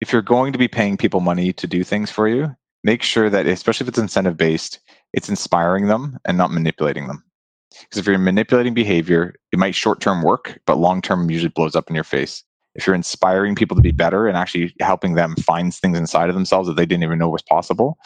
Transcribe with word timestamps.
if 0.00 0.12
you're 0.12 0.22
going 0.22 0.52
to 0.52 0.58
be 0.58 0.68
paying 0.68 0.96
people 0.96 1.20
money 1.20 1.52
to 1.52 1.66
do 1.66 1.84
things 1.84 2.10
for 2.10 2.28
you, 2.28 2.54
make 2.84 3.02
sure 3.02 3.28
that, 3.30 3.46
especially 3.46 3.84
if 3.84 3.88
it's 3.88 3.98
incentive 3.98 4.36
based, 4.36 4.80
it's 5.12 5.28
inspiring 5.28 5.88
them 5.88 6.18
and 6.24 6.38
not 6.38 6.50
manipulating 6.50 7.06
them. 7.06 7.24
Because 7.70 7.98
if 7.98 8.06
you're 8.06 8.18
manipulating 8.18 8.74
behavior, 8.74 9.34
it 9.52 9.58
might 9.58 9.74
short 9.74 10.00
term 10.00 10.22
work, 10.22 10.60
but 10.66 10.78
long 10.78 11.02
term 11.02 11.30
usually 11.30 11.50
blows 11.50 11.76
up 11.76 11.88
in 11.88 11.94
your 11.94 12.04
face. 12.04 12.42
If 12.74 12.86
you're 12.86 12.96
inspiring 12.96 13.54
people 13.54 13.76
to 13.76 13.82
be 13.82 13.92
better 13.92 14.26
and 14.26 14.36
actually 14.36 14.74
helping 14.80 15.14
them 15.14 15.36
find 15.36 15.74
things 15.74 15.98
inside 15.98 16.28
of 16.28 16.34
themselves 16.34 16.68
that 16.68 16.76
they 16.76 16.86
didn't 16.86 17.04
even 17.04 17.18
know 17.18 17.28
was 17.28 17.42
possible, 17.42 17.98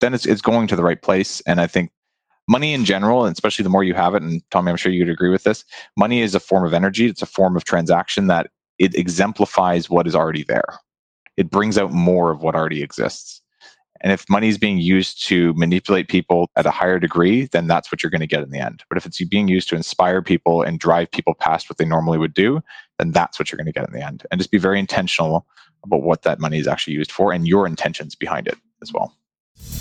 then 0.00 0.14
it's, 0.14 0.26
it's 0.26 0.40
going 0.40 0.66
to 0.68 0.76
the 0.76 0.82
right 0.82 1.00
place. 1.00 1.40
And 1.42 1.60
I 1.60 1.66
think 1.66 1.90
money 2.48 2.72
in 2.72 2.84
general, 2.84 3.24
and 3.24 3.32
especially 3.32 3.62
the 3.62 3.68
more 3.68 3.84
you 3.84 3.94
have 3.94 4.14
it, 4.14 4.22
and 4.22 4.42
Tommy, 4.50 4.70
I'm 4.70 4.76
sure 4.76 4.92
you'd 4.92 5.10
agree 5.10 5.30
with 5.30 5.44
this, 5.44 5.64
money 5.96 6.22
is 6.22 6.34
a 6.34 6.40
form 6.40 6.64
of 6.64 6.74
energy. 6.74 7.06
It's 7.06 7.22
a 7.22 7.26
form 7.26 7.56
of 7.56 7.64
transaction 7.64 8.28
that 8.28 8.50
it 8.78 8.94
exemplifies 8.94 9.90
what 9.90 10.06
is 10.06 10.14
already 10.14 10.44
there. 10.44 10.78
It 11.38 11.50
brings 11.50 11.78
out 11.78 11.92
more 11.92 12.32
of 12.32 12.42
what 12.42 12.56
already 12.56 12.82
exists. 12.82 13.40
And 14.00 14.12
if 14.12 14.28
money 14.28 14.48
is 14.48 14.58
being 14.58 14.78
used 14.78 15.24
to 15.28 15.54
manipulate 15.54 16.08
people 16.08 16.50
at 16.56 16.66
a 16.66 16.70
higher 16.70 16.98
degree, 16.98 17.46
then 17.46 17.68
that's 17.68 17.90
what 17.90 18.02
you're 18.02 18.10
going 18.10 18.20
to 18.20 18.26
get 18.26 18.42
in 18.42 18.50
the 18.50 18.58
end. 18.58 18.82
But 18.88 18.98
if 18.98 19.06
it's 19.06 19.22
being 19.24 19.48
used 19.48 19.68
to 19.68 19.76
inspire 19.76 20.20
people 20.20 20.62
and 20.62 20.80
drive 20.80 21.10
people 21.10 21.34
past 21.34 21.70
what 21.70 21.78
they 21.78 21.84
normally 21.84 22.18
would 22.18 22.34
do, 22.34 22.60
then 22.98 23.12
that's 23.12 23.38
what 23.38 23.50
you're 23.50 23.56
going 23.56 23.66
to 23.66 23.72
get 23.72 23.88
in 23.88 23.94
the 23.94 24.04
end. 24.04 24.24
And 24.30 24.40
just 24.40 24.50
be 24.50 24.58
very 24.58 24.80
intentional 24.80 25.46
about 25.84 26.02
what 26.02 26.22
that 26.22 26.40
money 26.40 26.58
is 26.58 26.66
actually 26.66 26.94
used 26.94 27.12
for 27.12 27.32
and 27.32 27.46
your 27.46 27.66
intentions 27.66 28.14
behind 28.14 28.48
it 28.48 28.58
as 28.82 28.92
well. 28.92 29.14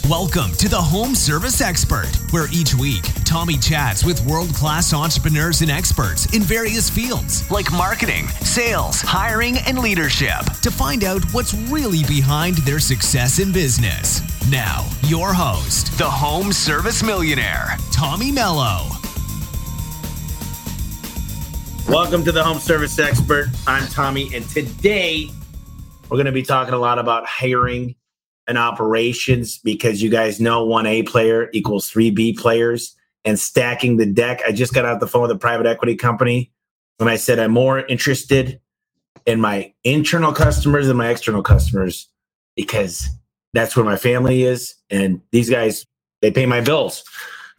Welcome 0.10 0.54
to 0.54 0.70
the 0.70 0.82
Home 0.82 1.16
Service 1.16 1.60
Expert, 1.60 2.08
where 2.32 2.48
each 2.54 2.74
week 2.74 3.04
Tommy 3.26 3.58
chats 3.58 4.06
with 4.06 4.26
world 4.26 4.56
class 4.56 4.94
entrepreneurs 4.94 5.60
and 5.60 5.70
experts 5.70 6.34
in 6.34 6.44
various 6.44 6.90
fields 6.90 7.52
like 7.52 7.70
marketing, 7.74 8.30
sales, 8.40 9.02
hiring, 9.02 9.58
and 9.68 9.80
leadership 9.80 10.40
to 10.62 10.72
find 10.72 11.04
out 11.04 11.22
what's 11.34 11.54
really 11.54 12.04
behind 12.04 12.56
their 12.60 12.80
success 12.80 13.40
in 13.40 13.52
business. 13.52 14.22
Now, 14.50 14.88
your 15.04 15.34
host, 15.34 15.98
the 15.98 16.10
Home 16.10 16.54
Service 16.54 17.04
Millionaire, 17.04 17.76
Tommy 17.92 18.32
Mello. 18.32 18.88
Welcome 21.90 22.24
to 22.24 22.32
the 22.32 22.46
Home 22.46 22.60
Service 22.60 22.98
Expert. 22.98 23.50
I'm 23.68 23.86
Tommy, 23.90 24.34
and 24.34 24.48
today 24.48 25.30
we're 26.10 26.16
going 26.16 26.28
to 26.28 26.32
be 26.32 26.44
talking 26.44 26.74
a 26.74 26.80
lot 26.80 26.98
about 26.98 27.26
hiring 27.26 27.94
and 28.48 28.58
operations 28.58 29.58
because 29.58 30.02
you 30.02 30.10
guys 30.10 30.40
know 30.40 30.64
one 30.64 30.86
A 30.86 31.04
player 31.04 31.50
equals 31.54 31.90
three 31.90 32.12
B 32.12 32.34
players 32.34 32.96
and 33.26 33.38
stacking 33.38 33.98
the 33.98 34.06
deck. 34.06 34.42
I 34.48 34.52
just 34.52 34.74
got 34.74 34.86
out 34.86 35.00
the 35.00 35.08
phone 35.08 35.24
with 35.24 35.32
a 35.32 35.38
private 35.38 35.66
equity 35.66 35.96
company 35.96 36.52
and 37.00 37.10
I 37.10 37.18
said 37.18 37.40
I'm 37.40 37.52
more 37.52 37.86
interested 37.86 38.60
in 39.26 39.42
my 39.42 39.74
internal 39.84 40.32
customers 40.32 40.88
than 40.88 40.98
my 40.98 41.10
external 41.10 41.44
customers 41.44 42.08
because 42.56 43.10
that's 43.54 43.76
where 43.76 43.86
my 43.86 43.98
family 43.98 44.44
is 44.44 44.76
and 44.90 45.22
these 45.32 45.50
guys 45.50 45.86
they 46.22 46.32
pay 46.32 46.46
my 46.46 46.62
bills. 46.62 47.04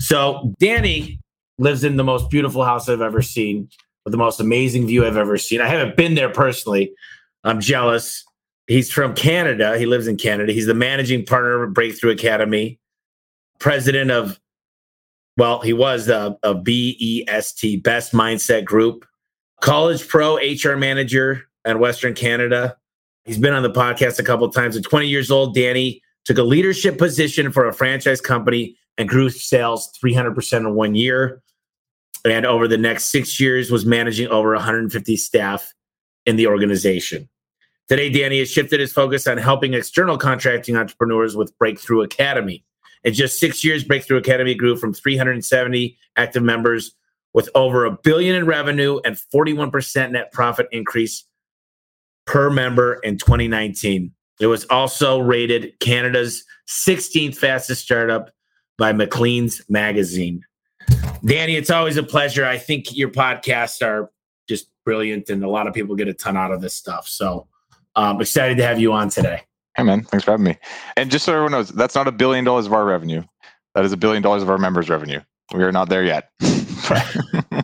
So 0.00 0.55
Danny 0.58 1.20
lives 1.58 1.84
in 1.84 1.97
the 1.97 2.05
most 2.05 2.30
beautiful 2.30 2.64
house 2.64 2.89
I've 2.89 3.00
ever 3.00 3.23
seen 3.23 3.69
with 4.05 4.12
the 4.12 4.19
most 4.19 4.41
amazing 4.41 4.86
view 4.86 5.05
I've 5.05 5.17
ever 5.17 5.36
seen. 5.36 5.61
I 5.61 5.69
haven't 5.69 5.97
been 5.97 6.14
there 6.14 6.30
personally. 6.30 6.92
I'm 7.45 7.61
jealous 7.61 8.25
He's 8.69 8.92
from 8.92 9.14
Canada. 9.14 9.78
He 9.78 9.86
lives 9.86 10.06
in 10.06 10.19
Canada. 10.19 10.52
He's 10.52 10.66
the 10.66 10.74
managing 10.74 11.24
partner 11.24 11.64
of 11.64 11.72
Breakthrough 11.72 12.11
Academy, 12.11 12.78
president 13.58 14.11
of, 14.11 14.38
well, 15.38 15.61
he 15.61 15.72
was 15.72 16.08
a, 16.08 16.36
a 16.42 16.55
BEST, 16.55 17.83
Best 17.83 18.12
Mindset 18.12 18.66
Group, 18.66 19.06
college 19.62 20.06
pro 20.06 20.36
HR 20.36 20.77
manager 20.77 21.48
at 21.64 21.80
Western 21.80 22.14
Canada. 22.14 22.77
He's 23.24 23.39
been 23.39 23.55
on 23.55 23.62
the 23.62 23.70
podcast 23.70 24.19
a 24.19 24.22
couple 24.22 24.48
times. 24.50 24.77
At 24.77 24.83
20 24.84 25.08
years 25.08 25.30
old, 25.30 25.55
Danny 25.55 26.02
took 26.27 26.36
a 26.36 26.42
leadership 26.42 26.98
position 26.98 27.50
for 27.50 27.66
a 27.66 27.72
franchise 27.72 28.20
company 28.20 28.77
and 28.98 29.08
grew 29.08 29.30
sales 29.30 29.91
300% 30.05 30.58
in 30.58 30.74
one 30.74 30.94
year. 30.94 31.40
And 32.27 32.45
over 32.45 32.68
the 32.68 32.77
next 32.77 33.05
six 33.07 33.40
years, 33.40 33.70
was 33.70 33.86
managing 33.86 34.28
over 34.28 34.52
150 34.52 35.17
staff 35.17 35.73
in 36.27 36.36
the 36.36 36.46
organization. 36.46 37.30
Today, 37.89 38.11
Danny 38.11 38.39
has 38.41 38.51
shifted 38.51 38.81
his 38.81 38.93
focus 38.93 39.27
on 39.27 39.39
helping 39.39 39.73
external 39.73 40.19
contracting 40.19 40.77
entrepreneurs 40.77 41.37
with 41.37 41.57
Breakthrough 41.59 42.03
Academy. 42.03 42.63
In 43.03 43.15
just 43.15 43.41
six 43.41 43.65
years, 43.65 43.83
Breakthrough 43.83 44.19
Academy 44.19 44.55
grew 44.55 44.77
from 44.77 44.93
370 44.93 45.97
active 46.17 46.43
members 46.43 46.93
with 47.33 47.49
over 47.55 47.87
a 47.87 47.93
billion 47.93 48.37
in 48.37 48.45
revenue 48.45 49.01
and 49.07 49.17
41% 49.35 50.11
net 50.11 50.33
profit 50.33 50.69
increase 50.71 51.25
per 52.27 52.51
member 52.51 52.95
in 53.05 53.17
2019. 53.17 54.13
It 54.39 54.47
was 54.49 54.67
also 54.67 55.19
rated 55.19 55.73
Canada's 55.81 56.45
16th 56.69 57.37
fastest 57.37 57.83
startup 57.83 58.31
by 58.77 58.93
Maclean's 58.93 59.63
magazine. 59.70 60.45
Danny, 61.25 61.57
it's 61.57 61.70
always 61.70 61.97
a 61.97 62.03
pleasure. 62.03 62.45
I 62.45 62.59
think 62.59 62.95
your 62.95 63.09
podcasts 63.09 63.83
are 63.83 64.11
just 64.47 64.69
brilliant 64.85 65.31
and 65.31 65.43
a 65.43 65.49
lot 65.49 65.67
of 65.67 65.73
people 65.73 65.97
get 65.97 66.07
a 66.07 66.15
ton 66.15 66.37
out 66.37 66.53
of 66.53 66.61
this 66.61 66.75
stuff. 66.75 67.09
So 67.09 67.49
um, 67.98 68.20
excited 68.20 68.57
to 68.57 68.63
have 68.63 68.79
you 68.79 68.92
on 68.92 69.09
today. 69.09 69.42
Hey, 69.77 69.83
man. 69.83 70.05
Thanks 70.05 70.25
for 70.25 70.31
having 70.31 70.45
me. 70.45 70.57
And 70.97 71.11
just 71.11 71.25
so 71.25 71.33
everyone 71.33 71.53
knows, 71.53 71.70
that's 71.70 71.95
not 71.95 72.07
a 72.07 72.13
billion 72.13 72.45
dollars 72.45 72.67
of 72.67 72.73
our 72.73 72.85
revenue. 72.85 73.23
That 73.75 73.85
is 73.85 73.92
a 73.92 73.97
billion 73.97 74.23
dollars 74.23 74.42
of 74.42 74.51
our 74.51 74.59
members' 74.59 74.89
revenue. 74.89 75.20
We 75.53 75.63
are 75.64 75.73
not 75.73 75.89
there 75.89 76.05
yet. 76.05 76.31
yeah. 76.41 77.63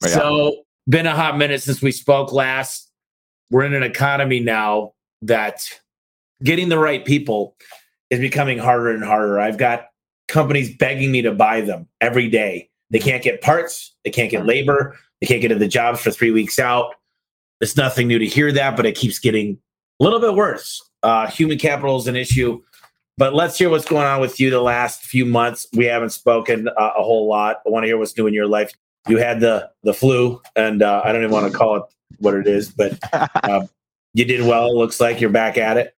So, 0.00 0.62
been 0.88 1.06
a 1.06 1.14
hot 1.14 1.36
minute 1.38 1.60
since 1.62 1.82
we 1.82 1.92
spoke 1.92 2.32
last. 2.32 2.90
We're 3.50 3.64
in 3.64 3.74
an 3.74 3.82
economy 3.82 4.40
now 4.40 4.92
that 5.22 5.68
getting 6.42 6.68
the 6.68 6.78
right 6.78 7.04
people 7.04 7.56
is 8.10 8.20
becoming 8.20 8.58
harder 8.58 8.90
and 8.90 9.04
harder. 9.04 9.40
I've 9.40 9.58
got 9.58 9.86
companies 10.28 10.74
begging 10.76 11.10
me 11.10 11.22
to 11.22 11.32
buy 11.32 11.62
them 11.62 11.88
every 12.00 12.28
day. 12.28 12.70
They 12.90 13.00
can't 13.00 13.22
get 13.22 13.40
parts, 13.42 13.94
they 14.04 14.10
can't 14.10 14.30
get 14.30 14.46
labor, 14.46 14.96
they 15.20 15.26
can't 15.26 15.42
get 15.42 15.48
to 15.48 15.56
the 15.56 15.68
jobs 15.68 16.00
for 16.00 16.10
three 16.10 16.30
weeks 16.30 16.58
out. 16.58 16.94
It's 17.60 17.76
nothing 17.76 18.08
new 18.08 18.18
to 18.18 18.26
hear 18.26 18.52
that, 18.52 18.76
but 18.76 18.86
it 18.86 18.94
keeps 18.94 19.18
getting 19.18 19.58
a 20.00 20.04
little 20.04 20.20
bit 20.20 20.34
worse. 20.34 20.82
Uh, 21.02 21.26
human 21.26 21.58
capital 21.58 21.96
is 21.96 22.06
an 22.06 22.16
issue. 22.16 22.62
But 23.16 23.34
let's 23.34 23.58
hear 23.58 23.68
what's 23.68 23.84
going 23.84 24.06
on 24.06 24.20
with 24.20 24.38
you 24.38 24.48
the 24.48 24.60
last 24.60 25.02
few 25.02 25.26
months. 25.26 25.66
We 25.72 25.86
haven't 25.86 26.10
spoken 26.10 26.68
uh, 26.68 26.92
a 26.96 27.02
whole 27.02 27.28
lot. 27.28 27.56
I 27.66 27.70
want 27.70 27.82
to 27.82 27.88
hear 27.88 27.98
what's 27.98 28.16
new 28.16 28.28
in 28.28 28.34
your 28.34 28.46
life. 28.46 28.72
You 29.08 29.18
had 29.18 29.40
the 29.40 29.68
the 29.82 29.92
flu, 29.92 30.40
and 30.54 30.82
uh, 30.82 31.02
I 31.04 31.10
don't 31.10 31.22
even 31.22 31.32
want 31.32 31.50
to 31.50 31.56
call 31.56 31.76
it 31.76 31.82
what 32.18 32.34
it 32.34 32.46
is, 32.46 32.70
but 32.70 32.96
uh, 33.12 33.66
you 34.14 34.24
did 34.24 34.42
well. 34.46 34.68
It 34.68 34.74
looks 34.74 35.00
like 35.00 35.20
you're 35.20 35.30
back 35.30 35.58
at 35.58 35.76
it. 35.76 35.96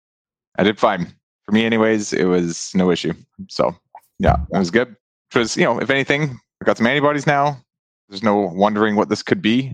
I 0.58 0.62
did 0.62 0.78
fine. 0.78 1.12
For 1.44 1.52
me, 1.52 1.64
anyways, 1.64 2.12
it 2.12 2.24
was 2.24 2.70
no 2.74 2.90
issue. 2.90 3.14
So 3.48 3.74
yeah, 4.20 4.36
it 4.52 4.58
was 4.58 4.70
good. 4.70 4.94
It 5.34 5.38
was, 5.38 5.56
you 5.56 5.64
know, 5.64 5.80
if 5.80 5.90
anything, 5.90 6.38
I 6.62 6.64
got 6.64 6.78
some 6.78 6.86
antibodies 6.86 7.26
now. 7.26 7.60
There's 8.08 8.22
no 8.22 8.36
wondering 8.36 8.94
what 8.94 9.08
this 9.08 9.22
could 9.22 9.42
be 9.42 9.72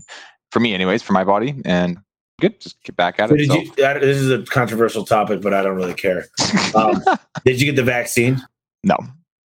for 0.51 0.59
me, 0.59 0.73
anyways, 0.73 1.03
for 1.03 1.13
my 1.13 1.23
body. 1.23 1.55
And 1.65 1.97
good, 2.39 2.59
just 2.59 2.81
get 2.83 2.95
back 2.95 3.19
at 3.19 3.29
so 3.29 3.35
it. 3.35 3.47
So. 3.47 3.55
You, 3.55 3.73
this 3.75 4.17
is 4.17 4.31
a 4.31 4.43
controversial 4.43 5.05
topic, 5.05 5.41
but 5.41 5.53
I 5.53 5.61
don't 5.61 5.75
really 5.75 5.93
care. 5.93 6.25
Um, 6.75 7.01
did 7.45 7.61
you 7.61 7.67
get 7.67 7.77
the 7.77 7.83
vaccine? 7.83 8.41
No. 8.83 8.97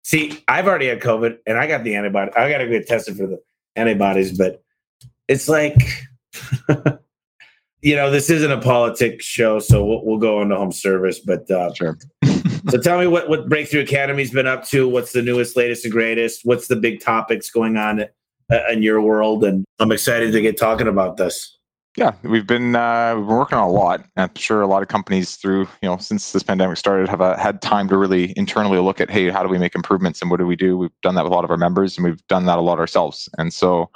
See, 0.04 0.44
I've 0.48 0.68
already 0.68 0.88
had 0.88 1.02
COVID, 1.02 1.40
and 1.48 1.58
I 1.58 1.66
got 1.66 1.84
the 1.84 1.96
antibody. 1.96 2.32
I 2.38 2.50
got 2.50 2.60
to 2.60 2.68
get 2.68 2.86
tested 2.86 3.18
for 3.18 3.26
the 3.26 3.42
antibodies, 3.76 4.38
but 4.38 4.62
it's 5.28 5.50
like, 5.50 5.76
you 7.82 7.96
know, 7.96 8.12
this 8.12 8.30
isn't 8.30 8.52
a 8.52 8.62
politics 8.62 9.26
show, 9.26 9.58
so 9.58 9.84
we'll, 9.84 10.06
we'll 10.06 10.20
go 10.20 10.42
on 10.42 10.50
to 10.50 10.56
home 10.56 10.72
service. 10.72 11.20
But 11.20 11.50
uh, 11.50 11.74
sure. 11.74 11.98
so 12.70 12.78
tell 12.84 13.00
me 13.00 13.08
what 13.08 13.30
what 13.30 13.50
Breakthrough 13.50 13.82
Academy's 13.82 14.32
been 14.32 14.48
up 14.48 14.64
to. 14.68 14.88
What's 14.88 15.12
the 15.12 15.24
newest, 15.24 15.58
latest, 15.58 15.86
and 15.86 15.92
greatest? 15.92 16.42
What's 16.44 16.68
the 16.68 16.76
big 16.76 17.02
topics 17.02 17.50
going 17.50 17.78
on 17.78 18.06
in 18.70 18.84
your 18.84 19.02
world, 19.02 19.44
and 19.44 19.66
I'm 19.80 19.92
excited 19.92 20.32
to 20.32 20.42
get 20.42 20.58
talking 20.58 20.88
about 20.88 21.18
this. 21.18 21.58
Yeah, 21.96 22.14
we've 22.22 22.46
been 22.46 22.76
uh, 22.76 23.16
we've 23.16 23.26
been 23.26 23.36
working 23.36 23.58
on 23.58 23.68
a 23.68 23.72
lot. 23.72 24.06
I'm 24.18 24.30
sure 24.36 24.62
a 24.62 24.68
lot 24.68 24.84
of 24.84 24.88
companies 24.88 25.36
through 25.36 25.62
you 25.82 25.90
know 25.90 25.98
since 25.98 26.32
this 26.32 26.44
pandemic 26.44 26.78
started 26.78 27.10
have 27.10 27.22
uh, 27.22 27.36
had 27.38 27.62
time 27.62 27.88
to 27.90 27.98
really 27.98 28.34
internally 28.38 28.78
look 28.78 29.02
at 29.02 29.10
hey 29.10 29.30
how 29.30 29.42
do 29.42 29.50
we 29.50 29.58
make 29.58 29.74
improvements 29.74 30.22
and 30.22 30.30
what 30.30 30.40
do 30.40 30.46
we 30.46 30.56
do? 30.56 30.78
We've 30.78 30.92
done 31.02 31.16
that 31.16 31.24
with 31.24 31.32
a 31.32 31.36
lot 31.36 31.44
of 31.44 31.50
our 31.50 31.58
members 31.58 31.98
and 31.98 32.06
we've 32.06 32.26
done 32.28 32.46
that 32.46 32.60
a 32.60 32.62
lot 32.62 32.80
ourselves. 32.80 33.28
And 33.40 33.52
so 33.52 33.90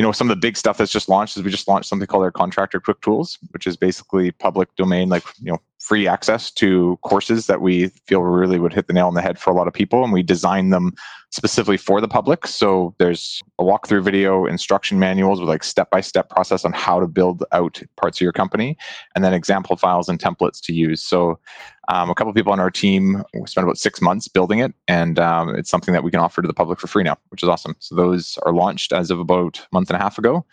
you 0.00 0.06
know, 0.06 0.12
some 0.12 0.30
of 0.30 0.34
the 0.34 0.40
big 0.40 0.56
stuff 0.56 0.78
that's 0.78 0.90
just 0.90 1.10
launched 1.10 1.36
is 1.36 1.42
we 1.42 1.50
just 1.50 1.68
launched 1.68 1.86
something 1.86 2.06
called 2.06 2.24
our 2.24 2.30
contractor 2.30 2.80
quick 2.80 3.02
tools, 3.02 3.38
which 3.50 3.66
is 3.66 3.76
basically 3.76 4.30
public 4.30 4.74
domain, 4.76 5.10
like, 5.10 5.22
you 5.42 5.52
know, 5.52 5.60
free 5.90 6.06
access 6.06 6.52
to 6.52 6.96
courses 7.02 7.48
that 7.48 7.60
we 7.60 7.88
feel 8.06 8.22
really 8.22 8.60
would 8.60 8.72
hit 8.72 8.86
the 8.86 8.92
nail 8.92 9.08
on 9.08 9.14
the 9.14 9.20
head 9.20 9.36
for 9.40 9.50
a 9.50 9.52
lot 9.52 9.66
of 9.66 9.74
people. 9.74 10.04
And 10.04 10.12
we 10.12 10.22
design 10.22 10.70
them 10.70 10.92
specifically 11.32 11.76
for 11.76 12.00
the 12.00 12.06
public. 12.06 12.46
So 12.46 12.94
there's 12.98 13.42
a 13.58 13.64
walkthrough 13.64 14.04
video, 14.04 14.46
instruction 14.46 15.00
manuals 15.00 15.40
with 15.40 15.48
like 15.48 15.64
step 15.64 15.90
by 15.90 16.00
step 16.00 16.30
process 16.30 16.64
on 16.64 16.72
how 16.72 17.00
to 17.00 17.08
build 17.08 17.42
out 17.50 17.82
parts 17.96 18.18
of 18.18 18.20
your 18.20 18.30
company, 18.30 18.78
and 19.16 19.24
then 19.24 19.34
example 19.34 19.74
files 19.74 20.08
and 20.08 20.20
templates 20.20 20.60
to 20.66 20.72
use. 20.72 21.02
So 21.02 21.40
um, 21.88 22.08
a 22.08 22.14
couple 22.14 22.32
people 22.34 22.52
on 22.52 22.60
our 22.60 22.70
team 22.70 23.24
spent 23.46 23.64
about 23.64 23.76
six 23.76 24.00
months 24.00 24.28
building 24.28 24.60
it, 24.60 24.72
and 24.86 25.18
um, 25.18 25.56
it's 25.56 25.70
something 25.70 25.92
that 25.92 26.04
we 26.04 26.12
can 26.12 26.20
offer 26.20 26.40
to 26.40 26.46
the 26.46 26.54
public 26.54 26.78
for 26.78 26.86
free 26.86 27.02
now, 27.02 27.18
which 27.30 27.42
is 27.42 27.48
awesome. 27.48 27.74
So 27.80 27.96
those 27.96 28.38
are 28.46 28.52
launched 28.52 28.92
as 28.92 29.10
of 29.10 29.18
about 29.18 29.58
a 29.58 29.66
month 29.72 29.90
and 29.90 29.96
a 29.96 30.00
half 30.00 30.18
ago. 30.18 30.46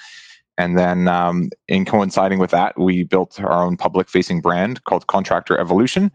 And 0.57 0.77
then, 0.77 1.07
um, 1.07 1.49
in 1.67 1.85
coinciding 1.85 2.39
with 2.39 2.51
that, 2.51 2.79
we 2.79 3.03
built 3.03 3.39
our 3.39 3.63
own 3.63 3.77
public 3.77 4.09
facing 4.09 4.41
brand 4.41 4.83
called 4.85 5.07
Contractor 5.07 5.57
Evolution, 5.57 6.11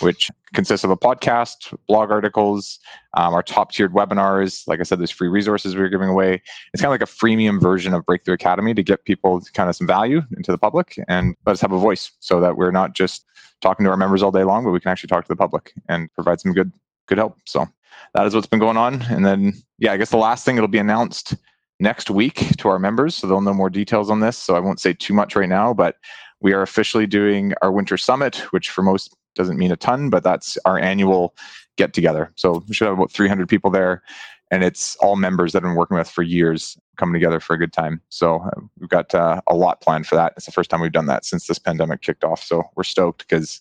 which 0.00 0.30
consists 0.52 0.84
of 0.84 0.90
a 0.90 0.96
podcast, 0.96 1.74
blog 1.88 2.10
articles, 2.10 2.78
um, 3.16 3.32
our 3.32 3.42
top 3.42 3.72
tiered 3.72 3.92
webinars. 3.92 4.66
Like 4.66 4.80
I 4.80 4.82
said, 4.82 5.00
there's 5.00 5.10
free 5.10 5.28
resources 5.28 5.74
we're 5.74 5.88
giving 5.88 6.08
away. 6.08 6.42
It's 6.72 6.82
kind 6.82 6.92
of 6.92 7.00
like 7.00 7.08
a 7.08 7.10
freemium 7.10 7.60
version 7.60 7.94
of 7.94 8.04
Breakthrough 8.04 8.34
Academy 8.34 8.74
to 8.74 8.82
get 8.82 9.04
people 9.04 9.40
kind 9.54 9.70
of 9.70 9.76
some 9.76 9.86
value 9.86 10.22
into 10.36 10.52
the 10.52 10.58
public 10.58 10.98
and 11.08 11.34
let 11.46 11.52
us 11.52 11.60
have 11.60 11.72
a 11.72 11.78
voice 11.78 12.12
so 12.20 12.40
that 12.40 12.56
we're 12.56 12.70
not 12.70 12.94
just 12.94 13.24
talking 13.62 13.84
to 13.84 13.90
our 13.90 13.96
members 13.96 14.22
all 14.22 14.30
day 14.30 14.44
long, 14.44 14.64
but 14.64 14.70
we 14.70 14.80
can 14.80 14.90
actually 14.90 15.08
talk 15.08 15.24
to 15.24 15.28
the 15.28 15.36
public 15.36 15.72
and 15.88 16.12
provide 16.12 16.40
some 16.40 16.52
good 16.52 16.70
good 17.06 17.18
help. 17.18 17.38
So 17.46 17.66
that 18.14 18.26
is 18.26 18.34
what's 18.34 18.46
been 18.46 18.58
going 18.58 18.76
on. 18.76 19.02
And 19.02 19.24
then, 19.24 19.54
yeah, 19.78 19.92
I 19.92 19.96
guess 19.96 20.10
the 20.10 20.16
last 20.16 20.44
thing 20.44 20.56
it'll 20.56 20.68
be 20.68 20.78
announced 20.78 21.36
next 21.80 22.10
week 22.10 22.56
to 22.58 22.68
our 22.68 22.78
members, 22.78 23.14
so 23.14 23.26
they'll 23.26 23.40
know 23.40 23.54
more 23.54 23.70
details 23.70 24.10
on 24.10 24.20
this. 24.20 24.36
So 24.36 24.56
I 24.56 24.60
won't 24.60 24.80
say 24.80 24.92
too 24.92 25.14
much 25.14 25.36
right 25.36 25.48
now, 25.48 25.74
but 25.74 25.96
we 26.40 26.52
are 26.52 26.62
officially 26.62 27.06
doing 27.06 27.54
our 27.62 27.72
winter 27.72 27.96
summit, 27.96 28.36
which 28.50 28.70
for 28.70 28.82
most 28.82 29.14
doesn't 29.34 29.58
mean 29.58 29.72
a 29.72 29.76
ton, 29.76 30.10
but 30.10 30.22
that's 30.22 30.58
our 30.64 30.78
annual 30.78 31.34
get 31.76 31.92
together. 31.92 32.32
So 32.36 32.64
we 32.66 32.74
should 32.74 32.86
have 32.86 32.96
about 32.96 33.12
300 33.12 33.48
people 33.48 33.70
there. 33.70 34.02
And 34.50 34.62
it's 34.62 34.96
all 34.96 35.16
members 35.16 35.52
that 35.52 35.58
I've 35.58 35.64
been 35.64 35.74
working 35.74 35.96
with 35.96 36.08
for 36.08 36.22
years 36.22 36.78
coming 36.96 37.14
together 37.14 37.40
for 37.40 37.54
a 37.54 37.58
good 37.58 37.72
time. 37.72 38.00
So 38.10 38.36
uh, 38.36 38.60
we've 38.78 38.88
got 38.88 39.14
uh, 39.14 39.40
a 39.48 39.56
lot 39.56 39.80
planned 39.80 40.06
for 40.06 40.14
that. 40.14 40.34
It's 40.36 40.46
the 40.46 40.52
first 40.52 40.70
time 40.70 40.80
we've 40.80 40.92
done 40.92 41.06
that 41.06 41.24
since 41.24 41.46
this 41.46 41.58
pandemic 41.58 42.02
kicked 42.02 42.24
off. 42.24 42.42
So 42.42 42.62
we're 42.76 42.84
stoked 42.84 43.26
because 43.26 43.60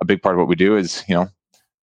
a 0.00 0.04
big 0.04 0.22
part 0.22 0.34
of 0.34 0.38
what 0.38 0.48
we 0.48 0.54
do 0.54 0.76
is, 0.76 1.02
you 1.08 1.14
know, 1.14 1.28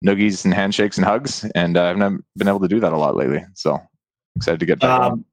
noogies 0.05 0.45
and 0.45 0.53
handshakes 0.53 0.97
and 0.97 1.05
hugs. 1.05 1.43
And 1.55 1.75
uh, 1.75 1.85
I've 1.85 1.97
never 1.97 2.19
been 2.37 2.47
able 2.47 2.59
to 2.59 2.67
do 2.67 2.79
that 2.79 2.93
a 2.93 2.97
lot 2.97 3.15
lately. 3.15 3.43
So 3.55 3.79
excited 4.35 4.59
to 4.59 4.65
get 4.65 4.79
back. 4.79 5.01
Um, 5.01 5.25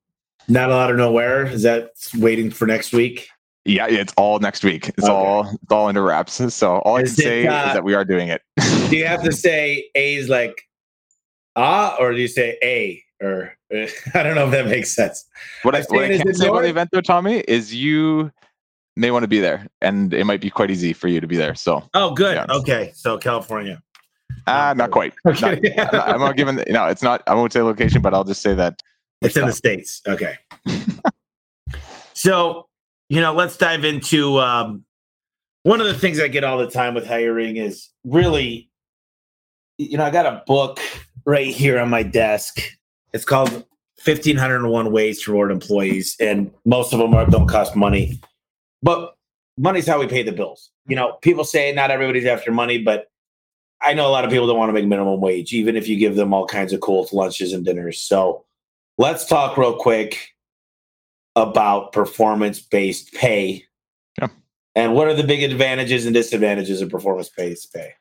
not 0.48 0.70
a 0.70 0.74
lot 0.74 0.90
of 0.90 0.96
nowhere. 0.96 1.46
Is 1.46 1.62
that 1.62 1.90
waiting 2.16 2.50
for 2.50 2.66
next 2.66 2.92
week? 2.92 3.28
Yeah, 3.64 3.86
it's 3.86 4.12
all 4.16 4.40
next 4.40 4.64
week. 4.64 4.88
It's 4.88 5.04
okay. 5.04 5.12
all 5.12 5.48
it's 5.62 5.70
all 5.72 5.86
under 5.86 6.02
wraps. 6.02 6.54
So 6.54 6.78
all 6.78 6.96
is 6.96 7.18
I 7.18 7.22
can 7.22 7.30
say 7.30 7.46
uh, 7.46 7.68
is 7.68 7.74
that 7.74 7.84
we 7.84 7.94
are 7.94 8.04
doing 8.04 8.28
it. 8.28 8.42
do 8.90 8.96
you 8.96 9.06
have 9.06 9.22
to 9.22 9.32
say 9.46 9.88
A 9.94 10.16
is 10.16 10.28
like 10.28 10.62
ah, 11.56 11.96
or 11.98 12.12
do 12.12 12.20
you 12.20 12.28
say 12.28 12.58
A? 12.62 13.02
Or 13.22 13.56
I 13.72 14.22
don't 14.22 14.34
know 14.34 14.46
if 14.46 14.50
that 14.50 14.66
makes 14.66 14.90
sense. 14.90 15.24
What 15.62 15.76
I, 15.76 15.82
what 15.88 16.04
I 16.04 16.18
can 16.18 16.34
say 16.34 16.48
about 16.48 16.62
the 16.62 16.70
event 16.70 16.90
though, 16.92 17.00
Tommy, 17.00 17.40
is 17.46 17.72
you 17.72 18.32
may 18.96 19.10
want 19.10 19.22
to 19.22 19.28
be 19.28 19.38
there, 19.38 19.66
and 19.80 20.12
it 20.12 20.24
might 20.24 20.40
be 20.40 20.50
quite 20.50 20.70
easy 20.70 20.92
for 20.92 21.06
you 21.06 21.20
to 21.20 21.26
be 21.26 21.36
there. 21.36 21.54
So 21.54 21.88
oh, 21.94 22.12
good. 22.14 22.38
Okay, 22.50 22.90
so 22.94 23.16
California. 23.16 23.80
Ah, 24.48 24.70
uh, 24.70 24.74
not 24.74 24.90
quite. 24.90 25.14
Okay. 25.24 25.60
Not, 25.76 25.94
I'm, 25.94 26.20
not, 26.20 26.36
giving. 26.36 26.56
No, 26.68 26.86
it's 26.86 27.02
not. 27.02 27.22
I 27.28 27.34
won't 27.34 27.52
say 27.52 27.62
location, 27.62 28.02
but 28.02 28.12
I'll 28.12 28.24
just 28.24 28.42
say 28.42 28.54
that 28.54 28.82
it's 29.22 29.36
in 29.36 29.46
the 29.46 29.52
states. 29.52 30.02
Okay. 30.06 30.38
so 32.12 32.68
you 33.12 33.20
know, 33.20 33.34
let's 33.34 33.58
dive 33.58 33.84
into 33.84 34.38
um, 34.38 34.86
one 35.64 35.82
of 35.82 35.86
the 35.86 35.92
things 35.92 36.18
I 36.18 36.28
get 36.28 36.44
all 36.44 36.56
the 36.56 36.70
time 36.70 36.94
with 36.94 37.06
hiring 37.06 37.58
is 37.58 37.90
really, 38.04 38.70
you 39.76 39.98
know, 39.98 40.04
I 40.04 40.10
got 40.10 40.24
a 40.24 40.42
book 40.46 40.80
right 41.26 41.48
here 41.48 41.78
on 41.78 41.90
my 41.90 42.02
desk. 42.02 42.62
It's 43.12 43.26
called 43.26 43.50
1501 43.50 44.90
Ways 44.92 45.22
to 45.22 45.30
Reward 45.30 45.52
Employees, 45.52 46.16
and 46.20 46.50
most 46.64 46.94
of 46.94 47.00
them 47.00 47.12
are, 47.12 47.26
don't 47.26 47.48
cost 47.48 47.76
money. 47.76 48.18
But 48.82 49.14
money's 49.58 49.86
how 49.86 50.00
we 50.00 50.06
pay 50.06 50.22
the 50.22 50.32
bills. 50.32 50.70
You 50.86 50.96
know, 50.96 51.18
people 51.20 51.44
say 51.44 51.70
not 51.72 51.90
everybody's 51.90 52.24
after 52.24 52.50
money, 52.50 52.78
but 52.78 53.08
I 53.82 53.92
know 53.92 54.06
a 54.06 54.08
lot 54.08 54.24
of 54.24 54.30
people 54.30 54.46
don't 54.46 54.56
want 54.56 54.70
to 54.70 54.72
make 54.72 54.86
minimum 54.86 55.20
wage, 55.20 55.52
even 55.52 55.76
if 55.76 55.86
you 55.86 55.98
give 55.98 56.16
them 56.16 56.32
all 56.32 56.46
kinds 56.46 56.72
of 56.72 56.80
cool 56.80 57.06
lunches 57.12 57.52
and 57.52 57.62
dinners. 57.62 58.00
So 58.00 58.46
let's 58.98 59.26
talk 59.26 59.56
real 59.56 59.76
quick 59.76 60.30
about 61.36 61.92
performance 61.92 62.60
based 62.60 63.12
pay. 63.14 63.64
Yeah. 64.20 64.28
And 64.74 64.94
what 64.94 65.08
are 65.08 65.14
the 65.14 65.24
big 65.24 65.42
advantages 65.42 66.06
and 66.06 66.14
disadvantages 66.14 66.82
of 66.82 66.90
performance 66.90 67.28
based 67.28 67.72
pay? 67.72 67.94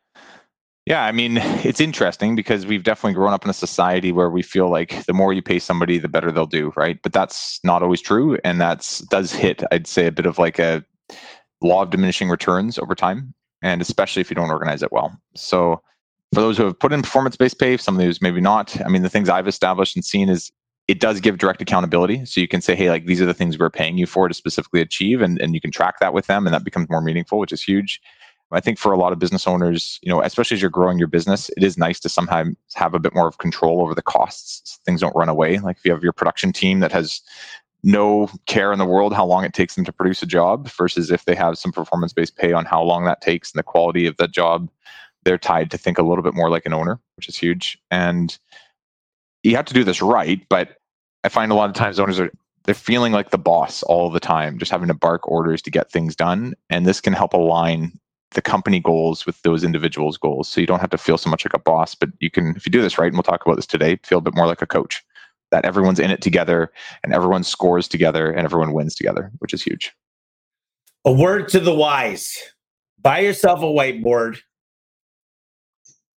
Yeah, 0.87 1.03
I 1.03 1.11
mean, 1.11 1.37
it's 1.37 1.79
interesting 1.79 2.35
because 2.35 2.65
we've 2.65 2.83
definitely 2.83 3.13
grown 3.13 3.33
up 3.33 3.43
in 3.43 3.49
a 3.49 3.53
society 3.53 4.11
where 4.11 4.31
we 4.31 4.41
feel 4.41 4.69
like 4.69 5.05
the 5.05 5.13
more 5.13 5.31
you 5.31 5.41
pay 5.41 5.59
somebody, 5.59 5.99
the 5.99 6.07
better 6.07 6.31
they'll 6.31 6.47
do, 6.47 6.73
right? 6.75 6.99
But 7.03 7.13
that's 7.13 7.59
not 7.63 7.83
always 7.83 8.01
true. 8.01 8.39
And 8.43 8.59
that's 8.59 8.99
does 8.99 9.31
hit, 9.31 9.63
I'd 9.71 9.85
say, 9.85 10.07
a 10.07 10.11
bit 10.11 10.25
of 10.25 10.39
like 10.39 10.57
a 10.57 10.83
law 11.61 11.83
of 11.83 11.91
diminishing 11.91 12.29
returns 12.29 12.79
over 12.79 12.95
time. 12.95 13.33
And 13.61 13.79
especially 13.79 14.21
if 14.21 14.31
you 14.31 14.35
don't 14.35 14.49
organize 14.49 14.81
it 14.81 14.91
well. 14.91 15.15
So 15.35 15.81
for 16.33 16.41
those 16.41 16.57
who 16.57 16.63
have 16.63 16.79
put 16.79 16.93
in 16.93 17.03
performance 17.03 17.35
based 17.35 17.59
pay, 17.59 17.77
some 17.77 17.95
of 17.95 18.03
those 18.03 18.21
maybe 18.21 18.41
not. 18.41 18.79
I 18.83 18.89
mean, 18.89 19.03
the 19.03 19.09
things 19.09 19.29
I've 19.29 19.47
established 19.47 19.95
and 19.95 20.03
seen 20.03 20.29
is 20.29 20.51
it 20.91 20.99
does 20.99 21.21
give 21.21 21.37
direct 21.37 21.61
accountability. 21.61 22.25
So 22.25 22.41
you 22.41 22.49
can 22.49 22.59
say, 22.59 22.75
hey, 22.75 22.89
like 22.89 23.05
these 23.05 23.21
are 23.21 23.25
the 23.25 23.33
things 23.33 23.57
we're 23.57 23.69
paying 23.69 23.97
you 23.97 24.05
for 24.05 24.27
to 24.27 24.33
specifically 24.33 24.81
achieve, 24.81 25.21
and, 25.21 25.39
and 25.39 25.53
you 25.53 25.61
can 25.61 25.71
track 25.71 26.01
that 26.01 26.13
with 26.13 26.27
them, 26.27 26.45
and 26.45 26.53
that 26.53 26.65
becomes 26.65 26.89
more 26.89 26.99
meaningful, 26.99 27.39
which 27.39 27.53
is 27.53 27.63
huge. 27.63 28.01
I 28.51 28.59
think 28.59 28.77
for 28.77 28.91
a 28.91 28.97
lot 28.97 29.13
of 29.13 29.19
business 29.19 29.47
owners, 29.47 30.01
you 30.03 30.09
know, 30.09 30.21
especially 30.21 30.55
as 30.55 30.61
you're 30.61 30.69
growing 30.69 30.99
your 30.99 31.07
business, 31.07 31.49
it 31.55 31.63
is 31.63 31.77
nice 31.77 32.01
to 32.01 32.09
sometimes 32.09 32.57
have 32.73 32.93
a 32.93 32.99
bit 32.99 33.15
more 33.15 33.29
of 33.29 33.37
control 33.37 33.81
over 33.81 33.95
the 33.95 34.01
costs. 34.01 34.61
So 34.65 34.79
things 34.83 34.99
don't 34.99 35.15
run 35.15 35.29
away. 35.29 35.59
Like 35.59 35.77
if 35.77 35.85
you 35.85 35.93
have 35.93 36.03
your 36.03 36.11
production 36.11 36.51
team 36.51 36.81
that 36.81 36.91
has 36.91 37.21
no 37.83 38.29
care 38.47 38.73
in 38.73 38.77
the 38.77 38.85
world 38.85 39.13
how 39.13 39.25
long 39.25 39.45
it 39.45 39.53
takes 39.53 39.75
them 39.75 39.85
to 39.85 39.93
produce 39.93 40.21
a 40.21 40.25
job 40.25 40.67
versus 40.67 41.09
if 41.09 41.23
they 41.23 41.33
have 41.33 41.57
some 41.57 41.71
performance 41.71 42.11
based 42.11 42.35
pay 42.35 42.51
on 42.51 42.65
how 42.65 42.83
long 42.83 43.05
that 43.05 43.21
takes 43.21 43.53
and 43.53 43.59
the 43.59 43.63
quality 43.63 44.05
of 44.05 44.17
that 44.17 44.31
job, 44.31 44.69
they're 45.23 45.37
tied 45.37 45.71
to 45.71 45.77
think 45.77 45.97
a 45.97 46.03
little 46.03 46.23
bit 46.23 46.33
more 46.33 46.49
like 46.49 46.65
an 46.65 46.73
owner, 46.73 46.99
which 47.15 47.29
is 47.29 47.37
huge. 47.37 47.77
And 47.89 48.37
you 49.43 49.55
have 49.55 49.65
to 49.65 49.73
do 49.73 49.85
this 49.85 50.01
right, 50.01 50.45
but 50.49 50.80
I 51.23 51.29
find 51.29 51.51
a 51.51 51.55
lot 51.55 51.69
of 51.69 51.75
times 51.75 51.99
owners 51.99 52.19
are 52.19 52.31
they're 52.63 52.75
feeling 52.75 53.11
like 53.11 53.31
the 53.31 53.37
boss 53.37 53.81
all 53.83 54.09
the 54.09 54.19
time, 54.19 54.59
just 54.59 54.71
having 54.71 54.87
to 54.87 54.93
bark 54.93 55.27
orders 55.27 55.61
to 55.63 55.71
get 55.71 55.91
things 55.91 56.15
done. 56.15 56.53
And 56.69 56.85
this 56.85 57.01
can 57.01 57.13
help 57.13 57.33
align 57.33 57.99
the 58.31 58.41
company 58.41 58.79
goals 58.79 59.25
with 59.25 59.41
those 59.41 59.63
individuals' 59.63 60.17
goals. 60.17 60.47
So 60.47 60.61
you 60.61 60.67
don't 60.67 60.79
have 60.79 60.91
to 60.91 60.97
feel 60.97 61.17
so 61.17 61.29
much 61.29 61.43
like 61.43 61.53
a 61.53 61.59
boss, 61.59 61.95
but 61.95 62.09
you 62.19 62.29
can, 62.29 62.55
if 62.55 62.65
you 62.65 62.71
do 62.71 62.81
this 62.81 62.97
right, 62.97 63.07
and 63.07 63.15
we'll 63.15 63.23
talk 63.23 63.45
about 63.45 63.55
this 63.55 63.65
today, 63.65 63.97
feel 64.03 64.19
a 64.19 64.21
bit 64.21 64.35
more 64.35 64.47
like 64.47 64.61
a 64.61 64.67
coach. 64.67 65.03
That 65.49 65.65
everyone's 65.65 65.99
in 65.99 66.11
it 66.11 66.21
together 66.21 66.71
and 67.03 67.13
everyone 67.13 67.43
scores 67.43 67.89
together 67.89 68.31
and 68.31 68.45
everyone 68.45 68.71
wins 68.71 68.95
together, 68.95 69.31
which 69.39 69.53
is 69.53 69.61
huge. 69.61 69.91
A 71.03 71.11
word 71.11 71.49
to 71.49 71.59
the 71.59 71.73
wise 71.73 72.37
buy 73.01 73.19
yourself 73.19 73.59
a 73.59 73.63
whiteboard 73.63 74.37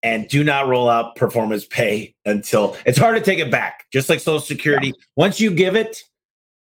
and 0.04 0.28
do 0.28 0.44
not 0.44 0.68
roll 0.68 0.88
out 0.88 1.16
performance 1.16 1.64
pay 1.64 2.14
until 2.26 2.76
it's 2.84 2.98
hard 2.98 3.16
to 3.16 3.22
take 3.22 3.38
it 3.38 3.50
back. 3.50 3.86
Just 3.90 4.08
like 4.08 4.20
Social 4.20 4.38
Security, 4.38 4.88
yeah. 4.88 5.04
once 5.16 5.40
you 5.40 5.50
give 5.50 5.74
it, 5.74 6.02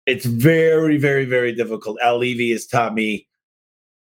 it's 0.06 0.24
very, 0.24 0.96
very, 0.96 1.24
very 1.24 1.52
difficult. 1.52 1.98
Al 2.00 2.18
Levy 2.18 2.52
has 2.52 2.66
taught 2.66 2.94
me 2.94 3.26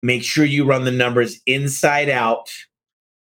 make 0.03 0.25
sure 0.25 0.47
you 0.47 0.65
run 0.65 0.85
the 0.85 0.91
numbers 0.91 1.39
inside 1.47 2.09
out 2.09 2.51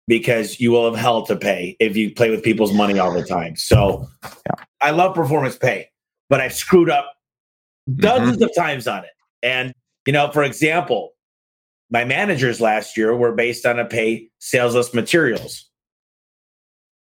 because 0.08 0.60
you 0.60 0.72
will 0.72 0.90
have 0.90 1.00
hell 1.00 1.26
to 1.26 1.36
pay 1.36 1.76
if 1.80 1.98
you 1.98 2.14
play 2.14 2.30
with 2.30 2.44
people's 2.44 2.74
money 2.74 2.98
all 2.98 3.14
the 3.14 3.26
time. 3.26 3.56
So 3.58 4.08
yeah. 4.24 4.64
I 4.82 4.92
love 4.92 5.14
performance 5.14 5.58
pay, 5.58 5.90
but 6.30 6.40
I've 6.40 6.54
screwed 6.54 6.90
up 6.90 7.14
dozens 7.96 8.38
mm-hmm. 8.38 8.44
of 8.44 8.56
times 8.56 8.88
on 8.88 9.04
it. 9.04 9.12
And, 9.42 9.74
you 10.08 10.14
know, 10.14 10.32
for 10.32 10.44
example, 10.44 11.12
my 11.90 12.06
managers 12.06 12.62
last 12.62 12.96
year 12.96 13.14
were 13.16 13.34
based 13.34 13.66
on 13.66 13.80
a 13.80 13.86
pay 13.86 14.30
sales 14.40 14.76
salesless 14.76 14.94
materials. 14.94 15.70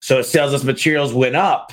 So 0.03 0.21
sales 0.21 0.65
materials 0.65 1.15
went 1.15 1.37
up. 1.37 1.73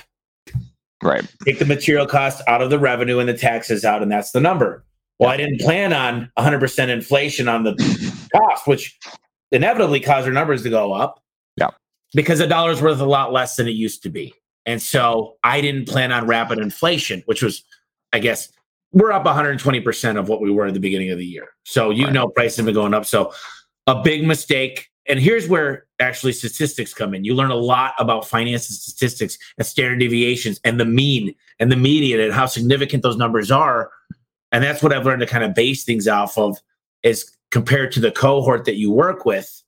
Right. 1.03 1.25
Take 1.45 1.59
the 1.59 1.65
material 1.65 2.05
cost 2.05 2.43
out 2.47 2.61
of 2.61 2.69
the 2.69 2.77
revenue 2.77 3.19
and 3.19 3.27
the 3.27 3.37
taxes 3.37 3.83
out, 3.83 4.03
and 4.03 4.11
that's 4.11 4.31
the 4.31 4.39
number. 4.39 4.85
Well, 5.17 5.29
I 5.29 5.37
didn't 5.37 5.59
plan 5.59 5.93
on 5.93 6.31
100% 6.37 6.89
inflation 6.89 7.47
on 7.47 7.63
the 7.63 8.29
cost, 8.35 8.67
which 8.67 8.97
inevitably 9.51 9.99
caused 9.99 10.27
our 10.27 10.33
numbers 10.33 10.63
to 10.63 10.69
go 10.69 10.93
up. 10.93 11.21
Yeah. 11.57 11.71
Because 12.13 12.39
a 12.39 12.47
dollar's 12.47 12.81
worth 12.81 12.99
a 12.99 13.05
lot 13.05 13.33
less 13.33 13.55
than 13.55 13.67
it 13.67 13.71
used 13.71 14.03
to 14.03 14.09
be. 14.09 14.33
And 14.65 14.81
so 14.81 15.37
I 15.43 15.59
didn't 15.61 15.87
plan 15.87 16.11
on 16.11 16.27
rapid 16.27 16.59
inflation, 16.59 17.23
which 17.25 17.41
was, 17.41 17.63
I 18.13 18.19
guess, 18.19 18.49
we're 18.91 19.11
up 19.11 19.25
120% 19.25 20.19
of 20.19 20.29
what 20.29 20.41
we 20.41 20.51
were 20.51 20.67
at 20.67 20.73
the 20.75 20.79
beginning 20.79 21.09
of 21.09 21.17
the 21.17 21.25
year. 21.25 21.49
So 21.65 21.89
you 21.89 22.05
right. 22.05 22.13
know 22.13 22.27
prices 22.27 22.57
have 22.57 22.65
been 22.67 22.75
going 22.75 22.93
up. 22.93 23.05
So 23.05 23.33
a 23.87 24.01
big 24.03 24.25
mistake 24.25 24.87
and 25.09 25.19
here's 25.19 25.47
where 25.47 25.87
actually 25.99 26.31
statistics 26.33 26.93
come 26.93 27.15
in. 27.15 27.23
You 27.23 27.33
learn 27.33 27.49
a 27.49 27.55
lot 27.55 27.93
about 27.97 28.27
finance 28.27 28.69
and 28.69 28.77
statistics 28.77 29.37
and 29.57 29.65
standard 29.65 29.99
deviations 29.99 30.61
and 30.63 30.79
the 30.79 30.85
mean 30.85 31.33
and 31.59 31.71
the 31.71 31.75
median 31.75 32.19
and 32.19 32.31
how 32.31 32.45
significant 32.45 33.01
those 33.01 33.17
numbers 33.17 33.49
are. 33.49 33.91
And 34.51 34.63
that's 34.63 34.83
what 34.83 34.93
I've 34.93 35.05
learned 35.05 35.21
to 35.21 35.27
kind 35.27 35.43
of 35.43 35.55
base 35.55 35.83
things 35.83 36.07
off 36.07 36.37
of 36.37 36.59
is 37.03 37.35
compared 37.51 37.91
to 37.93 37.99
the 37.99 38.11
cohort 38.11 38.65
that 38.65 38.75
you 38.75 38.91
work 38.91 39.25
with, 39.25 39.63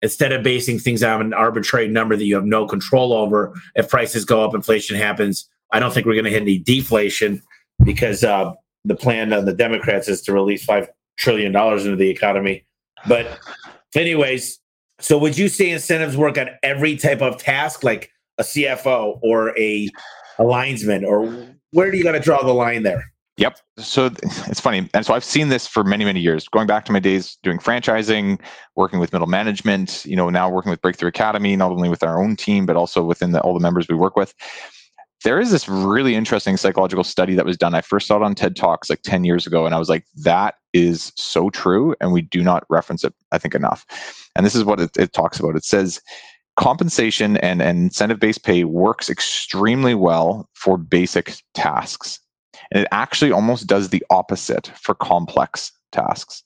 instead 0.00 0.32
of 0.32 0.42
basing 0.42 0.78
things 0.78 1.02
on 1.02 1.20
an 1.20 1.34
arbitrary 1.34 1.88
number 1.88 2.14
that 2.14 2.24
you 2.24 2.34
have 2.34 2.44
no 2.44 2.66
control 2.66 3.12
over. 3.12 3.52
If 3.74 3.88
prices 3.88 4.24
go 4.24 4.44
up, 4.44 4.54
inflation 4.54 4.96
happens. 4.96 5.48
I 5.72 5.80
don't 5.80 5.92
think 5.92 6.06
we're 6.06 6.14
going 6.14 6.26
to 6.26 6.30
hit 6.30 6.42
any 6.42 6.58
deflation 6.58 7.42
because 7.82 8.22
uh, 8.22 8.52
the 8.84 8.94
plan 8.94 9.32
of 9.32 9.46
the 9.46 9.54
Democrats 9.54 10.06
is 10.08 10.20
to 10.22 10.32
release 10.32 10.64
$5 10.64 10.86
trillion 11.16 11.56
into 11.56 11.96
the 11.96 12.10
economy. 12.10 12.64
But, 13.08 13.38
anyways, 13.96 14.60
so 15.00 15.18
would 15.18 15.36
you 15.36 15.48
say 15.48 15.70
incentives 15.70 16.16
work 16.16 16.38
on 16.38 16.50
every 16.62 16.96
type 16.96 17.20
of 17.20 17.38
task, 17.38 17.82
like 17.82 18.10
a 18.38 18.42
CFO 18.42 19.18
or 19.22 19.56
a, 19.58 19.88
a 20.38 20.44
linesman, 20.44 21.04
or 21.04 21.48
where 21.72 21.90
do 21.90 21.96
you 21.96 22.04
got 22.04 22.12
to 22.12 22.20
draw 22.20 22.42
the 22.42 22.52
line 22.52 22.82
there? 22.82 23.04
Yep. 23.36 23.58
So 23.78 24.06
it's 24.46 24.60
funny. 24.60 24.88
And 24.94 25.04
so 25.04 25.12
I've 25.12 25.24
seen 25.24 25.48
this 25.48 25.66
for 25.66 25.82
many, 25.82 26.04
many 26.04 26.20
years, 26.20 26.46
going 26.46 26.68
back 26.68 26.84
to 26.84 26.92
my 26.92 27.00
days 27.00 27.36
doing 27.42 27.58
franchising, 27.58 28.40
working 28.76 29.00
with 29.00 29.12
middle 29.12 29.26
management, 29.26 30.04
you 30.04 30.14
know, 30.14 30.30
now 30.30 30.48
working 30.48 30.70
with 30.70 30.80
Breakthrough 30.80 31.08
Academy, 31.08 31.56
not 31.56 31.72
only 31.72 31.88
with 31.88 32.04
our 32.04 32.22
own 32.22 32.36
team, 32.36 32.64
but 32.64 32.76
also 32.76 33.02
within 33.02 33.32
the, 33.32 33.40
all 33.40 33.52
the 33.52 33.60
members 33.60 33.88
we 33.88 33.96
work 33.96 34.14
with. 34.14 34.34
There 35.24 35.40
is 35.40 35.50
this 35.50 35.68
really 35.68 36.14
interesting 36.14 36.56
psychological 36.56 37.04
study 37.04 37.34
that 37.34 37.46
was 37.46 37.56
done. 37.56 37.74
I 37.74 37.80
first 37.80 38.06
saw 38.06 38.16
it 38.16 38.22
on 38.22 38.34
TED 38.34 38.56
Talks 38.56 38.90
like 38.90 39.02
10 39.02 39.24
years 39.24 39.46
ago, 39.46 39.66
and 39.66 39.74
I 39.74 39.78
was 39.78 39.88
like, 39.88 40.04
that 40.16 40.56
is 40.72 41.12
so 41.16 41.50
true. 41.50 41.94
And 42.00 42.12
we 42.12 42.22
do 42.22 42.42
not 42.42 42.64
reference 42.68 43.04
it, 43.04 43.14
I 43.32 43.38
think, 43.38 43.54
enough. 43.54 43.86
And 44.36 44.44
this 44.44 44.54
is 44.54 44.64
what 44.64 44.80
it, 44.80 44.96
it 44.98 45.12
talks 45.12 45.40
about. 45.40 45.56
It 45.56 45.64
says 45.64 46.00
compensation 46.56 47.36
and, 47.38 47.62
and 47.62 47.78
incentive 47.78 48.20
based 48.20 48.44
pay 48.44 48.64
works 48.64 49.10
extremely 49.10 49.94
well 49.94 50.48
for 50.54 50.76
basic 50.76 51.34
tasks 51.54 52.20
and 52.70 52.82
it 52.82 52.88
actually 52.90 53.32
almost 53.32 53.66
does 53.66 53.88
the 53.88 54.04
opposite 54.10 54.70
for 54.76 54.94
complex 54.94 55.72
tasks. 55.92 56.42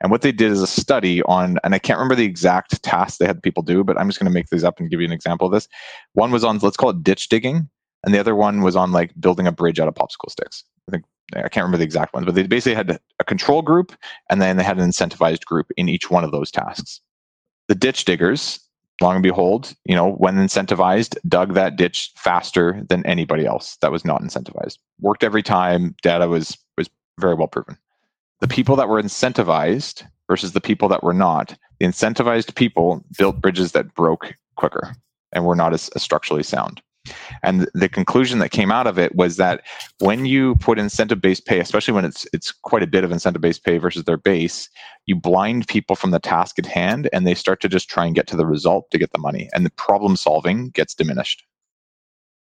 And 0.00 0.10
what 0.10 0.22
they 0.22 0.32
did 0.32 0.52
is 0.52 0.60
a 0.60 0.66
study 0.66 1.22
on, 1.22 1.58
and 1.64 1.74
I 1.74 1.78
can't 1.78 1.98
remember 1.98 2.14
the 2.14 2.24
exact 2.24 2.82
task 2.82 3.18
they 3.18 3.26
had 3.26 3.42
people 3.42 3.62
do, 3.62 3.82
but 3.82 3.98
I'm 3.98 4.08
just 4.08 4.18
going 4.18 4.30
to 4.30 4.34
make 4.34 4.48
these 4.50 4.64
up 4.64 4.78
and 4.78 4.90
give 4.90 5.00
you 5.00 5.06
an 5.06 5.12
example 5.12 5.46
of 5.46 5.52
this. 5.52 5.68
One 6.12 6.30
was 6.30 6.44
on, 6.44 6.58
let's 6.58 6.76
call 6.76 6.90
it 6.90 7.02
ditch 7.02 7.28
digging, 7.28 7.68
and 8.04 8.14
the 8.14 8.18
other 8.18 8.34
one 8.34 8.62
was 8.62 8.76
on 8.76 8.92
like 8.92 9.12
building 9.20 9.46
a 9.46 9.52
bridge 9.52 9.80
out 9.80 9.88
of 9.88 9.94
popsicle 9.94 10.30
sticks. 10.30 10.64
I 10.88 10.92
think 10.92 11.04
I 11.34 11.48
can't 11.48 11.64
remember 11.64 11.78
the 11.78 11.84
exact 11.84 12.14
ones, 12.14 12.26
but 12.26 12.34
they 12.34 12.42
basically 12.42 12.74
had 12.74 12.98
a 13.18 13.24
control 13.24 13.62
group 13.62 13.92
and 14.28 14.42
then 14.42 14.56
they 14.56 14.64
had 14.64 14.78
an 14.78 14.88
incentivized 14.88 15.44
group 15.44 15.70
in 15.76 15.88
each 15.88 16.10
one 16.10 16.24
of 16.24 16.32
those 16.32 16.50
tasks. 16.50 17.00
The 17.68 17.74
ditch 17.74 18.04
diggers 18.04 18.60
long 19.00 19.16
and 19.16 19.22
behold, 19.22 19.74
you 19.84 19.94
know, 19.94 20.12
when 20.12 20.36
incentivized, 20.36 21.16
dug 21.28 21.54
that 21.54 21.76
ditch 21.76 22.12
faster 22.16 22.82
than 22.88 23.04
anybody 23.04 23.46
else 23.46 23.76
that 23.80 23.92
was 23.92 24.04
not 24.04 24.22
incentivized. 24.22 24.78
Worked 25.00 25.24
every 25.24 25.42
time. 25.42 25.94
Data 26.02 26.28
was 26.28 26.56
was 26.78 26.88
very 27.20 27.34
well 27.34 27.48
proven. 27.48 27.76
The 28.40 28.48
people 28.48 28.76
that 28.76 28.88
were 28.88 29.02
incentivized 29.02 30.04
versus 30.28 30.52
the 30.52 30.60
people 30.60 30.88
that 30.88 31.02
were 31.02 31.14
not, 31.14 31.56
the 31.78 31.86
incentivized 31.86 32.54
people 32.54 33.04
built 33.18 33.40
bridges 33.40 33.72
that 33.72 33.94
broke 33.94 34.34
quicker 34.56 34.94
and 35.32 35.44
were 35.44 35.56
not 35.56 35.72
as, 35.72 35.88
as 35.90 36.02
structurally 36.02 36.42
sound. 36.42 36.80
And 37.42 37.68
the 37.74 37.88
conclusion 37.88 38.38
that 38.38 38.50
came 38.50 38.70
out 38.70 38.86
of 38.86 38.98
it 38.98 39.14
was 39.14 39.36
that 39.36 39.62
when 39.98 40.26
you 40.26 40.54
put 40.56 40.78
incentive-based 40.78 41.46
pay, 41.46 41.58
especially 41.58 41.94
when 41.94 42.04
it's 42.04 42.26
it's 42.32 42.52
quite 42.52 42.82
a 42.82 42.86
bit 42.86 43.04
of 43.04 43.10
incentive-based 43.10 43.64
pay 43.64 43.78
versus 43.78 44.04
their 44.04 44.16
base, 44.16 44.68
you 45.06 45.16
blind 45.16 45.66
people 45.66 45.96
from 45.96 46.10
the 46.10 46.20
task 46.20 46.58
at 46.58 46.66
hand 46.66 47.08
and 47.12 47.26
they 47.26 47.34
start 47.34 47.60
to 47.60 47.68
just 47.68 47.88
try 47.88 48.06
and 48.06 48.14
get 48.14 48.26
to 48.28 48.36
the 48.36 48.46
result 48.46 48.90
to 48.90 48.98
get 48.98 49.12
the 49.12 49.18
money. 49.18 49.48
And 49.52 49.66
the 49.66 49.70
problem 49.70 50.16
solving 50.16 50.70
gets 50.70 50.94
diminished. 50.94 51.44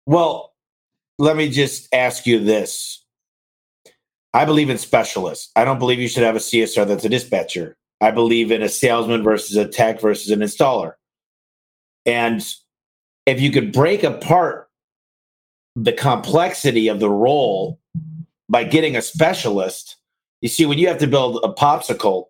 Well, 0.06 0.54
let 1.18 1.38
me 1.38 1.50
just 1.50 1.94
ask 1.94 2.26
you 2.26 2.40
this. 2.44 3.06
I 4.34 4.46
believe 4.46 4.70
in 4.70 4.78
specialists. 4.78 5.52
I 5.56 5.66
don't 5.66 5.80
believe 5.80 6.00
you 6.00 6.08
should 6.08 6.24
have 6.24 6.36
a 6.36 6.40
CSR 6.40 6.88
that's 6.88 7.06
a 7.06 7.10
dispatcher. 7.10 7.78
I 8.02 8.12
believe 8.12 8.52
in 8.52 8.62
a 8.62 8.70
salesman 8.70 9.24
versus 9.24 9.58
a 9.58 9.68
tech 9.68 10.00
versus 10.00 10.32
an 10.32 10.40
installer. 10.40 10.94
And 12.06 12.46
if 13.30 13.40
you 13.40 13.52
could 13.52 13.72
break 13.72 14.04
apart 14.04 14.70
the 15.76 15.94
complexity 15.94 16.88
of 16.88 17.00
the 17.00 17.10
role 17.10 17.80
by 18.50 18.64
getting 18.64 18.96
a 18.96 19.02
specialist, 19.02 19.98
you 20.42 20.50
see, 20.50 20.66
when 20.66 20.80
you 20.80 20.88
have 20.88 20.98
to 20.98 21.08
build 21.08 21.40
a 21.44 21.54
popsicle 21.54 22.26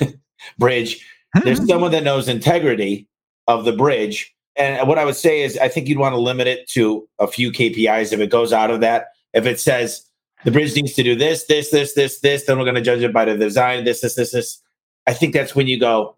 bridge, 0.58 1.06
there's 1.44 1.60
hmm. 1.60 1.66
someone 1.66 1.92
that 1.92 2.02
knows 2.02 2.28
integrity 2.28 3.08
of 3.46 3.64
the 3.64 3.72
bridge. 3.72 4.34
And 4.56 4.88
what 4.88 4.98
I 4.98 5.04
would 5.04 5.16
say 5.16 5.42
is, 5.42 5.56
I 5.58 5.68
think 5.68 5.88
you'd 5.88 5.98
want 5.98 6.14
to 6.14 6.20
limit 6.20 6.46
it 6.46 6.68
to 6.70 7.08
a 7.18 7.26
few 7.26 7.50
KPIs. 7.50 8.12
If 8.12 8.20
it 8.20 8.30
goes 8.30 8.52
out 8.52 8.70
of 8.70 8.80
that, 8.80 9.08
if 9.32 9.46
it 9.46 9.60
says 9.60 10.04
the 10.44 10.50
bridge 10.50 10.74
needs 10.74 10.94
to 10.94 11.02
do 11.02 11.14
this, 11.14 11.44
this, 11.44 11.70
this, 11.70 11.94
this, 11.94 12.20
this, 12.20 12.44
then 12.44 12.58
we're 12.58 12.64
going 12.64 12.76
to 12.76 12.80
judge 12.80 13.02
it 13.02 13.12
by 13.12 13.24
the 13.24 13.36
design, 13.36 13.84
this, 13.84 14.00
this, 14.00 14.14
this, 14.14 14.32
this. 14.32 14.60
I 15.06 15.12
think 15.12 15.32
that's 15.32 15.54
when 15.54 15.66
you 15.66 15.78
go, 15.78 16.16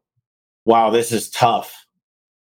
wow, 0.64 0.90
this 0.90 1.12
is 1.12 1.30
tough. 1.30 1.86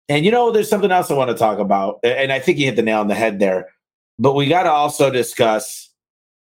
And 0.09 0.25
you 0.25 0.31
know, 0.31 0.51
there's 0.51 0.69
something 0.69 0.91
else 0.91 1.11
I 1.11 1.15
want 1.15 1.31
to 1.31 1.37
talk 1.37 1.59
about, 1.59 1.99
and 2.05 2.33
I 2.33 2.39
think 2.39 2.59
you 2.59 2.67
hit 2.67 2.77
the 2.77 2.83
nail 2.83 3.01
on 3.01 3.09
the 3.09 3.15
head 3.15 3.39
there. 3.39 3.69
But 4.19 4.35
we 4.35 4.47
got 4.47 4.65
to 4.65 4.71
also 4.71 5.11
discuss 5.11 5.91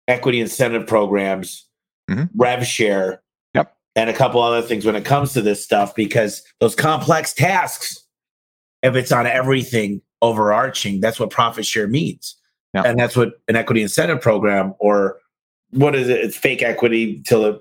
equity 0.06 0.40
incentive 0.40 0.86
programs, 0.86 1.66
mm-hmm. 2.10 2.24
rev 2.36 2.66
share, 2.66 3.22
yep. 3.54 3.74
and 3.96 4.10
a 4.10 4.12
couple 4.12 4.40
other 4.40 4.62
things 4.62 4.84
when 4.84 4.96
it 4.96 5.04
comes 5.04 5.32
to 5.32 5.42
this 5.42 5.64
stuff, 5.64 5.94
because 5.94 6.42
those 6.60 6.74
complex 6.74 7.32
tasks, 7.32 8.04
if 8.82 8.94
it's 8.94 9.12
on 9.12 9.26
everything 9.26 10.02
overarching, 10.22 11.00
that's 11.00 11.18
what 11.18 11.30
profit 11.30 11.66
share 11.66 11.88
means. 11.88 12.36
Yep. 12.74 12.84
And 12.84 12.98
that's 12.98 13.16
what 13.16 13.32
an 13.48 13.56
equity 13.56 13.82
incentive 13.82 14.20
program 14.20 14.74
or 14.78 15.18
what 15.70 15.94
is 15.94 16.08
it? 16.08 16.20
It's 16.20 16.36
fake 16.36 16.62
equity 16.62 17.22
till 17.26 17.44
it 17.44 17.60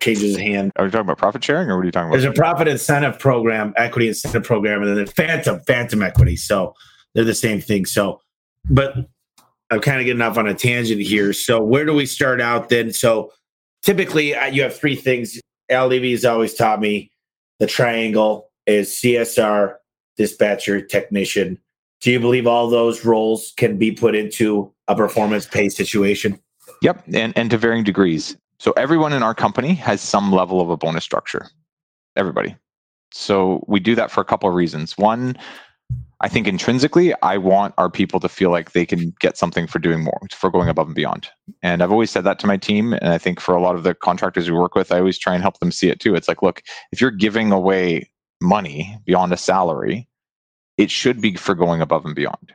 changes 0.00 0.36
hand. 0.36 0.72
Are 0.76 0.86
you 0.86 0.90
talking 0.90 1.06
about 1.06 1.18
profit 1.18 1.44
sharing 1.44 1.70
or 1.70 1.76
what 1.76 1.82
are 1.82 1.86
you 1.86 1.92
talking 1.92 2.08
about? 2.08 2.20
There's 2.20 2.36
a 2.36 2.38
profit 2.38 2.68
incentive 2.68 3.18
program, 3.18 3.72
equity 3.76 4.08
incentive 4.08 4.44
program, 4.44 4.80
and 4.80 4.88
then 4.88 4.96
there's 4.96 5.12
phantom, 5.12 5.60
phantom 5.66 6.02
equity. 6.02 6.36
So 6.36 6.74
they're 7.14 7.24
the 7.24 7.34
same 7.34 7.60
thing. 7.60 7.86
So, 7.86 8.20
but 8.68 8.94
I'm 9.70 9.80
kind 9.80 10.00
of 10.00 10.06
getting 10.06 10.22
off 10.22 10.38
on 10.38 10.46
a 10.46 10.54
tangent 10.54 11.00
here. 11.00 11.32
So 11.32 11.62
where 11.62 11.84
do 11.84 11.94
we 11.94 12.06
start 12.06 12.40
out 12.40 12.68
then? 12.68 12.92
So 12.92 13.32
typically 13.82 14.34
you 14.52 14.62
have 14.62 14.76
three 14.76 14.96
things. 14.96 15.40
Al 15.70 15.88
Levy 15.88 16.12
has 16.12 16.24
always 16.24 16.54
taught 16.54 16.80
me 16.80 17.10
the 17.58 17.66
triangle 17.66 18.50
is 18.66 18.90
CSR, 18.90 19.76
dispatcher, 20.16 20.80
technician. 20.80 21.58
Do 22.00 22.10
you 22.10 22.20
believe 22.20 22.46
all 22.46 22.68
those 22.68 23.04
roles 23.04 23.54
can 23.56 23.78
be 23.78 23.92
put 23.92 24.14
into 24.14 24.72
a 24.88 24.94
performance 24.94 25.46
pay 25.46 25.68
situation? 25.68 26.38
Yep, 26.82 27.04
and, 27.14 27.32
and 27.36 27.50
to 27.50 27.58
varying 27.58 27.84
degrees. 27.84 28.36
So 28.58 28.72
everyone 28.72 29.12
in 29.12 29.22
our 29.22 29.34
company 29.34 29.74
has 29.74 30.00
some 30.00 30.32
level 30.32 30.60
of 30.60 30.70
a 30.70 30.76
bonus 30.76 31.04
structure. 31.04 31.48
Everybody. 32.16 32.56
So 33.12 33.64
we 33.68 33.80
do 33.80 33.94
that 33.94 34.10
for 34.10 34.20
a 34.20 34.24
couple 34.24 34.48
of 34.48 34.54
reasons. 34.54 34.96
One, 34.96 35.36
I 36.20 36.28
think 36.28 36.46
intrinsically, 36.46 37.14
I 37.22 37.36
want 37.36 37.74
our 37.76 37.90
people 37.90 38.20
to 38.20 38.28
feel 38.28 38.50
like 38.50 38.72
they 38.72 38.86
can 38.86 39.14
get 39.20 39.36
something 39.36 39.66
for 39.66 39.78
doing 39.78 40.02
more, 40.02 40.18
for 40.32 40.50
going 40.50 40.68
above 40.68 40.86
and 40.86 40.96
beyond. 40.96 41.28
And 41.62 41.82
I've 41.82 41.92
always 41.92 42.10
said 42.10 42.24
that 42.24 42.38
to 42.40 42.46
my 42.46 42.56
team. 42.56 42.94
And 42.94 43.08
I 43.08 43.18
think 43.18 43.38
for 43.38 43.54
a 43.54 43.60
lot 43.60 43.76
of 43.76 43.82
the 43.82 43.94
contractors 43.94 44.50
we 44.50 44.56
work 44.56 44.74
with, 44.74 44.92
I 44.92 44.98
always 44.98 45.18
try 45.18 45.34
and 45.34 45.42
help 45.42 45.58
them 45.58 45.70
see 45.70 45.88
it 45.88 46.00
too. 46.00 46.14
It's 46.14 46.28
like, 46.28 46.42
look, 46.42 46.62
if 46.90 47.00
you're 47.00 47.10
giving 47.10 47.52
away 47.52 48.10
money 48.40 48.98
beyond 49.04 49.32
a 49.32 49.36
salary, 49.36 50.08
it 50.78 50.90
should 50.90 51.20
be 51.20 51.36
for 51.36 51.54
going 51.54 51.82
above 51.82 52.06
and 52.06 52.14
beyond. 52.14 52.54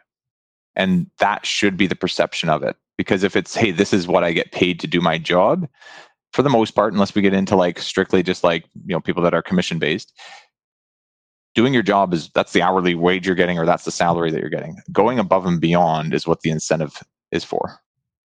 And 0.75 1.09
that 1.19 1.45
should 1.45 1.77
be 1.77 1.85
the 1.85 1.95
perception 1.95 2.49
of 2.49 2.63
it. 2.63 2.75
Because 3.01 3.23
if 3.23 3.35
it's, 3.35 3.55
hey, 3.55 3.71
this 3.71 3.93
is 3.93 4.07
what 4.07 4.23
I 4.23 4.31
get 4.31 4.51
paid 4.51 4.79
to 4.79 4.85
do 4.85 5.01
my 5.01 5.17
job, 5.17 5.67
for 6.33 6.43
the 6.43 6.49
most 6.49 6.75
part, 6.75 6.93
unless 6.93 7.15
we 7.15 7.23
get 7.23 7.33
into 7.33 7.55
like 7.55 7.79
strictly 7.79 8.21
just 8.21 8.43
like, 8.43 8.63
you 8.85 8.93
know, 8.93 8.99
people 8.99 9.23
that 9.23 9.33
are 9.33 9.41
commission 9.41 9.79
based, 9.79 10.13
doing 11.55 11.73
your 11.73 11.81
job 11.81 12.13
is 12.13 12.29
that's 12.35 12.53
the 12.53 12.61
hourly 12.61 12.93
wage 12.93 13.25
you're 13.25 13.35
getting 13.35 13.57
or 13.57 13.65
that's 13.65 13.85
the 13.85 13.91
salary 13.91 14.29
that 14.29 14.39
you're 14.39 14.51
getting. 14.51 14.77
Going 14.91 15.17
above 15.17 15.47
and 15.47 15.59
beyond 15.59 16.13
is 16.13 16.27
what 16.27 16.41
the 16.41 16.51
incentive 16.51 17.01
is 17.31 17.43
for. 17.43 17.79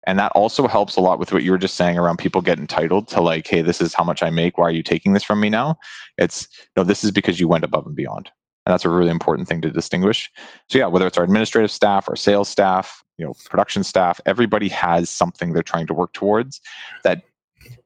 And 0.08 0.18
that 0.18 0.32
also 0.32 0.66
helps 0.66 0.96
a 0.96 1.00
lot 1.00 1.20
with 1.20 1.32
what 1.32 1.44
you 1.44 1.52
were 1.52 1.56
just 1.56 1.76
saying 1.76 1.96
around 1.96 2.16
people 2.16 2.42
get 2.42 2.58
entitled 2.58 3.06
to 3.08 3.20
like, 3.20 3.46
hey, 3.46 3.62
this 3.62 3.80
is 3.80 3.94
how 3.94 4.02
much 4.02 4.24
I 4.24 4.30
make. 4.30 4.58
Why 4.58 4.66
are 4.66 4.72
you 4.72 4.82
taking 4.82 5.12
this 5.12 5.22
from 5.22 5.38
me 5.38 5.50
now? 5.50 5.76
It's 6.18 6.48
no, 6.76 6.82
this 6.82 7.04
is 7.04 7.12
because 7.12 7.38
you 7.38 7.46
went 7.46 7.62
above 7.62 7.86
and 7.86 7.94
beyond. 7.94 8.28
And 8.66 8.72
that's 8.72 8.84
a 8.84 8.88
really 8.88 9.10
important 9.10 9.48
thing 9.48 9.60
to 9.62 9.70
distinguish. 9.70 10.30
So 10.68 10.78
yeah, 10.78 10.86
whether 10.86 11.06
it's 11.06 11.18
our 11.18 11.24
administrative 11.24 11.70
staff, 11.70 12.08
our 12.08 12.16
sales 12.16 12.48
staff, 12.48 13.02
you 13.18 13.24
know, 13.24 13.34
production 13.48 13.84
staff, 13.84 14.20
everybody 14.26 14.68
has 14.68 15.10
something 15.10 15.52
they're 15.52 15.62
trying 15.62 15.86
to 15.88 15.94
work 15.94 16.12
towards 16.12 16.60
that 17.04 17.22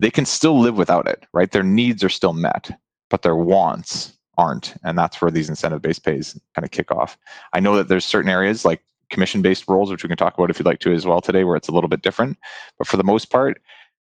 they 0.00 0.10
can 0.10 0.24
still 0.24 0.58
live 0.58 0.76
without 0.76 1.08
it, 1.08 1.24
right? 1.32 1.50
Their 1.50 1.62
needs 1.62 2.02
are 2.02 2.08
still 2.08 2.32
met, 2.32 2.70
but 3.10 3.22
their 3.22 3.36
wants 3.36 4.16
aren't. 4.36 4.74
And 4.84 4.96
that's 4.96 5.20
where 5.20 5.30
these 5.30 5.48
incentive 5.48 5.82
based 5.82 6.04
pays 6.04 6.38
kind 6.54 6.64
of 6.64 6.70
kick 6.70 6.90
off. 6.90 7.18
I 7.52 7.60
know 7.60 7.76
that 7.76 7.88
there's 7.88 8.04
certain 8.04 8.30
areas 8.30 8.64
like 8.64 8.82
commission 9.10 9.42
based 9.42 9.68
roles, 9.68 9.90
which 9.90 10.02
we 10.02 10.08
can 10.08 10.16
talk 10.16 10.36
about 10.36 10.50
if 10.50 10.58
you'd 10.58 10.66
like 10.66 10.80
to 10.80 10.92
as 10.92 11.06
well 11.06 11.20
today, 11.20 11.44
where 11.44 11.56
it's 11.56 11.68
a 11.68 11.72
little 11.72 11.88
bit 11.88 12.02
different. 12.02 12.38
But 12.78 12.86
for 12.86 12.96
the 12.96 13.04
most 13.04 13.30
part, 13.30 13.60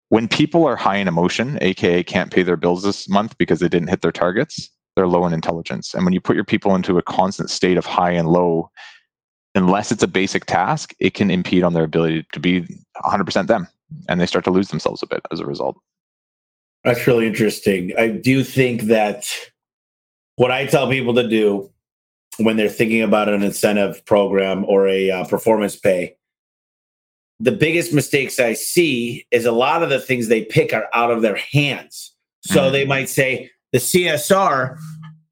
when 0.08 0.28
people 0.28 0.64
are 0.64 0.76
high 0.76 0.96
in 0.96 1.08
emotion, 1.08 1.58
aka 1.60 2.02
can't 2.02 2.32
pay 2.32 2.42
their 2.42 2.56
bills 2.56 2.82
this 2.82 3.08
month 3.08 3.36
because 3.38 3.60
they 3.60 3.68
didn't 3.68 3.88
hit 3.88 4.02
their 4.02 4.12
targets, 4.12 4.68
they're 4.96 5.08
low 5.08 5.26
in 5.26 5.32
intelligence. 5.32 5.94
And 5.94 6.04
when 6.04 6.14
you 6.14 6.20
put 6.20 6.36
your 6.36 6.44
people 6.44 6.74
into 6.74 6.98
a 6.98 7.02
constant 7.02 7.50
state 7.50 7.76
of 7.76 7.86
high 7.86 8.12
and 8.12 8.28
low, 8.28 8.70
unless 9.54 9.92
it's 9.92 10.02
a 10.02 10.08
basic 10.08 10.46
task, 10.46 10.94
it 10.98 11.14
can 11.14 11.30
impede 11.30 11.62
on 11.62 11.74
their 11.74 11.84
ability 11.84 12.26
to 12.32 12.40
be 12.40 12.66
100% 13.04 13.46
them. 13.46 13.68
And 14.08 14.20
they 14.20 14.26
start 14.26 14.44
to 14.44 14.50
lose 14.50 14.68
themselves 14.68 15.02
a 15.02 15.06
bit 15.06 15.20
as 15.30 15.40
a 15.40 15.46
result. 15.46 15.76
That's 16.84 17.06
really 17.06 17.26
interesting. 17.26 17.92
I 17.98 18.08
do 18.08 18.44
think 18.44 18.82
that 18.82 19.32
what 20.36 20.50
I 20.50 20.66
tell 20.66 20.88
people 20.88 21.14
to 21.14 21.28
do 21.28 21.70
when 22.38 22.56
they're 22.56 22.68
thinking 22.68 23.02
about 23.02 23.28
an 23.28 23.42
incentive 23.42 24.04
program 24.04 24.64
or 24.64 24.88
a 24.88 25.10
uh, 25.10 25.24
performance 25.24 25.76
pay, 25.76 26.16
the 27.40 27.52
biggest 27.52 27.92
mistakes 27.92 28.38
I 28.38 28.54
see 28.54 29.26
is 29.30 29.44
a 29.44 29.52
lot 29.52 29.82
of 29.82 29.90
the 29.90 30.00
things 30.00 30.28
they 30.28 30.44
pick 30.44 30.72
are 30.72 30.88
out 30.92 31.10
of 31.10 31.22
their 31.22 31.36
hands. 31.36 32.14
So 32.42 32.62
mm-hmm. 32.62 32.72
they 32.72 32.84
might 32.84 33.08
say, 33.08 33.50
the 33.74 33.80
CSR, 33.80 34.78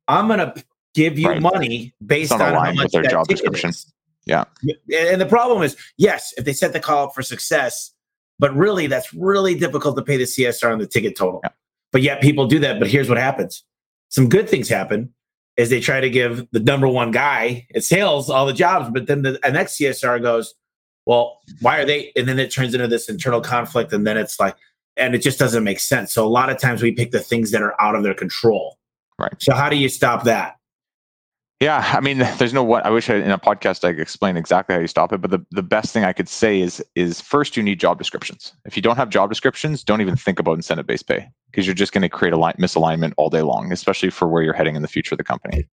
I'm 0.08 0.26
going 0.26 0.40
to 0.40 0.52
give 0.94 1.16
you 1.16 1.28
right. 1.28 1.40
money 1.40 1.94
based 2.04 2.32
on 2.32 2.40
how 2.40 2.72
much 2.72 2.90
their 2.90 3.04
job 3.04 3.28
description. 3.28 3.70
Is. 3.70 3.86
Yeah. 4.26 4.44
And 4.92 5.20
the 5.20 5.26
problem 5.26 5.62
is, 5.62 5.76
yes, 5.96 6.34
if 6.36 6.44
they 6.44 6.52
set 6.52 6.72
the 6.72 6.80
call 6.80 7.06
up 7.06 7.14
for 7.14 7.22
success, 7.22 7.92
But 8.40 8.52
really, 8.56 8.88
that's 8.88 9.14
really 9.14 9.54
difficult 9.54 9.94
to 9.96 10.02
pay 10.02 10.16
the 10.16 10.24
CSR 10.24 10.72
on 10.72 10.80
the 10.80 10.86
ticket 10.88 11.16
total. 11.16 11.40
Yeah. 11.44 11.50
But 11.92 12.02
yet 12.02 12.20
people 12.20 12.48
do 12.48 12.58
that. 12.58 12.80
But 12.80 12.88
here's 12.88 13.08
what 13.08 13.18
happens 13.18 13.62
some 14.08 14.28
good 14.28 14.48
things 14.48 14.68
happen 14.68 15.14
is 15.56 15.70
they 15.70 15.80
try 15.80 16.00
to 16.00 16.10
give 16.10 16.46
the 16.50 16.58
number 16.58 16.88
one 16.88 17.12
guy 17.12 17.68
at 17.76 17.84
sales 17.84 18.28
all 18.28 18.44
the 18.44 18.52
jobs, 18.52 18.90
but 18.92 19.06
then 19.06 19.22
the, 19.22 19.38
the 19.42 19.52
next 19.52 19.78
CSR 19.78 20.20
goes, 20.20 20.54
well, 21.06 21.38
why 21.60 21.78
are 21.78 21.84
they? 21.84 22.10
And 22.16 22.26
then 22.26 22.40
it 22.40 22.50
turns 22.50 22.74
into 22.74 22.88
this 22.88 23.08
internal 23.08 23.40
conflict, 23.40 23.92
and 23.92 24.04
then 24.04 24.16
it's 24.16 24.40
like, 24.40 24.56
and 24.96 25.14
it 25.14 25.22
just 25.22 25.38
doesn't 25.38 25.64
make 25.64 25.80
sense. 25.80 26.12
So 26.12 26.26
a 26.26 26.28
lot 26.28 26.50
of 26.50 26.58
times 26.58 26.82
we 26.82 26.92
pick 26.92 27.10
the 27.10 27.20
things 27.20 27.50
that 27.50 27.62
are 27.62 27.80
out 27.80 27.94
of 27.94 28.02
their 28.02 28.14
control. 28.14 28.78
Right. 29.18 29.34
So 29.38 29.54
how 29.54 29.68
do 29.68 29.76
you 29.76 29.88
stop 29.88 30.24
that? 30.24 30.56
Yeah, 31.62 31.92
I 31.94 32.00
mean, 32.00 32.18
there's 32.38 32.52
no 32.52 32.64
what. 32.64 32.84
I 32.84 32.90
wish 32.90 33.08
I, 33.08 33.14
in 33.16 33.30
a 33.30 33.38
podcast 33.38 33.84
I 33.84 33.92
could 33.92 34.00
explain 34.00 34.36
exactly 34.36 34.74
how 34.74 34.80
you 34.80 34.88
stop 34.88 35.12
it. 35.12 35.20
But 35.20 35.30
the, 35.30 35.46
the 35.52 35.62
best 35.62 35.92
thing 35.92 36.04
I 36.04 36.12
could 36.12 36.28
say 36.28 36.60
is 36.60 36.84
is 36.96 37.20
first 37.20 37.56
you 37.56 37.62
need 37.62 37.78
job 37.78 37.98
descriptions. 37.98 38.52
If 38.64 38.76
you 38.76 38.82
don't 38.82 38.96
have 38.96 39.10
job 39.10 39.30
descriptions, 39.30 39.84
don't 39.84 40.00
even 40.00 40.16
think 40.16 40.40
about 40.40 40.54
incentive 40.54 40.88
based 40.88 41.06
pay 41.06 41.28
because 41.50 41.66
you're 41.66 41.74
just 41.74 41.92
going 41.92 42.02
to 42.02 42.08
create 42.08 42.34
a 42.34 42.36
line, 42.36 42.54
misalignment 42.58 43.12
all 43.16 43.30
day 43.30 43.42
long, 43.42 43.70
especially 43.70 44.10
for 44.10 44.26
where 44.26 44.42
you're 44.42 44.54
heading 44.54 44.74
in 44.74 44.82
the 44.82 44.88
future 44.88 45.14
of 45.14 45.18
the 45.18 45.24
company. 45.24 45.68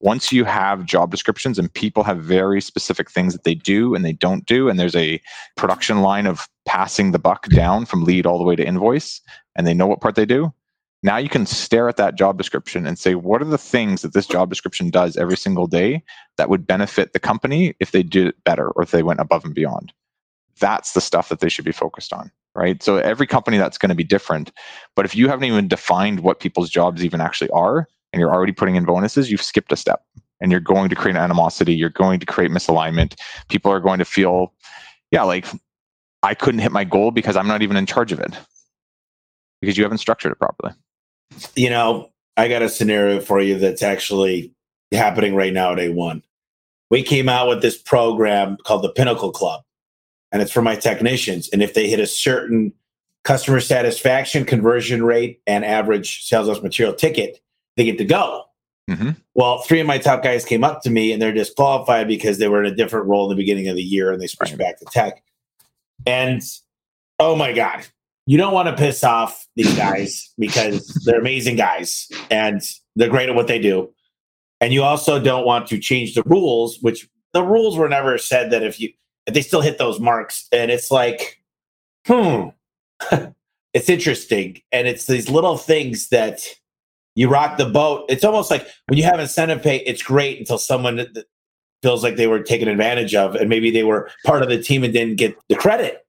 Once 0.00 0.32
you 0.32 0.44
have 0.44 0.84
job 0.86 1.10
descriptions 1.10 1.58
and 1.58 1.72
people 1.72 2.02
have 2.02 2.18
very 2.18 2.60
specific 2.60 3.10
things 3.10 3.32
that 3.32 3.44
they 3.44 3.54
do 3.54 3.94
and 3.94 4.04
they 4.04 4.12
don't 4.12 4.46
do, 4.46 4.70
and 4.70 4.78
there's 4.78 4.96
a 4.96 5.20
production 5.56 6.00
line 6.00 6.26
of 6.26 6.48
passing 6.66 7.12
the 7.12 7.18
buck 7.18 7.48
down 7.48 7.86
from 7.86 8.04
lead 8.04 8.26
all 8.26 8.38
the 8.38 8.44
way 8.44 8.56
to 8.56 8.66
invoice, 8.66 9.20
and 9.54 9.66
they 9.66 9.74
know 9.74 9.86
what 9.86 10.00
part 10.00 10.14
they 10.14 10.26
do, 10.26 10.52
now 11.02 11.16
you 11.16 11.28
can 11.28 11.46
stare 11.46 11.88
at 11.88 11.96
that 11.96 12.16
job 12.16 12.36
description 12.36 12.86
and 12.86 12.98
say, 12.98 13.14
what 13.14 13.40
are 13.40 13.46
the 13.46 13.58
things 13.58 14.02
that 14.02 14.12
this 14.12 14.26
job 14.26 14.48
description 14.48 14.90
does 14.90 15.16
every 15.16 15.36
single 15.36 15.66
day 15.66 16.02
that 16.36 16.48
would 16.48 16.66
benefit 16.66 17.12
the 17.12 17.20
company 17.20 17.74
if 17.80 17.92
they 17.92 18.02
did 18.02 18.26
it 18.26 18.44
better 18.44 18.70
or 18.70 18.82
if 18.82 18.90
they 18.90 19.02
went 19.02 19.20
above 19.20 19.44
and 19.44 19.54
beyond? 19.54 19.92
That's 20.58 20.92
the 20.92 21.00
stuff 21.00 21.28
that 21.28 21.40
they 21.40 21.48
should 21.48 21.64
be 21.64 21.72
focused 21.72 22.12
on, 22.12 22.30
right? 22.54 22.82
So 22.82 22.96
every 22.96 23.26
company 23.26 23.58
that's 23.58 23.78
going 23.78 23.90
to 23.90 23.94
be 23.94 24.04
different. 24.04 24.50
But 24.96 25.04
if 25.04 25.14
you 25.14 25.28
haven't 25.28 25.44
even 25.44 25.68
defined 25.68 26.20
what 26.20 26.40
people's 26.40 26.70
jobs 26.70 27.04
even 27.04 27.20
actually 27.20 27.50
are, 27.50 27.86
and 28.12 28.20
you're 28.20 28.32
already 28.32 28.52
putting 28.52 28.76
in 28.76 28.84
bonuses, 28.84 29.30
you've 29.30 29.42
skipped 29.42 29.72
a 29.72 29.76
step 29.76 30.02
and 30.40 30.50
you're 30.50 30.60
going 30.60 30.88
to 30.88 30.96
create 30.96 31.16
animosity. 31.16 31.74
You're 31.74 31.90
going 31.90 32.20
to 32.20 32.26
create 32.26 32.50
misalignment. 32.50 33.14
People 33.48 33.70
are 33.70 33.80
going 33.80 33.98
to 33.98 34.04
feel, 34.04 34.54
yeah, 35.10 35.22
like 35.22 35.46
I 36.26 36.34
couldn't 36.34 36.60
hit 36.60 36.72
my 36.72 36.84
goal 36.84 37.10
because 37.10 37.36
I'm 37.36 37.46
not 37.46 37.62
even 37.62 37.76
in 37.76 37.86
charge 37.86 38.12
of 38.12 38.20
it 38.20 38.32
because 39.60 39.76
you 39.78 39.84
haven't 39.84 39.98
structured 39.98 40.32
it 40.32 40.38
properly 40.38 40.72
you 41.54 41.70
know, 41.70 42.10
I 42.36 42.48
got 42.48 42.62
a 42.62 42.68
scenario 42.68 43.20
for 43.20 43.40
you 43.40 43.58
that's 43.58 43.82
actually 43.82 44.52
happening 44.92 45.34
right 45.34 45.52
now 45.52 45.72
at 45.72 45.78
A1. 45.78 46.22
We 46.90 47.02
came 47.02 47.28
out 47.28 47.48
with 47.48 47.62
this 47.62 47.76
program 47.76 48.56
called 48.64 48.82
the 48.82 48.90
Pinnacle 48.90 49.32
Club, 49.32 49.62
and 50.30 50.40
it's 50.40 50.52
for 50.52 50.62
my 50.62 50.76
technicians. 50.76 51.48
And 51.52 51.62
if 51.62 51.74
they 51.74 51.88
hit 51.88 51.98
a 51.98 52.06
certain 52.06 52.72
customer 53.24 53.60
satisfaction, 53.60 54.44
conversion 54.44 55.02
rate, 55.02 55.40
and 55.46 55.64
average 55.64 56.24
sales 56.24 56.62
material 56.62 56.94
ticket, 56.94 57.40
they 57.76 57.84
get 57.84 57.98
to 57.98 58.04
go. 58.04 58.44
Mm-hmm. 58.88 59.10
Well, 59.34 59.58
three 59.62 59.80
of 59.80 59.86
my 59.88 59.98
top 59.98 60.22
guys 60.22 60.44
came 60.44 60.62
up 60.62 60.82
to 60.82 60.90
me 60.90 61.10
and 61.10 61.20
they're 61.20 61.32
disqualified 61.32 62.06
because 62.06 62.38
they 62.38 62.46
were 62.46 62.62
in 62.62 62.72
a 62.72 62.76
different 62.76 63.06
role 63.06 63.24
in 63.24 63.36
the 63.36 63.42
beginning 63.42 63.66
of 63.66 63.74
the 63.74 63.82
year 63.82 64.12
and 64.12 64.22
they 64.22 64.28
switched 64.28 64.52
right. 64.52 64.60
back 64.60 64.78
to 64.78 64.84
tech. 64.84 65.24
And 66.06 66.42
oh 67.18 67.36
my 67.36 67.52
God, 67.52 67.86
you 68.26 68.38
don't 68.38 68.54
want 68.54 68.68
to 68.68 68.76
piss 68.76 69.04
off 69.04 69.46
these 69.56 69.74
guys 69.76 70.32
because 70.38 70.88
they're 71.04 71.20
amazing 71.20 71.56
guys 71.56 72.08
and 72.30 72.62
they're 72.94 73.08
great 73.08 73.28
at 73.28 73.34
what 73.34 73.46
they 73.46 73.58
do. 73.58 73.92
And 74.60 74.72
you 74.72 74.82
also 74.82 75.20
don't 75.20 75.44
want 75.44 75.66
to 75.68 75.78
change 75.78 76.14
the 76.14 76.22
rules, 76.24 76.78
which 76.80 77.08
the 77.32 77.42
rules 77.42 77.76
were 77.76 77.88
never 77.88 78.16
said 78.18 78.50
that 78.50 78.62
if 78.62 78.80
you 78.80 78.90
if 79.26 79.34
they 79.34 79.42
still 79.42 79.60
hit 79.60 79.78
those 79.78 80.00
marks. 80.00 80.46
And 80.52 80.70
it's 80.70 80.90
like, 80.90 81.42
hmm, 82.06 82.48
it's 83.74 83.88
interesting. 83.88 84.60
And 84.72 84.86
it's 84.86 85.06
these 85.06 85.28
little 85.28 85.56
things 85.56 86.08
that 86.08 86.46
you 87.14 87.28
rock 87.28 87.58
the 87.58 87.66
boat. 87.66 88.06
It's 88.08 88.24
almost 88.24 88.50
like 88.50 88.66
when 88.86 88.98
you 88.98 89.04
have 89.04 89.18
incentive 89.18 89.62
pay, 89.62 89.78
it's 89.78 90.02
great 90.02 90.38
until 90.38 90.58
someone 90.58 91.06
feels 91.82 92.02
like 92.02 92.16
they 92.16 92.26
were 92.26 92.42
taken 92.42 92.68
advantage 92.68 93.14
of 93.14 93.34
and 93.34 93.48
maybe 93.48 93.70
they 93.70 93.84
were 93.84 94.10
part 94.24 94.42
of 94.42 94.48
the 94.48 94.62
team 94.62 94.84
and 94.84 94.92
didn't 94.92 95.16
get 95.16 95.36
the 95.48 95.56
credit. 95.56 96.06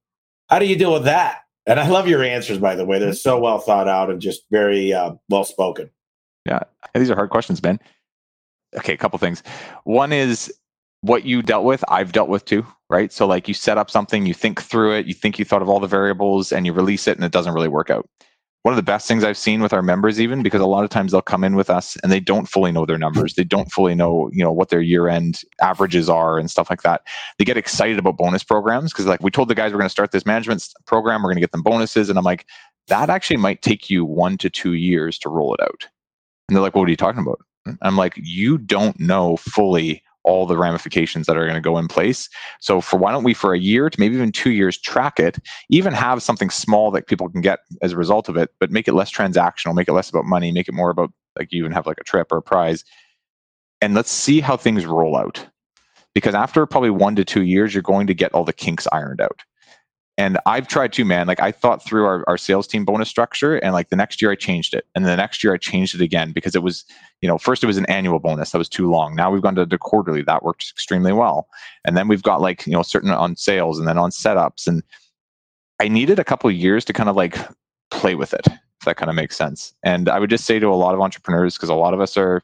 How 0.49 0.59
do 0.59 0.65
you 0.65 0.77
deal 0.77 0.93
with 0.93 1.03
that? 1.03 1.41
And 1.65 1.79
I 1.79 1.87
love 1.89 2.07
your 2.07 2.23
answers, 2.23 2.57
by 2.57 2.75
the 2.75 2.85
way. 2.85 2.97
They're 2.99 3.13
so 3.13 3.39
well 3.39 3.59
thought 3.59 3.89
out 3.89 4.09
and 4.09 4.21
just 4.21 4.43
very 4.49 4.93
uh, 4.93 5.13
well 5.29 5.43
spoken. 5.43 5.89
Yeah, 6.45 6.61
these 6.95 7.11
are 7.11 7.15
hard 7.15 7.29
questions, 7.29 7.59
Ben. 7.59 7.79
Okay, 8.77 8.93
a 8.93 8.97
couple 8.97 9.19
things. 9.19 9.43
One 9.83 10.13
is 10.13 10.53
what 11.01 11.25
you 11.25 11.41
dealt 11.41 11.65
with, 11.65 11.83
I've 11.89 12.13
dealt 12.13 12.29
with 12.29 12.45
too, 12.45 12.65
right? 12.89 13.11
So, 13.11 13.27
like, 13.27 13.47
you 13.47 13.53
set 13.53 13.77
up 13.77 13.91
something, 13.91 14.25
you 14.25 14.33
think 14.33 14.61
through 14.61 14.93
it, 14.93 15.05
you 15.05 15.13
think 15.13 15.37
you 15.37 15.45
thought 15.45 15.61
of 15.61 15.69
all 15.69 15.79
the 15.79 15.87
variables, 15.87 16.51
and 16.51 16.65
you 16.65 16.73
release 16.73 17.07
it, 17.07 17.17
and 17.17 17.25
it 17.25 17.31
doesn't 17.31 17.53
really 17.53 17.67
work 17.67 17.89
out 17.89 18.07
one 18.67 18.73
of 18.73 18.75
the 18.75 18.83
best 18.83 19.07
things 19.07 19.23
I've 19.23 19.37
seen 19.37 19.61
with 19.61 19.71
our 19.71 19.81
members, 19.81 20.19
even 20.19 20.43
because 20.43 20.59
a 20.59 20.65
lot 20.65 20.83
of 20.83 20.89
times 20.89 21.13
they'll 21.13 21.21
come 21.21 21.45
in 21.45 21.55
with 21.55 21.69
us 21.69 21.95
and 22.03 22.11
they 22.11 22.19
don't 22.19 22.49
fully 22.49 22.69
know 22.69 22.85
their 22.85 22.97
numbers. 22.97 23.35
They 23.35 23.45
don't 23.45 23.71
fully 23.71 23.95
know, 23.95 24.29
you 24.33 24.43
know, 24.43 24.51
what 24.51 24.67
their 24.67 24.81
year 24.81 25.07
end 25.07 25.39
averages 25.61 26.09
are 26.09 26.37
and 26.37 26.51
stuff 26.51 26.69
like 26.69 26.81
that. 26.81 27.03
They 27.39 27.45
get 27.45 27.55
excited 27.55 27.97
about 27.97 28.17
bonus 28.17 28.43
programs 28.43 28.91
because, 28.91 29.05
like, 29.05 29.23
we 29.23 29.31
told 29.31 29.47
the 29.47 29.55
guys 29.55 29.71
we're 29.71 29.77
going 29.77 29.85
to 29.85 29.89
start 29.89 30.11
this 30.11 30.25
management 30.25 30.67
program, 30.85 31.23
we're 31.23 31.29
going 31.29 31.37
to 31.37 31.41
get 31.41 31.53
them 31.53 31.63
bonuses. 31.63 32.09
And 32.09 32.19
I'm 32.19 32.25
like, 32.25 32.45
that 32.89 33.09
actually 33.09 33.37
might 33.37 33.61
take 33.61 33.89
you 33.89 34.03
one 34.03 34.37
to 34.39 34.49
two 34.49 34.73
years 34.73 35.17
to 35.19 35.29
roll 35.29 35.53
it 35.53 35.61
out. 35.61 35.87
And 36.49 36.57
they're 36.57 36.61
like, 36.61 36.75
what 36.75 36.89
are 36.89 36.91
you 36.91 36.97
talking 36.97 37.21
about? 37.21 37.39
I'm 37.81 37.95
like, 37.95 38.15
you 38.17 38.57
don't 38.57 38.99
know 38.99 39.37
fully 39.37 40.03
all 40.27 40.45
the 40.45 40.57
ramifications 40.57 41.25
that 41.25 41.37
are 41.37 41.45
going 41.45 41.55
to 41.55 41.61
go 41.61 41.77
in 41.77 41.87
place. 41.87 42.27
So 42.59 42.81
for 42.81 42.97
why 42.97 43.13
don't 43.13 43.23
we 43.23 43.33
for 43.33 43.53
a 43.53 43.59
year 43.59 43.89
to 43.89 43.99
maybe 43.99 44.15
even 44.15 44.33
two 44.33 44.51
years 44.51 44.77
track 44.77 45.21
it, 45.21 45.37
even 45.69 45.93
have 45.93 46.21
something 46.21 46.49
small 46.49 46.91
that 46.91 47.07
people 47.07 47.29
can 47.29 47.39
get 47.39 47.59
as 47.81 47.93
a 47.93 47.97
result 47.97 48.27
of 48.27 48.35
it, 48.35 48.49
but 48.59 48.69
make 48.69 48.89
it 48.89 48.93
less 48.93 49.09
transactional, 49.09 49.73
make 49.73 49.87
it 49.87 49.93
less 49.93 50.09
about 50.09 50.25
money, 50.25 50.51
make 50.51 50.67
it 50.67 50.73
more 50.73 50.89
about 50.89 51.11
like 51.39 51.53
you 51.53 51.59
even 51.59 51.71
have 51.71 51.87
like 51.87 51.97
a 51.99 52.03
trip 52.03 52.29
or 52.31 52.37
a 52.37 52.41
prize. 52.41 52.83
And 53.81 53.93
let's 53.93 54.11
see 54.11 54.41
how 54.41 54.57
things 54.57 54.85
roll 54.85 55.15
out. 55.15 55.47
Because 56.13 56.35
after 56.35 56.65
probably 56.65 56.89
one 56.89 57.15
to 57.15 57.23
two 57.23 57.43
years, 57.43 57.73
you're 57.73 57.83
going 57.83 58.07
to 58.07 58.13
get 58.13 58.33
all 58.33 58.43
the 58.43 58.51
kinks 58.51 58.87
ironed 58.91 59.21
out. 59.21 59.39
And 60.19 60.39
I've 60.47 60.67
tried 60.67 60.93
too, 60.93 61.05
man. 61.05 61.27
Like 61.27 61.39
I 61.39 61.51
thought 61.51 61.85
through 61.85 62.05
our, 62.05 62.23
our 62.27 62.37
sales 62.39 62.65
team 62.65 62.85
bonus 62.85 63.07
structure, 63.07 63.57
and 63.57 63.73
like 63.73 63.89
the 63.89 63.95
next 63.95 64.19
year 64.19 64.31
I 64.31 64.35
changed 64.35 64.73
it, 64.73 64.85
and 64.95 65.05
the 65.05 65.15
next 65.15 65.43
year 65.43 65.53
I 65.53 65.57
changed 65.57 65.93
it 65.93 66.01
again 66.01 66.31
because 66.31 66.55
it 66.55 66.63
was, 66.63 66.85
you 67.21 67.27
know, 67.27 67.37
first 67.37 67.63
it 67.63 67.67
was 67.67 67.77
an 67.77 67.85
annual 67.85 68.17
bonus 68.17 68.49
that 68.51 68.57
was 68.57 68.69
too 68.69 68.89
long. 68.89 69.15
Now 69.15 69.29
we've 69.29 69.43
gone 69.43 69.53
to 69.55 69.65
the 69.65 69.77
quarterly 69.77 70.23
that 70.23 70.43
works 70.43 70.71
extremely 70.71 71.13
well, 71.13 71.47
and 71.85 71.95
then 71.95 72.07
we've 72.07 72.23
got 72.23 72.41
like 72.41 72.65
you 72.65 72.73
know 72.73 72.81
certain 72.81 73.11
on 73.11 73.35
sales 73.35 73.77
and 73.77 73.87
then 73.87 73.99
on 73.99 74.09
setups, 74.09 74.65
and 74.65 74.81
I 75.79 75.87
needed 75.87 76.17
a 76.17 76.23
couple 76.23 76.49
years 76.49 76.83
to 76.85 76.93
kind 76.93 77.09
of 77.09 77.15
like 77.15 77.37
play 77.91 78.15
with 78.15 78.33
it. 78.33 78.47
If 78.47 78.85
that 78.85 78.97
kind 78.97 79.09
of 79.09 79.15
makes 79.15 79.37
sense. 79.37 79.73
And 79.83 80.09
I 80.09 80.19
would 80.19 80.29
just 80.29 80.45
say 80.45 80.57
to 80.59 80.67
a 80.67 80.75
lot 80.75 80.95
of 80.95 81.01
entrepreneurs, 81.01 81.55
because 81.55 81.69
a 81.69 81.75
lot 81.75 81.93
of 81.93 82.01
us 82.01 82.17
are 82.17 82.43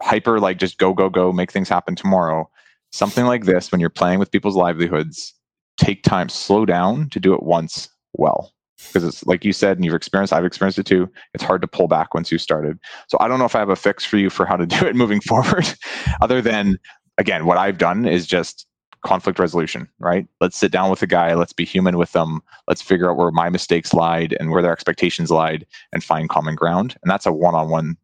hyper 0.00 0.40
like 0.40 0.58
just 0.58 0.78
go 0.78 0.92
go 0.92 1.08
go 1.08 1.32
make 1.32 1.52
things 1.52 1.68
happen 1.68 1.94
tomorrow. 1.94 2.50
Something 2.90 3.26
like 3.26 3.44
this 3.44 3.70
when 3.70 3.80
you're 3.80 3.90
playing 3.90 4.18
with 4.18 4.32
people's 4.32 4.56
livelihoods 4.56 5.34
take 5.76 6.02
time, 6.02 6.28
slow 6.28 6.64
down 6.64 7.08
to 7.10 7.20
do 7.20 7.34
it 7.34 7.42
once 7.42 7.88
well. 8.14 8.52
Because 8.88 9.04
it's 9.04 9.24
like 9.26 9.44
you 9.44 9.52
said, 9.52 9.76
and 9.76 9.84
you've 9.84 9.94
experienced, 9.94 10.32
I've 10.32 10.44
experienced 10.44 10.78
it 10.78 10.86
too. 10.86 11.08
It's 11.34 11.44
hard 11.44 11.62
to 11.62 11.68
pull 11.68 11.86
back 11.86 12.14
once 12.14 12.32
you 12.32 12.38
started. 12.38 12.78
So 13.08 13.16
I 13.20 13.28
don't 13.28 13.38
know 13.38 13.44
if 13.44 13.54
I 13.54 13.60
have 13.60 13.68
a 13.68 13.76
fix 13.76 14.04
for 14.04 14.16
you 14.16 14.28
for 14.28 14.44
how 14.44 14.56
to 14.56 14.66
do 14.66 14.86
it 14.86 14.96
moving 14.96 15.20
forward, 15.20 15.72
other 16.20 16.42
than 16.42 16.78
again, 17.18 17.46
what 17.46 17.58
I've 17.58 17.78
done 17.78 18.06
is 18.06 18.26
just 18.26 18.66
conflict 19.04 19.38
resolution, 19.38 19.88
right? 19.98 20.26
Let's 20.40 20.56
sit 20.56 20.72
down 20.72 20.90
with 20.90 21.00
the 21.00 21.06
guy, 21.06 21.34
let's 21.34 21.52
be 21.52 21.64
human 21.64 21.98
with 21.98 22.12
them, 22.12 22.40
let's 22.68 22.82
figure 22.82 23.10
out 23.10 23.16
where 23.16 23.30
my 23.30 23.48
mistakes 23.48 23.92
lied 23.92 24.36
and 24.38 24.50
where 24.50 24.62
their 24.62 24.72
expectations 24.72 25.30
lied 25.30 25.66
and 25.92 26.04
find 26.04 26.28
common 26.28 26.54
ground. 26.54 26.96
And 27.02 27.10
that's 27.10 27.26
a 27.26 27.32
one 27.32 27.54
on 27.54 27.68
one 27.68 27.96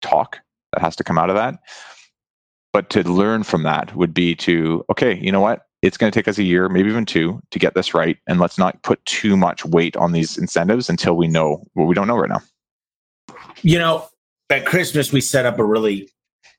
talk 0.00 0.38
that 0.72 0.80
has 0.80 0.96
to 0.96 1.04
come 1.04 1.18
out 1.18 1.30
of 1.30 1.36
that. 1.36 1.58
But 2.72 2.90
to 2.90 3.02
learn 3.02 3.42
from 3.42 3.64
that 3.64 3.94
would 3.96 4.14
be 4.14 4.34
to, 4.36 4.84
okay, 4.90 5.18
you 5.18 5.32
know 5.32 5.40
what? 5.40 5.67
It's 5.82 5.96
going 5.96 6.10
to 6.10 6.18
take 6.18 6.28
us 6.28 6.38
a 6.38 6.42
year, 6.42 6.68
maybe 6.68 6.88
even 6.88 7.04
two, 7.04 7.40
to 7.50 7.58
get 7.58 7.74
this 7.74 7.94
right. 7.94 8.18
And 8.26 8.40
let's 8.40 8.58
not 8.58 8.82
put 8.82 9.04
too 9.04 9.36
much 9.36 9.64
weight 9.64 9.96
on 9.96 10.12
these 10.12 10.36
incentives 10.36 10.88
until 10.88 11.16
we 11.16 11.28
know 11.28 11.64
what 11.74 11.86
we 11.86 11.94
don't 11.94 12.08
know 12.08 12.16
right 12.16 12.30
now. 12.30 12.40
You 13.62 13.78
know, 13.78 14.08
at 14.50 14.66
Christmas, 14.66 15.12
we 15.12 15.20
set 15.20 15.46
up 15.46 15.58
a 15.58 15.64
really 15.64 16.10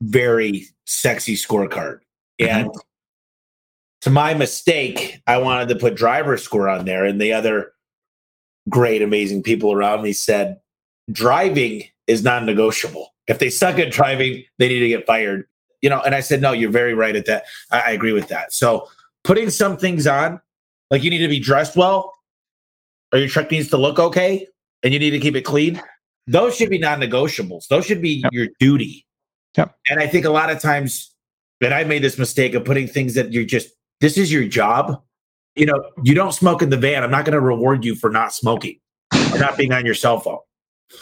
very 0.02 0.66
sexy 0.86 1.36
scorecard. 1.36 2.00
Mm-hmm. 2.40 2.48
And 2.48 2.72
to 4.02 4.10
my 4.10 4.34
mistake, 4.34 5.22
I 5.28 5.38
wanted 5.38 5.70
to 5.70 5.76
put 5.76 5.96
driver 5.96 6.38
score 6.38 6.70
on 6.70 6.86
there. 6.86 7.04
And 7.04 7.20
the 7.20 7.34
other 7.34 7.74
great, 8.70 9.02
amazing 9.02 9.44
people 9.44 9.74
around 9.74 10.02
me 10.02 10.14
said, 10.14 10.60
driving 11.12 11.84
is 12.08 12.24
non 12.24 12.46
negotiable. 12.46 13.14
If 13.28 13.40
they 13.40 13.50
suck 13.50 13.78
at 13.80 13.92
driving, 13.92 14.44
they 14.58 14.70
need 14.70 14.80
to 14.80 14.88
get 14.88 15.06
fired. 15.06 15.46
You 15.82 15.90
know, 15.90 16.02
and 16.02 16.16
I 16.16 16.20
said, 16.22 16.42
no, 16.42 16.52
you're 16.52 16.72
very 16.72 16.94
right 16.94 17.16
at 17.16 17.26
that. 17.26 17.44
I, 17.72 17.80
I 17.80 17.92
agree 17.92 18.12
with 18.14 18.28
that. 18.30 18.54
So 18.54 18.88
putting 19.30 19.52
some 19.52 19.78
things 19.78 20.08
on, 20.08 20.42
like 20.90 21.04
you 21.04 21.12
need 21.12 21.20
to 21.20 21.28
be 21.28 21.40
dressed 21.40 21.78
well, 21.78 22.16
or 23.14 23.20
your 23.20 23.30
truck 23.30 23.52
needs 23.52 23.70
to 23.70 23.78
look 23.78 24.00
okay, 24.00 24.48
and 24.82 24.92
you 24.92 24.98
need 24.98 25.12
to 25.12 25.20
keep 25.20 25.36
it 25.36 25.44
clean. 25.44 25.80
Those 26.26 26.56
should 26.56 26.72
be 26.72 26.80
non-negotiables. 26.80 27.68
Those 27.68 27.86
should 27.86 28.02
be 28.02 28.22
yep. 28.24 28.32
your 28.34 28.48
duty. 28.60 29.06
Yep. 29.56 29.76
And 29.88 30.00
I 30.00 30.08
think 30.08 30.26
a 30.26 30.32
lot 30.32 30.50
of 30.50 30.60
times 30.60 31.14
that 31.62 31.72
I 31.72 31.84
made 31.84 32.02
this 32.02 32.18
mistake 32.18 32.56
of 32.56 32.66
putting 32.66 32.88
things 32.88 33.14
that 33.14 33.32
you're 33.32 33.46
just 33.46 33.70
this 34.02 34.18
is 34.18 34.32
your 34.32 34.48
job. 34.48 35.00
you 35.56 35.66
know, 35.66 35.84
you 36.04 36.16
don't 36.16 36.32
smoke 36.32 36.62
in 36.62 36.70
the 36.70 36.78
van. 36.78 37.04
I'm 37.04 37.12
not 37.12 37.26
going 37.26 37.34
to 37.34 37.42
reward 37.42 37.84
you 37.84 37.96
for 37.96 38.10
not 38.10 38.34
smoking 38.34 38.80
or 39.34 39.40
not 39.40 39.58
being 39.58 39.74
on 39.74 39.86
your 39.86 39.96
cell 39.96 40.20
phone. 40.20 40.40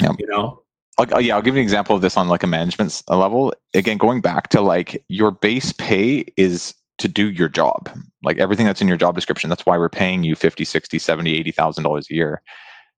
Yep. 0.01 0.15
You 0.19 0.27
know, 0.27 0.63
I'll, 0.97 1.21
yeah, 1.21 1.35
I'll 1.35 1.41
give 1.41 1.55
you 1.55 1.61
an 1.61 1.63
example 1.63 1.95
of 1.95 2.01
this 2.01 2.17
on 2.17 2.27
like 2.27 2.43
a 2.43 2.47
management 2.47 3.03
level. 3.07 3.53
Again, 3.73 3.97
going 3.97 4.19
back 4.19 4.49
to 4.49 4.61
like 4.61 5.03
your 5.09 5.31
base 5.31 5.71
pay 5.73 6.25
is 6.37 6.73
to 6.97 7.07
do 7.07 7.29
your 7.29 7.49
job. 7.49 7.89
Like 8.23 8.37
everything 8.37 8.65
that's 8.65 8.81
in 8.81 8.87
your 8.87 8.97
job 8.97 9.15
description. 9.15 9.49
That's 9.49 9.65
why 9.65 9.77
we're 9.77 9.89
paying 9.89 10.23
you 10.23 10.35
50, 10.35 10.65
60, 10.65 10.99
70, 10.99 11.37
80,000 11.37 11.83
dollars 11.83 12.07
a 12.09 12.15
year. 12.15 12.41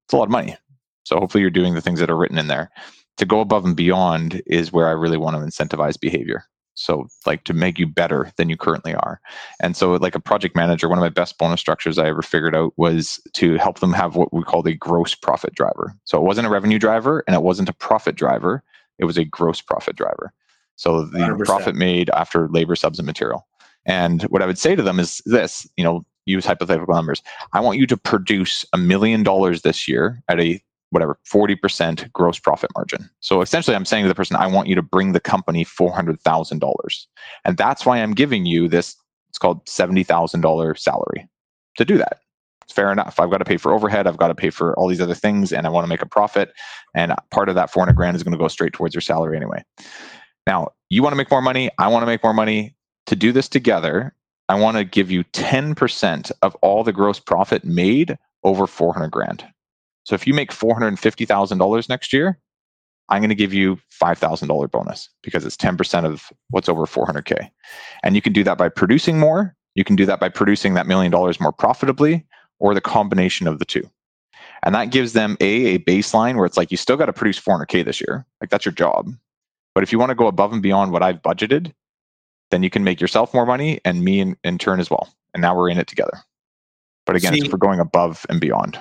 It's 0.06 0.14
a 0.14 0.18
lot 0.18 0.24
of 0.24 0.30
money. 0.32 0.58
So 1.04 1.20
hopefully 1.20 1.42
you're 1.42 1.50
doing 1.50 1.74
the 1.74 1.82
things 1.82 2.00
that 2.00 2.10
are 2.10 2.18
written 2.18 2.38
in 2.38 2.48
there. 2.48 2.70
To 3.18 3.26
go 3.26 3.42
above 3.42 3.66
and 3.66 3.76
beyond 3.76 4.42
is 4.46 4.72
where 4.72 4.88
I 4.88 4.92
really 4.92 5.18
want 5.18 5.36
to 5.36 5.42
incentivize 5.42 6.00
behavior. 6.00 6.46
So, 6.80 7.08
like 7.26 7.44
to 7.44 7.54
make 7.54 7.78
you 7.78 7.88
better 7.88 8.32
than 8.38 8.48
you 8.48 8.56
currently 8.56 8.96
are. 8.96 9.20
And 9.60 9.76
so, 9.76 9.96
like 9.96 10.16
a 10.16 10.20
project 10.20 10.56
manager, 10.56 10.88
one 10.88 10.98
of 10.98 11.02
my 11.02 11.10
best 11.10 11.38
bonus 11.38 11.60
structures 11.60 11.98
I 11.98 12.08
ever 12.08 12.22
figured 12.22 12.56
out 12.56 12.72
was 12.78 13.20
to 13.34 13.58
help 13.58 13.80
them 13.80 13.92
have 13.92 14.16
what 14.16 14.34
we 14.34 14.44
call 14.44 14.66
a 14.66 14.74
gross 14.74 15.14
profit 15.14 15.54
driver. 15.54 15.94
So, 16.06 16.18
it 16.18 16.24
wasn't 16.24 16.48
a 16.48 16.50
revenue 16.50 16.80
driver 16.80 17.22
and 17.28 17.36
it 17.36 17.42
wasn't 17.42 17.68
a 17.68 17.74
profit 17.74 18.16
driver, 18.16 18.64
it 18.98 19.04
was 19.04 19.18
a 19.18 19.26
gross 19.26 19.60
profit 19.60 19.98
driver. 19.98 20.32
So, 20.78 21.04
the 21.04 21.20
100%. 21.20 21.46
profit 21.46 21.76
made 21.76 22.10
after 22.12 22.48
labor, 22.48 22.78
subs, 22.78 22.98
and 22.98 23.06
material. 23.06 23.46
And 23.86 24.24
what 24.24 24.42
I 24.42 24.46
would 24.46 24.58
say 24.58 24.76
to 24.76 24.84
them 24.84 25.00
is 25.00 25.22
this 25.26 25.68
you 25.78 25.84
know, 25.84 26.06
use 26.26 26.46
hypothetical 26.46 26.94
numbers. 26.94 27.22
I 27.54 27.60
want 27.60 27.80
you 27.80 27.88
to 27.88 27.98
produce 27.98 28.66
a 28.74 28.78
million 28.78 29.24
dollars 29.24 29.62
this 29.62 29.88
year 29.88 30.22
at 30.28 30.40
a 30.40 30.62
whatever 30.92 31.20
40% 31.32 32.12
gross 32.14 32.40
profit 32.40 32.72
margin. 32.76 33.10
So 33.20 33.42
essentially 33.42 33.76
I'm 33.76 33.86
saying 33.86 34.04
to 34.06 34.08
the 34.08 34.16
person 34.16 34.36
I 34.36 34.48
want 34.48 34.68
you 34.68 34.76
to 34.76 34.82
bring 34.82 35.12
the 35.12 35.20
company 35.20 35.64
$400,000. 35.64 37.06
And 37.46 37.58
that's 37.58 37.86
why 37.86 38.00
I'm 38.00 38.14
giving 38.14 38.46
you 38.46 38.68
this 38.68 38.96
it's 39.30 39.38
called 39.38 39.64
$70,000 39.66 40.80
salary 40.80 41.28
to 41.78 41.86
do 41.86 41.98
that. 42.00 42.22
It's 42.64 42.74
fair 42.74 42.92
enough. 42.92 43.20
I've 43.20 43.30
got 43.30 43.38
to 43.38 43.46
pay 43.46 43.58
for 43.58 43.72
overhead, 43.72 44.08
I've 44.08 44.18
got 44.18 44.30
to 44.30 44.36
pay 44.36 44.50
for 44.50 44.78
all 44.78 44.88
these 44.88 45.02
other 45.02 45.14
things 45.14 45.54
and 45.54 45.68
I 45.68 45.70
want 45.70 45.86
to 45.86 45.90
make 45.90 46.02
a 46.02 46.08
profit 46.08 46.52
and 46.96 47.14
part 47.30 47.50
of 47.50 47.56
that 47.56 47.72
400 47.72 47.96
grand 47.96 48.16
is 48.16 48.24
going 48.24 48.32
to 48.32 48.40
go 48.40 48.48
straight 48.48 48.74
towards 48.74 48.96
your 48.96 49.02
salary 49.02 49.38
anyway. 49.38 49.64
Now, 50.48 50.70
you 50.90 51.04
want 51.04 51.14
to 51.14 51.18
make 51.18 51.30
more 51.30 51.42
money, 51.42 51.70
I 51.78 51.88
want 51.90 52.02
to 52.02 52.08
make 52.08 52.24
more 52.24 52.34
money. 52.34 52.76
To 53.10 53.16
do 53.16 53.32
this 53.32 53.50
together, 53.50 54.14
I 54.50 54.60
want 54.60 54.78
to 54.78 54.84
give 54.84 55.10
you 55.10 55.24
10% 55.24 56.32
of 56.44 56.54
all 56.58 56.84
the 56.84 56.94
gross 56.94 57.20
profit 57.20 57.66
made 57.66 58.16
over 58.44 58.68
400 58.68 59.10
grand. 59.10 59.44
So 60.04 60.14
if 60.14 60.28
you 60.28 60.36
make 60.36 60.52
$450,000 60.52 61.90
next 61.90 62.14
year, 62.14 62.38
I'm 63.10 63.24
going 63.24 63.30
to 63.30 63.36
give 63.36 63.52
you 63.52 63.80
$5,000 64.00 64.70
bonus 64.70 65.10
because 65.24 65.44
it's 65.44 65.58
10% 65.58 66.06
of 66.06 66.32
what's 66.52 66.70
over 66.70 66.86
400K. 66.86 67.50
And 68.04 68.14
you 68.14 68.22
can 68.22 68.32
do 68.32 68.44
that 68.44 68.60
by 68.60 68.70
producing 68.70 69.18
more. 69.18 69.56
You 69.74 69.84
can 69.84 69.96
do 69.96 70.06
that 70.06 70.20
by 70.20 70.30
producing 70.30 70.76
that 70.76 70.86
million 70.86 71.12
dollars 71.12 71.42
more 71.42 71.52
profitably 71.52 72.28
or 72.60 72.76
the 72.76 72.80
combination 72.80 73.48
of 73.48 73.58
the 73.58 73.66
two. 73.66 73.90
And 74.62 74.76
that 74.76 74.92
gives 74.92 75.14
them 75.14 75.36
a, 75.42 75.66
a 75.66 75.80
baseline 75.80 76.36
where 76.36 76.46
it's 76.46 76.58
like 76.58 76.70
you 76.70 76.78
still 76.78 76.96
got 76.96 77.08
to 77.08 77.14
produce 77.14 77.40
400K 77.40 77.84
this 77.84 78.02
year. 78.02 78.28
Like 78.40 78.52
that's 78.52 78.66
your 78.66 78.74
job. 78.74 79.12
But 79.74 79.82
if 79.82 79.92
you 79.92 79.98
want 79.98 80.12
to 80.12 80.16
go 80.16 80.28
above 80.28 80.54
and 80.54 80.62
beyond 80.62 80.92
what 80.92 81.02
I've 81.02 81.24
budgeted, 81.24 81.74
then 82.52 82.64
you 82.64 82.70
can 82.70 82.84
make 82.84 83.00
yourself 83.00 83.34
more 83.34 83.46
money 83.46 83.80
and 83.86 84.04
me 84.04 84.20
in, 84.20 84.38
in 84.44 84.58
turn 84.58 84.80
as 84.80 84.90
well. 84.90 85.14
And 85.34 85.42
now 85.42 85.56
we're 85.56 85.70
in 85.70 85.78
it 85.78 85.88
together. 85.88 86.18
But 87.06 87.16
again, 87.16 87.34
See, 87.34 87.40
it's 87.40 87.50
for 87.50 87.58
going 87.58 87.80
above 87.80 88.26
and 88.30 88.40
beyond. 88.40 88.80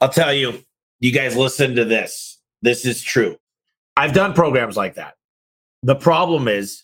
I'll 0.00 0.08
tell 0.08 0.32
you, 0.32 0.62
you 1.00 1.12
guys 1.12 1.36
listen 1.36 1.74
to 1.76 1.84
this. 1.84 2.38
This 2.62 2.84
is 2.84 3.02
true. 3.02 3.36
I've 3.96 4.12
done 4.12 4.34
programs 4.34 4.76
like 4.76 4.94
that. 4.94 5.14
The 5.82 5.94
problem 5.94 6.48
is, 6.48 6.82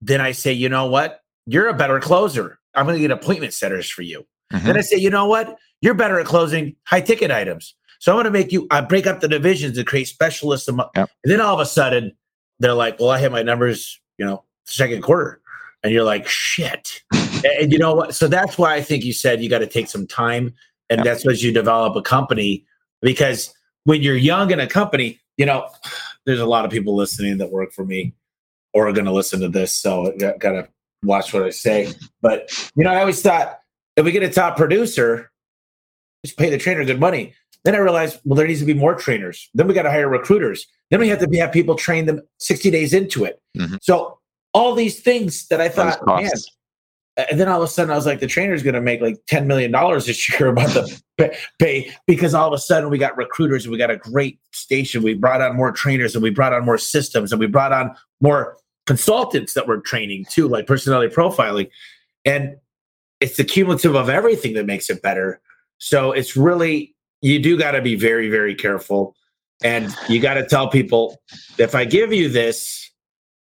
then 0.00 0.20
I 0.20 0.32
say, 0.32 0.52
you 0.52 0.68
know 0.68 0.86
what? 0.86 1.20
You're 1.46 1.68
a 1.68 1.74
better 1.74 2.00
closer. 2.00 2.58
I'm 2.74 2.86
going 2.86 2.96
to 2.96 3.00
get 3.00 3.10
appointment 3.10 3.54
setters 3.54 3.88
for 3.88 4.02
you. 4.02 4.26
Mm-hmm. 4.52 4.66
Then 4.66 4.76
I 4.76 4.80
say, 4.80 4.96
you 4.96 5.10
know 5.10 5.26
what? 5.26 5.56
You're 5.80 5.94
better 5.94 6.18
at 6.18 6.26
closing 6.26 6.76
high 6.84 7.00
ticket 7.00 7.30
items. 7.30 7.74
So 8.00 8.12
I'm 8.12 8.16
going 8.16 8.24
to 8.24 8.30
make 8.30 8.52
you, 8.52 8.66
I 8.70 8.80
break 8.80 9.06
up 9.06 9.20
the 9.20 9.28
divisions 9.28 9.78
and 9.78 9.86
create 9.86 10.08
specialists. 10.08 10.68
Yep. 10.68 10.90
And 10.94 11.08
then 11.24 11.40
all 11.40 11.54
of 11.54 11.60
a 11.60 11.66
sudden, 11.66 12.12
they're 12.58 12.74
like, 12.74 12.98
well, 13.00 13.10
I 13.10 13.18
hit 13.18 13.32
my 13.32 13.42
numbers, 13.42 14.00
you 14.18 14.26
know, 14.26 14.44
second 14.64 15.02
quarter. 15.02 15.40
And 15.84 15.92
you're 15.92 16.04
like, 16.04 16.26
shit. 16.26 17.02
and, 17.12 17.70
you 17.70 17.78
know 17.78 17.94
what? 17.94 18.14
So 18.14 18.26
that's 18.26 18.56
why 18.56 18.74
I 18.74 18.82
think 18.82 19.04
you 19.04 19.12
said 19.12 19.42
you 19.42 19.50
got 19.50 19.58
to 19.58 19.66
take 19.66 19.88
some 19.88 20.06
time. 20.06 20.54
And 20.88 20.98
yep. 20.98 21.04
that's 21.04 21.26
as 21.26 21.42
you 21.42 21.52
develop 21.52 21.94
a 21.94 22.02
company 22.02 22.64
because 23.02 23.54
when 23.84 24.02
you're 24.02 24.16
young 24.16 24.50
in 24.50 24.60
a 24.60 24.66
company, 24.66 25.20
you 25.36 25.44
know, 25.44 25.68
there's 26.24 26.40
a 26.40 26.46
lot 26.46 26.64
of 26.64 26.70
people 26.70 26.96
listening 26.96 27.38
that 27.38 27.50
work 27.50 27.72
for 27.72 27.84
me 27.84 28.14
or 28.72 28.88
are 28.88 28.92
going 28.92 29.04
to 29.04 29.12
listen 29.12 29.40
to 29.40 29.48
this. 29.48 29.76
So 29.76 30.14
got, 30.18 30.38
got 30.38 30.52
to 30.52 30.68
watch 31.02 31.34
what 31.34 31.42
I 31.42 31.50
say. 31.50 31.92
But, 32.22 32.50
you 32.74 32.84
know, 32.84 32.90
I 32.90 33.00
always 33.00 33.20
thought 33.20 33.60
if 33.96 34.04
we 34.04 34.12
get 34.12 34.22
a 34.22 34.30
top 34.30 34.56
producer, 34.56 35.30
just 36.24 36.38
pay 36.38 36.48
the 36.48 36.58
trainer 36.58 36.84
good 36.84 36.98
money. 36.98 37.34
Then 37.64 37.74
I 37.74 37.78
realized, 37.78 38.20
well, 38.24 38.36
there 38.36 38.46
needs 38.46 38.60
to 38.60 38.66
be 38.66 38.74
more 38.74 38.94
trainers. 38.94 39.50
Then 39.54 39.66
we 39.66 39.74
got 39.74 39.82
to 39.82 39.90
hire 39.90 40.08
recruiters. 40.08 40.66
Then 40.90 41.00
we 41.00 41.08
have 41.08 41.18
to 41.18 41.38
have 41.38 41.52
people 41.52 41.74
train 41.74 42.06
them 42.06 42.22
60 42.38 42.70
days 42.70 42.92
into 42.94 43.24
it. 43.24 43.40
Mm-hmm. 43.56 43.76
So 43.82 44.18
all 44.54 44.74
these 44.74 45.00
things 45.00 45.46
that 45.48 45.60
I 45.60 45.68
thought, 45.68 45.98
man, 46.06 46.30
and 47.16 47.38
then 47.38 47.48
all 47.48 47.62
of 47.62 47.68
a 47.68 47.70
sudden 47.70 47.92
I 47.92 47.96
was 47.96 48.06
like, 48.06 48.20
the 48.20 48.26
trainer's 48.26 48.62
going 48.62 48.74
to 48.74 48.80
make 48.80 49.00
like 49.00 49.16
$10 49.26 49.46
million 49.46 49.72
this 50.00 50.28
year 50.30 50.48
about 50.48 50.70
the 50.70 51.38
pay 51.58 51.92
because 52.06 52.34
all 52.34 52.48
of 52.48 52.52
a 52.52 52.58
sudden 52.58 52.90
we 52.90 52.98
got 52.98 53.16
recruiters 53.16 53.64
and 53.64 53.72
we 53.72 53.78
got 53.78 53.90
a 53.90 53.96
great 53.96 54.40
station. 54.52 55.02
We 55.02 55.14
brought 55.14 55.40
on 55.40 55.54
more 55.54 55.70
trainers 55.70 56.14
and 56.14 56.22
we 56.22 56.30
brought 56.30 56.52
on 56.52 56.64
more 56.64 56.78
systems 56.78 57.32
and 57.32 57.38
we 57.38 57.46
brought 57.46 57.72
on 57.72 57.94
more 58.20 58.56
consultants 58.86 59.54
that 59.54 59.66
were 59.66 59.80
training 59.80 60.26
too, 60.30 60.48
like 60.48 60.66
personality 60.66 61.14
profiling. 61.14 61.70
And 62.24 62.56
it's 63.20 63.36
the 63.36 63.44
cumulative 63.44 63.94
of 63.94 64.08
everything 64.08 64.54
that 64.54 64.66
makes 64.66 64.90
it 64.90 65.02
better. 65.02 65.40
So 65.78 66.12
it's 66.12 66.36
really, 66.36 66.94
you 67.22 67.38
do 67.38 67.56
got 67.56 67.72
to 67.72 67.82
be 67.82 67.94
very, 67.94 68.28
very 68.28 68.54
careful. 68.54 69.14
And 69.62 69.94
you 70.08 70.20
got 70.20 70.34
to 70.34 70.44
tell 70.44 70.68
people 70.68 71.22
if 71.58 71.74
I 71.74 71.84
give 71.84 72.12
you 72.12 72.28
this, 72.28 72.83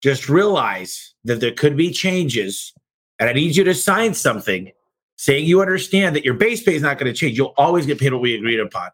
just 0.03 0.29
realize 0.29 1.15
that 1.25 1.41
there 1.41 1.53
could 1.53 1.77
be 1.77 1.91
changes 1.91 2.73
and 3.19 3.29
I 3.31 3.33
need 3.33 3.55
you 3.55 3.63
to 3.65 3.75
sign 3.75 4.15
something 4.15 4.73
saying 5.17 5.47
you 5.47 5.61
understand 5.61 6.17
that 6.17 6.25
your 6.25 6.35
base 6.35 6.63
pay 6.63 6.75
is 6.75 6.83
not 6.83 6.99
going 6.99 7.13
to 7.13 7.17
change. 7.17 7.39
You'll 7.39 7.55
always 7.57 7.87
get 7.87 8.01
paid 8.01 8.13
what 8.13 8.21
we 8.21 8.35
agreed 8.35 8.59
upon. 8.59 8.91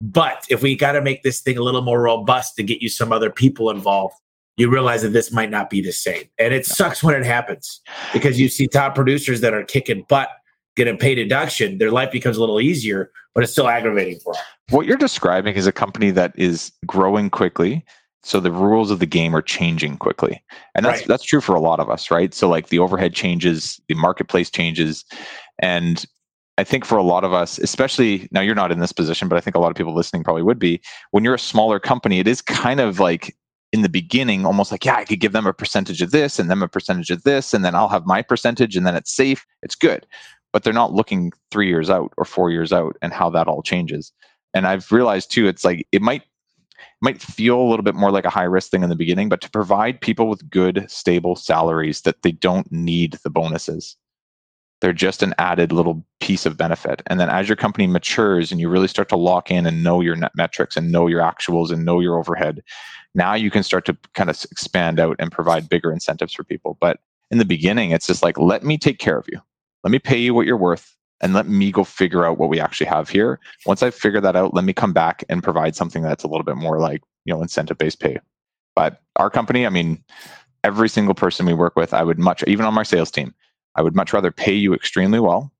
But 0.00 0.46
if 0.48 0.62
we 0.62 0.74
got 0.74 0.92
to 0.92 1.02
make 1.02 1.22
this 1.22 1.42
thing 1.42 1.58
a 1.58 1.62
little 1.62 1.82
more 1.82 2.00
robust 2.00 2.56
to 2.56 2.62
get 2.62 2.80
you 2.80 2.88
some 2.88 3.12
other 3.12 3.30
people 3.30 3.68
involved, 3.68 4.14
you 4.56 4.70
realize 4.70 5.02
that 5.02 5.10
this 5.10 5.30
might 5.32 5.50
not 5.50 5.68
be 5.68 5.82
the 5.82 5.92
same. 5.92 6.24
And 6.38 6.54
it 6.54 6.64
sucks 6.64 7.02
when 7.02 7.14
it 7.14 7.26
happens 7.26 7.82
because 8.14 8.40
you 8.40 8.48
see 8.48 8.66
top 8.66 8.94
producers 8.94 9.42
that 9.42 9.52
are 9.52 9.64
kicking 9.64 10.06
butt, 10.08 10.30
getting 10.76 10.96
paid 10.96 11.16
deduction. 11.16 11.76
Their 11.76 11.90
life 11.90 12.10
becomes 12.10 12.38
a 12.38 12.40
little 12.40 12.60
easier, 12.60 13.10
but 13.34 13.44
it's 13.44 13.52
still 13.52 13.68
aggravating 13.68 14.18
for 14.20 14.32
them. 14.32 14.42
What 14.70 14.86
you're 14.86 14.96
describing 14.96 15.56
is 15.56 15.66
a 15.66 15.72
company 15.72 16.10
that 16.12 16.32
is 16.36 16.72
growing 16.86 17.28
quickly 17.28 17.84
so 18.28 18.40
the 18.40 18.52
rules 18.52 18.90
of 18.90 18.98
the 18.98 19.06
game 19.06 19.34
are 19.34 19.42
changing 19.42 19.96
quickly. 19.96 20.42
And 20.74 20.84
that's 20.84 21.00
right. 21.00 21.08
that's 21.08 21.24
true 21.24 21.40
for 21.40 21.54
a 21.54 21.60
lot 21.60 21.80
of 21.80 21.88
us 21.90 22.10
right? 22.10 22.32
So 22.34 22.48
like 22.48 22.68
the 22.68 22.78
overhead 22.78 23.14
changes 23.14 23.80
the 23.88 23.94
marketplace 23.94 24.50
changes. 24.50 25.04
And 25.60 26.04
i 26.56 26.64
think 26.64 26.84
for 26.84 26.98
a 26.98 27.04
lot 27.04 27.22
of 27.22 27.32
us 27.32 27.58
especially 27.58 28.28
now 28.32 28.40
you're 28.40 28.54
not 28.54 28.72
in 28.72 28.80
this 28.80 28.90
position 28.90 29.28
but 29.28 29.36
i 29.36 29.40
think 29.40 29.54
a 29.54 29.60
lot 29.60 29.70
of 29.70 29.76
people 29.76 29.94
listening 29.94 30.24
probably 30.24 30.42
would 30.42 30.58
be 30.58 30.80
when 31.12 31.22
you're 31.22 31.34
a 31.34 31.38
smaller 31.38 31.78
company 31.78 32.18
it 32.18 32.26
is 32.26 32.42
kind 32.42 32.80
of 32.80 32.98
like 32.98 33.32
in 33.72 33.82
the 33.82 33.88
beginning 33.88 34.44
almost 34.44 34.72
like 34.72 34.84
yeah 34.84 34.96
i 34.96 35.04
could 35.04 35.20
give 35.20 35.32
them 35.32 35.46
a 35.46 35.52
percentage 35.52 36.02
of 36.02 36.10
this 36.10 36.38
and 36.38 36.50
them 36.50 36.62
a 36.62 36.68
percentage 36.68 37.10
of 37.10 37.22
this 37.22 37.54
and 37.54 37.64
then 37.64 37.74
i'll 37.76 37.88
have 37.88 38.06
my 38.06 38.22
percentage 38.22 38.76
and 38.76 38.86
then 38.86 38.96
it's 38.96 39.14
safe. 39.14 39.46
It's 39.62 39.74
good. 39.74 40.06
But 40.52 40.64
they're 40.64 40.72
not 40.72 40.94
looking 40.94 41.32
three 41.50 41.68
years 41.68 41.90
out 41.90 42.12
or 42.16 42.24
four 42.24 42.50
years 42.50 42.72
out 42.72 42.96
and 43.02 43.12
how 43.12 43.28
that 43.30 43.48
all 43.48 43.62
changes. 43.62 44.12
And 44.54 44.66
i've 44.66 44.90
realized 44.90 45.30
too 45.30 45.46
it's 45.46 45.64
like 45.64 45.86
it 45.92 46.02
might 46.02 46.22
might 47.00 47.20
feel 47.20 47.60
a 47.60 47.68
little 47.68 47.82
bit 47.82 47.94
more 47.94 48.10
like 48.10 48.24
a 48.24 48.30
high 48.30 48.44
risk 48.44 48.70
thing 48.70 48.82
in 48.82 48.88
the 48.88 48.96
beginning, 48.96 49.28
but 49.28 49.40
to 49.40 49.50
provide 49.50 50.00
people 50.00 50.28
with 50.28 50.48
good, 50.50 50.86
stable 50.88 51.36
salaries 51.36 52.02
that 52.02 52.22
they 52.22 52.32
don't 52.32 52.70
need 52.70 53.18
the 53.24 53.30
bonuses. 53.30 53.96
They're 54.80 54.92
just 54.92 55.22
an 55.22 55.34
added 55.38 55.72
little 55.72 56.04
piece 56.20 56.46
of 56.46 56.56
benefit. 56.56 57.02
And 57.06 57.18
then 57.18 57.28
as 57.28 57.48
your 57.48 57.56
company 57.56 57.88
matures 57.88 58.52
and 58.52 58.60
you 58.60 58.68
really 58.68 58.86
start 58.86 59.08
to 59.08 59.16
lock 59.16 59.50
in 59.50 59.66
and 59.66 59.82
know 59.82 60.00
your 60.00 60.14
net 60.14 60.32
metrics 60.36 60.76
and 60.76 60.92
know 60.92 61.08
your 61.08 61.20
actuals 61.20 61.72
and 61.72 61.84
know 61.84 61.98
your 61.98 62.16
overhead, 62.16 62.62
now 63.14 63.34
you 63.34 63.50
can 63.50 63.64
start 63.64 63.84
to 63.86 63.96
kind 64.14 64.30
of 64.30 64.44
expand 64.52 65.00
out 65.00 65.16
and 65.18 65.32
provide 65.32 65.68
bigger 65.68 65.90
incentives 65.90 66.32
for 66.32 66.44
people. 66.44 66.78
But 66.80 67.00
in 67.30 67.38
the 67.38 67.44
beginning, 67.44 67.90
it's 67.90 68.06
just 68.06 68.22
like, 68.22 68.38
let 68.38 68.62
me 68.62 68.78
take 68.78 68.98
care 68.98 69.18
of 69.18 69.26
you. 69.30 69.40
Let 69.82 69.90
me 69.90 69.98
pay 69.98 70.18
you 70.18 70.32
what 70.32 70.46
you're 70.46 70.56
worth 70.56 70.96
and 71.20 71.34
let 71.34 71.48
me 71.48 71.72
go 71.72 71.84
figure 71.84 72.24
out 72.24 72.38
what 72.38 72.48
we 72.48 72.60
actually 72.60 72.86
have 72.86 73.08
here. 73.08 73.40
Once 73.66 73.82
I 73.82 73.90
figure 73.90 74.20
that 74.20 74.36
out, 74.36 74.54
let 74.54 74.64
me 74.64 74.72
come 74.72 74.92
back 74.92 75.24
and 75.28 75.42
provide 75.42 75.74
something 75.74 76.02
that's 76.02 76.24
a 76.24 76.28
little 76.28 76.44
bit 76.44 76.56
more 76.56 76.78
like, 76.78 77.02
you 77.24 77.34
know, 77.34 77.42
incentive 77.42 77.78
based 77.78 78.00
pay. 78.00 78.18
But 78.74 79.02
our 79.16 79.30
company, 79.30 79.66
I 79.66 79.70
mean, 79.70 80.02
every 80.62 80.88
single 80.88 81.14
person 81.14 81.46
we 81.46 81.54
work 81.54 81.76
with, 81.76 81.92
I 81.92 82.04
would 82.04 82.18
much, 82.18 82.44
even 82.46 82.64
on 82.64 82.74
my 82.74 82.84
sales 82.84 83.10
team, 83.10 83.34
I 83.74 83.82
would 83.82 83.96
much 83.96 84.12
rather 84.12 84.30
pay 84.30 84.54
you 84.54 84.74
extremely 84.74 85.20
well, 85.20 85.52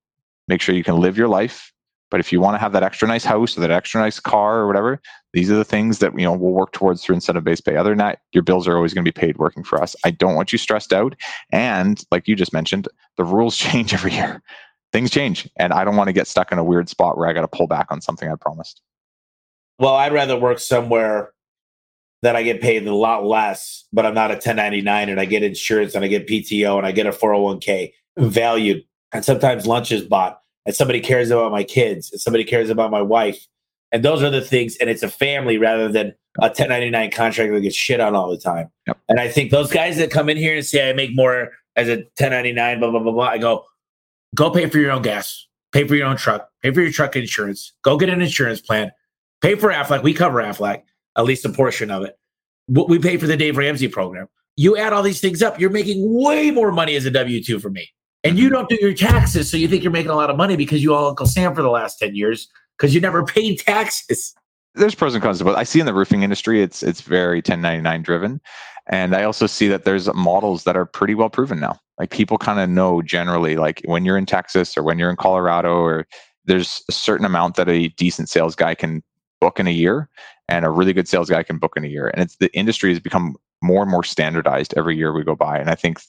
make 0.46 0.60
sure 0.60 0.74
you 0.74 0.84
can 0.84 1.00
live 1.00 1.18
your 1.18 1.28
life. 1.28 1.72
But 2.10 2.20
if 2.20 2.32
you 2.32 2.40
want 2.40 2.54
to 2.54 2.58
have 2.58 2.72
that 2.72 2.82
extra 2.82 3.06
nice 3.06 3.24
house 3.24 3.56
or 3.56 3.60
that 3.60 3.70
extra 3.70 4.00
nice 4.00 4.18
car 4.18 4.60
or 4.60 4.66
whatever, 4.66 5.00
these 5.34 5.50
are 5.50 5.56
the 5.56 5.64
things 5.64 5.98
that 5.98 6.18
you 6.18 6.24
know 6.24 6.32
we'll 6.32 6.52
work 6.52 6.72
towards 6.72 7.04
through 7.04 7.16
incentive 7.16 7.44
based 7.44 7.66
pay. 7.66 7.76
Other 7.76 7.90
than 7.90 7.98
that, 7.98 8.20
your 8.32 8.42
bills 8.42 8.66
are 8.66 8.76
always 8.76 8.94
going 8.94 9.04
to 9.04 9.12
be 9.12 9.20
paid 9.20 9.36
working 9.36 9.62
for 9.62 9.82
us. 9.82 9.94
I 10.04 10.10
don't 10.10 10.34
want 10.34 10.50
you 10.50 10.58
stressed 10.58 10.94
out. 10.94 11.14
And 11.52 12.02
like 12.10 12.26
you 12.26 12.34
just 12.34 12.54
mentioned, 12.54 12.88
the 13.18 13.24
rules 13.24 13.56
change 13.58 13.92
every 13.92 14.12
year 14.12 14.42
things 14.92 15.10
change. 15.10 15.48
And 15.56 15.72
I 15.72 15.84
don't 15.84 15.96
want 15.96 16.08
to 16.08 16.12
get 16.12 16.26
stuck 16.26 16.52
in 16.52 16.58
a 16.58 16.64
weird 16.64 16.88
spot 16.88 17.18
where 17.18 17.28
I 17.28 17.32
got 17.32 17.42
to 17.42 17.48
pull 17.48 17.66
back 17.66 17.86
on 17.90 18.00
something 18.00 18.30
I 18.30 18.34
promised. 18.36 18.82
Well, 19.78 19.94
I'd 19.94 20.12
rather 20.12 20.38
work 20.38 20.58
somewhere 20.58 21.32
that 22.22 22.34
I 22.34 22.42
get 22.42 22.60
paid 22.60 22.86
a 22.86 22.94
lot 22.94 23.24
less, 23.24 23.84
but 23.92 24.04
I'm 24.04 24.14
not 24.14 24.30
a 24.30 24.34
1099 24.34 25.08
and 25.08 25.20
I 25.20 25.24
get 25.24 25.42
insurance 25.42 25.94
and 25.94 26.04
I 26.04 26.08
get 26.08 26.26
PTO 26.26 26.76
and 26.76 26.86
I 26.86 26.92
get 26.92 27.06
a 27.06 27.10
401k 27.10 27.92
valued. 28.18 28.82
And 29.12 29.24
sometimes 29.24 29.66
lunch 29.66 29.92
is 29.92 30.02
bought 30.02 30.40
and 30.66 30.74
somebody 30.74 31.00
cares 31.00 31.30
about 31.30 31.52
my 31.52 31.62
kids 31.62 32.10
and 32.10 32.20
somebody 32.20 32.44
cares 32.44 32.70
about 32.70 32.90
my 32.90 33.02
wife. 33.02 33.46
And 33.92 34.04
those 34.04 34.22
are 34.22 34.30
the 34.30 34.40
things. 34.40 34.76
And 34.76 34.90
it's 34.90 35.02
a 35.02 35.08
family 35.08 35.58
rather 35.58 35.88
than 35.88 36.08
a 36.38 36.48
1099 36.48 37.10
contract 37.12 37.52
that 37.52 37.60
gets 37.60 37.76
shit 37.76 38.00
on 38.00 38.14
all 38.14 38.30
the 38.30 38.36
time. 38.36 38.70
Yep. 38.86 38.98
And 39.08 39.20
I 39.20 39.28
think 39.28 39.50
those 39.50 39.72
guys 39.72 39.96
that 39.96 40.10
come 40.10 40.28
in 40.28 40.36
here 40.36 40.54
and 40.54 40.66
say, 40.66 40.90
I 40.90 40.92
make 40.92 41.14
more 41.14 41.52
as 41.76 41.88
a 41.88 41.96
1099, 41.96 42.80
blah, 42.80 42.90
blah, 42.90 43.00
blah, 43.00 43.12
blah. 43.12 43.28
I 43.28 43.38
go, 43.38 43.64
go 44.34 44.50
pay 44.50 44.68
for 44.68 44.78
your 44.78 44.90
own 44.90 45.02
gas, 45.02 45.46
pay 45.72 45.86
for 45.86 45.94
your 45.94 46.06
own 46.06 46.16
truck, 46.16 46.48
pay 46.62 46.72
for 46.72 46.80
your 46.80 46.92
truck 46.92 47.16
insurance, 47.16 47.72
go 47.82 47.96
get 47.96 48.08
an 48.08 48.22
insurance 48.22 48.60
plan, 48.60 48.90
pay 49.40 49.54
for 49.54 49.70
Aflac. 49.70 50.02
We 50.02 50.14
cover 50.14 50.42
Aflac 50.42 50.82
at 51.16 51.24
least 51.24 51.44
a 51.44 51.50
portion 51.50 51.90
of 51.90 52.04
it. 52.04 52.18
We 52.68 52.98
pay 52.98 53.16
for 53.16 53.26
the 53.26 53.36
Dave 53.36 53.56
Ramsey 53.56 53.88
program. 53.88 54.28
You 54.56 54.76
add 54.76 54.92
all 54.92 55.02
these 55.02 55.20
things 55.20 55.42
up, 55.42 55.60
you're 55.60 55.70
making 55.70 56.02
way 56.02 56.50
more 56.50 56.72
money 56.72 56.96
as 56.96 57.06
a 57.06 57.10
W 57.10 57.42
2 57.42 57.60
for 57.60 57.70
me. 57.70 57.88
And 58.24 58.36
you 58.36 58.46
mm-hmm. 58.46 58.54
don't 58.54 58.68
do 58.68 58.78
your 58.80 58.94
taxes. 58.94 59.50
So 59.50 59.56
you 59.56 59.68
think 59.68 59.82
you're 59.82 59.92
making 59.92 60.10
a 60.10 60.16
lot 60.16 60.30
of 60.30 60.36
money 60.36 60.56
because 60.56 60.82
you 60.82 60.92
all 60.94 61.08
Uncle 61.08 61.26
Sam 61.26 61.54
for 61.54 61.62
the 61.62 61.70
last 61.70 61.98
10 61.98 62.16
years 62.16 62.48
because 62.76 62.94
you 62.94 63.00
never 63.00 63.24
paid 63.24 63.60
taxes. 63.60 64.34
There's 64.74 64.94
pros 64.94 65.14
and 65.14 65.22
cons 65.22 65.38
to 65.38 65.44
both. 65.44 65.56
I 65.56 65.64
see 65.64 65.80
in 65.80 65.86
the 65.86 65.94
roofing 65.94 66.22
industry, 66.22 66.62
it's 66.62 66.82
it's 66.82 67.00
very 67.00 67.38
1099 67.38 68.02
driven. 68.02 68.40
And 68.88 69.14
I 69.14 69.24
also 69.24 69.46
see 69.46 69.68
that 69.68 69.84
there's 69.84 70.12
models 70.14 70.64
that 70.64 70.76
are 70.76 70.86
pretty 70.86 71.14
well 71.14 71.30
proven 71.30 71.60
now. 71.60 71.78
Like 71.98 72.10
people 72.10 72.38
kind 72.38 72.58
of 72.58 72.70
know 72.70 73.02
generally, 73.02 73.56
like 73.56 73.82
when 73.84 74.04
you're 74.04 74.16
in 74.16 74.26
Texas 74.26 74.76
or 74.76 74.82
when 74.82 74.98
you're 74.98 75.10
in 75.10 75.16
Colorado, 75.16 75.76
or 75.76 76.06
there's 76.44 76.82
a 76.88 76.92
certain 76.92 77.26
amount 77.26 77.56
that 77.56 77.68
a 77.68 77.88
decent 77.88 78.28
sales 78.28 78.54
guy 78.54 78.74
can 78.74 79.02
book 79.40 79.60
in 79.60 79.66
a 79.66 79.72
year 79.72 80.08
and 80.48 80.64
a 80.64 80.70
really 80.70 80.92
good 80.92 81.08
sales 81.08 81.28
guy 81.28 81.42
can 81.42 81.58
book 81.58 81.74
in 81.76 81.84
a 81.84 81.88
year. 81.88 82.08
And 82.08 82.22
it's 82.22 82.36
the 82.36 82.54
industry 82.56 82.90
has 82.90 83.00
become 83.00 83.36
more 83.62 83.82
and 83.82 83.90
more 83.90 84.04
standardized 84.04 84.74
every 84.76 84.96
year 84.96 85.12
we 85.12 85.24
go 85.24 85.36
by. 85.36 85.58
And 85.58 85.68
I 85.68 85.74
think 85.74 86.00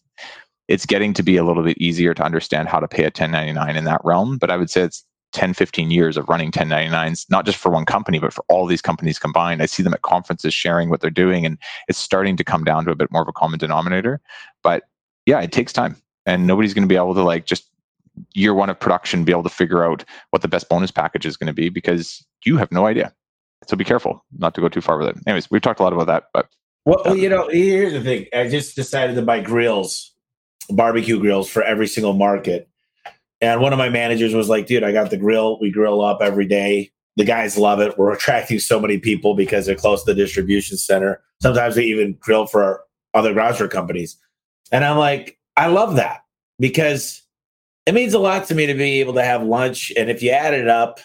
it's 0.67 0.85
getting 0.85 1.13
to 1.15 1.23
be 1.23 1.35
a 1.35 1.43
little 1.43 1.63
bit 1.63 1.77
easier 1.79 2.13
to 2.13 2.23
understand 2.23 2.69
how 2.69 2.79
to 2.79 2.87
pay 2.87 3.03
a 3.03 3.07
1099 3.07 3.75
in 3.75 3.83
that 3.85 4.01
realm. 4.03 4.37
But 4.37 4.51
I 4.51 4.57
would 4.57 4.69
say 4.69 4.81
it's 4.81 5.03
10, 5.33 5.53
15 5.53 5.91
years 5.91 6.17
of 6.17 6.27
running 6.27 6.51
1099s, 6.51 7.29
not 7.29 7.45
just 7.45 7.57
for 7.57 7.71
one 7.71 7.85
company, 7.85 8.19
but 8.19 8.33
for 8.33 8.43
all 8.49 8.65
these 8.65 8.81
companies 8.81 9.19
combined. 9.19 9.61
I 9.61 9.65
see 9.65 9.83
them 9.83 9.93
at 9.93 10.01
conferences 10.01 10.53
sharing 10.53 10.89
what 10.89 11.01
they're 11.01 11.09
doing, 11.09 11.45
and 11.45 11.57
it's 11.87 11.99
starting 11.99 12.35
to 12.37 12.43
come 12.43 12.63
down 12.63 12.85
to 12.85 12.91
a 12.91 12.95
bit 12.95 13.11
more 13.11 13.21
of 13.21 13.27
a 13.27 13.33
common 13.33 13.59
denominator. 13.59 14.21
But 14.63 14.83
yeah, 15.25 15.39
it 15.41 15.51
takes 15.51 15.73
time. 15.73 15.95
And 16.25 16.45
nobody's 16.45 16.73
going 16.73 16.83
to 16.83 16.87
be 16.87 16.95
able 16.95 17.15
to 17.15 17.23
like 17.23 17.45
just 17.45 17.69
year 18.33 18.53
one 18.53 18.69
of 18.69 18.79
production 18.79 19.23
be 19.23 19.31
able 19.31 19.43
to 19.43 19.49
figure 19.49 19.83
out 19.83 20.03
what 20.31 20.41
the 20.41 20.47
best 20.47 20.69
bonus 20.69 20.91
package 20.91 21.25
is 21.25 21.37
going 21.37 21.47
to 21.47 21.53
be 21.53 21.69
because 21.69 22.25
you 22.45 22.57
have 22.57 22.71
no 22.71 22.85
idea. 22.85 23.13
So 23.67 23.77
be 23.77 23.85
careful 23.85 24.23
not 24.37 24.55
to 24.55 24.61
go 24.61 24.69
too 24.69 24.81
far 24.81 24.97
with 24.97 25.09
it. 25.09 25.17
Anyways, 25.27 25.49
we've 25.51 25.61
talked 25.61 25.79
a 25.79 25.83
lot 25.83 25.93
about 25.93 26.07
that, 26.07 26.25
but 26.33 26.49
well, 26.85 27.15
you 27.15 27.29
know, 27.29 27.47
here's 27.49 27.93
the 27.93 28.01
thing. 28.01 28.25
I 28.33 28.47
just 28.47 28.75
decided 28.75 29.15
to 29.15 29.21
buy 29.21 29.41
grills, 29.41 30.11
barbecue 30.69 31.19
grills 31.19 31.49
for 31.49 31.61
every 31.61 31.87
single 31.87 32.13
market. 32.13 32.69
And 33.41 33.61
one 33.61 33.73
of 33.73 33.79
my 33.79 33.89
managers 33.89 34.33
was 34.33 34.49
like, 34.49 34.67
dude, 34.67 34.83
I 34.83 34.91
got 34.91 35.09
the 35.09 35.17
grill. 35.17 35.59
We 35.59 35.71
grill 35.71 36.01
up 36.01 36.21
every 36.21 36.45
day. 36.45 36.91
The 37.15 37.23
guys 37.23 37.57
love 37.57 37.79
it. 37.79 37.97
We're 37.97 38.13
attracting 38.13 38.59
so 38.59 38.79
many 38.79 38.97
people 38.97 39.35
because 39.35 39.65
they're 39.65 39.75
close 39.75 40.03
to 40.03 40.13
the 40.13 40.21
distribution 40.21 40.77
center. 40.77 41.21
Sometimes 41.41 41.75
we 41.75 41.85
even 41.85 42.13
grill 42.19 42.47
for 42.47 42.83
other 43.13 43.33
grocery 43.33 43.69
companies. 43.69 44.17
And 44.71 44.85
I'm 44.85 44.97
like, 44.97 45.37
I 45.57 45.67
love 45.67 45.95
that 45.95 46.23
because 46.59 47.21
it 47.85 47.93
means 47.93 48.13
a 48.13 48.19
lot 48.19 48.45
to 48.47 48.55
me 48.55 48.65
to 48.65 48.73
be 48.73 48.99
able 48.99 49.13
to 49.13 49.23
have 49.23 49.43
lunch. 49.43 49.91
And 49.97 50.09
if 50.09 50.21
you 50.21 50.31
add 50.31 50.53
it 50.53 50.67
up, 50.67 50.99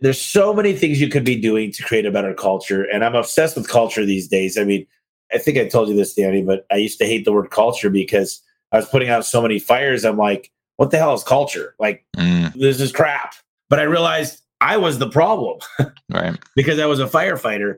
there's 0.00 0.20
so 0.20 0.52
many 0.52 0.74
things 0.74 1.00
you 1.00 1.08
could 1.08 1.24
be 1.24 1.40
doing 1.40 1.72
to 1.72 1.82
create 1.82 2.06
a 2.06 2.10
better 2.10 2.34
culture. 2.34 2.84
And 2.84 3.04
I'm 3.04 3.14
obsessed 3.14 3.56
with 3.56 3.68
culture 3.68 4.04
these 4.04 4.28
days. 4.28 4.58
I 4.58 4.64
mean, 4.64 4.86
I 5.32 5.38
think 5.38 5.58
I 5.58 5.66
told 5.66 5.88
you 5.88 5.96
this, 5.96 6.14
Danny, 6.14 6.42
but 6.42 6.66
I 6.70 6.76
used 6.76 6.98
to 6.98 7.06
hate 7.06 7.24
the 7.24 7.32
word 7.32 7.50
culture 7.50 7.90
because 7.90 8.40
I 8.72 8.76
was 8.76 8.88
putting 8.88 9.08
out 9.08 9.24
so 9.24 9.42
many 9.42 9.58
fires. 9.58 10.04
I'm 10.04 10.18
like, 10.18 10.52
what 10.76 10.90
the 10.90 10.98
hell 10.98 11.14
is 11.14 11.22
culture? 11.22 11.74
Like, 11.78 12.04
mm. 12.16 12.52
this 12.54 12.80
is 12.80 12.92
crap. 12.92 13.34
But 13.68 13.80
I 13.80 13.84
realized 13.84 14.42
I 14.60 14.76
was 14.76 14.98
the 14.98 15.08
problem. 15.08 15.58
right. 16.10 16.38
Because 16.54 16.78
I 16.78 16.86
was 16.86 17.00
a 17.00 17.06
firefighter. 17.06 17.76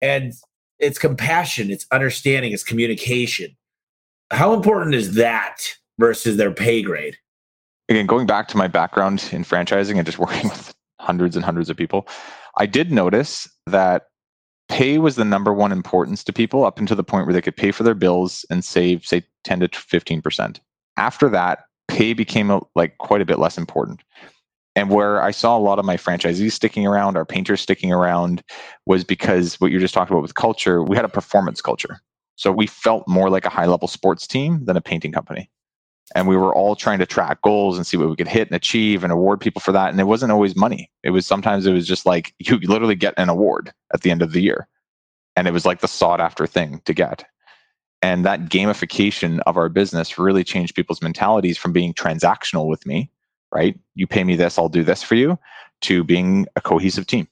And 0.00 0.32
it's 0.78 0.98
compassion, 0.98 1.70
it's 1.70 1.86
understanding, 1.92 2.52
it's 2.52 2.62
communication. 2.62 3.56
How 4.30 4.52
important 4.52 4.94
is 4.94 5.14
that 5.14 5.58
versus 5.98 6.36
their 6.36 6.50
pay 6.50 6.82
grade? 6.82 7.16
Again, 7.88 8.06
going 8.06 8.26
back 8.26 8.48
to 8.48 8.56
my 8.56 8.68
background 8.68 9.28
in 9.32 9.44
franchising 9.44 9.96
and 9.96 10.06
just 10.06 10.18
working 10.18 10.50
with 10.50 10.74
hundreds 11.00 11.36
and 11.36 11.44
hundreds 11.44 11.70
of 11.70 11.76
people, 11.76 12.08
I 12.56 12.66
did 12.66 12.92
notice 12.92 13.48
that 13.66 14.06
pay 14.68 14.98
was 14.98 15.16
the 15.16 15.24
number 15.24 15.52
one 15.52 15.72
importance 15.72 16.24
to 16.24 16.32
people 16.32 16.64
up 16.64 16.78
until 16.78 16.96
the 16.96 17.04
point 17.04 17.26
where 17.26 17.34
they 17.34 17.42
could 17.42 17.56
pay 17.56 17.70
for 17.70 17.82
their 17.82 17.94
bills 17.94 18.44
and 18.50 18.64
save, 18.64 19.06
say, 19.06 19.22
10 19.44 19.60
to 19.60 19.68
15%. 19.68 20.58
After 20.96 21.28
that, 21.28 21.66
pay 21.88 22.12
became 22.12 22.50
a, 22.50 22.60
like 22.74 22.98
quite 22.98 23.20
a 23.20 23.26
bit 23.26 23.38
less 23.38 23.58
important. 23.58 24.02
And 24.76 24.90
where 24.90 25.22
I 25.22 25.30
saw 25.30 25.56
a 25.56 25.60
lot 25.60 25.78
of 25.78 25.84
my 25.84 25.96
franchisees 25.96 26.52
sticking 26.52 26.86
around, 26.86 27.16
our 27.16 27.24
painters 27.24 27.60
sticking 27.60 27.92
around, 27.92 28.42
was 28.86 29.04
because 29.04 29.60
what 29.60 29.70
you're 29.70 29.80
just 29.80 29.94
talked 29.94 30.10
about 30.10 30.22
with 30.22 30.34
culture, 30.34 30.82
we 30.82 30.96
had 30.96 31.04
a 31.04 31.08
performance 31.08 31.60
culture. 31.60 32.00
So 32.36 32.50
we 32.50 32.66
felt 32.66 33.06
more 33.06 33.30
like 33.30 33.44
a 33.44 33.50
high 33.50 33.66
level 33.66 33.86
sports 33.86 34.26
team 34.26 34.64
than 34.64 34.76
a 34.76 34.80
painting 34.80 35.12
company. 35.12 35.48
And 36.14 36.28
we 36.28 36.36
were 36.36 36.54
all 36.54 36.76
trying 36.76 36.98
to 36.98 37.06
track 37.06 37.40
goals 37.42 37.76
and 37.76 37.86
see 37.86 37.96
what 37.96 38.10
we 38.10 38.16
could 38.16 38.28
hit 38.28 38.48
and 38.48 38.56
achieve 38.56 39.04
and 39.04 39.12
award 39.12 39.40
people 39.40 39.60
for 39.60 39.72
that. 39.72 39.90
And 39.90 40.00
it 40.00 40.04
wasn't 40.04 40.32
always 40.32 40.56
money. 40.56 40.90
It 41.02 41.10
was 41.10 41.26
sometimes 41.26 41.66
it 41.66 41.72
was 41.72 41.86
just 41.86 42.04
like 42.04 42.34
you 42.38 42.58
literally 42.58 42.96
get 42.96 43.14
an 43.16 43.28
award 43.28 43.72
at 43.92 44.02
the 44.02 44.10
end 44.10 44.22
of 44.22 44.32
the 44.32 44.42
year. 44.42 44.68
And 45.36 45.48
it 45.48 45.52
was 45.52 45.64
like 45.64 45.80
the 45.80 45.88
sought 45.88 46.20
after 46.20 46.46
thing 46.46 46.82
to 46.84 46.92
get. 46.92 47.24
And 48.04 48.22
that 48.26 48.50
gamification 48.50 49.40
of 49.46 49.56
our 49.56 49.70
business 49.70 50.18
really 50.18 50.44
changed 50.44 50.74
people's 50.74 51.00
mentalities 51.00 51.56
from 51.56 51.72
being 51.72 51.94
transactional 51.94 52.68
with 52.68 52.84
me, 52.84 53.10
right? 53.50 53.80
You 53.94 54.06
pay 54.06 54.24
me 54.24 54.36
this, 54.36 54.58
I'll 54.58 54.68
do 54.68 54.84
this 54.84 55.02
for 55.02 55.14
you, 55.14 55.38
to 55.80 56.04
being 56.04 56.46
a 56.54 56.60
cohesive 56.60 57.06
team, 57.06 57.26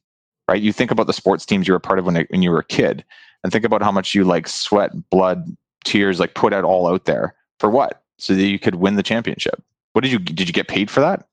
right? 0.48 0.62
You 0.62 0.72
think 0.72 0.90
about 0.90 1.08
the 1.08 1.12
sports 1.12 1.44
teams 1.44 1.68
you 1.68 1.74
were 1.74 1.78
part 1.78 1.98
of 1.98 2.06
when, 2.06 2.24
when 2.30 2.40
you 2.40 2.50
were 2.50 2.60
a 2.60 2.64
kid 2.64 3.04
and 3.44 3.52
think 3.52 3.66
about 3.66 3.82
how 3.82 3.92
much 3.92 4.14
you 4.14 4.24
like 4.24 4.48
sweat, 4.48 4.92
blood, 5.10 5.44
tears, 5.84 6.18
like 6.18 6.34
put 6.34 6.54
it 6.54 6.64
all 6.64 6.88
out 6.88 7.04
there 7.04 7.34
for 7.60 7.68
what? 7.68 8.02
So 8.16 8.34
that 8.34 8.42
you 8.42 8.58
could 8.58 8.76
win 8.76 8.96
the 8.96 9.02
championship. 9.02 9.62
What 9.92 10.04
did 10.04 10.10
you 10.10 10.18
did 10.18 10.48
you 10.48 10.54
get 10.54 10.68
paid 10.68 10.90
for 10.90 11.00
that? 11.00 11.26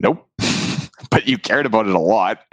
Nope. 0.00 0.26
but 1.10 1.28
you 1.28 1.36
cared 1.36 1.66
about 1.66 1.86
it 1.86 1.94
a 1.94 1.98
lot. 1.98 2.46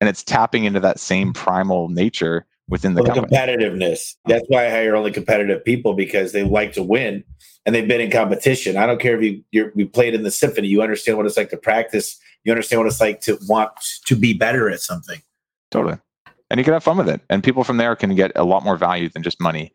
And 0.00 0.08
it's 0.08 0.22
tapping 0.22 0.62
into 0.62 0.78
that 0.78 1.00
same 1.00 1.32
primal 1.32 1.88
nature 1.88 2.46
within 2.70 2.94
the, 2.94 3.02
well, 3.02 3.14
the 3.14 3.20
competitiveness. 3.20 4.14
That's 4.26 4.44
why 4.48 4.66
I 4.66 4.70
hire 4.70 4.96
only 4.96 5.12
competitive 5.12 5.64
people 5.64 5.94
because 5.94 6.32
they 6.32 6.42
like 6.42 6.72
to 6.74 6.82
win 6.82 7.24
and 7.66 7.74
they've 7.74 7.86
been 7.86 8.00
in 8.00 8.10
competition. 8.10 8.76
I 8.76 8.86
don't 8.86 9.00
care 9.00 9.16
if 9.16 9.22
you 9.22 9.44
you're, 9.50 9.72
you 9.74 9.86
played 9.86 10.14
in 10.14 10.22
the 10.22 10.30
symphony. 10.30 10.68
You 10.68 10.80
understand 10.80 11.18
what 11.18 11.26
it's 11.26 11.36
like 11.36 11.50
to 11.50 11.58
practice. 11.58 12.18
You 12.44 12.52
understand 12.52 12.80
what 12.80 12.86
it's 12.86 13.00
like 13.00 13.20
to 13.22 13.38
want 13.48 13.72
to 14.06 14.16
be 14.16 14.32
better 14.32 14.70
at 14.70 14.80
something. 14.80 15.20
Totally 15.70 15.98
and 16.50 16.58
you 16.58 16.64
can 16.64 16.72
have 16.72 16.84
fun 16.84 16.96
with 16.96 17.08
it. 17.08 17.20
And 17.30 17.42
people 17.42 17.64
from 17.64 17.76
there 17.76 17.94
can 17.96 18.14
get 18.14 18.32
a 18.34 18.44
lot 18.44 18.64
more 18.64 18.76
value 18.76 19.08
than 19.08 19.22
just 19.22 19.40
money. 19.40 19.72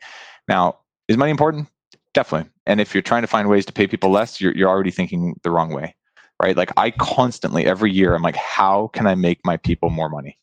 Now, 0.47 0.77
is 1.07 1.17
money 1.17 1.31
important? 1.31 1.67
Definitely. 2.13 2.49
And 2.65 2.81
if 2.81 2.93
you're 2.93 3.01
trying 3.01 3.23
to 3.23 3.27
find 3.27 3.49
ways 3.49 3.65
to 3.65 3.73
pay 3.73 3.87
people 3.87 4.09
less, 4.09 4.39
you're, 4.41 4.55
you're 4.55 4.69
already 4.69 4.91
thinking 4.91 5.39
the 5.43 5.51
wrong 5.51 5.73
way, 5.73 5.95
right? 6.41 6.55
Like 6.55 6.71
I 6.77 6.91
constantly, 6.91 7.65
every 7.65 7.91
year, 7.91 8.13
I'm 8.13 8.21
like, 8.21 8.35
how 8.35 8.89
can 8.93 9.07
I 9.07 9.15
make 9.15 9.39
my 9.45 9.57
people 9.57 9.89
more 9.89 10.09
money? 10.09 10.37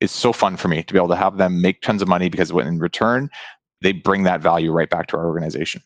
It's 0.00 0.12
so 0.12 0.32
fun 0.32 0.56
for 0.56 0.68
me 0.68 0.82
to 0.82 0.92
be 0.92 0.98
able 0.98 1.08
to 1.08 1.16
have 1.16 1.36
them 1.36 1.60
make 1.60 1.82
tons 1.82 2.02
of 2.02 2.08
money 2.08 2.28
because 2.28 2.50
in 2.50 2.78
return, 2.78 3.28
they 3.82 3.92
bring 3.92 4.22
that 4.24 4.40
value 4.40 4.72
right 4.72 4.90
back 4.90 5.06
to 5.08 5.16
our 5.16 5.26
organization. 5.26 5.82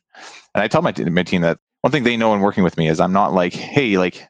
And 0.55 0.63
I 0.63 0.69
tell 0.69 0.83
my, 0.83 0.95
my 1.11 1.23
team 1.23 1.43
that 1.43 1.59
one 1.83 1.91
thing 1.91 2.05
they 2.05 2.17
know 2.17 2.33
in 2.35 2.41
working 2.41 2.65
with 2.65 2.77
me 2.77 2.89
is 2.89 3.01
I'm 3.01 3.13
not 3.13 3.33
like, 3.33 3.53
hey, 3.53 3.99
like 3.99 4.27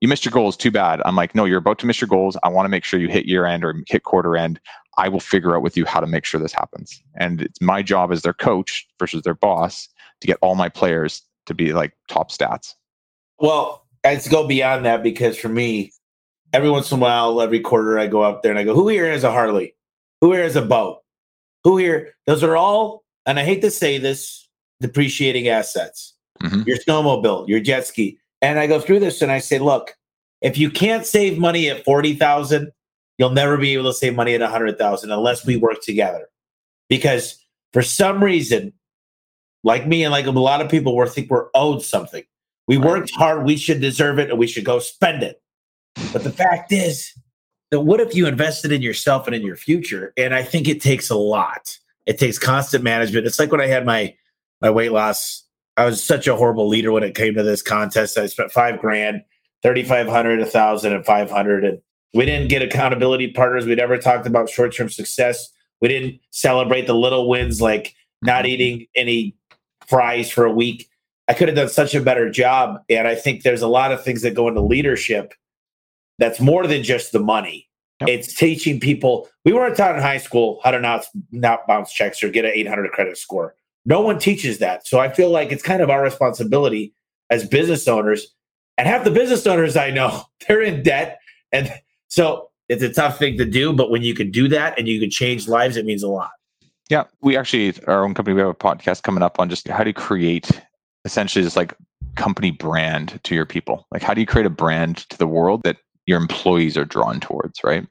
you 0.00 0.08
missed 0.08 0.24
your 0.24 0.32
goals, 0.32 0.56
too 0.56 0.70
bad. 0.70 1.00
I'm 1.04 1.16
like, 1.16 1.34
no, 1.34 1.44
you're 1.44 1.58
about 1.58 1.78
to 1.80 1.86
miss 1.86 2.00
your 2.00 2.08
goals. 2.08 2.36
I 2.42 2.48
want 2.48 2.66
to 2.66 2.70
make 2.70 2.84
sure 2.84 2.98
you 2.98 3.08
hit 3.08 3.26
year 3.26 3.46
end 3.46 3.64
or 3.64 3.74
hit 3.88 4.04
quarter 4.04 4.36
end. 4.36 4.60
I 4.98 5.08
will 5.08 5.20
figure 5.20 5.56
out 5.56 5.62
with 5.62 5.76
you 5.76 5.84
how 5.84 6.00
to 6.00 6.06
make 6.06 6.24
sure 6.24 6.40
this 6.40 6.52
happens. 6.52 7.02
And 7.16 7.42
it's 7.42 7.60
my 7.60 7.82
job 7.82 8.12
as 8.12 8.22
their 8.22 8.34
coach 8.34 8.86
versus 8.98 9.22
their 9.22 9.34
boss 9.34 9.88
to 10.20 10.26
get 10.26 10.38
all 10.42 10.54
my 10.54 10.68
players 10.68 11.22
to 11.46 11.54
be 11.54 11.72
like 11.72 11.92
top 12.08 12.30
stats. 12.30 12.74
Well, 13.38 13.86
let's 14.04 14.28
go 14.28 14.46
beyond 14.46 14.84
that 14.84 15.02
because 15.02 15.38
for 15.38 15.48
me, 15.48 15.92
every 16.52 16.70
once 16.70 16.90
in 16.90 16.98
a 16.98 17.00
while, 17.00 17.40
every 17.40 17.60
quarter, 17.60 17.98
I 17.98 18.06
go 18.06 18.22
up 18.22 18.42
there 18.42 18.52
and 18.52 18.58
I 18.58 18.64
go, 18.64 18.74
who 18.74 18.88
here 18.88 19.10
has 19.10 19.24
a 19.24 19.30
Harley? 19.30 19.74
Who 20.20 20.32
here 20.32 20.42
has 20.42 20.56
a 20.56 20.62
boat? 20.62 21.00
Who 21.64 21.76
here? 21.76 22.14
Those 22.26 22.42
are 22.42 22.56
all, 22.56 23.04
and 23.26 23.38
I 23.38 23.44
hate 23.44 23.62
to 23.62 23.70
say 23.70 23.98
this, 23.98 24.48
depreciating 24.80 25.48
assets. 25.48 26.14
Mm-hmm. 26.42 26.62
Your 26.66 26.78
snowmobile, 26.78 27.48
your 27.48 27.60
jet 27.60 27.86
ski. 27.86 28.18
And 28.40 28.58
I 28.58 28.66
go 28.66 28.80
through 28.80 29.00
this 29.00 29.20
and 29.20 29.30
I 29.30 29.38
say, 29.38 29.58
look, 29.58 29.94
if 30.40 30.56
you 30.56 30.70
can't 30.70 31.04
save 31.04 31.38
money 31.38 31.68
at 31.68 31.84
40,000, 31.84 32.72
you'll 33.18 33.30
never 33.30 33.58
be 33.58 33.74
able 33.74 33.84
to 33.84 33.92
save 33.92 34.16
money 34.16 34.34
at 34.34 34.40
100,000 34.40 35.10
unless 35.10 35.44
we 35.44 35.56
work 35.56 35.82
together. 35.82 36.28
Because 36.88 37.44
for 37.74 37.82
some 37.82 38.24
reason, 38.24 38.72
like 39.62 39.86
me 39.86 40.02
and 40.02 40.12
like 40.12 40.24
a 40.24 40.30
lot 40.30 40.62
of 40.62 40.70
people, 40.70 40.96
we 40.96 41.06
think 41.08 41.30
we're 41.30 41.48
owed 41.54 41.82
something. 41.82 42.24
We 42.66 42.78
worked 42.78 43.10
hard. 43.10 43.44
We 43.44 43.56
should 43.56 43.80
deserve 43.80 44.18
it 44.18 44.30
and 44.30 44.38
we 44.38 44.46
should 44.46 44.64
go 44.64 44.78
spend 44.78 45.22
it. 45.22 45.42
But 46.12 46.24
the 46.24 46.32
fact 46.32 46.72
is 46.72 47.12
that 47.70 47.80
what 47.80 48.00
if 48.00 48.14
you 48.14 48.26
invested 48.26 48.72
in 48.72 48.82
yourself 48.82 49.26
and 49.26 49.34
in 49.34 49.42
your 49.42 49.56
future? 49.56 50.12
And 50.16 50.34
I 50.34 50.42
think 50.42 50.68
it 50.68 50.80
takes 50.80 51.10
a 51.10 51.16
lot. 51.16 51.78
It 52.06 52.18
takes 52.18 52.38
constant 52.38 52.82
management. 52.82 53.26
It's 53.26 53.38
like 53.38 53.52
when 53.52 53.60
I 53.60 53.66
had 53.66 53.86
my 53.86 54.14
my 54.60 54.70
weight 54.70 54.92
loss. 54.92 55.44
I 55.76 55.84
was 55.84 56.02
such 56.02 56.26
a 56.26 56.36
horrible 56.36 56.68
leader 56.68 56.92
when 56.92 57.02
it 57.02 57.14
came 57.14 57.34
to 57.34 57.42
this 57.42 57.62
contest. 57.62 58.18
I 58.18 58.26
spent 58.26 58.52
five 58.52 58.80
grand, 58.80 59.22
3,500, 59.62 60.40
a 60.40 60.46
thousand, 60.46 60.92
and 60.92 61.06
five 61.06 61.30
hundred, 61.30 61.64
And 61.64 61.80
we 62.12 62.26
didn't 62.26 62.48
get 62.48 62.60
accountability 62.60 63.32
partners. 63.32 63.66
We 63.66 63.74
never 63.76 63.96
talked 63.96 64.26
about 64.26 64.50
short 64.50 64.74
term 64.74 64.90
success. 64.90 65.48
We 65.80 65.88
didn't 65.88 66.20
celebrate 66.30 66.86
the 66.86 66.94
little 66.94 67.28
wins 67.28 67.60
like 67.60 67.94
not 68.22 68.44
mm-hmm. 68.44 68.52
eating 68.52 68.86
any 68.94 69.36
fries 69.86 70.30
for 70.30 70.44
a 70.44 70.52
week. 70.52 70.88
I 71.28 71.34
could 71.34 71.48
have 71.48 71.56
done 71.56 71.68
such 71.68 71.94
a 71.94 72.00
better 72.00 72.30
job. 72.30 72.82
And 72.90 73.06
I 73.06 73.14
think 73.14 73.42
there's 73.42 73.62
a 73.62 73.68
lot 73.68 73.92
of 73.92 74.02
things 74.02 74.22
that 74.22 74.34
go 74.34 74.48
into 74.48 74.60
leadership 74.60 75.32
that's 76.20 76.38
more 76.38 76.66
than 76.66 76.84
just 76.84 77.10
the 77.10 77.18
money. 77.18 77.68
Yep. 78.00 78.08
It's 78.08 78.34
teaching 78.34 78.78
people. 78.78 79.28
We 79.44 79.52
weren't 79.52 79.76
taught 79.76 79.96
in 79.96 80.02
high 80.02 80.18
school 80.18 80.60
how 80.62 80.70
to 80.70 80.80
not, 80.80 81.06
not 81.32 81.66
bounce 81.66 81.92
checks 81.92 82.22
or 82.22 82.28
get 82.28 82.44
an 82.44 82.52
800 82.54 82.92
credit 82.92 83.18
score. 83.18 83.56
No 83.84 84.00
one 84.00 84.18
teaches 84.18 84.58
that. 84.58 84.86
So 84.86 85.00
I 85.00 85.08
feel 85.08 85.30
like 85.30 85.50
it's 85.50 85.62
kind 85.62 85.82
of 85.82 85.90
our 85.90 86.02
responsibility 86.02 86.94
as 87.30 87.48
business 87.48 87.88
owners. 87.88 88.34
And 88.78 88.86
half 88.86 89.04
the 89.04 89.10
business 89.10 89.46
owners 89.46 89.76
I 89.76 89.90
know, 89.90 90.24
they're 90.46 90.62
in 90.62 90.82
debt. 90.82 91.18
And 91.52 91.72
so 92.08 92.50
it's 92.68 92.82
a 92.82 92.92
tough 92.92 93.18
thing 93.18 93.36
to 93.38 93.44
do. 93.44 93.72
But 93.72 93.90
when 93.90 94.02
you 94.02 94.14
can 94.14 94.30
do 94.30 94.46
that 94.48 94.78
and 94.78 94.86
you 94.86 95.00
can 95.00 95.10
change 95.10 95.48
lives, 95.48 95.76
it 95.76 95.84
means 95.84 96.02
a 96.02 96.08
lot. 96.08 96.30
Yeah. 96.88 97.04
We 97.22 97.36
actually, 97.36 97.74
our 97.86 98.04
own 98.04 98.14
company, 98.14 98.34
we 98.34 98.40
have 98.40 98.50
a 98.50 98.54
podcast 98.54 99.02
coming 99.02 99.22
up 99.22 99.40
on 99.40 99.48
just 99.48 99.68
how 99.68 99.84
to 99.84 99.92
create 99.92 100.50
essentially 101.04 101.42
just 101.42 101.56
like 101.56 101.74
company 102.16 102.50
brand 102.50 103.20
to 103.24 103.34
your 103.34 103.46
people. 103.46 103.86
Like, 103.90 104.02
how 104.02 104.12
do 104.12 104.20
you 104.20 104.26
create 104.26 104.46
a 104.46 104.50
brand 104.50 104.98
to 105.10 105.16
the 105.16 105.26
world 105.26 105.62
that 105.64 105.78
your 106.10 106.20
employees 106.20 106.76
are 106.76 106.84
drawn 106.84 107.20
towards, 107.20 107.62
right? 107.62 107.86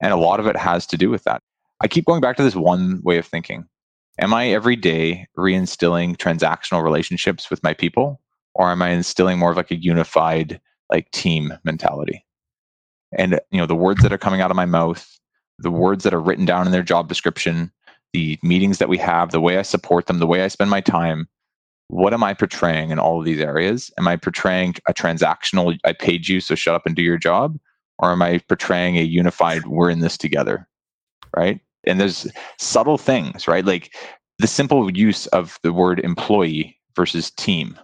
And 0.00 0.12
a 0.12 0.16
lot 0.16 0.38
of 0.38 0.46
it 0.46 0.56
has 0.56 0.86
to 0.86 0.98
do 0.98 1.08
with 1.08 1.24
that. 1.24 1.42
I 1.80 1.88
keep 1.88 2.04
going 2.04 2.20
back 2.20 2.36
to 2.36 2.42
this 2.42 2.54
one 2.54 3.00
way 3.02 3.18
of 3.18 3.26
thinking 3.26 3.66
am 4.20 4.34
I 4.34 4.48
every 4.48 4.76
day 4.76 5.26
reinstilling 5.36 6.16
transactional 6.16 6.82
relationships 6.82 7.50
with 7.50 7.62
my 7.62 7.72
people, 7.72 8.20
or 8.54 8.70
am 8.70 8.82
I 8.82 8.90
instilling 8.90 9.38
more 9.38 9.52
of 9.52 9.56
like 9.56 9.70
a 9.70 9.76
unified 9.76 10.60
like 10.90 11.10
team 11.12 11.54
mentality? 11.64 12.24
And 13.16 13.40
you 13.50 13.58
know, 13.58 13.66
the 13.66 13.74
words 13.74 14.02
that 14.02 14.12
are 14.12 14.18
coming 14.18 14.40
out 14.40 14.50
of 14.50 14.56
my 14.56 14.66
mouth, 14.66 15.18
the 15.58 15.70
words 15.70 16.04
that 16.04 16.14
are 16.14 16.20
written 16.20 16.44
down 16.44 16.66
in 16.66 16.72
their 16.72 16.82
job 16.82 17.08
description, 17.08 17.72
the 18.12 18.38
meetings 18.42 18.78
that 18.78 18.88
we 18.88 18.98
have, 18.98 19.30
the 19.30 19.40
way 19.40 19.56
I 19.56 19.62
support 19.62 20.06
them, 20.06 20.18
the 20.18 20.26
way 20.26 20.42
I 20.42 20.48
spend 20.48 20.70
my 20.70 20.80
time, 20.80 21.28
what 21.88 22.14
am 22.14 22.22
I 22.22 22.34
portraying 22.34 22.90
in 22.90 22.98
all 22.98 23.18
of 23.18 23.24
these 23.24 23.40
areas? 23.40 23.90
Am 23.98 24.06
I 24.06 24.16
portraying 24.16 24.74
a 24.86 24.94
transactional, 24.94 25.78
I 25.84 25.92
paid 25.92 26.28
you, 26.28 26.40
so 26.40 26.54
shut 26.54 26.74
up 26.74 26.86
and 26.86 26.94
do 26.94 27.02
your 27.02 27.18
job? 27.18 27.58
Or 27.98 28.12
am 28.12 28.22
I 28.22 28.38
portraying 28.48 28.96
a 28.96 29.02
unified, 29.02 29.66
we're 29.66 29.90
in 29.90 30.00
this 30.00 30.16
together? 30.16 30.68
Right 31.36 31.60
and 31.88 32.00
there's 32.00 32.26
subtle 32.58 32.98
things, 32.98 33.48
right? 33.48 33.64
Like 33.64 33.94
the 34.38 34.46
simple 34.46 34.94
use 34.94 35.26
of 35.28 35.58
the 35.62 35.72
word 35.72 36.00
employee 36.00 36.78
versus 36.94 37.30
team, 37.30 37.78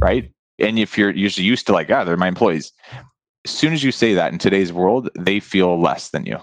right? 0.00 0.30
And 0.58 0.78
if 0.78 0.96
you're 0.96 1.10
usually 1.10 1.46
used 1.46 1.66
to 1.66 1.72
like, 1.72 1.90
ah, 1.90 2.04
they're 2.04 2.16
my 2.16 2.28
employees. 2.28 2.72
As 3.44 3.50
soon 3.50 3.72
as 3.72 3.84
you 3.84 3.92
say 3.92 4.14
that 4.14 4.32
in 4.32 4.38
today's 4.38 4.72
world, 4.72 5.10
they 5.18 5.40
feel 5.40 5.80
less 5.80 6.10
than 6.10 6.24
you. 6.26 6.38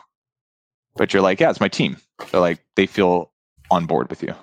But 0.95 1.13
you're 1.13 1.23
like, 1.23 1.39
yeah, 1.39 1.49
it's 1.49 1.59
my 1.59 1.67
team. 1.67 1.97
They're 2.31 2.41
like 2.41 2.63
they 2.75 2.85
feel 2.85 3.31
on 3.71 3.85
board 3.85 4.09
with 4.09 4.21
you. 4.21 4.35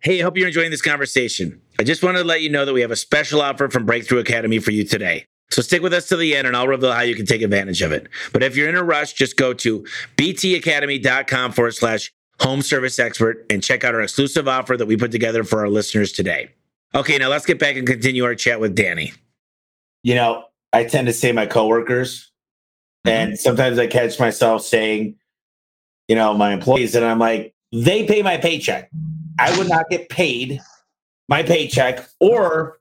Hey, 0.00 0.20
I 0.20 0.24
hope 0.24 0.36
you're 0.36 0.46
enjoying 0.46 0.70
this 0.70 0.82
conversation. 0.82 1.60
I 1.78 1.82
just 1.82 2.02
wanted 2.02 2.18
to 2.18 2.24
let 2.24 2.42
you 2.42 2.50
know 2.50 2.64
that 2.64 2.72
we 2.72 2.80
have 2.82 2.90
a 2.90 2.96
special 2.96 3.40
offer 3.40 3.68
from 3.68 3.86
Breakthrough 3.86 4.18
Academy 4.20 4.58
for 4.58 4.70
you 4.70 4.84
today. 4.84 5.26
So 5.50 5.62
stick 5.62 5.82
with 5.82 5.92
us 5.92 6.08
to 6.08 6.16
the 6.16 6.34
end 6.34 6.46
and 6.46 6.56
I'll 6.56 6.68
reveal 6.68 6.92
how 6.92 7.02
you 7.02 7.14
can 7.14 7.26
take 7.26 7.42
advantage 7.42 7.82
of 7.82 7.92
it. 7.92 8.08
But 8.32 8.42
if 8.42 8.56
you're 8.56 8.68
in 8.68 8.76
a 8.76 8.82
rush, 8.82 9.12
just 9.12 9.36
go 9.36 9.52
to 9.54 9.86
btacademy.com 10.16 11.52
forward 11.52 11.74
slash 11.74 12.12
home 12.40 12.62
service 12.62 12.98
expert 12.98 13.46
and 13.50 13.62
check 13.62 13.84
out 13.84 13.94
our 13.94 14.00
exclusive 14.02 14.48
offer 14.48 14.76
that 14.76 14.86
we 14.86 14.96
put 14.96 15.12
together 15.12 15.44
for 15.44 15.60
our 15.60 15.68
listeners 15.68 16.12
today. 16.12 16.50
Okay, 16.94 17.18
now 17.18 17.28
let's 17.28 17.46
get 17.46 17.58
back 17.58 17.76
and 17.76 17.86
continue 17.86 18.24
our 18.24 18.34
chat 18.34 18.60
with 18.60 18.74
Danny. 18.74 19.12
You 20.02 20.14
know, 20.14 20.44
I 20.72 20.84
tend 20.84 21.06
to 21.06 21.12
say 21.12 21.32
my 21.32 21.46
coworkers, 21.46 22.30
mm-hmm. 23.06 23.08
and 23.08 23.38
sometimes 23.38 23.78
I 23.78 23.86
catch 23.86 24.20
myself 24.20 24.62
saying, 24.62 25.16
you 26.08 26.16
know, 26.16 26.34
my 26.34 26.52
employees, 26.52 26.94
and 26.94 27.04
I'm 27.04 27.18
like, 27.18 27.54
they 27.72 28.06
pay 28.06 28.22
my 28.22 28.36
paycheck. 28.36 28.90
I 29.38 29.56
would 29.58 29.68
not 29.68 29.88
get 29.90 30.08
paid 30.08 30.60
my 31.28 31.42
paycheck 31.42 32.08
or 32.20 32.78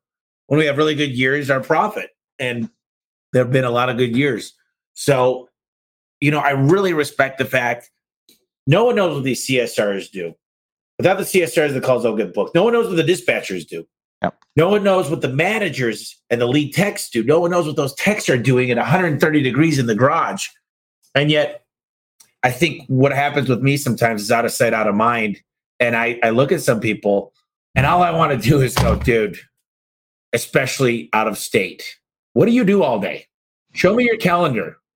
when 0.47 0.59
we 0.59 0.65
have 0.65 0.77
really 0.77 0.95
good 0.95 1.11
years, 1.11 1.49
our 1.49 1.61
profit 1.61 2.11
and 2.39 2.69
there 3.33 3.43
have 3.43 3.51
been 3.51 3.65
a 3.65 3.71
lot 3.71 3.89
of 3.89 3.97
good 3.97 4.15
years. 4.15 4.53
So, 4.93 5.49
you 6.21 6.31
know, 6.31 6.39
I 6.39 6.51
really 6.51 6.93
respect 6.93 7.37
the 7.37 7.45
fact 7.45 7.89
no 8.67 8.85
one 8.85 8.95
knows 8.95 9.15
what 9.15 9.23
these 9.23 9.45
CSRs 9.45 10.11
do. 10.11 10.33
Without 10.97 11.17
the 11.17 11.23
CSRs, 11.23 11.73
the 11.73 11.81
calls 11.81 12.03
don't 12.03 12.17
get 12.17 12.33
booked. 12.33 12.55
No 12.55 12.63
one 12.63 12.73
knows 12.73 12.87
what 12.87 12.95
the 12.95 13.03
dispatchers 13.03 13.67
do. 13.67 13.85
Yep. 14.21 14.35
No 14.55 14.69
one 14.69 14.83
knows 14.83 15.09
what 15.09 15.21
the 15.21 15.29
managers 15.29 16.17
and 16.29 16.39
the 16.39 16.47
lead 16.47 16.73
techs 16.73 17.09
do. 17.09 17.23
No 17.23 17.39
one 17.39 17.51
knows 17.51 17.67
what 17.67 17.75
those 17.75 17.93
techs 17.95 18.29
are 18.29 18.37
doing 18.37 18.71
at 18.71 18.77
130 18.77 19.41
degrees 19.41 19.77
in 19.77 19.87
the 19.87 19.95
garage. 19.95 20.47
And 21.13 21.29
yet, 21.29 21.65
I 22.43 22.51
think 22.51 22.83
what 22.87 23.11
happens 23.11 23.49
with 23.49 23.61
me 23.61 23.75
sometimes 23.75 24.21
is 24.21 24.31
out 24.31 24.45
of 24.45 24.51
sight, 24.51 24.73
out 24.73 24.87
of 24.87 24.95
mind. 24.95 25.41
And 25.79 25.95
I, 25.95 26.19
I 26.23 26.29
look 26.29 26.51
at 26.51 26.61
some 26.61 26.79
people, 26.79 27.33
and 27.75 27.85
all 27.85 28.01
I 28.01 28.11
want 28.11 28.31
to 28.31 28.49
do 28.49 28.61
is 28.61 28.75
go, 28.75 28.95
dude, 28.95 29.37
especially 30.33 31.09
out 31.13 31.27
of 31.27 31.37
state. 31.37 31.97
What 32.33 32.45
do 32.45 32.51
you 32.51 32.63
do 32.63 32.83
all 32.83 32.99
day? 32.99 33.27
Show 33.73 33.95
me 33.95 34.05
your 34.05 34.17
calendar. 34.17 34.77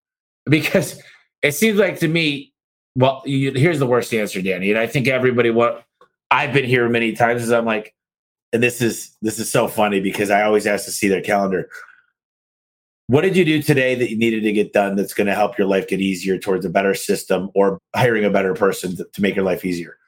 Because 0.50 1.00
it 1.44 1.52
seems 1.52 1.78
like 1.78 2.00
to 2.00 2.08
me, 2.08 2.54
well, 2.96 3.22
you, 3.24 3.52
here's 3.52 3.78
the 3.78 3.86
worst 3.86 4.12
answer, 4.15 4.42
Danny. 4.42 4.72
And 4.72 4.80
I 4.80 4.88
think 4.88 5.08
everybody 5.08 5.52
what 5.52 5.84
I've 6.32 6.54
been 6.54 6.65
here 6.65 6.89
many 6.89 7.12
times 7.12 7.44
is 7.44 7.52
I'm 7.52 7.65
like, 7.65 7.94
and 8.52 8.63
this 8.63 8.82
is 8.82 9.15
this 9.22 9.38
is 9.38 9.52
so 9.52 9.68
funny 9.68 10.00
because 10.00 10.32
I 10.32 10.42
always 10.42 10.65
ask 10.65 10.86
to 10.86 10.92
see 10.92 11.08
their 11.08 11.22
calendar. 11.22 11.70
What 13.06 13.22
did 13.22 13.38
you 13.38 13.46
do 13.46 13.62
today 13.62 13.94
that 13.94 14.10
you 14.10 14.18
needed 14.18 14.42
to 14.42 14.52
get 14.52 14.74
done 14.74 14.96
that's 14.96 15.13
going 15.13 15.28
to 15.28 15.36
help 15.36 15.56
your 15.56 15.68
life 15.68 15.88
get 15.88 16.02
easier 16.02 16.39
towards 16.39 16.65
a 16.65 16.70
better 16.70 16.96
system 16.96 17.52
or 17.54 17.78
hiring 17.96 18.26
a 18.26 18.32
better 18.32 18.56
person 18.56 18.96
to, 18.96 19.06
to 19.06 19.22
make 19.22 19.36
your 19.36 19.46
life 19.46 19.65
easier? 19.65 19.99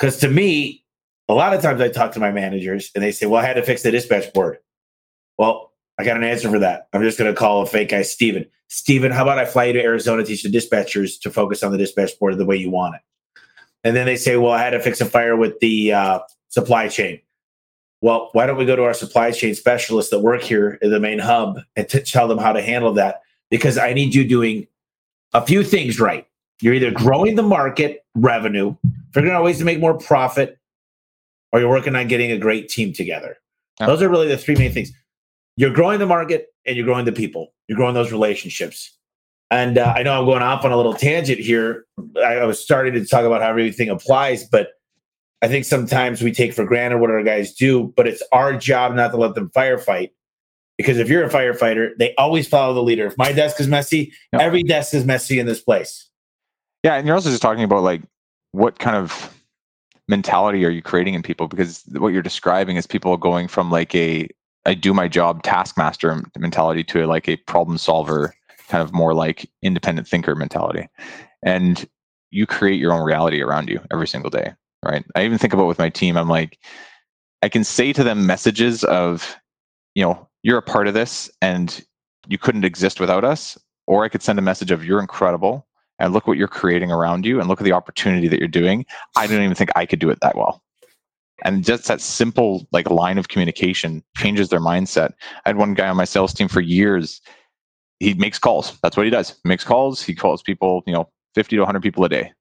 Because 0.00 0.16
to 0.18 0.28
me, 0.28 0.82
a 1.28 1.34
lot 1.34 1.52
of 1.52 1.60
times 1.60 1.80
I 1.80 1.90
talk 1.90 2.12
to 2.12 2.20
my 2.20 2.32
managers 2.32 2.90
and 2.94 3.04
they 3.04 3.12
say, 3.12 3.26
Well, 3.26 3.40
I 3.40 3.46
had 3.46 3.54
to 3.54 3.62
fix 3.62 3.82
the 3.82 3.90
dispatch 3.90 4.32
board. 4.32 4.58
Well, 5.36 5.72
I 5.98 6.04
got 6.04 6.16
an 6.16 6.24
answer 6.24 6.50
for 6.50 6.58
that. 6.58 6.88
I'm 6.92 7.02
just 7.02 7.18
going 7.18 7.32
to 7.32 7.38
call 7.38 7.62
a 7.62 7.66
fake 7.66 7.90
guy 7.90 8.02
Steven. 8.02 8.46
Steven, 8.68 9.12
how 9.12 9.24
about 9.24 9.38
I 9.38 9.44
fly 9.44 9.64
you 9.64 9.72
to 9.74 9.82
Arizona, 9.82 10.24
teach 10.24 10.42
the 10.42 10.48
dispatchers 10.48 11.20
to 11.20 11.30
focus 11.30 11.62
on 11.62 11.72
the 11.72 11.78
dispatch 11.78 12.18
board 12.18 12.38
the 12.38 12.46
way 12.46 12.56
you 12.56 12.70
want 12.70 12.94
it? 12.94 13.02
And 13.84 13.94
then 13.94 14.06
they 14.06 14.16
say, 14.16 14.36
well, 14.36 14.52
I 14.52 14.62
had 14.62 14.70
to 14.70 14.80
fix 14.80 15.00
a 15.00 15.06
fire 15.06 15.36
with 15.36 15.58
the 15.60 15.92
uh, 15.92 16.20
supply 16.48 16.88
chain. 16.88 17.20
Well, 18.00 18.30
why 18.32 18.46
don't 18.46 18.56
we 18.56 18.64
go 18.64 18.76
to 18.76 18.84
our 18.84 18.94
supply 18.94 19.32
chain 19.32 19.54
specialists 19.54 20.10
that 20.10 20.20
work 20.20 20.42
here 20.42 20.78
in 20.80 20.90
the 20.90 21.00
main 21.00 21.18
hub 21.18 21.58
and 21.76 21.88
t- 21.88 22.00
tell 22.00 22.28
them 22.28 22.38
how 22.38 22.52
to 22.52 22.62
handle 22.62 22.94
that? 22.94 23.22
Because 23.50 23.76
I 23.76 23.92
need 23.92 24.14
you 24.14 24.26
doing 24.26 24.66
a 25.34 25.44
few 25.44 25.62
things 25.62 26.00
right. 26.00 26.26
You're 26.62 26.74
either 26.74 26.90
growing 26.90 27.36
the 27.36 27.42
market 27.42 27.99
revenue, 28.14 28.74
figuring 29.12 29.34
out 29.34 29.44
ways 29.44 29.58
to 29.58 29.64
make 29.64 29.80
more 29.80 29.96
profit, 29.96 30.58
or 31.52 31.60
you're 31.60 31.68
working 31.68 31.96
on 31.96 32.08
getting 32.08 32.30
a 32.30 32.38
great 32.38 32.68
team 32.68 32.92
together. 32.92 33.36
Those 33.78 34.02
are 34.02 34.08
really 34.08 34.28
the 34.28 34.36
three 34.36 34.56
main 34.56 34.72
things 34.72 34.92
you're 35.56 35.70
growing 35.70 35.98
the 35.98 36.06
market 36.06 36.48
and 36.66 36.76
you're 36.76 36.86
growing 36.86 37.04
the 37.04 37.12
people. 37.12 37.52
You're 37.68 37.76
growing 37.76 37.94
those 37.94 38.12
relationships. 38.12 38.96
And 39.50 39.78
uh, 39.78 39.92
I 39.96 40.02
know 40.02 40.18
I'm 40.18 40.24
going 40.24 40.42
off 40.42 40.64
on 40.64 40.72
a 40.72 40.76
little 40.76 40.94
tangent 40.94 41.38
here. 41.38 41.84
I, 42.16 42.36
I, 42.36 42.44
was 42.44 42.60
starting 42.60 42.94
to 42.94 43.04
talk 43.04 43.24
about 43.24 43.42
how 43.42 43.48
everything 43.48 43.88
applies, 43.88 44.44
but 44.44 44.68
I 45.42 45.48
think 45.48 45.64
sometimes 45.64 46.22
we 46.22 46.32
take 46.32 46.54
for 46.54 46.64
granted 46.64 46.98
what 46.98 47.10
our 47.10 47.22
guys 47.22 47.52
do, 47.52 47.92
but 47.96 48.06
it's 48.06 48.22
our 48.32 48.56
job 48.56 48.94
not 48.94 49.08
to 49.08 49.16
let 49.16 49.34
them 49.34 49.50
firefight. 49.50 50.10
Because 50.78 50.98
if 50.98 51.08
you're 51.08 51.24
a 51.24 51.28
firefighter, 51.28 51.90
they 51.98 52.14
always 52.14 52.48
follow 52.48 52.72
the 52.72 52.82
leader. 52.82 53.06
If 53.06 53.18
my 53.18 53.32
desk 53.32 53.60
is 53.60 53.68
messy, 53.68 54.12
yep. 54.32 54.40
every 54.40 54.62
desk 54.62 54.94
is 54.94 55.04
messy 55.04 55.38
in 55.38 55.46
this 55.46 55.60
place. 55.60 56.08
Yeah. 56.82 56.94
And 56.94 57.06
you're 57.06 57.16
also 57.16 57.30
just 57.30 57.42
talking 57.42 57.64
about 57.64 57.82
like 57.82 58.02
what 58.52 58.78
kind 58.78 58.96
of 58.96 59.34
mentality 60.08 60.64
are 60.64 60.70
you 60.70 60.82
creating 60.82 61.14
in 61.14 61.22
people? 61.22 61.48
Because 61.48 61.84
what 61.92 62.08
you're 62.08 62.22
describing 62.22 62.76
is 62.76 62.86
people 62.86 63.16
going 63.16 63.48
from 63.48 63.70
like 63.70 63.94
a 63.94 64.28
I 64.66 64.74
do 64.74 64.92
my 64.92 65.08
job 65.08 65.42
taskmaster 65.42 66.22
mentality 66.38 66.84
to 66.84 67.04
a, 67.04 67.06
like 67.06 67.28
a 67.28 67.36
problem 67.36 67.78
solver, 67.78 68.34
kind 68.68 68.82
of 68.82 68.92
more 68.92 69.14
like 69.14 69.48
independent 69.62 70.06
thinker 70.06 70.34
mentality. 70.34 70.86
And 71.42 71.88
you 72.30 72.46
create 72.46 72.78
your 72.78 72.92
own 72.92 73.02
reality 73.02 73.40
around 73.40 73.68
you 73.68 73.80
every 73.90 74.06
single 74.06 74.30
day, 74.30 74.52
right? 74.84 75.04
I 75.14 75.24
even 75.24 75.38
think 75.38 75.54
about 75.54 75.66
with 75.66 75.78
my 75.78 75.88
team, 75.88 76.16
I'm 76.16 76.28
like, 76.28 76.58
I 77.42 77.48
can 77.48 77.64
say 77.64 77.92
to 77.94 78.04
them 78.04 78.26
messages 78.26 78.84
of, 78.84 79.36
you 79.94 80.04
know, 80.04 80.28
you're 80.42 80.58
a 80.58 80.62
part 80.62 80.86
of 80.86 80.94
this 80.94 81.30
and 81.40 81.82
you 82.28 82.36
couldn't 82.36 82.64
exist 82.64 83.00
without 83.00 83.24
us. 83.24 83.56
Or 83.86 84.04
I 84.04 84.08
could 84.08 84.22
send 84.22 84.38
a 84.38 84.42
message 84.42 84.70
of 84.70 84.84
you're 84.84 85.00
incredible 85.00 85.66
and 86.00 86.12
look 86.12 86.26
what 86.26 86.38
you're 86.38 86.48
creating 86.48 86.90
around 86.90 87.24
you 87.24 87.38
and 87.38 87.48
look 87.48 87.60
at 87.60 87.64
the 87.64 87.72
opportunity 87.72 88.26
that 88.26 88.38
you're 88.38 88.48
doing. 88.48 88.84
I 89.16 89.26
don't 89.26 89.42
even 89.42 89.54
think 89.54 89.70
I 89.76 89.86
could 89.86 90.00
do 90.00 90.10
it 90.10 90.18
that 90.22 90.36
well. 90.36 90.62
And 91.44 91.64
just 91.64 91.86
that 91.86 92.00
simple 92.00 92.66
like 92.72 92.90
line 92.90 93.18
of 93.18 93.28
communication 93.28 94.02
changes 94.16 94.48
their 94.48 94.60
mindset. 94.60 95.12
I 95.44 95.50
had 95.50 95.56
one 95.56 95.74
guy 95.74 95.88
on 95.88 95.96
my 95.96 96.04
sales 96.04 96.34
team 96.34 96.48
for 96.48 96.60
years. 96.60 97.20
He 97.98 98.14
makes 98.14 98.38
calls. 98.38 98.78
That's 98.82 98.96
what 98.96 99.06
he 99.06 99.10
does. 99.10 99.30
He 99.42 99.48
makes 99.48 99.64
calls. 99.64 100.02
He 100.02 100.14
calls 100.14 100.42
people, 100.42 100.82
you 100.86 100.92
know, 100.92 101.08
50 101.34 101.56
to 101.56 101.60
100 101.60 101.82
people 101.82 102.04
a 102.04 102.08
day. 102.08 102.32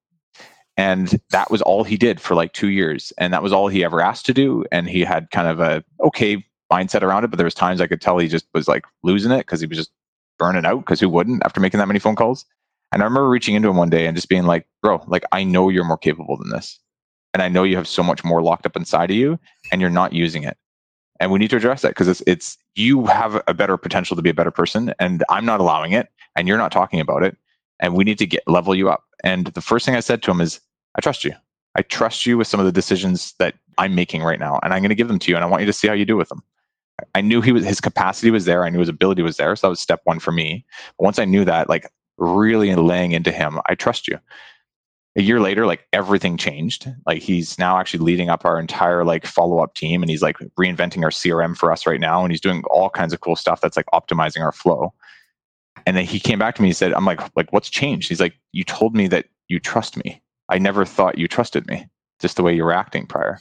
And 0.78 1.20
that 1.32 1.51
was 1.51 1.62
all 1.62 1.84
he 1.84 1.97
did 1.97 2.22
for 2.22 2.36
like 2.36 2.53
two 2.53 2.70
years. 2.70 3.12
And 3.18 3.34
that 3.34 3.43
was 3.43 3.51
all 3.51 3.68
he 3.68 3.84
ever 3.84 4.01
asked 4.01 4.26
to 4.28 4.34
do. 4.34 4.66
And 4.72 4.89
he 4.89 5.01
had 5.01 5.30
kind 5.32 5.47
of 5.47 5.60
a 5.60 5.84
okay 6.01 6.45
mindset 6.72 7.01
around 7.01 7.26
it. 7.26 7.28
But 7.28 7.38
there 7.38 7.45
was 7.45 7.53
times 7.53 7.82
I 7.82 7.88
could 7.88 8.01
tell 8.01 8.18
he 8.18 8.30
just 8.30 8.47
was 8.53 8.70
like 8.70 8.86
losing 9.03 9.32
it 9.32 9.39
because 9.39 9.60
he 9.60 9.68
was 9.68 9.78
just 9.78 9.91
burning 10.38 10.66
out 10.66 10.80
because 10.80 11.01
who 11.01 11.10
wouldn't 11.10 11.43
after 11.43 11.60
making 11.60 11.80
that 11.80 11.88
many 11.88 11.99
phone 11.99 12.16
calls? 12.16 12.45
And 12.91 13.01
I 13.01 13.05
remember 13.05 13.29
reaching 13.29 13.55
into 13.55 13.69
him 13.69 13.75
one 13.75 13.89
day 13.89 14.07
and 14.07 14.15
just 14.15 14.29
being 14.29 14.45
like, 14.45 14.67
bro, 14.81 15.03
like 15.07 15.23
I 15.31 15.43
know 15.43 15.69
you're 15.69 15.83
more 15.83 15.97
capable 15.97 16.37
than 16.37 16.49
this. 16.49 16.79
And 17.33 17.43
I 17.43 17.47
know 17.47 17.63
you 17.63 17.75
have 17.75 17.87
so 17.87 18.01
much 18.01 18.23
more 18.23 18.41
locked 18.41 18.65
up 18.65 18.75
inside 18.75 19.11
of 19.11 19.17
you 19.17 19.39
and 19.71 19.79
you're 19.81 19.89
not 19.89 20.13
using 20.13 20.43
it. 20.43 20.57
And 21.19 21.31
we 21.31 21.37
need 21.37 21.49
to 21.51 21.57
address 21.57 21.81
that 21.81 21.89
because 21.89 22.07
it's 22.07 22.23
it's 22.25 22.57
you 22.75 23.05
have 23.05 23.41
a 23.47 23.53
better 23.53 23.77
potential 23.77 24.15
to 24.15 24.21
be 24.21 24.29
a 24.29 24.33
better 24.33 24.51
person 24.51 24.93
and 24.99 25.23
I'm 25.29 25.45
not 25.45 25.59
allowing 25.59 25.91
it 25.91 26.07
and 26.35 26.47
you're 26.47 26.57
not 26.57 26.71
talking 26.71 26.99
about 26.99 27.23
it. 27.23 27.37
And 27.79 27.93
we 27.93 28.03
need 28.03 28.17
to 28.17 28.25
get 28.25 28.47
level 28.47 28.73
you 28.73 28.89
up. 28.89 29.03
And 29.23 29.47
the 29.47 29.61
first 29.61 29.85
thing 29.85 29.95
I 29.95 29.99
said 29.99 30.23
to 30.23 30.31
him 30.31 30.41
is, 30.41 30.59
I 30.95 31.01
trust 31.01 31.23
you. 31.23 31.33
I 31.75 31.81
trust 31.83 32.25
you 32.25 32.37
with 32.37 32.47
some 32.47 32.59
of 32.59 32.65
the 32.65 32.71
decisions 32.71 33.33
that 33.37 33.55
I'm 33.77 33.95
making 33.95 34.23
right 34.23 34.39
now. 34.39 34.59
And 34.63 34.73
I'm 34.73 34.81
going 34.81 34.89
to 34.89 34.95
give 34.95 35.07
them 35.07 35.19
to 35.19 35.31
you 35.31 35.35
and 35.35 35.43
I 35.43 35.47
want 35.47 35.61
you 35.61 35.67
to 35.67 35.73
see 35.73 35.87
how 35.87 35.93
you 35.93 36.05
do 36.05 36.17
with 36.17 36.29
them. 36.29 36.41
I 37.15 37.21
knew 37.21 37.41
he 37.41 37.51
was 37.51 37.65
his 37.65 37.79
capacity 37.79 38.31
was 38.31 38.45
there. 38.45 38.65
I 38.65 38.69
knew 38.69 38.79
his 38.79 38.89
ability 38.89 39.21
was 39.21 39.37
there. 39.37 39.55
So 39.55 39.67
that 39.67 39.69
was 39.69 39.79
step 39.79 40.01
one 40.03 40.19
for 40.19 40.31
me. 40.31 40.65
But 40.97 41.05
once 41.05 41.19
I 41.19 41.25
knew 41.25 41.45
that, 41.45 41.69
like 41.69 41.89
really 42.20 42.74
laying 42.76 43.11
into 43.11 43.32
him, 43.32 43.59
I 43.67 43.76
trust 43.76 44.07
you. 44.07 44.20
A 45.17 45.22
year 45.22 45.39
later, 45.39 45.65
like 45.65 45.88
everything 45.91 46.38
changed. 46.38 46.88
Like 47.05 47.22
he's 47.22 47.57
now 47.57 47.78
actually 47.78 48.05
leading 48.05 48.30
up 48.30 48.45
our 48.45 48.59
entire 48.59 49.03
like 49.03 49.26
follow-up 49.26 49.74
team 49.74 50.03
and 50.03 50.09
he's 50.09 50.22
like 50.22 50.38
reinventing 50.59 51.03
our 51.03 51.09
CRM 51.09 51.57
for 51.57 51.72
us 51.72 51.88
right 51.88 51.99
now. 51.99 52.24
And 52.24 52.32
he's 52.32 52.41
doing 52.41 52.63
all 52.70 52.89
kinds 52.89 53.11
of 53.11 53.22
cool 53.22 53.36
stuff 53.36 53.59
that's 53.59 53.76
like 53.76 53.88
optimizing 53.93 54.41
our 54.41 54.51
flow. 54.51 54.93
And 55.86 55.97
then 55.97 56.05
he 56.05 56.20
came 56.20 56.39
back 56.39 56.55
to 56.55 56.61
me 56.61 56.70
and 56.70 56.78
said, 56.78 56.93
I'm 56.93 57.05
like, 57.05 57.22
like, 57.36 57.51
what's 57.51 57.70
changed? 57.70 58.09
He's 58.09 58.20
like, 58.20 58.36
you 58.51 58.63
told 58.63 58.95
me 58.95 59.07
that 59.07 59.26
you 59.47 59.59
trust 59.59 59.97
me. 59.97 60.22
I 60.49 60.59
never 60.59 60.86
thought 60.86 61.17
you 61.17 61.28
trusted 61.28 61.67
me, 61.67 61.88
just 62.20 62.36
the 62.36 62.43
way 62.43 62.55
you 62.55 62.63
were 62.63 62.74
acting 62.74 63.05
prior. 63.05 63.39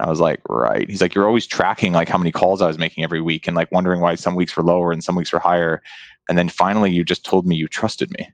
I 0.00 0.10
was 0.10 0.20
like, 0.20 0.40
right. 0.48 0.88
He's 0.88 1.00
like, 1.00 1.14
you're 1.14 1.26
always 1.26 1.46
tracking 1.46 1.92
like 1.92 2.08
how 2.08 2.18
many 2.18 2.30
calls 2.32 2.60
I 2.60 2.66
was 2.66 2.78
making 2.78 3.04
every 3.04 3.20
week 3.20 3.46
and 3.46 3.56
like 3.56 3.72
wondering 3.72 4.00
why 4.00 4.14
some 4.14 4.34
weeks 4.34 4.56
were 4.56 4.62
lower 4.62 4.92
and 4.92 5.02
some 5.02 5.16
weeks 5.16 5.32
were 5.32 5.38
higher. 5.38 5.82
And 6.28 6.36
then 6.36 6.48
finally 6.48 6.90
you 6.90 7.04
just 7.04 7.24
told 7.24 7.46
me 7.46 7.56
you 7.56 7.68
trusted 7.68 8.10
me. 8.18 8.28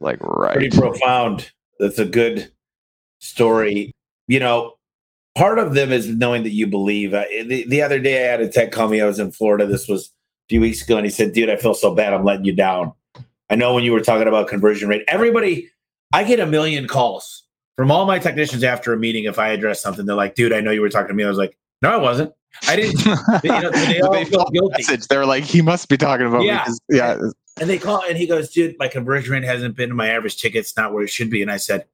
Like, 0.00 0.18
right. 0.22 0.54
Pretty 0.54 0.76
profound. 0.76 1.50
That's 1.78 1.98
a 1.98 2.04
good 2.04 2.52
story. 3.18 3.92
You 4.28 4.40
know, 4.40 4.74
part 5.36 5.58
of 5.58 5.74
them 5.74 5.92
is 5.92 6.08
knowing 6.08 6.42
that 6.42 6.50
you 6.50 6.66
believe. 6.66 7.14
Uh, 7.14 7.24
the, 7.46 7.64
the 7.68 7.82
other 7.82 7.98
day 7.98 8.26
I 8.26 8.30
had 8.30 8.40
a 8.40 8.48
tech 8.48 8.72
call 8.72 8.88
me. 8.88 9.00
I 9.00 9.06
was 9.06 9.18
in 9.18 9.32
Florida. 9.32 9.66
This 9.66 9.88
was 9.88 10.06
a 10.06 10.10
few 10.48 10.60
weeks 10.60 10.82
ago. 10.82 10.96
And 10.96 11.06
he 11.06 11.10
said, 11.10 11.32
dude, 11.32 11.50
I 11.50 11.56
feel 11.56 11.74
so 11.74 11.94
bad. 11.94 12.12
I'm 12.12 12.24
letting 12.24 12.44
you 12.44 12.54
down. 12.54 12.92
I 13.48 13.54
know 13.54 13.74
when 13.74 13.84
you 13.84 13.92
were 13.92 14.00
talking 14.00 14.28
about 14.28 14.48
conversion 14.48 14.88
rate, 14.88 15.04
everybody, 15.06 15.70
I 16.12 16.24
get 16.24 16.40
a 16.40 16.46
million 16.46 16.88
calls 16.88 17.46
from 17.76 17.90
all 17.90 18.06
my 18.06 18.18
technicians 18.18 18.64
after 18.64 18.92
a 18.92 18.96
meeting, 18.96 19.24
if 19.24 19.38
I 19.38 19.48
address 19.48 19.82
something, 19.82 20.06
they're 20.06 20.16
like, 20.16 20.34
dude, 20.34 20.52
I 20.52 20.60
know 20.60 20.70
you 20.70 20.80
were 20.80 20.88
talking 20.88 21.08
to 21.08 21.14
me. 21.14 21.24
I 21.24 21.28
was 21.28 21.38
like, 21.38 21.56
no, 21.82 21.90
I 21.90 21.96
wasn't. 21.96 22.32
I 22.68 22.76
didn't. 22.76 22.98
they, 23.42 23.48
you 23.54 23.60
know, 23.62 23.70
they 23.70 24.00
all 24.00 24.12
they 24.12 24.24
feel 24.24 24.44
guilty. 24.50 24.76
Message. 24.78 25.06
They're 25.08 25.26
like, 25.26 25.44
he 25.44 25.62
must 25.62 25.88
be 25.88 25.96
talking 25.96 26.26
about 26.26 26.42
Yeah. 26.42 26.58
me. 26.58 26.64
'cause- 26.64 26.80
Yeah. 26.90 27.16
And 27.58 27.70
they 27.70 27.78
call 27.78 28.02
and 28.06 28.18
he 28.18 28.26
goes, 28.26 28.50
dude, 28.50 28.76
my 28.78 28.86
conversion 28.88 29.32
rate 29.32 29.42
hasn't 29.44 29.76
been 29.76 29.94
my 29.94 30.08
average 30.10 30.36
ticket's 30.40 30.76
not 30.76 30.92
where 30.92 31.02
it 31.04 31.08
should 31.10 31.30
be. 31.30 31.40
And 31.40 31.50
I 31.50 31.56
said, 31.56 31.86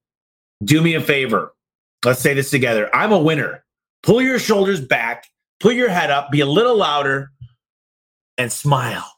do 0.64 0.80
me 0.82 0.94
a 0.94 1.00
favor. 1.00 1.54
Let's 2.04 2.20
say 2.20 2.34
this 2.34 2.50
together. 2.50 2.90
I'm 2.94 3.12
a 3.12 3.18
winner. 3.18 3.64
Pull 4.02 4.22
your 4.22 4.40
shoulders 4.40 4.80
back, 4.80 5.26
put 5.60 5.76
your 5.76 5.88
head 5.88 6.10
up, 6.10 6.32
be 6.32 6.40
a 6.40 6.46
little 6.46 6.76
louder, 6.76 7.30
and 8.38 8.50
smile. 8.52 9.08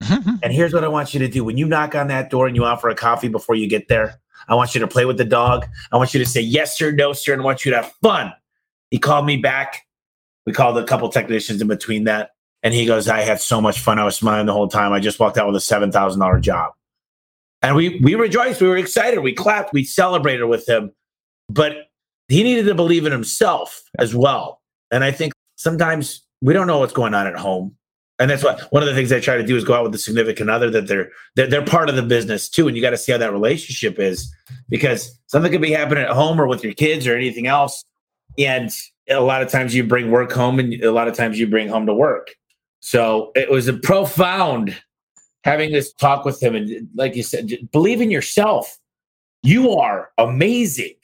And 0.42 0.52
here's 0.52 0.72
what 0.74 0.84
I 0.84 0.88
want 0.88 1.14
you 1.14 1.20
to 1.20 1.28
do. 1.28 1.42
When 1.44 1.56
you 1.56 1.66
knock 1.66 1.94
on 1.94 2.08
that 2.08 2.30
door 2.30 2.46
and 2.46 2.54
you 2.54 2.64
offer 2.64 2.88
a 2.88 2.94
coffee 2.94 3.28
before 3.28 3.54
you 3.54 3.66
get 3.68 3.88
there, 3.88 4.20
I 4.48 4.54
want 4.54 4.74
you 4.74 4.80
to 4.80 4.86
play 4.86 5.04
with 5.06 5.16
the 5.18 5.24
dog. 5.24 5.66
I 5.90 5.96
want 5.96 6.12
you 6.14 6.20
to 6.20 6.26
say 6.26 6.40
yes, 6.40 6.76
sir, 6.76 6.90
no, 6.92 7.12
sir, 7.14 7.32
and 7.32 7.42
I 7.42 7.44
want 7.44 7.64
you 7.64 7.70
to 7.70 7.78
have 7.78 7.92
fun. 8.02 8.32
He 8.90 8.98
called 8.98 9.24
me 9.24 9.36
back. 9.38 9.85
We 10.46 10.52
called 10.52 10.78
a 10.78 10.84
couple 10.84 11.08
technicians 11.08 11.60
in 11.60 11.68
between 11.68 12.04
that. 12.04 12.30
And 12.62 12.72
he 12.72 12.86
goes, 12.86 13.08
I 13.08 13.20
had 13.20 13.40
so 13.40 13.60
much 13.60 13.80
fun. 13.80 13.98
I 13.98 14.04
was 14.04 14.16
smiling 14.16 14.46
the 14.46 14.52
whole 14.52 14.68
time. 14.68 14.92
I 14.92 15.00
just 15.00 15.20
walked 15.20 15.36
out 15.36 15.46
with 15.46 15.56
a 15.56 15.64
$7,000 15.64 16.40
job. 16.40 16.72
And 17.62 17.76
we, 17.76 18.00
we 18.00 18.14
rejoiced. 18.14 18.60
We 18.60 18.68
were 18.68 18.76
excited. 18.76 19.20
We 19.20 19.32
clapped. 19.32 19.72
We 19.72 19.84
celebrated 19.84 20.44
with 20.46 20.68
him. 20.68 20.92
But 21.48 21.76
he 22.28 22.42
needed 22.42 22.66
to 22.66 22.74
believe 22.74 23.06
in 23.06 23.12
himself 23.12 23.82
as 23.98 24.14
well. 24.14 24.60
And 24.90 25.04
I 25.04 25.10
think 25.10 25.32
sometimes 25.56 26.22
we 26.40 26.52
don't 26.52 26.66
know 26.66 26.78
what's 26.78 26.92
going 26.92 27.14
on 27.14 27.26
at 27.26 27.36
home. 27.36 27.76
And 28.18 28.30
that's 28.30 28.42
what 28.42 28.60
one 28.72 28.82
of 28.82 28.88
the 28.88 28.94
things 28.94 29.12
I 29.12 29.20
try 29.20 29.36
to 29.36 29.44
do 29.44 29.56
is 29.56 29.64
go 29.64 29.74
out 29.74 29.82
with 29.82 29.92
the 29.92 29.98
significant 29.98 30.48
other 30.48 30.70
that 30.70 30.86
they're 30.86 31.10
they're, 31.34 31.48
they're 31.48 31.64
part 31.64 31.90
of 31.90 31.96
the 31.96 32.02
business 32.02 32.48
too. 32.48 32.66
And 32.66 32.76
you 32.76 32.82
got 32.82 32.90
to 32.90 32.96
see 32.96 33.12
how 33.12 33.18
that 33.18 33.32
relationship 33.32 33.98
is 33.98 34.32
because 34.70 35.18
something 35.26 35.52
could 35.52 35.60
be 35.60 35.72
happening 35.72 36.04
at 36.04 36.10
home 36.10 36.40
or 36.40 36.46
with 36.46 36.64
your 36.64 36.72
kids 36.72 37.06
or 37.06 37.14
anything 37.14 37.46
else. 37.46 37.84
And 38.38 38.70
a 39.08 39.20
lot 39.20 39.42
of 39.42 39.48
times 39.48 39.74
you 39.74 39.84
bring 39.84 40.10
work 40.10 40.32
home 40.32 40.58
and 40.58 40.74
a 40.82 40.92
lot 40.92 41.08
of 41.08 41.14
times 41.14 41.38
you 41.38 41.46
bring 41.46 41.68
home 41.68 41.86
to 41.86 41.94
work. 41.94 42.34
So 42.80 43.32
it 43.34 43.50
was 43.50 43.68
a 43.68 43.74
profound 43.74 44.76
having 45.44 45.72
this 45.72 45.92
talk 45.92 46.24
with 46.24 46.42
him. 46.42 46.54
And 46.54 46.88
like 46.94 47.14
you 47.14 47.22
said, 47.22 47.50
believe 47.72 48.00
in 48.00 48.10
yourself. 48.10 48.78
You 49.42 49.76
are 49.76 50.10
amazing. 50.18 50.94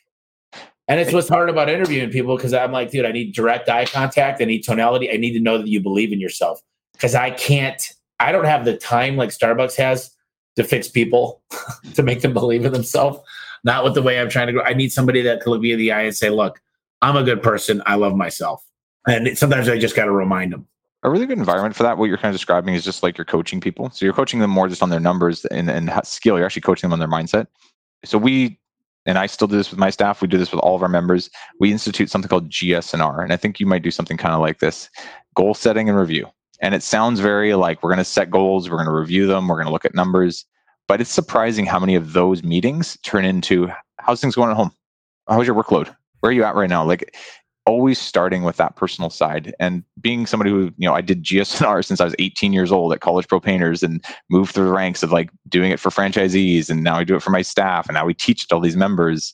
And 0.88 0.98
it's 0.98 1.12
what's 1.12 1.28
hard 1.28 1.48
about 1.48 1.68
interviewing 1.68 2.10
people 2.10 2.36
because 2.36 2.52
I'm 2.52 2.72
like, 2.72 2.90
dude, 2.90 3.06
I 3.06 3.12
need 3.12 3.34
direct 3.34 3.68
eye 3.68 3.86
contact. 3.86 4.42
I 4.42 4.44
need 4.46 4.62
tonality. 4.62 5.10
I 5.10 5.16
need 5.16 5.32
to 5.34 5.40
know 5.40 5.58
that 5.58 5.68
you 5.68 5.80
believe 5.80 6.12
in 6.12 6.20
yourself 6.20 6.60
because 6.92 7.14
I 7.14 7.30
can't, 7.30 7.80
I 8.18 8.32
don't 8.32 8.44
have 8.44 8.64
the 8.64 8.76
time 8.76 9.16
like 9.16 9.30
Starbucks 9.30 9.76
has 9.76 10.10
to 10.56 10.64
fix 10.64 10.88
people 10.88 11.40
to 11.94 12.02
make 12.02 12.20
them 12.20 12.32
believe 12.32 12.64
in 12.64 12.72
themselves. 12.72 13.20
Not 13.64 13.84
with 13.84 13.94
the 13.94 14.02
way 14.02 14.20
I'm 14.20 14.28
trying 14.28 14.48
to 14.48 14.52
go. 14.52 14.60
I 14.62 14.74
need 14.74 14.90
somebody 14.92 15.22
that 15.22 15.40
can 15.40 15.52
look 15.52 15.60
me 15.60 15.70
in 15.70 15.78
the 15.78 15.92
eye 15.92 16.02
and 16.02 16.16
say, 16.16 16.30
look, 16.30 16.60
I'm 17.02 17.16
a 17.16 17.24
good 17.24 17.42
person. 17.42 17.82
I 17.84 17.96
love 17.96 18.14
myself. 18.14 18.64
And 19.06 19.36
sometimes 19.36 19.68
I 19.68 19.78
just 19.78 19.96
got 19.96 20.04
to 20.04 20.12
remind 20.12 20.52
them. 20.52 20.66
a 21.02 21.10
really 21.10 21.26
good 21.26 21.38
environment 21.38 21.74
for 21.74 21.82
that. 21.82 21.98
What 21.98 22.06
you're 22.06 22.16
kind 22.16 22.32
of 22.32 22.38
describing 22.38 22.74
is 22.74 22.84
just 22.84 23.02
like 23.02 23.18
you're 23.18 23.24
coaching 23.24 23.60
people. 23.60 23.90
So 23.90 24.04
you're 24.06 24.14
coaching 24.14 24.38
them 24.38 24.50
more 24.50 24.68
just 24.68 24.82
on 24.82 24.90
their 24.90 25.00
numbers 25.00 25.44
and, 25.46 25.68
and 25.68 25.90
skill. 26.04 26.36
You're 26.36 26.46
actually 26.46 26.62
coaching 26.62 26.88
them 26.88 26.92
on 26.92 27.00
their 27.00 27.08
mindset. 27.08 27.48
So 28.04 28.18
we, 28.18 28.60
and 29.04 29.18
I 29.18 29.26
still 29.26 29.48
do 29.48 29.56
this 29.56 29.70
with 29.70 29.80
my 29.80 29.90
staff. 29.90 30.22
We 30.22 30.28
do 30.28 30.38
this 30.38 30.52
with 30.52 30.60
all 30.60 30.76
of 30.76 30.82
our 30.82 30.88
members. 30.88 31.28
We 31.58 31.72
institute 31.72 32.08
something 32.08 32.28
called 32.28 32.48
GSNR. 32.48 33.24
And 33.24 33.32
I 33.32 33.36
think 33.36 33.58
you 33.58 33.66
might 33.66 33.82
do 33.82 33.90
something 33.90 34.16
kind 34.16 34.34
of 34.34 34.40
like 34.40 34.60
this 34.60 34.88
goal 35.34 35.54
setting 35.54 35.88
and 35.88 35.98
review. 35.98 36.28
And 36.60 36.72
it 36.72 36.84
sounds 36.84 37.18
very 37.18 37.54
like 37.54 37.82
we're 37.82 37.90
going 37.90 37.98
to 37.98 38.04
set 38.04 38.30
goals, 38.30 38.70
we're 38.70 38.76
going 38.76 38.86
to 38.86 38.92
review 38.92 39.26
them, 39.26 39.48
we're 39.48 39.56
going 39.56 39.66
to 39.66 39.72
look 39.72 39.84
at 39.84 39.96
numbers. 39.96 40.46
But 40.86 41.00
it's 41.00 41.10
surprising 41.10 41.66
how 41.66 41.80
many 41.80 41.96
of 41.96 42.12
those 42.12 42.44
meetings 42.44 42.96
turn 43.02 43.24
into 43.24 43.68
how's 43.98 44.20
things 44.20 44.36
going 44.36 44.50
at 44.50 44.56
home? 44.56 44.70
How's 45.28 45.46
your 45.46 45.60
workload? 45.60 45.94
Where 46.22 46.30
are 46.30 46.32
you 46.32 46.44
at 46.44 46.54
right 46.54 46.70
now? 46.70 46.84
Like 46.84 47.14
always 47.66 47.98
starting 47.98 48.42
with 48.42 48.56
that 48.56 48.76
personal 48.76 49.10
side 49.10 49.54
and 49.60 49.84
being 50.00 50.26
somebody 50.26 50.50
who 50.50 50.72
you 50.78 50.88
know 50.88 50.94
i 50.94 51.00
did 51.00 51.22
gsnr 51.22 51.84
since 51.84 52.00
i 52.00 52.04
was 52.04 52.14
18 52.18 52.52
years 52.52 52.72
old 52.72 52.92
at 52.92 53.00
college 53.00 53.28
pro 53.28 53.38
painters 53.38 53.84
and 53.84 54.04
moved 54.30 54.52
through 54.52 54.64
the 54.64 54.72
ranks 54.72 55.02
of 55.02 55.12
like 55.12 55.30
doing 55.48 55.70
it 55.70 55.78
for 55.78 55.90
franchisees 55.90 56.68
and 56.68 56.82
now 56.82 56.96
i 56.96 57.04
do 57.04 57.14
it 57.14 57.22
for 57.22 57.30
my 57.30 57.42
staff 57.42 57.86
and 57.86 57.94
now 57.94 58.04
we 58.04 58.14
teach 58.14 58.48
to 58.48 58.54
all 58.54 58.60
these 58.60 58.76
members 58.76 59.32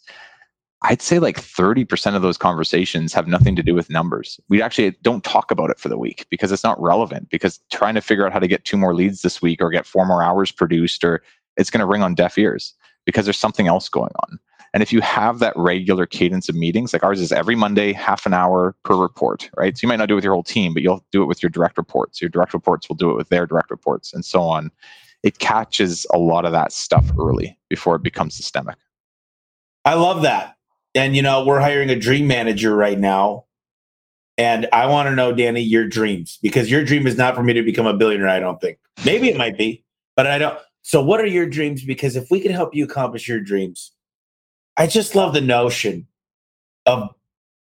i'd 0.83 1.01
say 1.01 1.19
like 1.19 1.41
30% 1.41 2.15
of 2.15 2.23
those 2.23 2.37
conversations 2.37 3.15
have 3.15 3.27
nothing 3.27 3.57
to 3.57 3.63
do 3.63 3.75
with 3.75 3.89
numbers 3.89 4.39
we 4.51 4.61
actually 4.61 4.91
don't 5.03 5.25
talk 5.25 5.51
about 5.51 5.71
it 5.71 5.79
for 5.79 5.89
the 5.89 5.99
week 5.99 6.27
because 6.31 6.53
it's 6.53 6.65
not 6.65 6.81
relevant 6.83 7.31
because 7.31 7.59
trying 7.73 7.95
to 7.95 8.03
figure 8.03 8.27
out 8.27 8.33
how 8.33 8.39
to 8.39 8.47
get 8.47 8.67
two 8.67 8.77
more 8.77 8.95
leads 8.95 9.23
this 9.23 9.41
week 9.41 9.63
or 9.63 9.71
get 9.71 9.87
four 9.87 10.05
more 10.05 10.23
hours 10.23 10.53
produced 10.53 11.03
or 11.03 11.23
it's 11.57 11.71
going 11.71 11.81
to 11.81 11.87
ring 11.87 12.03
on 12.03 12.15
deaf 12.15 12.37
ears 12.37 12.75
because 13.07 13.25
there's 13.25 13.39
something 13.39 13.69
else 13.69 13.89
going 13.89 14.13
on 14.29 14.39
and 14.75 14.83
if 14.83 14.93
you 14.93 15.01
have 15.01 15.39
that 15.39 15.55
regular 15.57 16.07
cadence 16.07 16.49
of 16.49 16.55
meetings, 16.55 16.93
like 16.93 17.03
ours 17.03 17.21
is 17.21 17.33
every 17.33 17.55
Monday, 17.55 17.93
half 17.93 18.27
an 18.27 18.35
hour 18.35 18.77
per 18.85 18.95
report, 18.95 19.51
right? 19.57 19.77
So 19.77 19.87
you 19.87 19.89
might 19.89 19.97
not 19.97 20.09
do 20.09 20.15
it 20.15 20.17
with 20.17 20.25
your 20.25 20.35
whole 20.35 20.43
team, 20.43 20.75
but 20.75 20.83
you'll 20.83 21.05
do 21.11 21.23
it 21.23 21.27
with 21.27 21.43
your 21.43 21.51
direct 21.51 21.79
reports. 21.79 22.21
Your 22.21 22.29
direct 22.29 22.53
reports 22.53 22.89
will 22.89 22.97
do 22.97 23.11
it 23.11 23.17
with 23.17 23.29
their 23.29 23.47
direct 23.47 23.71
reports 23.71 24.13
and 24.13 24.25
so 24.25 24.43
on. 24.43 24.71
It 25.23 25.39
catches 25.39 26.07
a 26.13 26.19
lot 26.19 26.45
of 26.45 26.53
that 26.53 26.73
stuff 26.73 27.11
early 27.19 27.59
before 27.69 27.97
it 27.97 28.03
becomes 28.03 28.35
systemic. 28.35 28.77
I 29.85 29.95
love 29.95 30.23
that. 30.23 30.57
And 30.95 31.17
you 31.17 31.23
know, 31.23 31.45
we're 31.45 31.61
hiring 31.61 31.91
a 31.91 31.99
dream 31.99 32.27
manager 32.27 32.75
right 32.75 32.99
now. 32.99 33.45
And 34.37 34.69
I 34.73 34.87
want 34.87 35.09
to 35.09 35.15
know, 35.15 35.33
Danny, 35.33 35.63
your 35.63 35.89
dreams 35.89 36.39
because 36.43 36.71
your 36.71 36.85
dream 36.85 37.07
is 37.07 37.17
not 37.17 37.35
for 37.35 37.43
me 37.43 37.53
to 37.55 37.63
become 37.63 37.87
a 37.87 37.95
billionaire. 37.95 38.29
I 38.29 38.39
don't 38.39 38.61
think. 38.61 38.79
Maybe 39.05 39.29
it 39.29 39.37
might 39.37 39.59
be, 39.59 39.85
but 40.15 40.27
I 40.27 40.39
don't. 40.39 40.59
So, 40.83 41.03
what 41.03 41.21
are 41.21 41.27
your 41.27 41.47
dreams? 41.47 41.85
Because 41.85 42.15
if 42.15 42.31
we 42.31 42.41
can 42.41 42.53
help 42.53 42.75
you 42.75 42.85
accomplish 42.85 43.29
your 43.29 43.41
dreams, 43.41 43.93
I 44.79 44.87
just 44.87 45.15
love 45.15 45.35
the 45.35 45.41
notion 45.41 46.07
of 46.87 47.11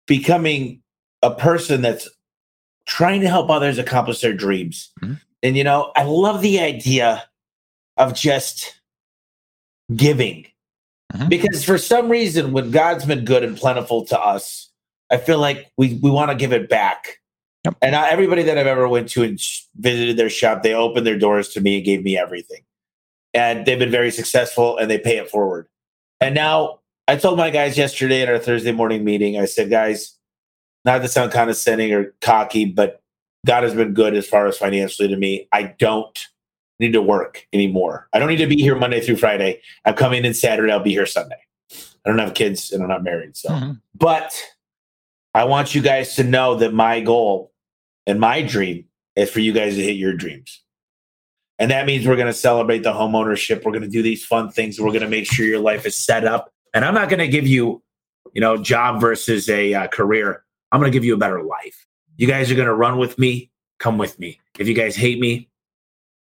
becoming 0.06 0.82
a 1.22 1.34
person 1.34 1.82
that's 1.82 2.08
trying 2.86 3.20
to 3.22 3.28
help 3.28 3.50
others 3.50 3.78
accomplish 3.78 4.20
their 4.20 4.32
dreams. 4.34 4.90
Mhm. 5.02 5.20
And 5.42 5.56
you 5.56 5.64
know, 5.64 5.92
I 5.96 6.04
love 6.04 6.42
the 6.42 6.60
idea 6.60 7.28
of 7.96 8.14
just 8.14 8.80
giving. 9.96 10.46
Mhm. 11.14 11.28
Because 11.28 11.64
for 11.64 11.78
some 11.78 12.08
reason, 12.08 12.52
when 12.52 12.70
God's 12.70 13.04
been 13.04 13.24
good 13.24 13.42
and 13.42 13.56
plentiful 13.56 14.04
to 14.06 14.20
us, 14.20 14.70
I 15.10 15.16
feel 15.16 15.38
like 15.38 15.70
we 15.76 15.98
we 16.02 16.10
want 16.10 16.30
to 16.30 16.36
give 16.36 16.52
it 16.52 16.68
back. 16.68 17.18
Yep. 17.64 17.76
And 17.82 17.96
I, 17.96 18.10
everybody 18.10 18.42
that 18.42 18.58
I've 18.58 18.66
ever 18.66 18.86
went 18.86 19.08
to 19.10 19.22
and 19.24 19.40
sh- 19.40 19.62
visited 19.76 20.16
their 20.16 20.30
shop, 20.30 20.62
they 20.62 20.74
opened 20.74 21.06
their 21.06 21.18
doors 21.18 21.48
to 21.50 21.60
me 21.60 21.76
and 21.76 21.84
gave 21.84 22.02
me 22.02 22.16
everything. 22.16 22.62
And 23.34 23.66
they've 23.66 23.78
been 23.78 23.90
very 23.90 24.10
successful 24.10 24.76
and 24.78 24.90
they 24.90 24.98
pay 24.98 25.16
it 25.16 25.30
forward. 25.30 25.66
And 26.20 26.34
now 26.34 26.77
I 27.08 27.16
told 27.16 27.38
my 27.38 27.48
guys 27.50 27.78
yesterday 27.78 28.22
at 28.22 28.28
our 28.28 28.38
Thursday 28.38 28.70
morning 28.70 29.02
meeting, 29.02 29.38
I 29.40 29.46
said, 29.46 29.70
guys, 29.70 30.14
not 30.84 30.98
to 30.98 31.08
sound 31.08 31.32
condescending 31.32 31.92
or 31.92 32.14
cocky, 32.20 32.66
but 32.66 33.02
God 33.46 33.62
has 33.62 33.74
been 33.74 33.94
good 33.94 34.14
as 34.14 34.26
far 34.26 34.46
as 34.46 34.58
financially 34.58 35.08
to 35.08 35.16
me. 35.16 35.48
I 35.50 35.74
don't 35.78 36.16
need 36.78 36.92
to 36.92 37.00
work 37.02 37.46
anymore. 37.52 38.08
I 38.12 38.18
don't 38.18 38.28
need 38.28 38.36
to 38.36 38.46
be 38.46 38.56
here 38.56 38.76
Monday 38.76 39.00
through 39.00 39.16
Friday. 39.16 39.60
I'm 39.86 39.94
coming 39.94 40.24
in 40.24 40.34
Saturday. 40.34 40.70
I'll 40.70 40.80
be 40.80 40.90
here 40.92 41.06
Sunday. 41.06 41.38
I 41.72 42.08
don't 42.10 42.18
have 42.18 42.34
kids 42.34 42.70
and 42.72 42.82
I'm 42.82 42.88
not 42.88 43.02
married. 43.02 43.36
So, 43.36 43.48
Mm-hmm. 43.48 43.72
but 43.94 44.38
I 45.34 45.44
want 45.44 45.74
you 45.74 45.80
guys 45.82 46.14
to 46.16 46.24
know 46.24 46.56
that 46.56 46.72
my 46.74 47.00
goal 47.00 47.52
and 48.06 48.20
my 48.20 48.42
dream 48.42 48.84
is 49.16 49.30
for 49.30 49.40
you 49.40 49.52
guys 49.52 49.76
to 49.76 49.82
hit 49.82 49.96
your 49.96 50.12
dreams. 50.12 50.62
And 51.58 51.70
that 51.70 51.86
means 51.86 52.06
we're 52.06 52.16
going 52.16 52.28
to 52.28 52.32
celebrate 52.32 52.82
the 52.82 52.92
home 52.92 53.14
ownership. 53.14 53.64
We're 53.64 53.72
going 53.72 53.82
to 53.82 53.88
do 53.88 54.02
these 54.02 54.24
fun 54.24 54.50
things. 54.50 54.78
We're 54.80 54.90
going 54.90 55.02
to 55.02 55.08
make 55.08 55.30
sure 55.30 55.46
your 55.46 55.58
life 55.58 55.86
is 55.86 55.96
set 55.96 56.24
up. 56.24 56.52
And 56.74 56.84
I'm 56.84 56.94
not 56.94 57.08
going 57.08 57.20
to 57.20 57.28
give 57.28 57.46
you, 57.46 57.82
you 58.32 58.40
know, 58.40 58.56
job 58.56 59.00
versus 59.00 59.48
a 59.48 59.74
uh, 59.74 59.86
career. 59.88 60.44
I'm 60.72 60.80
going 60.80 60.90
to 60.92 60.96
give 60.96 61.04
you 61.04 61.14
a 61.14 61.18
better 61.18 61.42
life. 61.42 61.86
You 62.16 62.26
guys 62.26 62.50
are 62.50 62.54
going 62.54 62.66
to 62.68 62.74
run 62.74 62.98
with 62.98 63.18
me. 63.18 63.50
Come 63.78 63.96
with 63.98 64.18
me. 64.18 64.40
If 64.58 64.68
you 64.68 64.74
guys 64.74 64.96
hate 64.96 65.20
me, 65.20 65.48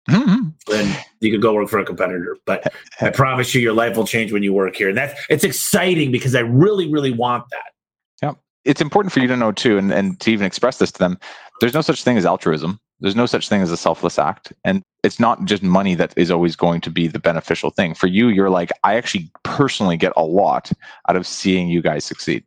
Mhm. 0.09 0.53
then 0.66 0.97
you 1.20 1.30
could 1.30 1.40
go 1.43 1.55
work 1.55 1.68
for 1.68 1.78
a 1.78 1.84
competitor. 1.84 2.36
But 2.45 2.72
I 3.01 3.11
promise 3.11 3.55
you, 3.55 3.61
your 3.61 3.72
life 3.72 3.97
will 3.97 4.07
change 4.07 4.32
when 4.32 4.43
you 4.43 4.53
work 4.53 4.74
here. 4.74 4.88
And 4.88 4.99
that's 4.99 5.14
it's 5.30 5.45
exciting 5.45 6.11
because 6.11 6.34
I 6.34 6.40
really, 6.40 6.90
really 6.90 7.12
want 7.12 7.45
that. 7.51 7.72
Yeah, 8.20 8.32
it's 8.64 8.80
important 8.80 9.12
for 9.12 9.20
you 9.20 9.28
to 9.28 9.36
know 9.36 9.53
too, 9.53 9.78
and, 9.78 9.93
and 9.93 10.18
to 10.20 10.32
even 10.32 10.45
express 10.45 10.78
this 10.78 10.90
to 10.93 10.99
them. 10.99 11.18
There's 11.61 11.74
no 11.74 11.82
such 11.82 12.03
thing 12.03 12.16
as 12.18 12.26
altruism. 12.26 12.80
There's 13.03 13.16
no 13.16 13.26
such 13.26 13.48
thing 13.48 13.61
as 13.62 13.70
a 13.70 13.76
selfless 13.76 14.18
act. 14.18 14.53
And 14.64 14.82
it's 15.03 15.18
not 15.18 15.44
just 15.44 15.62
money 15.62 15.94
that 15.96 16.14
is 16.16 16.30
always 16.30 16.55
going 16.57 16.80
to 16.82 16.90
be 16.90 17.09
the 17.09 17.18
beneficial 17.18 17.70
thing. 17.70 17.94
For 17.94 18.07
you, 18.07 18.28
you're 18.28 18.48
like, 18.48 18.70
I 18.84 18.94
actually 18.94 19.28
personally 19.42 19.96
get 19.96 20.12
a 20.16 20.22
lot 20.22 20.70
out 21.09 21.16
of 21.16 21.26
seeing 21.26 21.68
you 21.68 21.82
guys 21.82 22.05
succeed. 22.05 22.44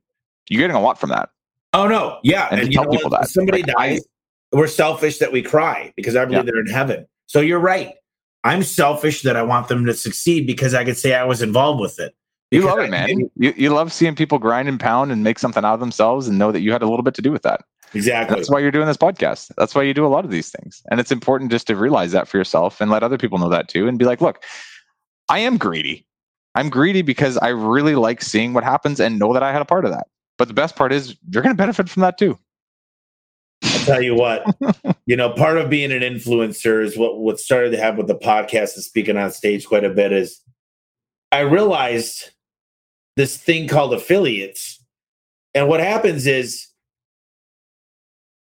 You're 0.49 0.61
getting 0.61 0.77
a 0.77 0.81
lot 0.81 0.99
from 0.99 1.09
that. 1.09 1.29
Oh 1.73 1.87
no, 1.87 2.19
yeah. 2.23 2.47
And 2.51 2.67
you 2.67 2.73
tell 2.73 2.83
know 2.85 2.89
what? 2.89 2.97
people 2.97 3.09
that, 3.11 3.27
somebody 3.27 3.63
like, 3.63 3.73
I- 3.77 3.87
dies, 3.89 4.05
we're 4.53 4.67
selfish 4.67 5.17
that 5.17 5.33
we 5.33 5.41
cry 5.41 5.91
because 5.97 6.15
I 6.15 6.23
believe 6.23 6.45
Yeah. 6.45 6.51
they're 6.51 6.61
in 6.61 6.67
heaven. 6.67 7.05
So 7.27 7.41
you're 7.41 7.59
right. 7.59 7.93
I'm 8.45 8.63
selfish 8.63 9.23
that 9.23 9.35
I 9.35 9.43
want 9.43 9.67
them 9.67 9.85
to 9.85 9.93
succeed 9.93 10.47
because 10.47 10.73
I 10.73 10.85
could 10.85 10.97
say 10.97 11.15
I 11.15 11.25
was 11.25 11.41
involved 11.41 11.81
with 11.81 11.99
it. 11.99 12.15
You 12.51 12.61
love 12.61 12.79
it, 12.79 12.91
man. 12.91 13.09
You, 13.35 13.53
you 13.57 13.69
love 13.71 13.91
seeing 13.91 14.15
people 14.15 14.37
grind 14.37 14.69
and 14.69 14.79
pound 14.79 15.11
and 15.11 15.23
make 15.23 15.39
something 15.39 15.65
out 15.65 15.73
of 15.73 15.79
themselves 15.81 16.27
and 16.27 16.37
know 16.37 16.51
that 16.53 16.61
you 16.61 16.71
had 16.71 16.83
a 16.83 16.87
little 16.87 17.03
bit 17.03 17.15
to 17.15 17.21
do 17.21 17.31
with 17.31 17.41
that. 17.41 17.63
Exactly. 17.95 18.35
That's 18.35 18.49
why 18.49 18.59
you're 18.59 18.71
doing 18.71 18.87
this 18.87 18.97
podcast. 18.97 19.51
That's 19.57 19.73
why 19.73 19.83
you 19.83 19.93
do 19.93 20.05
a 20.05 20.09
lot 20.09 20.25
of 20.25 20.31
these 20.31 20.49
things. 20.49 20.83
And 20.91 20.99
it's 20.99 21.11
important 21.11 21.51
just 21.51 21.67
to 21.67 21.75
realize 21.75 22.11
that 22.11 22.27
for 22.27 22.37
yourself 22.37 22.81
and 22.81 22.91
let 22.91 23.03
other 23.03 23.17
people 23.17 23.37
know 23.37 23.49
that 23.49 23.69
too 23.69 23.87
and 23.87 23.97
be 23.97 24.05
like, 24.05 24.21
look, 24.21 24.43
I 25.29 25.39
am 25.39 25.57
greedy. 25.57 26.05
I'm 26.55 26.69
greedy 26.69 27.01
because 27.01 27.37
I 27.37 27.49
really 27.49 27.95
like 27.95 28.21
seeing 28.21 28.53
what 28.53 28.63
happens 28.63 28.99
and 28.99 29.17
know 29.17 29.33
that 29.33 29.43
I 29.43 29.51
had 29.51 29.61
a 29.61 29.65
part 29.65 29.85
of 29.85 29.91
that. 29.91 30.07
But 30.37 30.47
the 30.47 30.53
best 30.53 30.75
part 30.75 30.91
is 30.91 31.15
you're 31.29 31.43
going 31.43 31.55
to 31.55 31.57
benefit 31.57 31.89
from 31.89 32.01
that 32.01 32.17
too. 32.17 32.37
I'll 33.63 33.85
tell 33.85 34.01
you 34.01 34.15
what, 34.15 34.43
you 35.05 35.15
know, 35.15 35.31
part 35.31 35.57
of 35.57 35.69
being 35.69 35.91
an 35.91 36.01
influencer 36.01 36.83
is 36.83 36.97
what 36.97 37.19
what 37.19 37.39
started 37.39 37.71
to 37.71 37.77
happen 37.77 37.97
with 37.97 38.07
the 38.07 38.15
podcast 38.15 38.75
and 38.75 38.83
speaking 38.83 39.17
on 39.17 39.31
stage 39.31 39.65
quite 39.65 39.83
a 39.83 39.89
bit 39.89 40.11
is 40.11 40.41
I 41.31 41.39
realized 41.39 42.31
this 43.15 43.37
thing 43.37 43.67
called 43.67 43.93
affiliates. 43.93 44.83
And 45.53 45.69
what 45.69 45.79
happens 45.79 46.27
is 46.27 46.67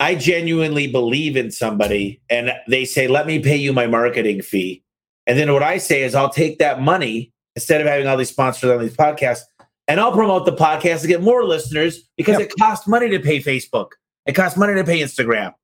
I 0.05 0.13
genuinely 0.13 0.85
believe 0.85 1.35
in 1.35 1.49
somebody 1.49 2.21
and 2.29 2.51
they 2.67 2.85
say, 2.85 3.07
let 3.07 3.25
me 3.25 3.39
pay 3.39 3.55
you 3.55 3.73
my 3.73 3.87
marketing 3.87 4.43
fee. 4.43 4.83
And 5.25 5.39
then 5.39 5.51
what 5.51 5.63
I 5.63 5.79
say 5.79 6.03
is 6.03 6.13
I'll 6.13 6.29
take 6.29 6.59
that 6.59 6.79
money 6.79 7.33
instead 7.55 7.81
of 7.81 7.87
having 7.87 8.05
all 8.05 8.15
these 8.15 8.29
sponsors 8.29 8.69
on 8.69 8.79
these 8.81 8.95
podcasts 8.95 9.41
and 9.87 9.99
I'll 9.99 10.11
promote 10.11 10.45
the 10.45 10.53
podcast 10.53 11.01
to 11.01 11.07
get 11.07 11.23
more 11.23 11.43
listeners 11.43 12.07
because 12.17 12.37
Yep. 12.37 12.49
it 12.49 12.53
costs 12.59 12.87
money 12.87 13.09
to 13.09 13.19
pay 13.19 13.41
Facebook. 13.41 13.93
It 14.27 14.33
costs 14.33 14.55
money 14.59 14.75
to 14.75 14.83
pay 14.83 14.99
Instagram. 14.99 15.55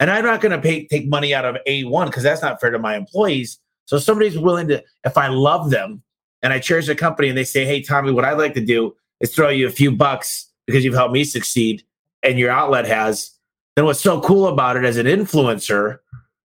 And 0.00 0.10
I'm 0.10 0.24
not 0.24 0.40
going 0.40 0.52
to 0.52 0.58
pay 0.60 0.86
take 0.86 1.06
money 1.06 1.34
out 1.34 1.44
of 1.44 1.58
A1 1.68 2.06
because 2.06 2.22
that's 2.22 2.40
not 2.40 2.62
fair 2.62 2.70
to 2.70 2.78
my 2.78 2.96
employees. 2.96 3.58
So 3.84 3.98
somebody's 3.98 4.38
willing 4.38 4.68
to, 4.68 4.82
if 5.04 5.18
I 5.18 5.26
love 5.28 5.68
them 5.68 6.02
and 6.42 6.50
I 6.50 6.60
cherish 6.60 6.86
the 6.86 6.94
company 6.94 7.28
and 7.28 7.36
they 7.36 7.44
say, 7.44 7.66
hey, 7.66 7.82
Tommy, 7.82 8.10
what 8.10 8.24
I'd 8.24 8.38
like 8.38 8.54
to 8.54 8.64
do 8.64 8.96
is 9.20 9.34
throw 9.34 9.50
you 9.50 9.66
a 9.66 9.70
few 9.70 9.92
bucks 9.92 10.48
because 10.66 10.82
you've 10.82 10.94
helped 10.94 11.12
me 11.12 11.24
succeed 11.24 11.84
and 12.22 12.38
your 12.38 12.50
outlet 12.50 12.86
has, 12.86 13.32
then 13.76 13.84
what's 13.84 14.00
so 14.00 14.20
cool 14.20 14.46
about 14.48 14.76
it 14.76 14.84
as 14.84 14.96
an 14.96 15.06
influencer 15.06 15.98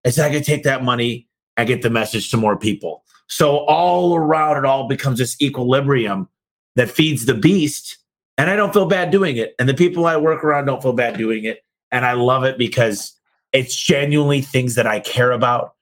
is 0.03 0.19
I 0.19 0.29
can 0.29 0.43
take 0.43 0.63
that 0.63 0.83
money 0.83 1.27
and 1.57 1.67
get 1.67 1.81
the 1.81 1.89
message 1.89 2.29
to 2.31 2.37
more 2.37 2.57
people. 2.57 3.03
So 3.27 3.59
all 3.65 4.15
around 4.15 4.57
it 4.57 4.65
all 4.65 4.87
becomes 4.87 5.19
this 5.19 5.41
equilibrium 5.41 6.27
that 6.75 6.89
feeds 6.89 7.25
the 7.25 7.33
beast. 7.33 7.97
And 8.37 8.49
I 8.49 8.55
don't 8.55 8.73
feel 8.73 8.87
bad 8.87 9.11
doing 9.11 9.37
it. 9.37 9.55
And 9.59 9.69
the 9.69 9.73
people 9.73 10.05
I 10.05 10.17
work 10.17 10.43
around 10.43 10.65
don't 10.65 10.81
feel 10.81 10.93
bad 10.93 11.17
doing 11.17 11.45
it. 11.45 11.63
And 11.91 12.05
I 12.05 12.13
love 12.13 12.43
it 12.43 12.57
because 12.57 13.13
it's 13.53 13.75
genuinely 13.75 14.41
things 14.41 14.75
that 14.75 14.87
I 14.87 14.99
care 14.99 15.31
about. 15.31 15.75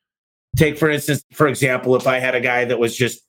Take, 0.58 0.78
for 0.78 0.90
instance, 0.90 1.24
for 1.34 1.48
example, 1.48 1.96
if 1.96 2.06
I 2.06 2.20
had 2.20 2.36
a 2.36 2.42
guy 2.42 2.66
that 2.66 2.78
was 2.78 2.96
just 2.96 3.22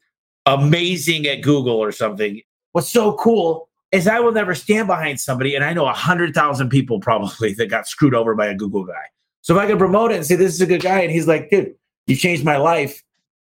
amazing 0.45 1.27
at 1.27 1.41
Google 1.41 1.77
or 1.77 1.93
something, 1.93 2.43
what's 2.73 2.91
so 2.91 3.15
cool 3.15 3.69
is 3.93 4.09
I 4.09 4.21
will 4.21 4.33
never 4.33 4.55
stand 4.55 4.89
behind 4.89 5.21
somebody. 5.21 5.55
And 5.55 5.65
I 5.65 5.75
know 5.75 5.87
a 5.87 5.93
hundred 5.93 6.35
thousand 6.35 6.71
people 6.71 6.99
probably 6.99 7.55
that 7.55 7.69
got 7.69 7.87
screwed 7.87 8.15
over 8.15 8.35
by 8.35 8.47
a 8.47 8.55
Google 8.55 8.85
guy. 8.85 9.05
So 9.43 9.57
if 9.57 9.63
I 9.63 9.67
could 9.67 9.79
promote 9.79 10.13
it 10.13 10.17
and 10.17 10.27
say, 10.27 10.37
this 10.37 10.55
is 10.55 10.61
a 10.61 10.67
good 10.67 10.83
guy, 10.83 11.01
and 11.01 11.11
he's 11.11 11.27
like, 11.29 11.51
dude, 11.51 11.75
you 12.07 12.17
changed 12.17 12.45
my 12.45 12.57
life 12.57 13.03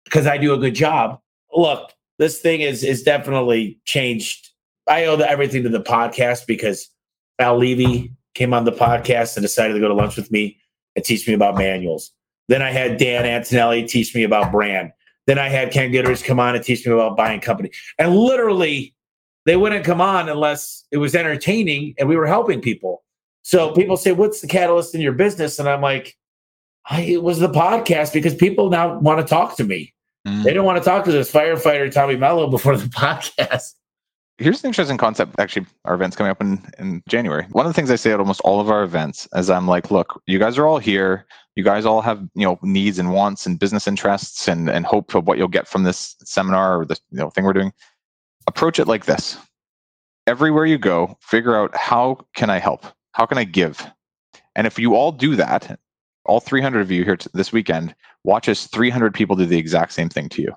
because 0.05 0.25
I 0.25 0.37
do 0.37 0.53
a 0.53 0.57
good 0.57 0.73
job. 0.73 1.19
Look, 1.53 1.91
this 2.17 2.39
thing 2.39 2.61
is 2.61 2.83
is 2.83 3.03
definitely 3.03 3.79
changed. 3.85 4.49
I 4.87 5.05
owe 5.05 5.15
the, 5.15 5.29
everything 5.29 5.63
to 5.63 5.69
the 5.69 5.81
podcast 5.81 6.47
because 6.47 6.89
Al 7.39 7.57
Levi 7.57 8.07
came 8.33 8.53
on 8.53 8.65
the 8.65 8.71
podcast 8.71 9.35
and 9.35 9.43
decided 9.43 9.73
to 9.73 9.79
go 9.79 9.87
to 9.87 9.93
lunch 9.93 10.15
with 10.15 10.31
me 10.31 10.57
and 10.95 11.05
teach 11.05 11.27
me 11.27 11.33
about 11.33 11.57
manuals. 11.57 12.11
Then 12.47 12.61
I 12.61 12.71
had 12.71 12.97
Dan 12.97 13.25
Antonelli 13.25 13.85
teach 13.85 14.15
me 14.15 14.23
about 14.23 14.51
brand. 14.51 14.91
Then 15.27 15.37
I 15.37 15.49
had 15.49 15.71
Ken 15.71 15.91
Gitters 15.91 16.23
come 16.23 16.39
on 16.39 16.55
and 16.55 16.63
teach 16.63 16.85
me 16.85 16.93
about 16.93 17.15
buying 17.15 17.39
company. 17.39 17.71
And 17.99 18.15
literally, 18.15 18.95
they 19.45 19.55
wouldn't 19.55 19.85
come 19.85 20.01
on 20.01 20.29
unless 20.29 20.85
it 20.91 20.97
was 20.97 21.15
entertaining 21.15 21.93
and 21.97 22.07
we 22.07 22.15
were 22.15 22.27
helping 22.27 22.61
people. 22.61 23.03
So 23.43 23.71
people 23.73 23.97
say, 23.97 24.11
"What's 24.11 24.41
the 24.41 24.47
catalyst 24.47 24.93
in 24.93 25.01
your 25.01 25.13
business?" 25.13 25.57
And 25.57 25.67
I'm 25.67 25.81
like, 25.81 26.15
I, 26.89 27.01
"It 27.01 27.23
was 27.23 27.39
the 27.39 27.49
podcast 27.49 28.13
because 28.13 28.35
people 28.35 28.69
now 28.69 28.99
want 28.99 29.19
to 29.19 29.25
talk 29.25 29.57
to 29.57 29.63
me. 29.63 29.93
Mm. 30.27 30.43
They 30.43 30.51
didn't 30.51 30.65
want 30.65 30.77
to 30.77 30.87
talk 30.87 31.05
to 31.05 31.11
this 31.11 31.31
firefighter 31.31 31.91
Tommy 31.91 32.15
Mello 32.15 32.47
before 32.51 32.77
the 32.77 32.87
podcast." 32.87 33.73
Here's 34.37 34.63
an 34.63 34.69
interesting 34.69 34.97
concept. 34.97 35.39
Actually, 35.39 35.67
our 35.85 35.93
event's 35.93 36.15
coming 36.15 36.31
up 36.31 36.41
in, 36.41 36.59
in 36.79 37.03
January. 37.07 37.45
One 37.51 37.67
of 37.67 37.69
the 37.69 37.75
things 37.75 37.91
I 37.91 37.95
say 37.95 38.11
at 38.11 38.19
almost 38.19 38.41
all 38.41 38.59
of 38.59 38.71
our 38.71 38.81
events 38.81 39.27
is 39.35 39.51
I'm 39.51 39.67
like, 39.67 39.91
look, 39.91 40.19
you 40.25 40.39
guys 40.39 40.57
are 40.57 40.65
all 40.65 40.79
here. 40.79 41.27
You 41.55 41.63
guys 41.63 41.85
all 41.85 42.01
have, 42.01 42.27
you 42.33 42.47
know, 42.47 42.57
needs 42.63 42.97
and 42.97 43.13
wants 43.13 43.45
and 43.45 43.59
business 43.59 43.87
interests 43.87 44.47
and, 44.47 44.67
and 44.67 44.83
hope 44.83 45.13
of 45.13 45.27
what 45.27 45.37
you'll 45.37 45.47
get 45.47 45.67
from 45.67 45.83
this 45.83 46.15
seminar 46.23 46.79
or 46.79 46.85
this 46.85 46.99
you 47.11 47.19
know, 47.19 47.29
thing 47.29 47.43
we're 47.43 47.53
doing. 47.53 47.71
Approach 48.47 48.79
it 48.79 48.87
like 48.87 49.05
this. 49.05 49.37
Everywhere 50.27 50.65
you 50.65 50.77
go, 50.77 51.17
figure 51.21 51.55
out 51.55 51.75
how 51.75 52.19
can 52.35 52.49
I 52.49 52.59
help? 52.59 52.85
How 53.13 53.25
can 53.25 53.37
I 53.37 53.43
give? 53.43 53.85
And 54.55 54.67
if 54.67 54.77
you 54.77 54.95
all 54.95 55.11
do 55.11 55.35
that, 55.35 55.79
all 56.25 56.39
300 56.39 56.81
of 56.81 56.91
you 56.91 57.03
here 57.03 57.17
t- 57.17 57.29
this 57.33 57.51
weekend, 57.51 57.95
watch 58.23 58.47
as 58.47 58.67
300 58.67 59.13
people 59.13 59.35
do 59.35 59.45
the 59.45 59.57
exact 59.57 59.93
same 59.93 60.09
thing 60.09 60.29
to 60.29 60.41
you. 60.41 60.53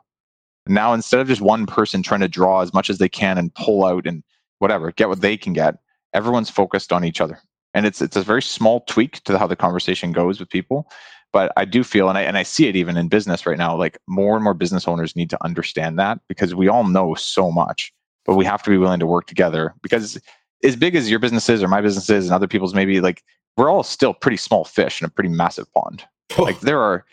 Now, 0.66 0.92
instead 0.94 1.20
of 1.20 1.28
just 1.28 1.40
one 1.40 1.66
person 1.66 2.02
trying 2.02 2.20
to 2.20 2.28
draw 2.28 2.60
as 2.60 2.72
much 2.72 2.88
as 2.90 2.98
they 2.98 3.08
can 3.08 3.38
and 3.38 3.54
pull 3.54 3.84
out 3.84 4.06
and 4.06 4.22
whatever, 4.58 4.92
get 4.92 5.08
what 5.08 5.20
they 5.20 5.36
can 5.36 5.52
get, 5.52 5.76
everyone's 6.12 6.50
focused 6.50 6.92
on 6.92 7.04
each 7.04 7.20
other. 7.20 7.38
And 7.74 7.86
it's 7.86 8.00
it's 8.00 8.16
a 8.16 8.22
very 8.22 8.42
small 8.42 8.80
tweak 8.82 9.22
to 9.24 9.36
how 9.36 9.46
the 9.46 9.56
conversation 9.56 10.12
goes 10.12 10.38
with 10.38 10.48
people. 10.48 10.88
But 11.34 11.52
I 11.56 11.64
do 11.64 11.82
feel, 11.82 12.08
and 12.08 12.16
I 12.16 12.22
and 12.22 12.38
I 12.38 12.44
see 12.44 12.68
it 12.68 12.76
even 12.76 12.96
in 12.96 13.08
business 13.08 13.44
right 13.44 13.58
now, 13.58 13.76
like 13.76 13.98
more 14.06 14.36
and 14.36 14.44
more 14.44 14.54
business 14.54 14.86
owners 14.86 15.16
need 15.16 15.30
to 15.30 15.44
understand 15.44 15.98
that 15.98 16.20
because 16.28 16.54
we 16.54 16.68
all 16.68 16.84
know 16.84 17.14
so 17.14 17.50
much, 17.50 17.92
but 18.24 18.36
we 18.36 18.44
have 18.44 18.62
to 18.62 18.70
be 18.70 18.78
willing 18.78 19.00
to 19.00 19.06
work 19.06 19.26
together 19.26 19.74
because 19.82 20.16
as 20.62 20.76
big 20.76 20.94
as 20.94 21.10
your 21.10 21.18
business 21.18 21.48
is 21.48 21.60
or 21.60 21.66
my 21.66 21.80
business 21.80 22.08
is 22.08 22.26
and 22.26 22.32
other 22.32 22.46
people's 22.46 22.72
maybe 22.72 23.00
like 23.00 23.24
we're 23.56 23.68
all 23.68 23.82
still 23.82 24.14
pretty 24.14 24.36
small 24.36 24.64
fish 24.64 25.02
in 25.02 25.06
a 25.06 25.10
pretty 25.10 25.28
massive 25.28 25.66
pond. 25.74 26.04
Like 26.38 26.60
there 26.60 26.80
are 26.80 27.04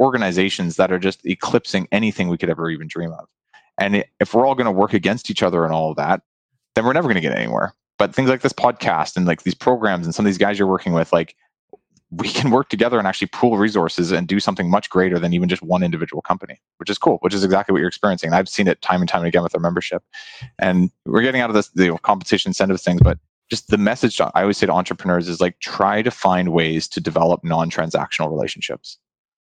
organizations 0.00 0.76
that 0.76 0.90
are 0.90 0.98
just 0.98 1.24
eclipsing 1.26 1.86
anything 1.92 2.28
we 2.28 2.38
could 2.38 2.50
ever 2.50 2.70
even 2.70 2.88
dream 2.88 3.12
of. 3.12 3.26
And 3.78 4.04
if 4.20 4.32
we're 4.32 4.46
all 4.46 4.54
going 4.54 4.66
to 4.66 4.72
work 4.72 4.94
against 4.94 5.30
each 5.30 5.42
other 5.42 5.64
and 5.64 5.72
all 5.72 5.90
of 5.90 5.96
that, 5.96 6.22
then 6.74 6.84
we're 6.86 6.94
never 6.94 7.08
going 7.08 7.16
to 7.16 7.20
get 7.20 7.36
anywhere. 7.36 7.74
But 7.98 8.14
things 8.14 8.30
like 8.30 8.40
this 8.40 8.52
podcast 8.52 9.16
and 9.16 9.26
like 9.26 9.42
these 9.42 9.54
programs 9.54 10.06
and 10.06 10.14
some 10.14 10.24
of 10.24 10.28
these 10.28 10.38
guys 10.38 10.58
you're 10.58 10.68
working 10.68 10.92
with, 10.92 11.12
like 11.12 11.34
we 12.18 12.28
can 12.28 12.50
work 12.50 12.68
together 12.68 12.98
and 12.98 13.06
actually 13.06 13.28
pool 13.28 13.58
resources 13.58 14.12
and 14.12 14.28
do 14.28 14.40
something 14.40 14.70
much 14.70 14.88
greater 14.90 15.18
than 15.18 15.32
even 15.32 15.48
just 15.48 15.62
one 15.62 15.82
individual 15.82 16.22
company, 16.22 16.60
which 16.78 16.90
is 16.90 16.98
cool, 16.98 17.18
which 17.20 17.34
is 17.34 17.44
exactly 17.44 17.72
what 17.72 17.78
you're 17.78 17.88
experiencing. 17.88 18.28
And 18.28 18.34
I've 18.36 18.48
seen 18.48 18.68
it 18.68 18.80
time 18.82 19.00
and 19.00 19.08
time 19.08 19.24
again 19.24 19.42
with 19.42 19.54
our 19.54 19.60
membership. 19.60 20.02
And 20.58 20.90
we're 21.04 21.22
getting 21.22 21.40
out 21.40 21.50
of 21.50 21.54
this 21.54 21.68
the 21.70 21.96
compensation 22.02 22.50
incentive 22.50 22.80
things, 22.80 23.00
but 23.02 23.18
just 23.50 23.68
the 23.68 23.78
message 23.78 24.20
I 24.20 24.30
always 24.34 24.56
say 24.56 24.66
to 24.66 24.72
entrepreneurs 24.72 25.28
is 25.28 25.40
like 25.40 25.58
try 25.60 26.02
to 26.02 26.10
find 26.10 26.52
ways 26.52 26.88
to 26.88 27.00
develop 27.00 27.44
non-transactional 27.44 28.30
relationships. 28.30 28.98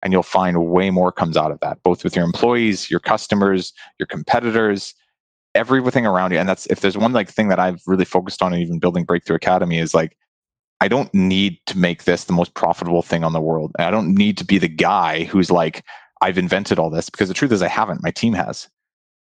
And 0.02 0.12
you'll 0.12 0.22
find 0.22 0.70
way 0.70 0.90
more 0.90 1.12
comes 1.12 1.36
out 1.36 1.52
of 1.52 1.60
that, 1.60 1.82
both 1.82 2.02
with 2.02 2.16
your 2.16 2.24
employees, 2.24 2.90
your 2.90 3.00
customers, 3.00 3.72
your 3.98 4.06
competitors, 4.06 4.94
everything 5.54 6.06
around 6.06 6.32
you. 6.32 6.38
And 6.38 6.48
that's 6.48 6.66
if 6.66 6.80
there's 6.80 6.96
one 6.96 7.12
like 7.12 7.28
thing 7.28 7.48
that 7.48 7.60
I've 7.60 7.82
really 7.86 8.04
focused 8.04 8.42
on, 8.42 8.52
and 8.52 8.62
even 8.62 8.78
building 8.78 9.04
Breakthrough 9.04 9.36
Academy, 9.36 9.78
is 9.78 9.94
like 9.94 10.16
I 10.82 10.88
don't 10.88 11.14
need 11.14 11.60
to 11.66 11.78
make 11.78 12.02
this 12.02 12.24
the 12.24 12.32
most 12.32 12.54
profitable 12.54 13.02
thing 13.02 13.22
on 13.22 13.32
the 13.32 13.40
world. 13.40 13.70
I 13.78 13.92
don't 13.92 14.16
need 14.16 14.36
to 14.38 14.44
be 14.44 14.58
the 14.58 14.66
guy 14.66 15.22
who's 15.22 15.48
like, 15.48 15.84
I've 16.22 16.36
invented 16.36 16.76
all 16.76 16.90
this 16.90 17.08
because 17.08 17.28
the 17.28 17.34
truth 17.34 17.52
is 17.52 17.62
I 17.62 17.68
haven't. 17.68 18.02
My 18.02 18.10
team 18.10 18.32
has. 18.32 18.68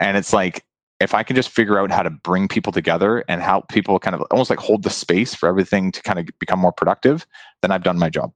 And 0.01 0.17
it's 0.17 0.33
like 0.33 0.65
if 1.01 1.13
I 1.13 1.23
can 1.23 1.37
just 1.37 1.51
figure 1.51 1.79
out 1.79 1.91
how 1.91 2.03
to 2.03 2.09
bring 2.09 2.49
people 2.49 2.73
together 2.73 3.25
and 3.29 3.43
help 3.43 3.69
people 3.69 3.99
kind 3.99 4.17
of 4.17 4.23
almost 4.31 4.49
like 4.49 4.59
hold 4.59 4.85
the 4.85 4.91
space 4.91 5.35
for 5.35 5.47
everything 5.47 5.93
to 5.93 6.01
kind 6.01 6.19
of 6.19 6.27
become 6.39 6.59
more 6.59 6.73
productive, 6.73 7.27
then 7.61 7.71
I've 7.71 7.83
done 7.83 7.99
my 7.99 8.09
job. 8.09 8.33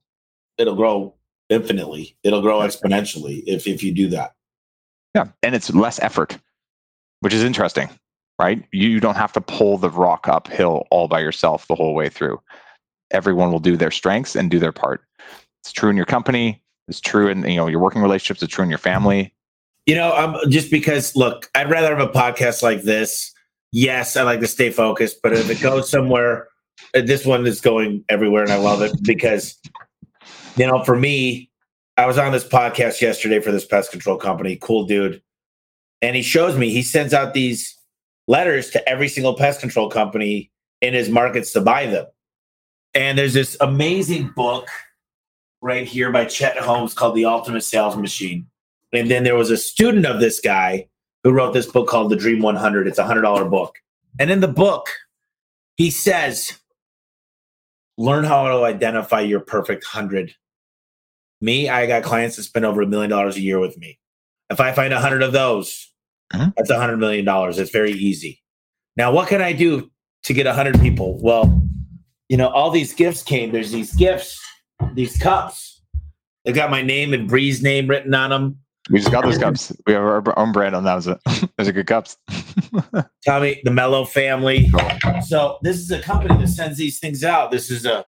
It'll 0.59 0.77
grow 0.77 1.15
infinitely. 1.49 2.15
It'll 2.25 2.43
grow 2.43 2.59
exponentially 2.59 3.43
if 3.47 3.67
if 3.67 3.83
you 3.83 3.95
do 3.95 4.09
that. 4.09 4.35
Yeah, 5.15 5.29
and 5.43 5.55
it's 5.55 5.73
less 5.73 5.99
effort, 6.01 6.37
which 7.21 7.33
is 7.33 7.43
interesting, 7.43 7.89
right? 8.39 8.63
You 8.71 9.01
don't 9.01 9.17
have 9.17 9.33
to 9.33 9.41
pull 9.41 9.79
the 9.79 9.89
rock 9.89 10.29
uphill 10.29 10.87
all 10.91 11.09
by 11.09 11.21
yourself 11.21 11.67
the 11.69 11.75
whole 11.75 11.95
way 11.95 12.11
through. 12.11 12.39
Everyone 13.11 13.53
will 13.53 13.61
do 13.61 13.77
their 13.77 13.91
strengths 13.91 14.37
and 14.37 14.51
do 14.51 14.59
their 14.59 14.73
part. 14.73 15.03
It's 15.63 15.73
true 15.73 15.91
in 15.91 15.97
your 15.97 16.07
company. 16.07 16.63
It's 16.89 17.01
true 17.01 17.29
in 17.29 17.43
you 17.49 17.57
know 17.57 17.67
your 17.67 17.81
working 17.81 18.03
relationships. 18.03 18.43
It's 18.43 18.53
true 18.53 18.65
in 18.65 18.71
your 18.71 18.79
family. 18.79 19.35
You 19.87 19.95
know, 19.95 20.15
um, 20.17 20.37
just 20.51 20.71
because 20.71 21.17
look, 21.17 21.51
I'd 21.55 21.71
rather 21.71 21.97
have 21.97 22.07
a 22.07 22.13
podcast 22.13 22.63
like 22.63 22.83
this. 22.83 23.33
Yes, 23.73 24.17
I 24.17 24.23
like 24.23 24.41
to 24.41 24.47
stay 24.47 24.71
focused, 24.71 25.21
but 25.23 25.33
if 25.33 25.51
it 25.51 25.61
goes 25.61 25.91
somewhere, 25.91 26.49
uh, 26.95 27.03
this 27.03 27.27
one 27.27 27.47
is 27.47 27.61
going 27.61 28.05
everywhere, 28.09 28.43
and 28.43 28.53
I 28.53 28.57
love 28.57 28.81
it 28.83 28.93
because 29.03 29.59
you 30.57 30.67
know, 30.67 30.83
for 30.85 30.97
me, 30.97 31.51
I 31.97 32.07
was 32.07 32.19
on 32.19 32.33
this 32.33 32.47
podcast 32.47 33.01
yesterday 33.01 33.41
for 33.41 33.53
this 33.53 33.65
pest 33.65 33.91
control 33.91 34.17
company, 34.17 34.57
cool 34.61 34.85
dude. 34.85 35.23
And 36.03 36.15
he 36.15 36.23
shows 36.23 36.57
me, 36.57 36.71
he 36.71 36.83
sends 36.83 37.15
out 37.15 37.35
these 37.35 37.77
letters 38.27 38.71
to 38.71 38.89
every 38.89 39.09
single 39.09 39.35
pest 39.35 39.61
control 39.61 39.89
company 39.89 40.51
in 40.81 40.95
his 40.95 41.09
markets 41.09 41.53
to 41.53 41.61
buy 41.61 41.87
them. 41.87 42.07
And 42.99 43.17
there's 43.17 43.33
this 43.33 43.57
amazing 43.61 44.33
book 44.35 44.67
right 45.63 45.87
here 45.87 46.11
by 46.11 46.25
Chet 46.25 46.57
Holmes 46.57 46.95
called 46.95 47.15
The 47.15 47.27
Ultimate 47.27 47.63
Sales 47.63 47.97
Machine. 47.97 48.49
And 48.93 49.09
then 49.09 49.23
there 49.23 49.37
was 49.37 49.53
a 49.53 49.57
student 49.57 50.05
of 50.05 50.19
this 50.19 50.41
guy 50.41 50.89
who 51.23 51.31
wrote 51.31 51.55
this 51.55 51.67
book 51.67 51.87
called 51.87 52.11
The 52.11 52.17
Dream 52.17 52.43
100. 52.43 52.89
It's 52.89 52.99
a 52.99 53.05
$100 53.05 53.49
book. 53.49 53.77
And 54.19 54.33
in 54.33 54.41
the 54.41 54.49
book, 54.49 54.89
he 55.77 55.93
says, 55.93 56.59
learn 57.97 58.25
how 58.25 58.49
to 58.49 58.65
identify 58.65 59.21
your 59.21 59.41
perfect 59.41 59.85
100 59.85 60.35
me, 61.41 61.69
I 61.69 61.87
got 61.87 62.03
clients 62.03 62.35
that 62.35 62.43
spend 62.43 62.65
over 62.65 62.83
a 62.83 62.87
million 62.89 63.11
dollars 63.11 63.37
a 63.37 63.41
year 63.41 63.61
with 63.61 63.79
me. 63.79 64.01
If 64.51 64.59
I 64.59 64.73
find 64.73 64.93
a 64.93 64.99
hundred 64.99 65.23
of 65.23 65.31
those, 65.31 65.89
uh-huh. 66.35 66.51
that's 66.57 66.71
a 66.71 66.77
hundred 66.77 66.97
million 66.97 67.25
dollars. 67.25 67.61
It's 67.61 67.71
very 67.71 67.93
easy. 67.93 68.43
Now, 68.97 69.13
what 69.13 69.29
can 69.29 69.41
I 69.41 69.53
do 69.53 69.89
to 70.25 70.35
get 70.35 70.49
a 70.49 70.53
hundred 70.53 70.81
people? 70.81 71.17
Well, 71.23 71.63
you 72.29 72.37
know, 72.37 72.49
all 72.49 72.71
these 72.71 72.93
gifts 72.93 73.23
came. 73.23 73.53
There's 73.53 73.73
these 73.73 73.95
gifts, 73.95 74.41
these 74.95 75.17
cups. 75.17 75.83
They 76.45 76.53
got 76.53 76.71
my 76.71 76.83
name 76.83 77.13
and 77.13 77.29
Bree's 77.29 77.63
name 77.63 77.89
written 77.89 78.15
on 78.15 78.31
them. 78.31 78.59
We 78.91 79.01
just 79.01 79.11
got 79.11 79.25
those 79.25 79.37
cups. 79.37 79.73
We 79.87 79.93
have 79.93 80.03
our 80.03 80.39
own 80.39 80.53
brand 80.53 80.75
on 80.75 80.85
those. 80.85 81.05
Those 81.59 81.69
are 81.69 81.73
good 81.73 81.87
cups. 81.87 82.17
Tommy, 83.27 83.61
the 83.65 83.71
Mello 83.71 84.07
family. 84.07 84.71
So 85.27 85.59
this 85.63 85.77
is 85.77 85.91
a 85.91 86.01
company 86.01 86.39
that 86.39 86.49
sends 86.49 86.79
these 86.79 86.99
things 86.99 87.23
out. 87.23 87.51
This 87.51 87.71
is 87.71 87.85
a 87.85 88.07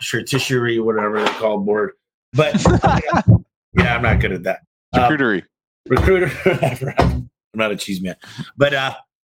shirtisherie, 0.00 0.82
whatever 0.82 1.22
they're 1.22 1.34
called 1.34 1.64
board. 1.64 1.92
But 2.32 2.60
yeah, 3.74 3.94
I'm 3.94 4.02
not 4.02 4.20
good 4.20 4.32
at 4.32 4.42
that. 4.44 4.60
Recruitery. 4.94 5.42
Um, 5.42 5.48
recruiter. 5.88 6.94
I'm 6.98 7.30
not 7.54 7.70
a 7.70 7.76
cheese 7.76 8.02
man. 8.02 8.16
But 8.56 8.74
uh, 8.74 8.94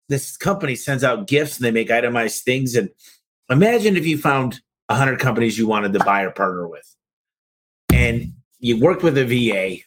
this 0.09 0.35
company 0.35 0.75
sends 0.75 1.03
out 1.03 1.27
gifts 1.27 1.57
and 1.57 1.65
they 1.65 1.71
make 1.71 1.89
itemized 1.89 2.43
things. 2.43 2.75
And 2.75 2.89
imagine 3.49 3.97
if 3.97 4.05
you 4.05 4.17
found 4.17 4.61
100 4.87 5.19
companies 5.19 5.57
you 5.57 5.67
wanted 5.67 5.93
to 5.93 5.99
buy 5.99 6.21
or 6.23 6.31
partner 6.31 6.67
with. 6.67 6.95
And 7.93 8.33
you 8.59 8.79
worked 8.79 9.03
with 9.03 9.17
a 9.17 9.25
VA 9.25 9.83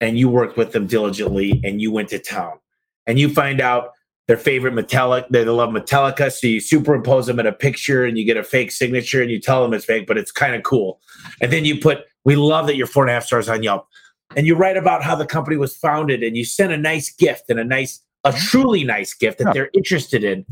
and 0.00 0.18
you 0.18 0.28
worked 0.28 0.56
with 0.56 0.72
them 0.72 0.86
diligently 0.86 1.60
and 1.64 1.80
you 1.80 1.90
went 1.90 2.10
to 2.10 2.18
town 2.18 2.58
and 3.06 3.18
you 3.18 3.32
find 3.32 3.60
out 3.60 3.92
their 4.28 4.36
favorite 4.36 4.74
Metallica, 4.74 5.28
they 5.30 5.44
love 5.44 5.70
Metallica. 5.70 6.32
So 6.32 6.48
you 6.48 6.60
superimpose 6.60 7.26
them 7.26 7.38
in 7.38 7.46
a 7.46 7.52
picture 7.52 8.04
and 8.04 8.18
you 8.18 8.24
get 8.24 8.36
a 8.36 8.42
fake 8.42 8.72
signature 8.72 9.22
and 9.22 9.30
you 9.30 9.40
tell 9.40 9.62
them 9.62 9.72
it's 9.72 9.84
fake, 9.84 10.06
but 10.06 10.18
it's 10.18 10.32
kind 10.32 10.54
of 10.54 10.64
cool. 10.64 11.00
And 11.40 11.52
then 11.52 11.64
you 11.64 11.78
put 11.78 12.04
we 12.24 12.34
love 12.34 12.66
that 12.66 12.74
you're 12.74 12.88
four 12.88 13.04
and 13.04 13.10
a 13.10 13.14
half 13.14 13.24
stars 13.24 13.48
on 13.48 13.62
Yelp. 13.62 13.86
And 14.34 14.48
you 14.48 14.56
write 14.56 14.76
about 14.76 15.04
how 15.04 15.14
the 15.14 15.24
company 15.24 15.56
was 15.56 15.76
founded 15.76 16.24
and 16.24 16.36
you 16.36 16.44
send 16.44 16.72
a 16.72 16.76
nice 16.76 17.14
gift 17.14 17.44
and 17.48 17.60
a 17.60 17.64
nice, 17.64 18.02
a 18.24 18.32
truly 18.32 18.82
nice 18.82 19.14
gift 19.14 19.38
that 19.38 19.54
they're 19.54 19.70
interested 19.72 20.24
in. 20.24 20.44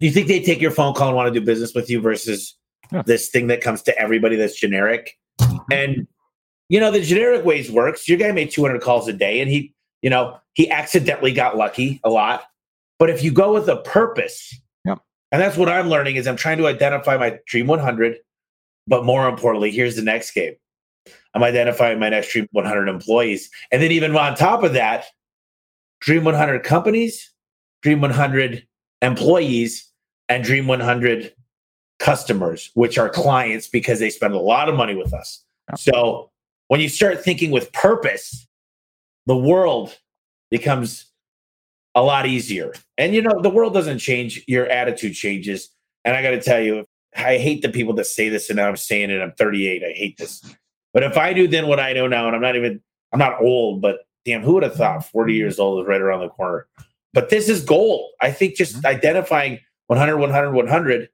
Do 0.00 0.06
you 0.06 0.12
think 0.12 0.28
they 0.28 0.40
take 0.40 0.60
your 0.60 0.70
phone 0.70 0.94
call 0.94 1.08
and 1.08 1.16
want 1.16 1.32
to 1.32 1.40
do 1.40 1.44
business 1.44 1.74
with 1.74 1.88
you 1.88 2.00
versus 2.00 2.56
yeah. 2.92 3.02
this 3.06 3.28
thing 3.28 3.46
that 3.46 3.60
comes 3.60 3.82
to 3.82 3.98
everybody 3.98 4.36
that's 4.36 4.54
generic? 4.54 5.18
And 5.70 6.06
you 6.68 6.80
know, 6.80 6.90
the 6.90 7.00
generic 7.00 7.44
ways 7.44 7.70
works. 7.70 8.08
Your 8.08 8.18
guy 8.18 8.32
made 8.32 8.50
200 8.50 8.80
calls 8.82 9.06
a 9.08 9.12
day 9.12 9.40
and 9.40 9.50
he, 9.50 9.72
you 10.02 10.10
know, 10.10 10.38
he 10.54 10.70
accidentally 10.70 11.32
got 11.32 11.56
lucky 11.56 12.00
a 12.02 12.10
lot. 12.10 12.44
But 12.98 13.10
if 13.10 13.22
you 13.22 13.30
go 13.30 13.54
with 13.54 13.68
a 13.68 13.76
purpose, 13.76 14.58
yep. 14.84 14.98
and 15.30 15.40
that's 15.40 15.56
what 15.56 15.68
I'm 15.68 15.88
learning 15.88 16.16
is 16.16 16.26
I'm 16.26 16.36
trying 16.36 16.58
to 16.58 16.66
identify 16.66 17.16
my 17.16 17.38
dream 17.46 17.66
100. 17.66 18.16
But 18.88 19.04
more 19.04 19.28
importantly, 19.28 19.70
here's 19.70 19.96
the 19.96 20.02
next 20.02 20.32
game. 20.32 20.54
I'm 21.34 21.42
identifying 21.42 21.98
my 21.98 22.08
next 22.08 22.32
Dream 22.32 22.48
100 22.52 22.88
employees. 22.88 23.50
And 23.70 23.82
then 23.82 23.92
even 23.92 24.16
on 24.16 24.34
top 24.34 24.62
of 24.62 24.72
that, 24.72 25.04
Dream 26.00 26.24
100 26.24 26.62
companies, 26.62 27.32
Dream 27.82 28.00
100 28.00 28.66
employees, 29.02 29.90
and 30.28 30.42
Dream 30.42 30.66
100 30.66 31.32
customers, 31.98 32.70
which 32.74 32.98
are 32.98 33.08
clients 33.08 33.68
because 33.68 33.98
they 34.00 34.10
spend 34.10 34.34
a 34.34 34.38
lot 34.38 34.68
of 34.68 34.74
money 34.74 34.94
with 34.94 35.14
us. 35.14 35.44
So 35.76 36.30
when 36.68 36.80
you 36.80 36.88
start 36.88 37.22
thinking 37.22 37.50
with 37.50 37.72
purpose, 37.72 38.46
the 39.26 39.36
world 39.36 39.96
becomes 40.50 41.06
a 41.94 42.02
lot 42.02 42.26
easier. 42.26 42.72
And 42.98 43.14
you 43.14 43.22
know, 43.22 43.40
the 43.40 43.50
world 43.50 43.74
doesn't 43.74 43.98
change, 43.98 44.42
your 44.46 44.66
attitude 44.66 45.14
changes. 45.14 45.70
And 46.04 46.16
I 46.16 46.22
got 46.22 46.30
to 46.30 46.42
tell 46.42 46.60
you, 46.60 46.86
I 47.16 47.38
hate 47.38 47.62
the 47.62 47.70
people 47.70 47.94
that 47.94 48.04
say 48.04 48.28
this 48.28 48.50
and 48.50 48.60
I'm 48.60 48.76
saying 48.76 49.10
it. 49.10 49.22
I'm 49.22 49.32
38. 49.32 49.82
I 49.82 49.92
hate 49.92 50.18
this. 50.18 50.42
But 50.92 51.02
if 51.02 51.16
I 51.16 51.32
knew 51.32 51.48
then 51.48 51.66
what 51.66 51.80
I 51.80 51.92
know 51.92 52.06
now, 52.06 52.26
and 52.26 52.36
I'm 52.36 52.42
not 52.42 52.56
even, 52.56 52.80
I'm 53.12 53.18
not 53.18 53.40
old, 53.40 53.80
but 53.80 54.00
damn, 54.24 54.42
who 54.42 54.54
would 54.54 54.62
have 54.62 54.76
thought 54.76 55.04
40 55.06 55.34
years 55.34 55.58
old 55.58 55.80
is 55.80 55.88
right 55.88 56.00
around 56.00 56.20
the 56.20 56.28
corner? 56.28 56.66
But 57.16 57.30
this 57.30 57.48
is 57.48 57.64
gold. 57.64 58.10
I 58.20 58.30
think 58.30 58.56
just 58.56 58.76
mm-hmm. 58.76 58.86
identifying 58.86 59.58
100, 59.86 60.18
100, 60.18 60.52
100 60.52 61.08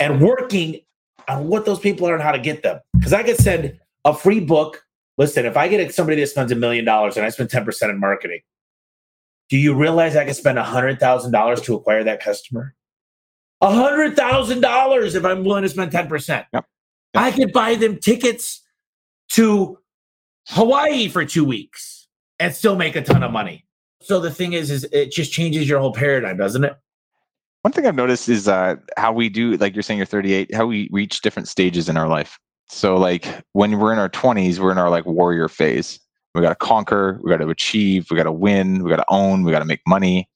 and 0.00 0.22
working 0.22 0.80
on 1.28 1.46
what 1.46 1.66
those 1.66 1.78
people 1.78 2.08
are 2.08 2.14
and 2.14 2.22
how 2.22 2.32
to 2.32 2.38
get 2.38 2.62
them. 2.62 2.80
Because 2.94 3.12
I 3.12 3.22
could 3.22 3.36
send 3.36 3.78
a 4.06 4.14
free 4.14 4.40
book. 4.40 4.82
Listen, 5.18 5.44
if 5.44 5.58
I 5.58 5.68
get 5.68 5.94
somebody 5.94 6.18
that 6.22 6.28
spends 6.28 6.52
a 6.52 6.54
million 6.54 6.86
dollars 6.86 7.18
and 7.18 7.26
I 7.26 7.28
spend 7.28 7.50
10% 7.50 7.90
in 7.90 8.00
marketing, 8.00 8.40
do 9.50 9.58
you 9.58 9.74
realize 9.74 10.16
I 10.16 10.24
could 10.24 10.36
spend 10.36 10.56
$100,000 10.56 11.64
to 11.64 11.74
acquire 11.74 12.02
that 12.02 12.24
customer? 12.24 12.74
$100,000 13.62 15.14
if 15.14 15.24
I'm 15.26 15.44
willing 15.44 15.64
to 15.64 15.68
spend 15.68 15.92
10%. 15.92 16.28
Yep. 16.28 16.46
Yep. 16.54 16.64
I 17.14 17.30
could 17.30 17.52
buy 17.52 17.74
them 17.74 17.98
tickets 17.98 18.62
to 19.32 19.78
Hawaii 20.48 21.08
for 21.08 21.26
two 21.26 21.44
weeks 21.44 22.08
and 22.40 22.54
still 22.54 22.74
make 22.74 22.96
a 22.96 23.02
ton 23.02 23.22
of 23.22 23.32
money. 23.32 23.66
So 24.02 24.20
the 24.20 24.30
thing 24.30 24.52
is, 24.52 24.70
is 24.70 24.84
it 24.92 25.12
just 25.12 25.32
changes 25.32 25.68
your 25.68 25.80
whole 25.80 25.92
paradigm, 25.92 26.36
doesn't 26.36 26.64
it? 26.64 26.76
One 27.62 27.72
thing 27.72 27.86
I've 27.86 27.94
noticed 27.94 28.28
is 28.28 28.48
uh, 28.48 28.76
how 28.96 29.12
we 29.12 29.28
do, 29.28 29.56
like 29.56 29.74
you're 29.74 29.82
saying, 29.82 29.98
you're 29.98 30.06
38, 30.06 30.54
how 30.54 30.66
we 30.66 30.88
reach 30.90 31.20
different 31.20 31.48
stages 31.48 31.88
in 31.88 31.96
our 31.96 32.08
life. 32.08 32.38
So, 32.68 32.96
like 32.96 33.26
when 33.52 33.78
we're 33.78 33.92
in 33.92 33.98
our 33.98 34.08
20s, 34.08 34.58
we're 34.58 34.72
in 34.72 34.78
our 34.78 34.90
like 34.90 35.06
warrior 35.06 35.48
phase. 35.48 36.00
We 36.34 36.40
got 36.40 36.48
to 36.48 36.54
conquer, 36.54 37.20
we 37.22 37.30
got 37.30 37.38
to 37.38 37.48
achieve, 37.48 38.06
we 38.10 38.16
got 38.16 38.24
to 38.24 38.32
win, 38.32 38.82
we 38.82 38.90
got 38.90 38.96
to 38.96 39.04
own, 39.08 39.44
we 39.44 39.52
got 39.52 39.58
to 39.58 39.64
make 39.64 39.82
money. 39.86 40.28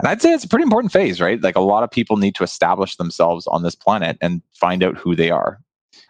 And 0.00 0.08
I'd 0.08 0.22
say 0.22 0.32
it's 0.32 0.44
a 0.44 0.48
pretty 0.48 0.64
important 0.64 0.92
phase, 0.92 1.20
right? 1.20 1.40
Like 1.40 1.56
a 1.56 1.60
lot 1.60 1.82
of 1.82 1.90
people 1.90 2.16
need 2.16 2.34
to 2.36 2.42
establish 2.42 2.96
themselves 2.96 3.46
on 3.46 3.62
this 3.62 3.74
planet 3.74 4.16
and 4.20 4.42
find 4.54 4.82
out 4.82 4.96
who 4.96 5.14
they 5.14 5.30
are 5.30 5.60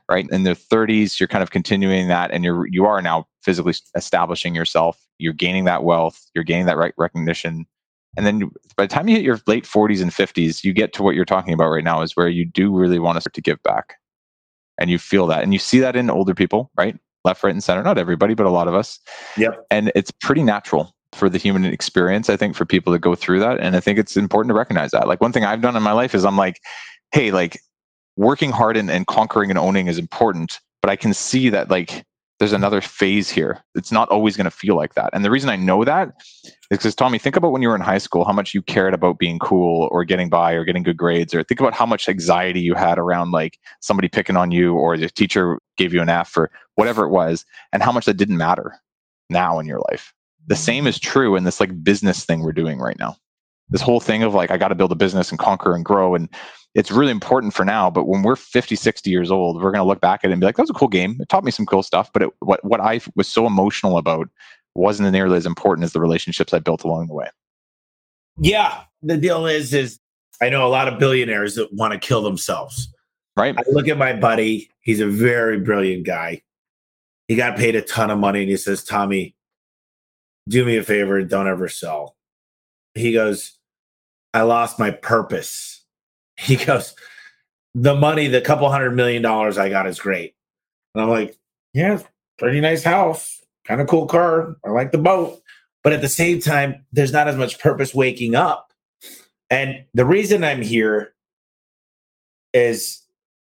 right 0.08 0.26
in 0.30 0.44
their 0.44 0.54
30s 0.54 1.18
you're 1.18 1.26
kind 1.26 1.42
of 1.42 1.50
continuing 1.50 2.08
that 2.08 2.30
and 2.30 2.44
you're 2.44 2.66
you 2.68 2.86
are 2.86 3.02
now 3.02 3.26
physically 3.42 3.74
establishing 3.94 4.54
yourself 4.54 5.05
you're 5.18 5.32
gaining 5.32 5.64
that 5.64 5.84
wealth 5.84 6.26
you're 6.34 6.44
gaining 6.44 6.66
that 6.66 6.76
right 6.76 6.94
recognition 6.96 7.66
and 8.16 8.24
then 8.24 8.50
by 8.76 8.84
the 8.84 8.88
time 8.88 9.08
you 9.08 9.16
hit 9.16 9.24
your 9.24 9.40
late 9.46 9.64
40s 9.64 10.00
and 10.00 10.10
50s 10.10 10.64
you 10.64 10.72
get 10.72 10.92
to 10.94 11.02
what 11.02 11.14
you're 11.14 11.24
talking 11.24 11.52
about 11.52 11.70
right 11.70 11.84
now 11.84 12.02
is 12.02 12.16
where 12.16 12.28
you 12.28 12.44
do 12.44 12.74
really 12.74 12.98
want 12.98 13.16
to 13.16 13.20
start 13.20 13.34
to 13.34 13.42
give 13.42 13.62
back. 13.62 13.96
And 14.78 14.90
you 14.90 14.98
feel 14.98 15.26
that 15.28 15.42
and 15.42 15.52
you 15.52 15.58
see 15.58 15.78
that 15.80 15.96
in 15.96 16.10
older 16.10 16.34
people 16.34 16.70
right? 16.76 16.96
Left 17.24 17.42
right 17.42 17.52
and 17.52 17.64
center 17.64 17.82
not 17.82 17.98
everybody 17.98 18.34
but 18.34 18.46
a 18.46 18.50
lot 18.50 18.68
of 18.68 18.74
us. 18.74 18.98
Yep. 19.36 19.66
And 19.70 19.92
it's 19.94 20.10
pretty 20.10 20.42
natural 20.42 20.94
for 21.12 21.30
the 21.30 21.38
human 21.38 21.64
experience 21.64 22.28
i 22.28 22.36
think 22.36 22.54
for 22.54 22.66
people 22.66 22.92
to 22.92 22.98
go 22.98 23.14
through 23.14 23.38
that 23.38 23.58
and 23.58 23.74
i 23.74 23.80
think 23.80 23.98
it's 23.98 24.16
important 24.16 24.50
to 24.50 24.54
recognize 24.54 24.90
that. 24.90 25.08
Like 25.08 25.20
one 25.20 25.32
thing 25.32 25.44
i've 25.44 25.62
done 25.62 25.76
in 25.76 25.82
my 25.82 25.92
life 25.92 26.14
is 26.14 26.26
i'm 26.26 26.36
like 26.36 26.60
hey 27.12 27.30
like 27.30 27.58
working 28.16 28.50
hard 28.50 28.76
and, 28.76 28.90
and 28.90 29.06
conquering 29.06 29.50
and 29.50 29.58
owning 29.58 29.86
is 29.86 29.98
important, 29.98 30.60
but 30.82 30.90
I 30.90 30.96
can 30.96 31.14
see 31.14 31.48
that 31.50 31.70
like 31.70 32.04
there's 32.38 32.52
another 32.52 32.80
phase 32.80 33.30
here. 33.30 33.62
It's 33.74 33.90
not 33.90 34.08
always 34.10 34.36
going 34.36 34.44
to 34.44 34.50
feel 34.50 34.76
like 34.76 34.94
that. 34.94 35.10
And 35.12 35.24
the 35.24 35.30
reason 35.30 35.48
I 35.48 35.56
know 35.56 35.84
that 35.84 36.12
is 36.44 36.52
because 36.78 36.94
Tommy, 36.94 37.18
think 37.18 37.36
about 37.36 37.52
when 37.52 37.62
you 37.62 37.68
were 37.68 37.74
in 37.74 37.80
high 37.80 37.98
school, 37.98 38.24
how 38.24 38.32
much 38.32 38.52
you 38.52 38.60
cared 38.62 38.92
about 38.92 39.18
being 39.18 39.38
cool 39.38 39.88
or 39.90 40.04
getting 40.04 40.28
by 40.28 40.52
or 40.52 40.64
getting 40.64 40.82
good 40.82 40.96
grades, 40.96 41.34
or 41.34 41.42
think 41.42 41.60
about 41.60 41.72
how 41.72 41.86
much 41.86 42.08
anxiety 42.08 42.60
you 42.60 42.74
had 42.74 42.98
around 42.98 43.30
like 43.30 43.58
somebody 43.80 44.08
picking 44.08 44.36
on 44.36 44.50
you 44.50 44.74
or 44.74 44.96
the 44.96 45.08
teacher 45.08 45.58
gave 45.76 45.94
you 45.94 46.02
an 46.02 46.10
F 46.10 46.36
or 46.36 46.50
whatever 46.74 47.04
it 47.04 47.10
was, 47.10 47.44
and 47.72 47.82
how 47.82 47.92
much 47.92 48.04
that 48.04 48.18
didn't 48.18 48.36
matter 48.36 48.78
now 49.30 49.58
in 49.58 49.66
your 49.66 49.80
life. 49.90 50.12
The 50.46 50.54
mm. 50.54 50.58
same 50.58 50.86
is 50.86 50.98
true 50.98 51.36
in 51.36 51.44
this 51.44 51.60
like 51.60 51.82
business 51.82 52.24
thing 52.24 52.42
we're 52.42 52.52
doing 52.52 52.78
right 52.78 52.98
now. 52.98 53.16
This 53.68 53.80
whole 53.80 54.00
thing 54.00 54.22
of 54.22 54.34
like, 54.34 54.50
I 54.50 54.56
got 54.56 54.68
to 54.68 54.74
build 54.74 54.92
a 54.92 54.96
business 54.96 55.30
and 55.30 55.38
conquer 55.38 55.74
and 55.74 55.84
grow. 55.84 56.14
And 56.14 56.28
it's 56.74 56.90
really 56.90 57.10
important 57.10 57.54
for 57.54 57.64
now. 57.64 57.90
But 57.90 58.06
when 58.06 58.22
we're 58.22 58.36
50, 58.36 58.76
60 58.76 59.10
years 59.10 59.30
old, 59.30 59.56
we're 59.56 59.72
going 59.72 59.82
to 59.82 59.88
look 59.88 60.00
back 60.00 60.20
at 60.22 60.30
it 60.30 60.32
and 60.32 60.40
be 60.40 60.46
like, 60.46 60.56
that 60.56 60.62
was 60.62 60.70
a 60.70 60.74
cool 60.74 60.88
game. 60.88 61.16
It 61.20 61.28
taught 61.28 61.44
me 61.44 61.50
some 61.50 61.66
cool 61.66 61.82
stuff. 61.82 62.12
But 62.12 62.22
it, 62.22 62.30
what, 62.40 62.64
what 62.64 62.80
I 62.80 63.00
was 63.16 63.28
so 63.28 63.46
emotional 63.46 63.98
about 63.98 64.28
wasn't 64.74 65.10
nearly 65.10 65.36
as 65.36 65.46
important 65.46 65.84
as 65.84 65.92
the 65.92 66.00
relationships 66.00 66.52
I 66.52 66.58
built 66.58 66.84
along 66.84 67.08
the 67.08 67.14
way. 67.14 67.28
Yeah. 68.38 68.82
The 69.02 69.16
deal 69.16 69.46
is, 69.46 69.72
is 69.72 69.98
I 70.40 70.50
know 70.50 70.66
a 70.66 70.68
lot 70.68 70.88
of 70.88 70.98
billionaires 70.98 71.54
that 71.54 71.72
want 71.72 71.92
to 71.92 71.98
kill 71.98 72.22
themselves. 72.22 72.92
Right. 73.36 73.54
I 73.58 73.62
look 73.70 73.88
at 73.88 73.98
my 73.98 74.12
buddy. 74.12 74.70
He's 74.80 75.00
a 75.00 75.06
very 75.06 75.60
brilliant 75.60 76.06
guy. 76.06 76.42
He 77.28 77.36
got 77.36 77.56
paid 77.56 77.74
a 77.74 77.82
ton 77.82 78.10
of 78.10 78.18
money 78.18 78.40
and 78.40 78.50
he 78.50 78.56
says, 78.56 78.84
Tommy, 78.84 79.34
do 80.48 80.64
me 80.64 80.76
a 80.76 80.82
favor, 80.82 81.22
don't 81.22 81.48
ever 81.48 81.68
sell. 81.68 82.15
He 82.96 83.12
goes, 83.12 83.52
I 84.34 84.42
lost 84.42 84.78
my 84.78 84.90
purpose 84.90 85.76
he 86.38 86.56
goes, 86.56 86.94
the 87.74 87.94
money, 87.94 88.28
the 88.28 88.40
couple 88.40 88.70
hundred 88.70 88.92
million 88.92 89.22
dollars 89.22 89.58
I 89.58 89.68
got 89.68 89.86
is 89.86 89.98
great. 89.98 90.34
And 90.94 91.02
I'm 91.02 91.10
like, 91.10 91.36
yeah, 91.72 92.00
pretty 92.38 92.60
nice 92.60 92.82
house, 92.82 93.42
kind 93.64 93.80
of 93.80 93.86
cool 93.86 94.06
car. 94.06 94.56
I 94.64 94.70
like 94.70 94.92
the 94.92 94.98
boat. 94.98 95.40
But 95.82 95.92
at 95.92 96.00
the 96.00 96.08
same 96.08 96.40
time, 96.40 96.84
there's 96.92 97.12
not 97.12 97.28
as 97.28 97.36
much 97.36 97.58
purpose 97.58 97.94
waking 97.94 98.34
up. 98.34 98.72
And 99.50 99.84
the 99.94 100.04
reason 100.04 100.42
I'm 100.42 100.62
here 100.62 101.14
is 102.52 103.02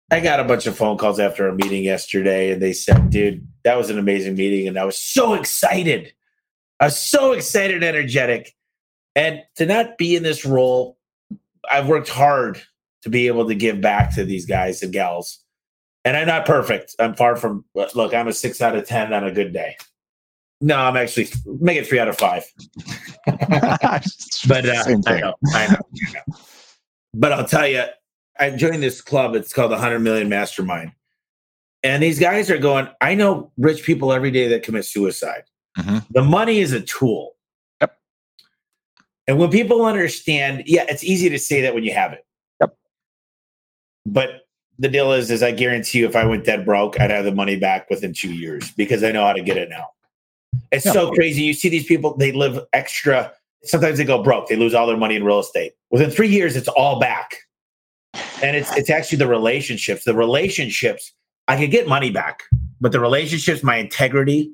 I 0.10 0.22
got 0.22 0.40
a 0.40 0.46
bunch 0.46 0.66
of 0.66 0.78
phone 0.78 0.98
calls 0.98 1.20
after 1.20 1.48
a 1.48 1.56
meeting 1.56 1.84
yesterday, 1.84 2.52
and 2.52 2.62
they 2.62 2.74
said, 2.74 3.10
dude, 3.10 3.46
that 3.64 3.78
was 3.78 3.90
an 3.90 4.00
amazing 4.00 4.36
meeting. 4.36 4.68
And 4.68 4.78
I 4.78 4.86
was 4.86 4.98
so 4.98 5.34
excited. 5.34 6.14
I 6.80 6.86
was 6.86 6.98
so 6.98 7.34
excited, 7.34 7.84
energetic. 7.84 8.56
And 9.16 9.42
to 9.56 9.66
not 9.66 9.98
be 9.98 10.16
in 10.16 10.24
this 10.24 10.46
role, 10.46 10.98
I've 11.70 11.88
worked 11.88 12.10
hard 12.10 12.62
to 13.04 13.10
be 13.10 13.28
able 13.28 13.48
to 13.48 13.56
give 13.56 13.82
back 13.82 14.14
to 14.16 14.24
these 14.24 14.46
guys 14.46 14.82
and 14.84 14.94
gals. 14.94 15.40
And 16.06 16.18
I'm 16.18 16.28
not 16.28 16.46
perfect. 16.46 16.96
I'm 17.00 17.16
far 17.16 17.36
from 17.36 17.66
look, 17.76 18.14
I'm 18.14 18.28
a 18.28 18.34
six 18.34 18.62
out 18.62 18.76
of 18.76 18.88
ten 18.88 19.14
on 19.14 19.24
a 19.24 19.32
good 19.32 19.54
day. 19.54 19.76
No, 20.60 20.78
I'm 20.78 20.96
actually 20.96 21.28
make 21.60 21.78
it 21.78 21.88
three 21.88 22.00
out 22.00 22.08
of 22.08 22.18
five. 22.18 22.44
but 23.26 24.66
uh, 24.66 24.84
I, 24.86 24.94
know, 24.94 25.02
I 25.08 25.20
know, 25.20 25.36
I 25.54 25.68
know. 25.68 26.36
But 27.14 27.34
I'll 27.34 27.48
tell 27.48 27.68
you, 27.68 27.84
I 28.40 28.52
joined 28.52 28.82
this 28.82 29.02
club. 29.02 29.36
It's 29.36 29.54
called 29.54 29.72
the 29.72 29.78
Hundred 29.78 30.00
Million 30.00 30.30
Mastermind, 30.30 30.92
and 31.84 32.02
these 32.02 32.20
guys 32.20 32.50
are 32.50 32.58
going. 32.58 32.88
I 33.02 33.16
know 33.16 33.52
rich 33.58 33.84
people 33.84 34.14
every 34.14 34.32
day 34.32 34.48
that 34.50 34.64
commit 34.64 34.86
suicide. 34.86 35.44
Mm-hmm. 35.78 36.00
The 36.12 36.24
money 36.24 36.60
is 36.60 36.74
a 36.74 36.82
tool. 36.82 37.34
And 39.32 39.40
when 39.40 39.50
people 39.50 39.86
understand, 39.86 40.64
yeah, 40.66 40.84
it's 40.90 41.06
easy 41.06 41.30
to 41.30 41.40
say 41.40 41.62
that 41.62 41.74
when 41.74 41.86
you 41.86 41.94
have 41.94 42.12
it. 42.12 42.26
Yep. 42.60 42.78
But 44.06 44.30
the 44.78 44.90
deal 44.90 45.14
is, 45.14 45.32
is 45.32 45.42
I 45.42 45.52
guarantee 45.52 46.00
you, 46.00 46.06
if 46.06 46.18
I 46.18 46.26
went 46.26 46.44
dead 46.44 46.66
broke, 46.66 47.00
I'd 47.00 47.12
have 47.12 47.24
the 47.24 47.34
money 47.34 47.56
back 47.56 47.90
within 47.90 48.12
two 48.12 48.34
years 48.34 48.72
because 48.72 49.06
I 49.06 49.14
know 49.14 49.26
how 49.26 49.32
to 49.32 49.42
get 49.42 49.56
it 49.56 49.70
now. 49.70 49.88
It's 50.74 50.86
yeah. 50.86 50.92
so 50.92 51.12
crazy. 51.14 51.44
You 51.44 51.54
see 51.54 51.70
these 51.70 51.86
people; 51.86 52.18
they 52.18 52.34
live 52.34 52.60
extra. 52.74 53.32
Sometimes 53.64 54.00
they 54.00 54.04
go 54.04 54.22
broke. 54.22 54.50
They 54.50 54.58
lose 54.58 54.74
all 54.74 54.86
their 54.86 54.98
money 54.98 55.16
in 55.16 55.24
real 55.24 55.40
estate. 55.40 55.76
Within 55.92 56.12
three 56.12 56.28
years, 56.28 56.58
it's 56.58 56.68
all 56.68 57.00
back. 57.00 57.38
And 58.44 58.58
it's 58.58 58.76
it's 58.76 58.90
actually 58.90 59.20
the 59.20 59.28
relationships. 59.28 60.04
The 60.04 60.14
relationships 60.14 61.14
I 61.48 61.56
could 61.56 61.72
get 61.72 61.88
money 61.88 62.12
back, 62.12 62.44
but 62.82 62.92
the 62.92 63.00
relationships, 63.00 63.64
my 63.64 63.78
integrity, 63.78 64.52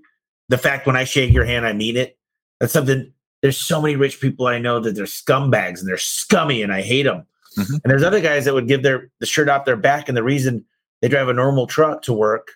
the 0.50 0.58
fact 0.60 0.86
when 0.86 0.96
I 0.96 1.04
shake 1.04 1.34
your 1.34 1.46
hand, 1.46 1.66
I 1.66 1.74
mean 1.74 1.98
it. 1.98 2.16
That's 2.60 2.74
something. 2.74 3.12
There's 3.42 3.58
so 3.58 3.82
many 3.82 3.96
rich 3.96 4.20
people 4.20 4.48
I 4.48 4.60
know 4.60 4.80
that 4.80 4.96
they're 4.96 5.06
scumbags 5.06 5.80
and 5.80 5.88
they're 5.88 5.98
scummy, 5.98 6.62
and 6.62 6.74
I 6.74 6.82
hate 6.82 7.04
them 7.04 7.26
Mm-hmm. 7.58 7.74
And 7.74 7.92
there's 7.92 8.04
other 8.04 8.22
guys 8.22 8.46
that 8.46 8.54
would 8.54 8.68
give 8.68 8.84
their 8.84 9.10
the 9.20 9.26
shirt 9.26 9.50
off 9.50 9.66
their 9.66 9.76
back, 9.76 10.08
and 10.08 10.16
the 10.16 10.24
reason 10.24 10.64
they 11.02 11.08
drive 11.08 11.28
a 11.28 11.34
normal 11.34 11.68
truck 11.68 12.02
to 12.04 12.14
work. 12.14 12.52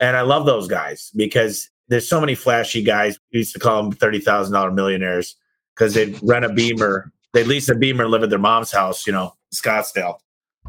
And 0.00 0.16
I 0.16 0.22
love 0.22 0.46
those 0.46 0.68
guys 0.68 1.10
because 1.16 1.68
there's 1.88 2.08
so 2.08 2.20
many 2.20 2.34
flashy 2.34 2.82
guys. 2.82 3.18
We 3.32 3.40
used 3.40 3.52
to 3.54 3.58
call 3.58 3.82
them 3.82 3.92
thirty 3.92 4.20
thousand 4.20 4.54
dollar 4.54 4.70
millionaires 4.70 5.36
because 5.74 5.94
they'd 5.94 6.18
rent 6.22 6.44
a 6.44 6.52
Beamer, 6.52 7.12
they'd 7.32 7.46
lease 7.46 7.68
a 7.68 7.74
Beamer, 7.74 8.08
live 8.08 8.22
at 8.22 8.30
their 8.30 8.38
mom's 8.38 8.70
house, 8.70 9.06
you 9.06 9.12
know, 9.12 9.34
Scottsdale. 9.54 10.18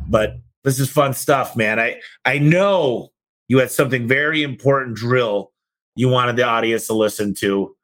But 0.07 0.37
this 0.63 0.79
is 0.79 0.89
fun 0.89 1.13
stuff, 1.13 1.55
man. 1.55 1.79
I 1.79 1.99
I 2.25 2.39
know 2.39 3.11
you 3.47 3.59
had 3.59 3.71
something 3.71 4.07
very 4.07 4.41
important 4.41 4.95
drill 4.95 5.51
you 5.95 6.09
wanted 6.09 6.37
the 6.37 6.43
audience 6.43 6.87
to 6.87 6.93
listen 6.93 7.35
to, 7.35 7.75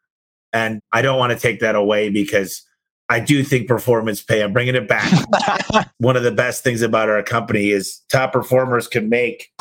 and 0.54 0.82
I 0.92 1.02
don't 1.02 1.20
want 1.20 1.34
to 1.34 1.40
take 1.40 1.60
that 1.60 1.76
away 1.76 2.10
because 2.10 2.66
I 3.10 3.20
do 3.20 3.44
think 3.44 3.68
performance 3.68 4.22
pay, 4.22 4.44
I'm 4.44 4.54
bringing 4.54 4.76
it 4.76 4.88
back. 4.88 5.12
One 5.98 6.16
of 6.16 6.24
the 6.24 6.32
best 6.32 6.64
things 6.64 6.82
about 6.82 7.10
our 7.10 7.24
company 7.24 7.72
is 7.72 8.02
top 8.12 8.32
performers 8.32 8.88
can 8.88 9.10
make. 9.10 9.52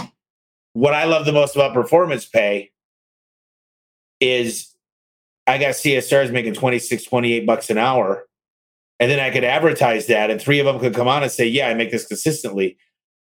What 0.75 0.95
I 0.95 1.05
love 1.05 1.25
the 1.25 1.33
most 1.33 1.57
about 1.57 1.73
performance 1.73 2.27
pay 2.27 2.71
is 4.21 4.75
I 5.47 5.57
got 5.57 5.71
CSRs 5.71 6.31
making 6.31 6.55
26, 6.55 7.05
28 7.05 7.47
bucks 7.47 7.71
an 7.71 7.79
hour. 7.79 8.27
And 9.01 9.11
then 9.11 9.19
I 9.19 9.31
could 9.31 9.45
advertise 9.45 10.09
that, 10.09 10.31
and 10.31 10.41
three 10.41 10.59
of 10.59 10.67
them 10.67 10.81
could 10.81 10.95
come 10.95 11.07
on 11.07 11.23
and 11.23 11.31
say, 11.31 11.47
Yeah, 11.47 11.69
I 11.69 11.75
make 11.75 11.93
this 11.93 12.07
consistently. 12.07 12.77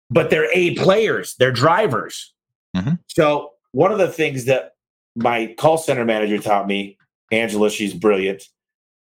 But 0.10 0.30
they're 0.30 0.50
A 0.54 0.76
players, 0.76 1.36
they're 1.36 1.52
drivers. 1.52 2.34
Mm-hmm. 2.76 2.96
So, 3.08 3.52
one 3.72 3.92
of 3.92 4.00
the 4.00 4.08
things 4.08 4.46
that 4.46 4.74
my 5.16 5.54
call 5.58 5.78
center 5.78 6.04
manager 6.04 6.40
taught 6.40 6.68
me, 6.68 6.98
Angela, 7.32 7.70
she's 7.70 7.94
brilliant 7.94 8.44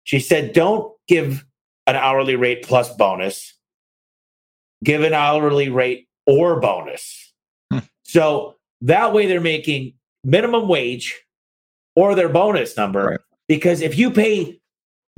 she 0.08 0.22
said, 0.22 0.54
don't 0.54 0.94
give 1.10 1.46
an 1.86 1.98
hourly 1.98 2.38
rate 2.38 2.64
plus 2.64 2.96
bonus, 2.96 3.54
give 4.82 5.04
an 5.04 5.12
hourly 5.12 5.68
rate 5.68 6.08
or 6.26 6.62
bonus. 6.62 7.34
Hmm. 7.74 7.80
So 8.04 8.56
that 8.80 9.12
way 9.12 9.26
they're 9.26 9.42
making 9.42 9.96
minimum 10.24 10.70
wage 10.70 11.22
or 11.98 12.16
their 12.16 12.30
bonus 12.30 12.78
number. 12.78 13.06
Right. 13.06 13.20
Because 13.50 13.82
if 13.82 13.98
you 13.98 14.10
pay 14.10 14.62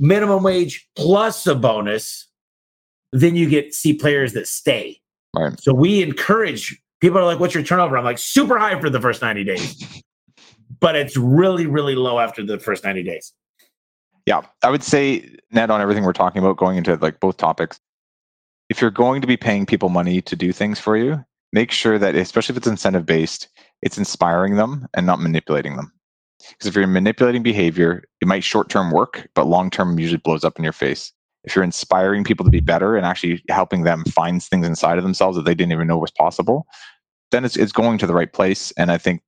minimum 0.00 0.42
wage 0.42 0.88
plus 0.96 1.46
a 1.46 1.54
bonus, 1.54 2.26
then 3.12 3.36
you 3.36 3.48
get 3.48 3.74
C 3.74 3.92
players 3.94 4.32
that 4.32 4.48
stay. 4.48 5.00
Right. 5.36 5.54
So 5.60 5.72
we 5.72 6.02
encourage 6.02 6.82
people 7.00 7.20
are 7.20 7.24
like, 7.24 7.38
what's 7.38 7.54
your 7.54 7.62
turnover? 7.62 7.96
I'm 7.96 8.02
like, 8.02 8.18
super 8.18 8.58
high 8.58 8.80
for 8.80 8.90
the 8.90 9.00
first 9.00 9.22
90 9.22 9.44
days. 9.44 10.02
but 10.80 10.96
it's 10.96 11.16
really, 11.16 11.66
really 11.66 11.94
low 11.94 12.18
after 12.18 12.44
the 12.44 12.58
first 12.58 12.84
90 12.84 13.02
days. 13.02 13.32
Yeah, 14.26 14.42
I 14.62 14.70
would 14.70 14.82
say, 14.82 15.36
Ned, 15.50 15.70
on 15.70 15.80
everything 15.80 16.04
we're 16.04 16.12
talking 16.12 16.42
about, 16.42 16.56
going 16.56 16.76
into 16.76 16.96
like 16.96 17.20
both 17.20 17.36
topics, 17.36 17.80
if 18.68 18.80
you're 18.80 18.90
going 18.90 19.20
to 19.20 19.26
be 19.26 19.36
paying 19.36 19.66
people 19.66 19.88
money 19.88 20.20
to 20.22 20.36
do 20.36 20.52
things 20.52 20.78
for 20.78 20.96
you, 20.96 21.24
make 21.52 21.70
sure 21.70 21.98
that, 21.98 22.14
especially 22.14 22.52
if 22.54 22.58
it's 22.58 22.66
incentive 22.66 23.06
based, 23.06 23.48
it's 23.82 23.98
inspiring 23.98 24.56
them 24.56 24.86
and 24.94 25.06
not 25.06 25.20
manipulating 25.20 25.76
them. 25.76 25.92
Because 26.50 26.68
if 26.68 26.74
you're 26.74 26.86
manipulating 26.86 27.42
behavior, 27.42 28.04
it 28.20 28.28
might 28.28 28.44
short 28.44 28.68
term 28.68 28.90
work, 28.90 29.28
but 29.34 29.46
long 29.46 29.70
term 29.70 29.98
usually 29.98 30.18
blows 30.18 30.44
up 30.44 30.58
in 30.58 30.64
your 30.64 30.72
face. 30.72 31.12
If 31.44 31.54
you're 31.54 31.64
inspiring 31.64 32.24
people 32.24 32.44
to 32.44 32.50
be 32.50 32.60
better 32.60 32.96
and 32.96 33.06
actually 33.06 33.42
helping 33.48 33.82
them 33.84 34.04
find 34.04 34.42
things 34.42 34.66
inside 34.66 34.98
of 34.98 35.04
themselves 35.04 35.36
that 35.36 35.44
they 35.44 35.54
didn't 35.54 35.72
even 35.72 35.88
know 35.88 35.98
was 35.98 36.10
possible, 36.10 36.66
then 37.30 37.44
it's, 37.44 37.56
it's 37.56 37.72
going 37.72 37.98
to 37.98 38.06
the 38.06 38.14
right 38.14 38.32
place. 38.32 38.72
And 38.72 38.90
I 38.90 38.98
think 38.98 39.22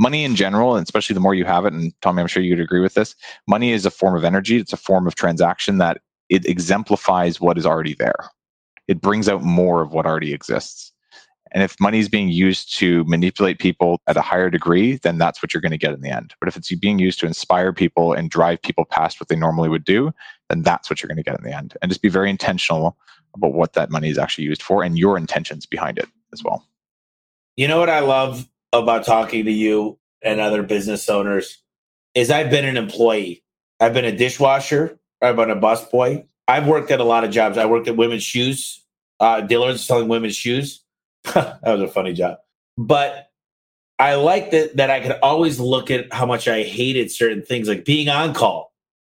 money 0.00 0.24
in 0.24 0.34
general, 0.34 0.74
and 0.74 0.82
especially 0.82 1.14
the 1.14 1.20
more 1.20 1.34
you 1.34 1.44
have 1.44 1.66
it, 1.66 1.74
and 1.74 1.92
Tommy, 2.00 2.22
I'm 2.22 2.26
sure 2.26 2.42
you'd 2.42 2.58
agree 2.58 2.80
with 2.80 2.94
this, 2.94 3.14
money 3.46 3.70
is 3.70 3.84
a 3.84 3.90
form 3.90 4.16
of 4.16 4.24
energy. 4.24 4.56
It's 4.56 4.72
a 4.72 4.78
form 4.78 5.06
of 5.06 5.14
transaction 5.14 5.78
that 5.78 5.98
it 6.30 6.46
exemplifies 6.46 7.40
what 7.40 7.58
is 7.58 7.66
already 7.66 7.94
there. 7.94 8.30
It 8.88 9.02
brings 9.02 9.28
out 9.28 9.42
more 9.42 9.82
of 9.82 9.92
what 9.92 10.06
already 10.06 10.32
exists. 10.32 10.92
And 11.52 11.62
if 11.62 11.78
money 11.80 11.98
is 11.98 12.08
being 12.08 12.28
used 12.28 12.74
to 12.78 13.04
manipulate 13.04 13.58
people 13.58 14.00
at 14.06 14.16
a 14.16 14.22
higher 14.22 14.50
degree, 14.50 14.96
then 14.98 15.18
that's 15.18 15.42
what 15.42 15.52
you're 15.52 15.60
going 15.60 15.72
to 15.72 15.78
get 15.78 15.92
in 15.92 16.00
the 16.00 16.10
end. 16.10 16.32
But 16.40 16.48
if 16.48 16.56
it's 16.56 16.74
being 16.76 16.98
used 16.98 17.18
to 17.20 17.26
inspire 17.26 17.72
people 17.72 18.12
and 18.12 18.30
drive 18.30 18.62
people 18.62 18.84
past 18.84 19.20
what 19.20 19.28
they 19.28 19.36
normally 19.36 19.68
would 19.68 19.84
do, 19.84 20.12
then 20.48 20.62
that's 20.62 20.88
what 20.88 21.02
you're 21.02 21.08
going 21.08 21.16
to 21.16 21.22
get 21.22 21.38
in 21.38 21.44
the 21.44 21.54
end. 21.54 21.76
And 21.82 21.90
just 21.90 22.02
be 22.02 22.08
very 22.08 22.30
intentional 22.30 22.96
about 23.34 23.52
what 23.52 23.74
that 23.74 23.90
money 23.90 24.08
is 24.08 24.18
actually 24.18 24.44
used 24.44 24.62
for 24.62 24.82
and 24.82 24.98
your 24.98 25.18
intentions 25.18 25.66
behind 25.66 25.98
it 25.98 26.08
as 26.32 26.42
well. 26.42 26.64
You 27.56 27.68
know 27.68 27.80
what 27.80 27.90
I 27.90 28.00
love 28.00 28.48
about 28.72 29.04
talking 29.04 29.44
to 29.44 29.52
you 29.52 29.98
and 30.22 30.40
other 30.40 30.62
business 30.62 31.08
owners 31.08 31.62
is 32.14 32.30
I've 32.30 32.50
been 32.50 32.64
an 32.64 32.76
employee. 32.76 33.42
I've 33.78 33.94
been 33.94 34.04
a 34.04 34.16
dishwasher. 34.16 34.98
I've 35.22 35.36
been 35.36 35.50
a 35.50 35.56
busboy. 35.56 36.26
I've 36.48 36.66
worked 36.66 36.90
at 36.90 37.00
a 37.00 37.04
lot 37.04 37.24
of 37.24 37.30
jobs. 37.30 37.58
I 37.58 37.66
worked 37.66 37.88
at 37.88 37.96
women's 37.96 38.22
shoes, 38.22 38.84
uh, 39.20 39.40
dealers 39.42 39.84
selling 39.84 40.08
women's 40.08 40.36
shoes. 40.36 40.82
that 41.34 41.60
was 41.62 41.82
a 41.82 41.88
funny 41.88 42.12
job. 42.12 42.38
But 42.76 43.28
I 43.98 44.14
liked 44.14 44.52
that 44.52 44.76
that 44.76 44.90
I 44.90 45.00
could 45.00 45.18
always 45.22 45.60
look 45.60 45.90
at 45.90 46.12
how 46.12 46.26
much 46.26 46.48
I 46.48 46.62
hated 46.62 47.10
certain 47.10 47.42
things, 47.42 47.68
like 47.68 47.84
being 47.84 48.08
on 48.08 48.32
call. 48.34 48.72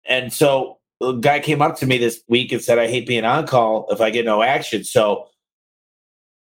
And 0.07 0.33
so 0.33 0.79
a 1.03 1.15
guy 1.15 1.41
came 1.41 1.63
up 1.63 1.77
to 1.77 1.87
me 1.87 1.99
this 1.99 2.23
week 2.29 2.53
and 2.53 2.63
said, 2.63 2.79
I 2.79 2.89
hate 2.89 3.07
being 3.07 3.25
on 3.25 3.47
call 3.47 3.87
if 3.91 4.01
I 4.01 4.11
get 4.11 4.25
no 4.25 4.43
action. 4.43 4.85
So 4.85 5.29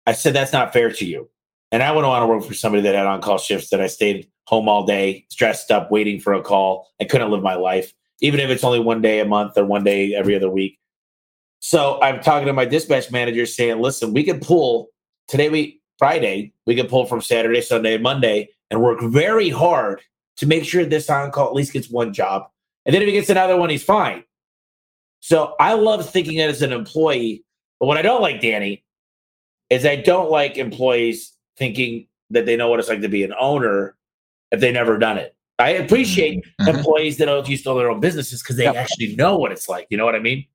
I 0.06 0.12
said, 0.12 0.34
That's 0.34 0.54
not 0.54 0.74
fair 0.74 0.92
to 0.92 1.06
you. 1.06 1.30
And 1.72 1.84
I 1.84 1.92
wouldn't 1.92 2.10
want 2.10 2.24
to 2.24 2.28
work 2.28 2.44
for 2.44 2.54
somebody 2.54 2.84
that 2.84 2.96
had 2.96 3.06
on 3.06 3.22
call 3.22 3.38
shifts 3.38 3.70
that 3.70 3.82
I 3.82 3.88
stayed 3.88 4.30
home 4.46 4.70
all 4.70 4.86
day, 4.86 5.26
stressed 5.30 5.72
up, 5.72 5.92
waiting 5.92 6.20
for 6.20 6.34
a 6.34 6.42
call, 6.42 6.88
I 7.02 7.04
couldn't 7.04 7.30
live 7.30 7.44
my 7.44 7.56
life, 7.56 7.94
even 8.22 8.40
if 8.40 8.50
it's 8.50 8.64
only 8.64 8.80
one 8.80 9.02
day 9.02 9.20
a 9.20 9.26
month 9.26 9.58
or 9.58 9.66
one 9.66 9.84
day 9.84 10.16
every 10.16 10.36
other 10.36 10.50
week. 10.50 10.80
So 11.60 12.02
I'm 12.02 12.22
talking 12.22 12.48
to 12.48 12.54
my 12.54 12.66
dispatch 12.66 13.12
manager 13.12 13.46
saying, 13.46 13.82
listen, 13.82 14.14
we 14.14 14.24
can 14.24 14.40
pull 14.40 14.88
today, 15.28 15.50
we 15.50 15.82
Friday, 15.98 16.54
we 16.66 16.76
can 16.76 16.88
pull 16.88 17.06
from 17.06 17.22
Saturday, 17.22 17.60
Sunday, 17.62 17.98
Monday, 17.98 18.50
and 18.72 18.82
work 18.82 19.02
very 19.02 19.50
hard 19.50 20.02
to 20.38 20.48
make 20.48 20.64
sure 20.64 20.86
this 20.86 21.10
on 21.10 21.32
call 21.32 21.48
at 21.48 21.54
least 21.54 21.74
gets 21.74 21.90
one 21.90 22.14
job. 22.14 22.44
And 22.86 22.94
then 22.94 23.02
if 23.02 23.08
he 23.08 23.14
gets 23.14 23.30
another 23.30 23.58
one, 23.58 23.70
he's 23.70 23.84
fine. 23.84 24.24
So 25.20 25.56
I 25.60 25.74
love 25.74 26.10
thinking 26.10 26.40
as 26.40 26.62
an 26.62 26.72
employee. 26.72 27.44
But 27.80 27.88
what 27.88 27.98
I 27.98 28.02
don't 28.02 28.22
like, 28.22 28.40
Danny, 28.40 28.86
is 29.70 29.86
I 29.86 29.98
don't 29.98 30.32
like 30.32 30.58
employees 30.58 31.34
thinking 31.58 32.08
that 32.30 32.46
they 32.46 32.56
know 32.56 32.70
what 32.70 32.80
it's 32.80 32.90
like 32.90 33.02
to 33.02 33.08
be 33.08 33.24
an 33.24 33.34
owner 33.40 33.96
if 34.52 34.60
they 34.60 34.72
never 34.72 34.98
done 34.98 35.18
it. 35.18 35.36
I 35.60 35.70
appreciate 35.70 36.46
mm-hmm. 36.62 36.78
employees 36.78 37.18
that 37.18 37.26
to 37.64 37.70
own 37.70 37.78
their 37.78 37.90
own 37.90 38.00
businesses 38.00 38.44
because 38.44 38.58
they 38.58 38.66
yep. 38.66 38.76
actually 38.76 39.16
know 39.16 39.38
what 39.38 39.52
it's 39.52 39.68
like. 39.68 39.88
You 39.90 39.98
know 39.98 40.06
what 40.06 40.16
I 40.16 40.20
mean? 40.20 40.46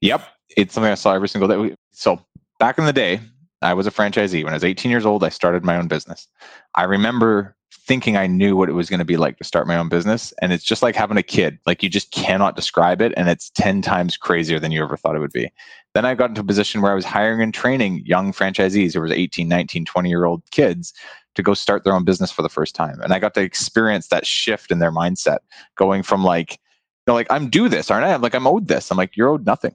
Yep. 0.00 0.22
It's 0.56 0.74
something 0.74 0.90
I 0.90 0.96
saw 0.96 1.14
every 1.14 1.28
single 1.28 1.48
day. 1.48 1.76
So 1.92 2.20
back 2.58 2.78
in 2.78 2.84
the 2.84 2.92
day, 2.92 3.20
I 3.62 3.74
was 3.74 3.86
a 3.86 3.90
franchisee. 3.90 4.42
When 4.44 4.52
I 4.52 4.56
was 4.56 4.64
18 4.64 4.90
years 4.90 5.06
old, 5.06 5.22
I 5.22 5.28
started 5.28 5.64
my 5.64 5.76
own 5.76 5.88
business. 5.88 6.28
I 6.74 6.84
remember 6.84 7.56
thinking 7.86 8.16
I 8.16 8.26
knew 8.26 8.56
what 8.56 8.68
it 8.68 8.72
was 8.72 8.90
going 8.90 8.98
to 8.98 9.04
be 9.04 9.16
like 9.16 9.38
to 9.38 9.44
start 9.44 9.66
my 9.66 9.76
own 9.76 9.88
business. 9.88 10.32
And 10.42 10.52
it's 10.52 10.64
just 10.64 10.82
like 10.82 10.94
having 10.94 11.16
a 11.16 11.22
kid. 11.22 11.58
Like 11.66 11.82
you 11.82 11.88
just 11.88 12.10
cannot 12.12 12.54
describe 12.54 13.00
it. 13.00 13.12
And 13.16 13.28
it's 13.28 13.50
10 13.50 13.82
times 13.82 14.16
crazier 14.16 14.58
than 14.58 14.72
you 14.72 14.82
ever 14.82 14.96
thought 14.96 15.16
it 15.16 15.20
would 15.20 15.32
be. 15.32 15.50
Then 15.98 16.04
I 16.04 16.14
got 16.14 16.28
into 16.28 16.42
a 16.42 16.44
position 16.44 16.80
where 16.80 16.92
I 16.92 16.94
was 16.94 17.04
hiring 17.04 17.42
and 17.42 17.52
training 17.52 18.06
young 18.06 18.32
franchisees 18.32 18.94
who 18.94 19.00
was 19.00 19.10
18, 19.10 19.48
19, 19.48 19.84
20 19.84 20.08
year 20.08 20.26
old 20.26 20.48
kids 20.52 20.94
to 21.34 21.42
go 21.42 21.54
start 21.54 21.82
their 21.82 21.92
own 21.92 22.04
business 22.04 22.30
for 22.30 22.42
the 22.42 22.48
first 22.48 22.76
time. 22.76 23.00
And 23.00 23.12
I 23.12 23.18
got 23.18 23.34
to 23.34 23.40
experience 23.40 24.06
that 24.06 24.24
shift 24.24 24.70
in 24.70 24.78
their 24.78 24.92
mindset, 24.92 25.38
going 25.74 26.04
from 26.04 26.22
like, 26.22 26.52
you 26.52 26.58
know, 27.08 27.14
like 27.14 27.26
I'm 27.30 27.50
due 27.50 27.68
this, 27.68 27.90
aren't 27.90 28.04
I? 28.04 28.14
I'm 28.14 28.22
like, 28.22 28.36
I'm 28.36 28.46
owed 28.46 28.68
this. 28.68 28.92
I'm 28.92 28.96
like, 28.96 29.16
you're 29.16 29.28
owed 29.28 29.44
nothing. 29.44 29.74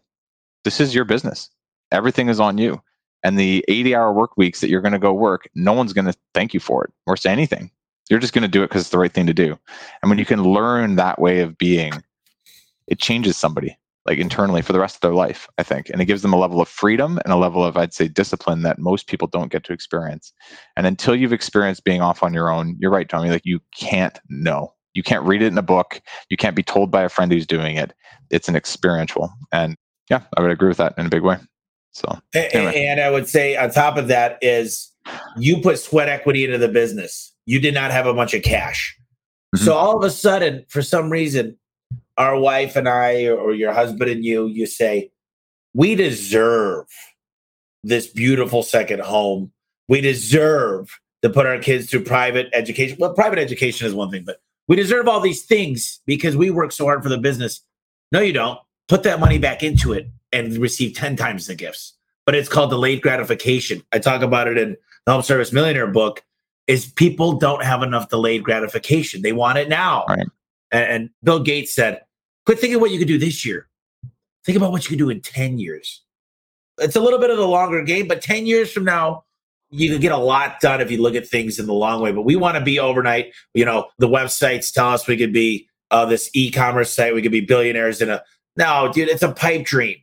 This 0.63 0.79
is 0.79 0.95
your 0.95 1.03
business. 1.03 1.49
Everything 1.91 2.29
is 2.29 2.39
on 2.39 2.57
you. 2.57 2.81
And 3.21 3.37
the 3.37 3.65
80 3.67 3.93
hour 3.93 4.13
work 4.13 4.37
weeks 4.37 4.61
that 4.61 4.69
you're 4.69 4.79
going 4.79 4.93
to 4.93 4.99
go 4.99 5.11
work, 5.11 5.49
no 5.55 5.73
one's 5.73 5.91
going 5.91 6.05
to 6.05 6.15
thank 6.33 6.53
you 6.53 6.61
for 6.61 6.85
it 6.85 6.93
or 7.05 7.17
say 7.17 7.33
anything. 7.33 7.69
You're 8.09 8.21
just 8.21 8.31
going 8.31 8.43
to 8.43 8.47
do 8.47 8.63
it 8.63 8.69
because 8.69 8.83
it's 8.83 8.91
the 8.91 8.97
right 8.97 9.11
thing 9.11 9.27
to 9.27 9.33
do. 9.33 9.59
And 10.01 10.09
when 10.09 10.19
you 10.19 10.25
can 10.25 10.41
learn 10.41 10.95
that 10.95 11.19
way 11.19 11.41
of 11.41 11.57
being, 11.57 11.91
it 12.87 12.99
changes 12.99 13.35
somebody 13.35 13.77
like 14.05 14.17
internally 14.17 14.61
for 14.61 14.73
the 14.73 14.79
rest 14.79 14.95
of 14.95 15.01
their 15.01 15.13
life, 15.13 15.47
I 15.57 15.63
think. 15.63 15.89
And 15.89 16.01
it 16.01 16.05
gives 16.05 16.21
them 16.21 16.33
a 16.33 16.37
level 16.37 16.61
of 16.61 16.67
freedom 16.67 17.19
and 17.23 17.33
a 17.33 17.37
level 17.37 17.63
of, 17.63 17.77
I'd 17.77 17.93
say, 17.93 18.07
discipline 18.07 18.63
that 18.63 18.79
most 18.79 19.07
people 19.07 19.27
don't 19.27 19.51
get 19.51 19.63
to 19.65 19.73
experience. 19.73 20.33
And 20.75 20.85
until 20.85 21.15
you've 21.15 21.33
experienced 21.33 21.83
being 21.83 22.01
off 22.01 22.21
on 22.21 22.33
your 22.33 22.51
own, 22.51 22.75
you're 22.79 22.91
right, 22.91 23.07
Tommy, 23.07 23.29
like 23.29 23.45
you 23.45 23.61
can't 23.75 24.19
know. 24.29 24.73
You 24.93 25.03
can't 25.03 25.25
read 25.25 25.41
it 25.41 25.47
in 25.47 25.57
a 25.57 25.63
book. 25.63 26.01
You 26.29 26.37
can't 26.37 26.55
be 26.55 26.63
told 26.63 26.91
by 26.91 27.01
a 27.01 27.09
friend 27.09 27.31
who's 27.31 27.47
doing 27.47 27.77
it. 27.77 27.93
It's 28.29 28.47
an 28.47 28.55
experiential. 28.55 29.31
And 29.51 29.75
yeah, 30.09 30.21
I 30.37 30.41
would 30.41 30.51
agree 30.51 30.67
with 30.67 30.77
that 30.77 30.93
in 30.97 31.05
a 31.05 31.09
big 31.09 31.23
way. 31.23 31.37
So, 31.91 32.19
anyway. 32.33 32.85
and 32.85 32.99
I 32.99 33.09
would 33.09 33.27
say 33.29 33.55
on 33.55 33.69
top 33.69 33.97
of 33.97 34.07
that 34.07 34.37
is 34.41 34.91
you 35.37 35.61
put 35.61 35.79
sweat 35.79 36.09
equity 36.09 36.43
into 36.43 36.57
the 36.57 36.67
business. 36.67 37.33
You 37.45 37.59
did 37.59 37.73
not 37.73 37.91
have 37.91 38.05
a 38.05 38.13
bunch 38.13 38.33
of 38.33 38.41
cash. 38.41 38.97
Mm-hmm. 39.55 39.65
So 39.65 39.75
all 39.75 39.97
of 39.97 40.03
a 40.03 40.09
sudden, 40.09 40.65
for 40.69 40.81
some 40.81 41.11
reason, 41.11 41.57
our 42.17 42.37
wife 42.37 42.75
and 42.75 42.87
I, 42.87 43.27
or 43.27 43.53
your 43.53 43.73
husband 43.73 44.09
and 44.09 44.23
you, 44.23 44.47
you 44.47 44.65
say, 44.65 45.11
we 45.73 45.95
deserve 45.95 46.85
this 47.83 48.07
beautiful 48.07 48.63
second 48.63 49.01
home. 49.01 49.51
We 49.89 50.01
deserve 50.01 50.99
to 51.21 51.29
put 51.29 51.45
our 51.45 51.59
kids 51.59 51.89
through 51.89 52.03
private 52.03 52.49
education. 52.53 52.97
Well, 52.99 53.13
private 53.13 53.39
education 53.39 53.87
is 53.87 53.93
one 53.93 54.11
thing, 54.11 54.23
but 54.25 54.41
we 54.67 54.75
deserve 54.75 55.07
all 55.07 55.19
these 55.19 55.43
things 55.43 56.01
because 56.05 56.37
we 56.37 56.49
work 56.49 56.71
so 56.71 56.85
hard 56.85 57.03
for 57.03 57.09
the 57.09 57.17
business. 57.17 57.61
No, 58.11 58.21
you 58.21 58.33
don't. 58.33 58.59
Put 58.87 59.03
that 59.03 59.19
money 59.19 59.37
back 59.37 59.63
into 59.63 59.93
it 59.93 60.09
and 60.31 60.57
receive 60.57 60.95
10 60.95 61.15
times 61.15 61.47
the 61.47 61.55
gifts. 61.55 61.93
But 62.25 62.35
it's 62.35 62.49
called 62.49 62.69
delayed 62.69 63.01
gratification. 63.01 63.83
I 63.91 63.99
talk 63.99 64.21
about 64.21 64.47
it 64.47 64.57
in 64.57 64.77
the 65.05 65.11
Home 65.11 65.21
Service 65.21 65.51
Millionaire 65.51 65.87
book. 65.87 66.23
Is 66.65 66.85
people 66.85 67.33
don't 67.33 67.63
have 67.63 67.83
enough 67.83 68.07
delayed 68.07 68.43
gratification. 68.43 69.21
They 69.21 69.33
want 69.33 69.57
it 69.57 69.67
now. 69.67 70.05
Right. 70.07 70.25
And 70.73 71.11
Bill 71.23 71.39
Gates 71.39 71.73
said, 71.73 72.01
quit 72.45 72.59
thinking 72.59 72.81
what 72.81 72.91
you 72.91 72.99
could 72.99 73.07
do 73.07 73.19
this 73.19 73.45
year. 73.45 73.67
Think 74.45 74.57
about 74.57 74.71
what 74.71 74.83
you 74.83 74.89
could 74.89 74.97
do 74.97 75.09
in 75.09 75.21
10 75.21 75.59
years. 75.59 76.01
It's 76.79 76.95
a 76.95 76.99
little 76.99 77.19
bit 77.19 77.29
of 77.29 77.37
the 77.37 77.47
longer 77.47 77.83
game, 77.83 78.07
but 78.07 78.21
10 78.21 78.45
years 78.45 78.71
from 78.71 78.83
now, 78.83 79.23
you 79.69 79.89
can 79.89 80.01
get 80.01 80.11
a 80.11 80.17
lot 80.17 80.59
done 80.59 80.81
if 80.81 80.91
you 80.91 81.01
look 81.01 81.15
at 81.15 81.27
things 81.27 81.59
in 81.59 81.67
the 81.67 81.73
long 81.73 82.01
way. 82.01 82.11
But 82.11 82.23
we 82.23 82.35
want 82.35 82.57
to 82.57 82.63
be 82.63 82.79
overnight. 82.79 83.33
You 83.53 83.65
know, 83.65 83.87
the 83.99 84.07
websites 84.07 84.71
tell 84.73 84.89
us 84.89 85.07
we 85.07 85.17
could 85.17 85.33
be 85.33 85.67
uh, 85.91 86.05
this 86.05 86.29
e-commerce 86.33 86.91
site. 86.91 87.13
We 87.13 87.21
could 87.21 87.31
be 87.31 87.41
billionaires 87.41 88.01
in 88.01 88.09
a. 88.09 88.21
No, 88.55 88.91
dude, 88.93 89.09
it's 89.09 89.23
a 89.23 89.31
pipe 89.31 89.65
dream. 89.65 89.97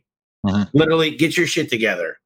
Mm-hmm. 0.45 0.77
Literally, 0.77 1.15
get 1.15 1.37
your 1.37 1.47
shit 1.47 1.69
together. 1.69 2.17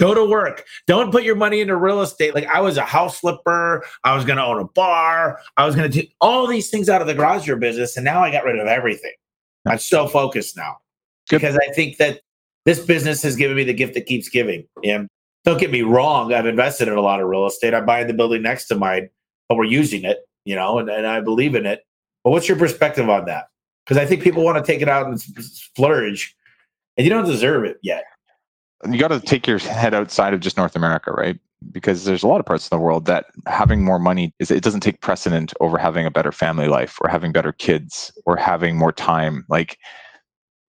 Go 0.00 0.14
to 0.14 0.24
work. 0.24 0.64
Don't 0.86 1.12
put 1.12 1.24
your 1.24 1.36
money 1.36 1.60
into 1.60 1.76
real 1.76 2.00
estate. 2.00 2.34
Like 2.34 2.46
I 2.46 2.58
was 2.62 2.78
a 2.78 2.82
house 2.82 3.20
flipper. 3.20 3.84
I 4.02 4.14
was 4.16 4.24
going 4.24 4.38
to 4.38 4.44
own 4.44 4.58
a 4.58 4.64
bar. 4.64 5.38
I 5.58 5.66
was 5.66 5.76
going 5.76 5.90
to 5.90 6.02
do 6.02 6.08
all 6.22 6.46
these 6.46 6.70
things 6.70 6.88
out 6.88 7.02
of 7.02 7.06
the 7.06 7.12
garage 7.12 7.46
door 7.46 7.56
business. 7.56 7.98
And 7.98 8.04
now 8.06 8.24
I 8.24 8.32
got 8.32 8.44
rid 8.44 8.58
of 8.58 8.66
everything. 8.66 9.12
I'm 9.66 9.78
so 9.78 10.08
focused 10.08 10.56
now 10.56 10.78
Good. 11.28 11.42
because 11.42 11.58
I 11.58 11.70
think 11.74 11.98
that 11.98 12.22
this 12.64 12.80
business 12.80 13.22
has 13.24 13.36
given 13.36 13.58
me 13.58 13.62
the 13.62 13.74
gift 13.74 13.92
that 13.92 14.06
keeps 14.06 14.30
giving. 14.30 14.66
And 14.82 15.06
don't 15.44 15.60
get 15.60 15.70
me 15.70 15.82
wrong. 15.82 16.32
I've 16.32 16.46
invested 16.46 16.88
in 16.88 16.94
a 16.94 17.02
lot 17.02 17.20
of 17.20 17.28
real 17.28 17.44
estate. 17.44 17.74
I'm 17.74 17.84
buying 17.84 18.06
the 18.06 18.14
building 18.14 18.40
next 18.40 18.68
to 18.68 18.76
mine, 18.76 19.10
but 19.50 19.56
we're 19.56 19.64
using 19.64 20.04
it, 20.04 20.20
you 20.46 20.54
know, 20.54 20.78
and, 20.78 20.88
and 20.88 21.06
I 21.06 21.20
believe 21.20 21.54
in 21.54 21.66
it. 21.66 21.84
But 22.24 22.30
what's 22.30 22.48
your 22.48 22.56
perspective 22.56 23.10
on 23.10 23.26
that? 23.26 23.48
Because 23.84 23.98
I 23.98 24.06
think 24.06 24.22
people 24.22 24.44
want 24.44 24.64
to 24.64 24.72
take 24.72 24.80
it 24.80 24.88
out 24.88 25.06
and 25.06 25.20
splurge, 25.20 26.34
and 26.96 27.04
you 27.04 27.12
don't 27.12 27.26
deserve 27.26 27.64
it 27.64 27.76
yet 27.82 28.04
you 28.88 28.98
got 28.98 29.08
to 29.08 29.20
take 29.20 29.46
your 29.46 29.58
head 29.58 29.94
outside 29.94 30.34
of 30.34 30.40
just 30.40 30.56
North 30.56 30.76
America, 30.76 31.12
right? 31.12 31.38
Because 31.70 32.04
there's 32.04 32.22
a 32.22 32.26
lot 32.26 32.40
of 32.40 32.46
parts 32.46 32.64
of 32.64 32.70
the 32.70 32.78
world 32.78 33.04
that 33.06 33.26
having 33.46 33.84
more 33.84 33.98
money 33.98 34.32
is 34.38 34.50
it 34.50 34.62
doesn't 34.62 34.80
take 34.80 35.00
precedent 35.02 35.52
over 35.60 35.76
having 35.76 36.06
a 36.06 36.10
better 36.10 36.32
family 36.32 36.68
life 36.68 36.98
or 37.00 37.08
having 37.08 37.32
better 37.32 37.52
kids 37.52 38.10
or 38.24 38.36
having 38.36 38.78
more 38.78 38.92
time. 38.92 39.44
Like 39.48 39.78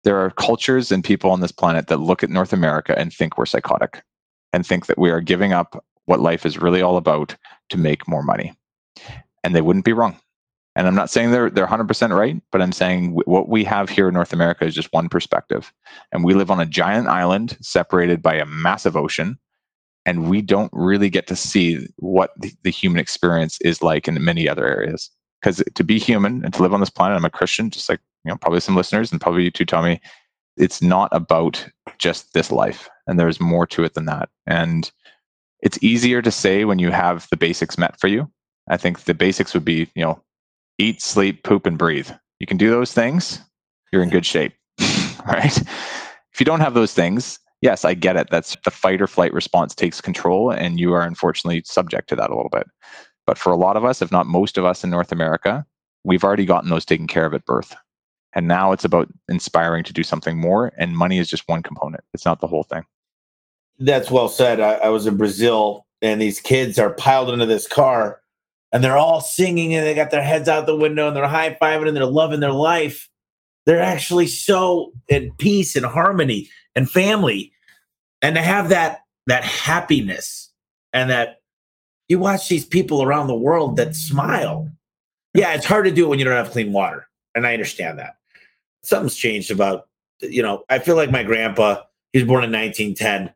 there 0.04 0.18
are 0.18 0.30
cultures 0.30 0.92
and 0.92 1.04
people 1.04 1.32
on 1.32 1.42
this 1.42 1.52
planet 1.52 1.88
that 1.88 1.98
look 1.98 2.24
at 2.24 2.30
North 2.30 2.54
America 2.54 2.98
and 2.98 3.12
think 3.12 3.38
we're 3.38 3.48
psychotic 3.48 4.04
and 4.54 4.66
think 4.66 4.86
that 4.86 5.00
we 5.00 5.10
are 5.10 5.22
giving 5.22 5.52
up 5.52 5.84
what 6.06 6.20
life 6.20 6.46
is 6.46 6.60
really 6.60 6.82
all 6.82 6.98
about 6.98 7.36
to 7.70 7.78
make 7.78 8.08
more 8.08 8.22
money. 8.22 8.54
And 9.44 9.56
they 9.56 9.62
wouldn't 9.62 9.86
be 9.86 9.94
wrong. 9.94 10.20
And 10.76 10.88
I'm 10.88 10.96
not 10.96 11.10
saying 11.10 11.32
they're 11.32 11.50
they're 11.50 11.68
100% 11.68 12.16
right, 12.16 12.42
but 12.52 12.62
I'm 12.62 12.74
saying 12.74 13.12
what 13.26 13.48
we 13.48 13.64
have 13.64 13.90
here 13.90 14.10
in 14.10 14.14
North 14.14 14.34
America 14.34 14.66
is 14.66 14.76
just 14.76 14.92
one 14.92 15.08
perspective. 15.08 15.72
And 16.12 16.24
we 16.24 16.34
live 16.34 16.52
on 16.52 16.60
a 16.60 16.66
giant 16.66 17.08
island 17.08 17.58
separated 17.62 18.22
by 18.22 18.36
a 18.36 18.46
massive 18.46 18.98
ocean, 18.98 19.40
and 20.06 20.30
we 20.30 20.42
don't 20.42 20.72
really 20.74 21.10
get 21.10 21.28
to 21.28 21.36
see 21.36 21.88
what 21.98 22.32
the, 22.38 22.52
the 22.64 22.72
human 22.72 23.00
experience 23.00 23.58
is 23.62 23.82
like 23.82 24.08
in 24.08 24.22
many 24.24 24.50
other 24.50 24.68
areas. 24.68 25.10
Because 25.42 25.64
to 25.76 25.84
be 25.84 25.98
human 25.98 26.44
and 26.44 26.54
to 26.56 26.62
live 26.62 26.74
on 26.74 26.80
this 26.80 26.90
planet, 26.90 27.18
I'm 27.18 27.26
a 27.26 27.30
Christian, 27.30 27.70
just 27.70 27.88
like 27.88 28.02
you 28.26 28.32
know, 28.32 28.38
probably 28.38 28.60
some 28.60 28.76
listeners 28.76 29.12
and 29.12 29.22
probably 29.22 29.44
you 29.44 29.52
too, 29.52 29.66
Tommy. 29.66 30.02
It's 30.58 30.82
not 30.82 31.10
about 31.12 31.66
just 32.00 32.34
this 32.34 32.52
life, 32.52 32.90
and 33.08 33.18
there's 33.18 33.40
more 33.40 33.66
to 33.68 33.84
it 33.86 33.94
than 33.94 34.06
that. 34.06 34.30
And 34.46 34.92
it's 35.62 35.82
easier 35.82 36.22
to 36.22 36.32
say 36.32 36.66
when 36.66 36.80
you 36.80 36.92
have 36.92 37.28
the 37.32 37.38
basics 37.38 37.78
met 37.78 38.00
for 38.00 38.08
you. 38.08 38.30
I 38.68 38.78
think 38.78 39.02
the 39.02 39.14
basics 39.14 39.54
would 39.54 39.66
be, 39.66 39.90
you 39.96 40.04
know, 40.04 40.20
eat, 40.78 41.02
sleep, 41.02 41.44
poop, 41.44 41.66
and 41.66 41.78
breathe. 41.78 42.10
You 42.40 42.48
can 42.48 42.58
do 42.58 42.70
those 42.70 42.94
things, 42.94 43.40
you're 43.92 44.04
in 44.04 44.10
good 44.10 44.26
shape, 44.26 44.54
right? 45.28 45.58
If 45.58 46.40
you 46.40 46.46
don't 46.46 46.60
have 46.60 46.74
those 46.74 46.94
things, 46.94 47.40
yes, 47.62 47.86
I 47.86 47.94
get 47.94 48.18
it. 48.18 48.28
That's 48.30 48.58
the 48.66 48.72
fight 48.72 49.02
or 49.02 49.08
flight 49.08 49.34
response 49.34 49.74
takes 49.74 50.02
control, 50.02 50.52
and 50.52 50.80
you 50.80 50.94
are 50.94 51.02
unfortunately 51.02 51.64
subject 51.66 52.10
to 52.10 52.16
that 52.18 52.30
a 52.30 52.36
little 52.36 52.50
bit. 52.50 52.68
But 53.26 53.38
for 53.38 53.52
a 53.52 53.58
lot 53.58 53.78
of 53.78 53.86
us, 53.86 54.02
if 54.02 54.12
not 54.12 54.28
most 54.28 54.58
of 54.58 54.66
us 54.66 54.84
in 54.84 54.90
North 54.90 55.12
America, 55.12 55.66
we've 56.04 56.24
already 56.24 56.46
gotten 56.46 56.70
those 56.70 56.86
taken 56.86 57.08
care 57.08 57.26
of 57.26 57.34
at 57.34 57.46
birth. 57.46 57.76
And 58.34 58.48
now 58.48 58.74
it's 58.74 58.84
about 58.84 59.08
inspiring 59.30 59.84
to 59.86 59.94
do 59.94 60.04
something 60.04 60.38
more, 60.38 60.74
and 60.78 60.96
money 60.96 61.20
is 61.20 61.30
just 61.30 61.48
one 61.48 61.64
component. 61.64 62.04
It's 62.14 62.26
not 62.26 62.42
the 62.42 62.48
whole 62.48 62.64
thing. 62.64 62.84
That's 63.80 64.12
well 64.12 64.28
said. 64.28 64.60
I, 64.60 64.74
I 64.76 64.90
was 64.90 65.08
in 65.08 65.16
Brazil, 65.16 65.86
and 66.02 66.22
these 66.22 66.42
kids 66.42 66.78
are 66.78 66.92
piled 66.92 67.30
into 67.30 67.46
this 67.46 67.68
car 67.68 68.20
and 68.76 68.84
they're 68.84 68.98
all 68.98 69.22
singing 69.22 69.74
and 69.74 69.86
they 69.86 69.94
got 69.94 70.12
their 70.12 70.22
heads 70.22 70.50
out 70.50 70.66
the 70.66 70.76
window 70.76 71.08
and 71.08 71.16
they're 71.16 71.26
high 71.26 71.58
fiving 71.62 71.88
and 71.88 71.96
they're 71.96 72.06
loving 72.06 72.42
their 72.42 72.52
life. 72.52 73.10
They're 73.66 73.80
actually 73.80 74.28
so 74.28 74.92
in 75.08 75.32
peace 75.38 75.78
and 75.78 75.86
harmony 75.86 76.50
and 76.76 76.92
family. 76.92 77.54
And 78.22 78.36
to 78.36 78.42
have 78.42 78.68
that 78.70 79.00
that 79.28 79.46
happiness 79.46 80.52
and 80.92 81.10
that 81.10 81.38
you 82.10 82.20
watch 82.20 82.50
these 82.50 82.66
people 82.66 83.02
around 83.02 83.28
the 83.28 83.34
world 83.34 83.78
that 83.78 83.96
smile. 83.96 84.70
Yeah, 85.34 85.54
it's 85.54 85.66
hard 85.66 85.86
to 85.86 85.92
do 85.92 86.10
when 86.10 86.20
you 86.20 86.26
don't 86.26 86.36
have 86.36 86.52
clean 86.52 86.74
water. 86.74 87.08
And 87.34 87.48
I 87.48 87.54
understand 87.54 87.98
that. 88.00 88.18
Something's 88.84 89.16
changed 89.16 89.52
about, 89.52 89.88
you 90.20 90.44
know, 90.44 90.66
I 90.70 90.80
feel 90.80 90.98
like 90.98 91.12
my 91.12 91.24
grandpa, 91.24 91.82
he 92.12 92.20
was 92.20 92.28
born 92.28 92.44
in 92.44 92.52
1910. 92.52 93.34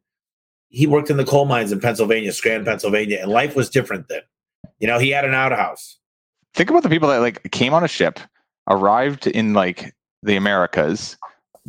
He 0.67 0.85
worked 0.85 1.09
in 1.09 1.15
the 1.15 1.23
coal 1.23 1.45
mines 1.45 1.71
in 1.71 1.79
Pennsylvania, 1.79 2.33
Scranton, 2.33 2.65
Pennsylvania, 2.65 3.19
and 3.21 3.31
life 3.31 3.55
was 3.55 3.69
different 3.69 4.09
then. 4.09 4.21
You 4.79 4.87
know, 4.87 4.99
he 4.99 5.09
had 5.09 5.25
an 5.25 5.33
outhouse. 5.33 5.97
Think 6.53 6.69
about 6.69 6.83
the 6.83 6.89
people 6.89 7.09
that 7.09 7.19
like 7.19 7.51
came 7.51 7.73
on 7.73 7.83
a 7.83 7.87
ship, 7.87 8.19
arrived 8.69 9.27
in 9.27 9.53
like 9.53 9.93
the 10.23 10.35
Americas, 10.35 11.17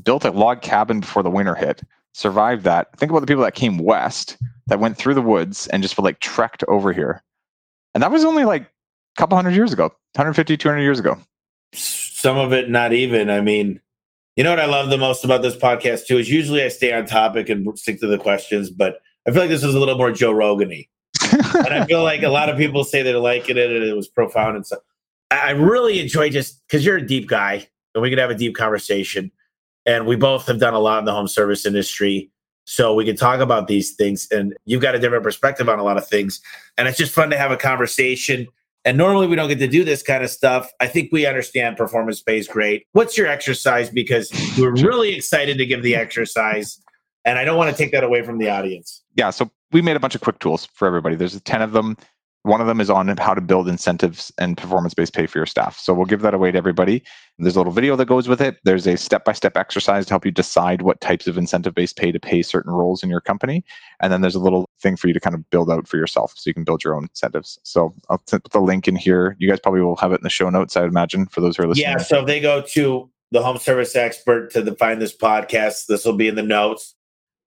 built 0.03 0.25
a 0.25 0.31
log 0.31 0.63
cabin 0.63 1.01
before 1.01 1.23
the 1.23 1.31
winter 1.31 1.55
hit, 1.55 1.83
survived 2.15 2.65
that. 2.65 2.97
Think 2.99 3.11
about 3.11 3.21
the 3.21 3.27
people 3.27 3.45
that 3.45 3.55
came 3.55 3.79
west 3.79 4.37
that 4.67 4.81
went 4.81 4.97
through 4.97 5.15
the 5.15 5.23
woods 5.23 5.67
and 5.69 5.83
just 5.83 5.99
like 5.99 6.21
trekked 6.21 6.65
over 6.69 6.93
here. 6.93 7.23
And 7.95 8.03
that 8.03 8.11
was 8.11 8.25
only 8.25 8.45
like 8.45 8.63
a 8.63 8.69
couple 9.17 9.37
hundred 9.37 9.55
years 9.55 9.73
ago, 9.73 9.85
150, 10.15 10.57
200 10.57 10.81
years 10.81 10.99
ago. 10.99 11.19
Some 11.73 12.37
of 12.37 12.53
it 12.53 12.71
not 12.71 12.93
even. 12.93 13.31
I 13.31 13.41
mean, 13.41 13.81
you 14.37 14.45
know 14.45 14.51
what 14.51 14.61
I 14.61 14.67
love 14.67 14.91
the 14.91 14.99
most 14.99 15.25
about 15.25 15.43
this 15.43 15.57
podcast 15.57 16.07
too 16.07 16.19
is 16.19 16.31
usually 16.31 16.63
I 16.63 16.69
stay 16.69 16.93
on 16.93 17.07
topic 17.07 17.49
and 17.49 17.79
stick 17.79 18.01
to 18.01 18.07
the 18.07 18.19
questions, 18.19 18.71
but 18.71 19.01
I 19.27 19.33
feel 19.33 19.43
like 19.43 19.51
this 19.51 19.65
is 19.65 19.75
a 19.75 19.79
little 19.79 19.99
more 19.99 20.13
Joe 20.13 20.33
Rogan-y. 20.33 20.89
And 21.33 21.75
I 21.75 21.85
feel 21.87 22.03
like 22.03 22.23
a 22.23 22.29
lot 22.29 22.49
of 22.49 22.57
people 22.57 22.85
say 22.85 23.03
they're 23.03 23.19
liking 23.19 23.57
it 23.57 23.71
and 23.71 23.85
it 23.85 23.97
was 23.97 24.09
profound 24.09 24.57
and 24.57 24.67
stuff. 24.67 24.81
I 25.31 25.51
really 25.51 26.01
enjoy 26.01 26.31
just 26.31 26.67
because 26.67 26.85
you're 26.85 26.97
a 26.97 27.07
deep 27.07 27.29
guy 27.29 27.67
and 27.95 28.03
we 28.03 28.11
could 28.11 28.19
have 28.19 28.31
a 28.31 28.35
deep 28.35 28.57
conversation. 28.57 29.31
And 29.87 30.07
we 30.07 30.17
both 30.17 30.47
have 30.47 30.59
done 30.59 30.75
a 30.75 30.79
lot 30.79 30.99
in 30.99 31.05
the 31.05 31.13
home 31.13 31.29
service 31.29 31.65
industry. 31.65 32.31
So 32.65 32.95
we 32.95 33.05
can 33.05 33.17
talk 33.17 33.41
about 33.41 33.67
these 33.67 33.95
things 33.95 34.29
and 34.31 34.55
you've 34.65 34.83
got 34.83 34.95
a 34.95 34.99
different 34.99 35.25
perspective 35.25 35.69
on 35.69 35.79
a 35.79 35.83
lot 35.83 35.97
of 35.97 36.07
things. 36.07 36.41
And 36.77 36.87
it's 36.87 36.99
just 36.99 37.13
fun 37.13 37.31
to 37.31 37.39
have 37.39 37.51
a 37.51 37.57
conversation. 37.57 38.47
And 38.85 38.97
normally 38.97 39.27
we 39.27 39.37
don't 39.37 39.49
get 39.49 39.59
to 39.59 39.67
do 39.67 39.85
this 39.85 40.03
kind 40.03 40.23
of 40.23 40.31
stuff. 40.31 40.71
I 40.81 40.87
think 40.87 41.11
we 41.13 41.27
understand 41.27 41.77
performance 41.77 42.21
based 42.21 42.51
great. 42.51 42.87
What's 42.93 43.17
your 43.17 43.27
exercise? 43.27 43.91
Because 43.91 44.31
we're 44.59 44.75
really 44.75 45.15
excited 45.15 45.59
to 45.59 45.67
give 45.67 45.83
the 45.83 45.97
exercise. 45.97 46.81
And 47.25 47.39
i 47.39 47.45
don't 47.45 47.59
want 47.59 47.71
to 47.71 47.77
take 47.77 47.93
that 47.93 48.05
away 48.05 48.23
from 48.23 48.39
the 48.39 48.49
audience. 48.49 49.03
Yeah 49.15 49.31
so 49.31 49.51
we 49.73 49.83
made 49.83 49.97
a 49.97 50.01
bunch 50.01 50.15
of 50.15 50.21
quick 50.21 50.39
tools 50.39 50.67
for 50.67 50.87
everybody 50.87 51.17
there's 51.17 51.41
10 51.41 51.63
of 51.63 51.73
them 51.73 51.97
one 52.43 52.61
of 52.61 52.67
them 52.67 52.81
is 52.81 52.89
on 52.89 53.15
how 53.19 53.35
to 53.35 53.41
build 53.41 53.69
incentives 53.69 54.33
and 54.39 54.57
performance 54.57 54.95
based 54.95 55.13
pay 55.13 55.27
for 55.27 55.39
your 55.39 55.47
staff. 55.47 55.79
So 55.79 55.93
we'll 55.93 56.07
give 56.07 56.23
that 56.23 56.33
away 56.33 56.51
to 56.51 56.57
everybody. 56.57 57.03
There's 57.39 57.55
a 57.55 57.59
little 57.59 57.73
video 57.73 57.97
that 57.97 58.07
goes 58.07 58.29
with 58.29 58.41
it. 58.41 58.57
There's 58.65 58.87
a 58.87 58.97
step 58.97 59.25
by 59.25 59.33
step 59.33 59.57
exercise 59.57 60.07
to 60.07 60.13
help 60.13 60.25
you 60.25 60.31
decide 60.31 60.83
what 60.83 61.01
types 61.03 61.27
of 61.27 61.37
incentive 61.37 61.75
based 61.75 61.97
pay 61.97 62.13
to 62.13 62.21
pay 62.21 62.41
certain 62.41 62.73
roles 62.73 63.03
in 63.03 63.11
your 63.11 63.21
company. 63.21 63.63
And 64.01 64.11
then 64.11 64.23
there's 64.23 64.35
a 64.35 64.41
little 64.41 64.71
thing 64.81 64.97
for 64.97 65.09
you 65.09 65.15
to 65.15 65.21
kind 65.21 65.35
of 65.35 65.49
build 65.51 65.71
out 65.71 65.87
for 65.87 65.99
yourself 65.99 66.33
so 66.37 66.49
you 66.49 66.55
can 66.55 66.65
build 66.65 66.83
your 66.83 66.95
own 66.95 67.05
incentives. 67.05 67.59
So 67.63 67.93
I'll 68.09 68.19
put 68.19 68.51
the 68.51 68.61
link 68.61 68.89
in 68.89 68.97
here. 68.97 69.37
You 69.39 69.49
guys 69.49 69.61
probably 69.61 69.83
will 69.83 69.97
have 69.97 70.13
it 70.13 70.21
in 70.21 70.25
the 70.25 70.31
show 70.31 70.49
notes, 70.49 70.77
I 70.77 70.81
would 70.81 70.91
imagine, 70.91 71.27
for 71.27 71.43
those 71.43 71.59
who 71.59 71.65
are 71.65 71.67
listening. 71.67 71.91
Yeah. 71.91 71.99
So 71.99 72.21
if 72.21 72.27
they 72.27 72.41
go 72.41 72.63
to 72.63 73.11
the 73.33 73.43
home 73.43 73.59
service 73.59 73.95
expert 73.95 74.51
to 74.53 74.75
find 74.77 75.01
this 75.01 75.15
podcast, 75.15 75.87
this 75.87 76.07
will 76.07 76.17
be 76.17 76.29
in 76.29 76.37
the 76.37 76.43
notes 76.43 76.95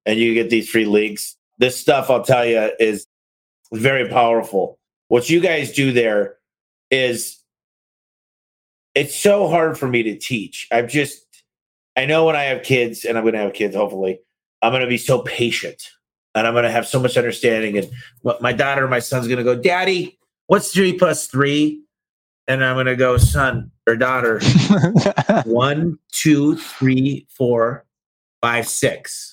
and 0.05 0.19
you 0.19 0.35
get 0.35 0.51
these 0.51 0.69
free 0.69 0.85
links. 0.85 1.35
This 1.63 1.77
stuff, 1.77 2.09
I'll 2.09 2.25
tell 2.25 2.45
you, 2.45 2.71
is 2.77 3.07
very 3.71 4.09
powerful 4.09 4.77
what 5.07 5.29
you 5.29 5.39
guys 5.39 5.71
do 5.71 5.93
there 5.93 6.35
is 6.91 7.37
it's 8.95 9.15
so 9.15 9.47
hard 9.47 9.77
for 9.77 9.87
me 9.87 10.03
to 10.03 10.17
teach. 10.17 10.67
I've 10.73 10.89
just 10.89 11.25
I 11.95 12.05
know 12.05 12.25
when 12.25 12.35
I 12.35 12.43
have 12.43 12.63
kids 12.63 13.05
and 13.05 13.17
I'm 13.17 13.23
going 13.23 13.35
to 13.35 13.39
have 13.39 13.53
kids 13.53 13.77
hopefully, 13.77 14.19
I'm 14.61 14.73
going 14.73 14.81
to 14.81 14.89
be 14.89 14.97
so 14.97 15.21
patient 15.21 15.89
and 16.35 16.45
I'm 16.45 16.53
going 16.53 16.65
to 16.65 16.69
have 16.69 16.85
so 16.85 16.99
much 16.99 17.15
understanding 17.15 17.77
and 17.77 17.89
what 18.23 18.41
my 18.41 18.51
daughter 18.51 18.85
my 18.89 18.99
son's 18.99 19.27
going 19.27 19.37
to 19.37 19.43
go, 19.45 19.55
"Daddy, 19.55 20.19
what's 20.47 20.73
3 20.73 20.97
plus 20.97 21.27
3?" 21.27 21.81
And 22.49 22.61
I'm 22.61 22.75
going 22.75 22.87
to 22.87 22.97
go, 22.97 23.15
"Son 23.15 23.71
or 23.87 23.95
daughter, 23.95 24.41
one, 25.45 25.97
two, 26.11 26.57
three, 26.57 27.25
four, 27.29 27.85
five, 28.41 28.67
six. 28.67 29.32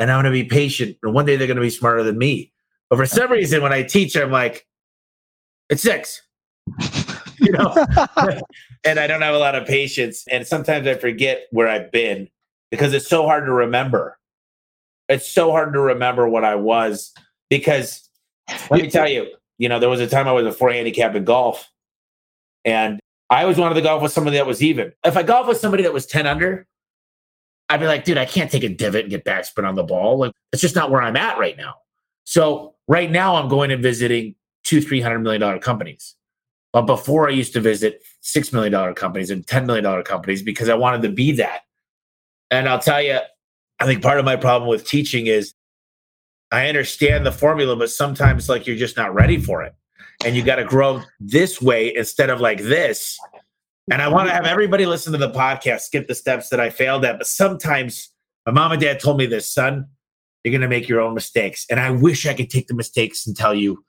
And 0.00 0.10
I'm 0.10 0.16
going 0.16 0.32
to 0.34 0.42
be 0.42 0.48
patient. 0.48 0.96
And 1.02 1.14
one 1.14 1.26
day 1.26 1.36
they're 1.36 1.46
going 1.46 1.56
to 1.56 1.62
be 1.62 1.70
smarter 1.70 2.02
than 2.02 2.18
me. 2.18 2.52
But 2.88 2.96
for 2.96 3.06
some 3.06 3.30
reason, 3.30 3.62
when 3.62 3.72
I 3.72 3.84
teach, 3.84 4.16
I'm 4.16 4.32
like, 4.32 4.66
it's 5.68 5.82
six. 5.82 6.22
you 7.38 7.52
know, 7.52 7.72
and 8.84 8.98
I 8.98 9.06
don't 9.06 9.22
have 9.22 9.34
a 9.34 9.38
lot 9.38 9.54
of 9.54 9.66
patience. 9.66 10.24
And 10.28 10.46
sometimes 10.46 10.88
I 10.88 10.94
forget 10.94 11.46
where 11.52 11.68
I've 11.68 11.92
been 11.92 12.28
because 12.70 12.92
it's 12.94 13.08
so 13.08 13.26
hard 13.26 13.44
to 13.46 13.52
remember. 13.52 14.18
It's 15.08 15.28
so 15.28 15.52
hard 15.52 15.72
to 15.74 15.80
remember 15.80 16.28
what 16.28 16.44
I 16.44 16.56
was 16.56 17.12
because 17.48 18.08
let 18.70 18.82
me 18.82 18.90
tell 18.90 19.08
you, 19.08 19.28
you 19.58 19.68
know, 19.68 19.78
there 19.78 19.88
was 19.88 20.00
a 20.00 20.06
time 20.06 20.26
I 20.26 20.32
was 20.32 20.46
a 20.46 20.52
four 20.52 20.72
handicap 20.72 21.14
in 21.14 21.24
golf 21.24 21.68
and 22.64 23.00
I 23.28 23.42
always 23.42 23.58
wanted 23.58 23.74
to 23.74 23.82
golf 23.82 24.02
with 24.02 24.12
somebody 24.12 24.36
that 24.36 24.46
was 24.46 24.62
even. 24.62 24.92
If 25.04 25.16
I 25.16 25.22
golf 25.22 25.46
with 25.46 25.58
somebody 25.58 25.82
that 25.84 25.92
was 25.92 26.06
10 26.06 26.26
under, 26.26 26.66
I'd 27.70 27.80
be 27.80 27.86
like, 27.86 28.04
dude, 28.04 28.18
I 28.18 28.24
can't 28.26 28.50
take 28.50 28.64
a 28.64 28.68
divot 28.68 29.02
and 29.02 29.10
get 29.10 29.24
backspin 29.24 29.66
on 29.66 29.76
the 29.76 29.84
ball. 29.84 30.18
Like, 30.18 30.32
it's 30.52 30.60
just 30.60 30.74
not 30.74 30.90
where 30.90 31.00
I'm 31.00 31.16
at 31.16 31.38
right 31.38 31.56
now. 31.56 31.76
So 32.24 32.74
right 32.88 33.10
now 33.10 33.36
I'm 33.36 33.48
going 33.48 33.70
and 33.70 33.82
visiting 33.82 34.34
two, 34.64 34.82
three 34.82 35.00
hundred 35.00 35.20
million 35.20 35.40
dollar 35.40 35.60
companies. 35.60 36.16
But 36.72 36.82
before 36.82 37.28
I 37.28 37.32
used 37.32 37.52
to 37.54 37.60
visit 37.60 38.02
six 38.20 38.52
million 38.52 38.72
dollar 38.72 38.92
companies 38.92 39.30
and 39.30 39.46
ten 39.46 39.66
million 39.66 39.84
dollar 39.84 40.02
companies 40.02 40.42
because 40.42 40.68
I 40.68 40.74
wanted 40.74 41.02
to 41.02 41.10
be 41.10 41.32
that. 41.32 41.60
And 42.50 42.68
I'll 42.68 42.80
tell 42.80 43.00
you, 43.00 43.20
I 43.78 43.86
think 43.86 44.02
part 44.02 44.18
of 44.18 44.24
my 44.24 44.36
problem 44.36 44.68
with 44.68 44.86
teaching 44.86 45.26
is 45.28 45.54
I 46.50 46.68
understand 46.68 47.24
the 47.24 47.32
formula, 47.32 47.76
but 47.76 47.90
sometimes 47.90 48.48
like 48.48 48.66
you're 48.66 48.76
just 48.76 48.96
not 48.96 49.14
ready 49.14 49.40
for 49.40 49.62
it. 49.62 49.74
And 50.24 50.36
you 50.36 50.42
got 50.42 50.56
to 50.56 50.64
grow 50.64 51.02
this 51.20 51.62
way 51.62 51.94
instead 51.94 52.28
of 52.28 52.40
like 52.40 52.58
this. 52.58 53.18
And 53.90 54.00
I 54.00 54.08
want 54.08 54.28
to 54.28 54.34
have 54.34 54.46
everybody 54.46 54.86
listen 54.86 55.12
to 55.12 55.18
the 55.18 55.30
podcast, 55.30 55.80
skip 55.80 56.06
the 56.06 56.14
steps 56.14 56.48
that 56.50 56.60
I 56.60 56.70
failed 56.70 57.04
at. 57.04 57.18
But 57.18 57.26
sometimes 57.26 58.10
my 58.46 58.52
mom 58.52 58.72
and 58.72 58.80
dad 58.80 59.00
told 59.00 59.18
me 59.18 59.26
this, 59.26 59.50
son, 59.52 59.86
you're 60.44 60.52
going 60.52 60.60
to 60.60 60.68
make 60.68 60.88
your 60.88 61.00
own 61.00 61.12
mistakes. 61.12 61.66
And 61.68 61.80
I 61.80 61.90
wish 61.90 62.24
I 62.24 62.34
could 62.34 62.50
take 62.50 62.68
the 62.68 62.74
mistakes 62.74 63.26
and 63.26 63.36
tell 63.36 63.54
you, 63.54 63.84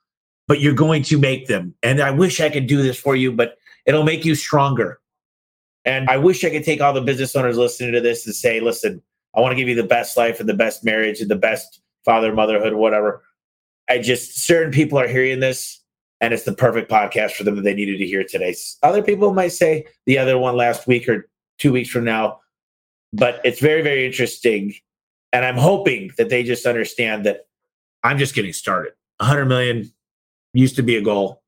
but 0.48 0.60
you're 0.60 0.74
going 0.74 1.04
to 1.04 1.20
make 1.20 1.48
them. 1.48 1.76
And 1.84 2.02
I 2.02 2.10
wish 2.12 2.42
I 2.42 2.50
could 2.50 2.66
do 2.66 2.82
this 2.82 3.00
for 3.00 3.16
you, 3.16 3.32
but 3.32 3.58
it'll 3.86 4.04
make 4.04 4.26
you 4.26 4.34
stronger. 4.34 5.00
And 5.86 6.10
I 6.10 6.18
wish 6.18 6.44
I 6.44 6.50
could 6.50 6.64
take 6.64 6.82
all 6.82 6.94
the 6.94 7.02
business 7.02 7.36
owners 7.36 7.58
listening 7.58 7.94
to 7.94 8.02
this 8.02 8.26
and 8.26 8.36
say, 8.36 8.60
listen, 8.60 9.02
I 9.36 9.40
want 9.40 9.52
to 9.52 9.56
give 9.56 9.70
you 9.70 9.76
the 9.76 9.84
best 9.84 10.18
life 10.18 10.40
and 10.40 10.50
the 10.50 10.54
best 10.54 10.84
marriage 10.84 11.22
and 11.22 11.30
the 11.30 11.36
best 11.36 11.80
father, 12.06 12.34
motherhood, 12.34 12.74
whatever. 12.74 13.24
I 13.90 14.00
just, 14.00 14.46
certain 14.46 14.72
people 14.72 15.00
are 15.00 15.08
hearing 15.08 15.40
this 15.40 15.81
and 16.22 16.34
it's 16.34 16.44
the 16.44 16.54
perfect 16.54 16.90
podcast 16.90 17.32
for 17.32 17.44
them 17.44 17.56
that 17.56 17.64
they 17.64 17.74
needed 17.74 17.98
to 17.98 18.06
hear 18.06 18.24
today. 18.24 18.56
Other 18.84 19.02
people 19.02 19.34
might 19.34 19.52
say 19.52 19.86
the 20.06 20.20
other 20.20 20.38
one 20.38 20.56
last 20.56 20.88
week 20.88 21.10
or 21.10 21.28
two 21.58 21.74
weeks 21.74 21.90
from 21.90 22.06
now, 22.06 22.40
but 23.12 23.42
it's 23.44 23.60
very, 23.60 23.82
very 23.82 24.06
interesting. 24.06 24.74
And 25.34 25.44
I'm 25.44 25.58
hoping 25.58 26.12
that 26.18 26.30
they 26.30 26.44
just 26.44 26.66
understand 26.66 27.26
that 27.26 27.48
I'm 28.04 28.20
just 28.20 28.36
getting 28.36 28.54
started. 28.54 28.94
100 29.18 29.46
million 29.46 29.92
used 30.54 30.76
to 30.76 30.84
be 30.84 30.96
a 30.96 31.02
goal. 31.02 31.42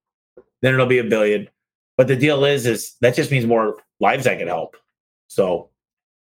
Then 0.62 0.74
it'll 0.74 0.86
be 0.88 1.00
a 1.00 1.04
billion. 1.04 1.50
But 1.96 2.08
the 2.08 2.16
deal 2.16 2.44
is, 2.44 2.66
is 2.66 2.96
that 3.02 3.16
just 3.16 3.30
means 3.30 3.46
more 3.46 3.78
lives 4.00 4.26
I 4.26 4.36
can 4.36 4.48
help. 4.48 4.76
So 5.28 5.70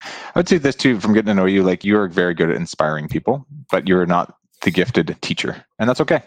I 0.03 0.09
would 0.39 0.47
say 0.47 0.59
this 0.59 0.75
too 0.75 0.99
from 0.99 1.13
getting 1.13 1.27
to 1.27 1.33
know 1.33 1.45
you, 1.45 1.63
like 1.63 1.83
you're 1.83 2.07
very 2.07 2.35
good 2.35 2.49
at 2.49 2.55
inspiring 2.55 3.07
people, 3.07 3.47
but 3.71 3.87
you're 3.87 4.05
not 4.05 4.35
the 4.61 4.71
gifted 4.71 5.15
teacher. 5.21 5.65
And 5.79 5.89
that's 5.89 6.01
okay. 6.01 6.21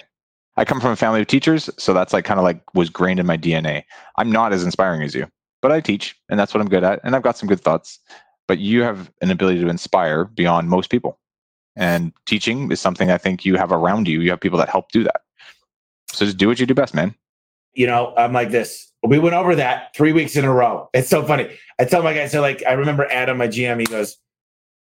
I 0.58 0.64
come 0.64 0.80
from 0.80 0.90
a 0.90 0.96
family 0.96 1.20
of 1.20 1.28
teachers, 1.28 1.70
so 1.78 1.94
that's 1.94 2.12
like 2.12 2.24
kind 2.24 2.40
of 2.40 2.44
like 2.44 2.60
was 2.74 2.90
grained 2.90 3.20
in 3.20 3.26
my 3.26 3.38
DNA. 3.38 3.84
I'm 4.16 4.30
not 4.32 4.52
as 4.52 4.64
inspiring 4.64 5.02
as 5.04 5.14
you, 5.14 5.28
but 5.62 5.70
I 5.70 5.80
teach, 5.80 6.16
and 6.28 6.38
that's 6.38 6.52
what 6.52 6.60
I'm 6.60 6.68
good 6.68 6.82
at. 6.82 6.98
And 7.04 7.14
I've 7.14 7.22
got 7.22 7.38
some 7.38 7.48
good 7.48 7.60
thoughts. 7.60 8.00
But 8.48 8.58
you 8.58 8.82
have 8.82 9.08
an 9.22 9.30
ability 9.30 9.60
to 9.60 9.68
inspire 9.68 10.24
beyond 10.24 10.68
most 10.68 10.90
people. 10.90 11.20
And 11.76 12.12
teaching 12.26 12.72
is 12.72 12.80
something 12.80 13.08
I 13.08 13.18
think 13.18 13.44
you 13.44 13.54
have 13.56 13.70
around 13.70 14.08
you. 14.08 14.20
You 14.20 14.30
have 14.30 14.40
people 14.40 14.58
that 14.58 14.68
help 14.68 14.90
do 14.90 15.04
that. 15.04 15.20
So 16.10 16.24
just 16.24 16.38
do 16.38 16.48
what 16.48 16.58
you 16.58 16.66
do 16.66 16.74
best, 16.74 16.92
man. 16.92 17.14
You 17.74 17.86
know, 17.86 18.12
I'm 18.16 18.32
like 18.32 18.50
this. 18.50 18.90
We 19.04 19.20
went 19.20 19.36
over 19.36 19.54
that 19.54 19.94
three 19.94 20.12
weeks 20.12 20.34
in 20.34 20.44
a 20.44 20.52
row. 20.52 20.88
It's 20.92 21.08
so 21.08 21.22
funny. 21.24 21.56
I 21.78 21.84
tell 21.84 22.02
my 22.02 22.14
guys, 22.14 22.32
so 22.32 22.40
like, 22.40 22.64
I 22.66 22.72
remember 22.72 23.06
Adam, 23.12 23.38
my 23.38 23.46
GM, 23.46 23.78
he 23.78 23.86
goes, 23.86 24.16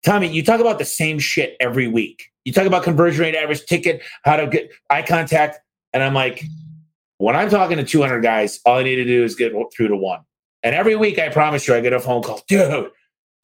Tommy, 0.03 0.27
you 0.27 0.43
talk 0.43 0.59
about 0.59 0.79
the 0.79 0.85
same 0.85 1.19
shit 1.19 1.55
every 1.59 1.87
week. 1.87 2.30
You 2.45 2.53
talk 2.53 2.65
about 2.65 2.83
conversion 2.83 3.21
rate, 3.21 3.35
average 3.35 3.65
ticket, 3.65 4.01
how 4.23 4.35
to 4.35 4.47
get 4.47 4.71
eye 4.89 5.03
contact. 5.03 5.59
And 5.93 6.03
I'm 6.03 6.13
like, 6.13 6.43
when 7.17 7.35
I'm 7.35 7.49
talking 7.49 7.77
to 7.77 7.83
200 7.83 8.21
guys, 8.21 8.59
all 8.65 8.77
I 8.77 8.83
need 8.83 8.95
to 8.95 9.05
do 9.05 9.23
is 9.23 9.35
get 9.35 9.53
through 9.75 9.89
to 9.89 9.95
one. 9.95 10.21
And 10.63 10.75
every 10.75 10.95
week, 10.95 11.19
I 11.19 11.29
promise 11.29 11.67
you, 11.67 11.75
I 11.75 11.81
get 11.81 11.93
a 11.93 11.99
phone 11.99 12.23
call, 12.23 12.41
dude. 12.47 12.89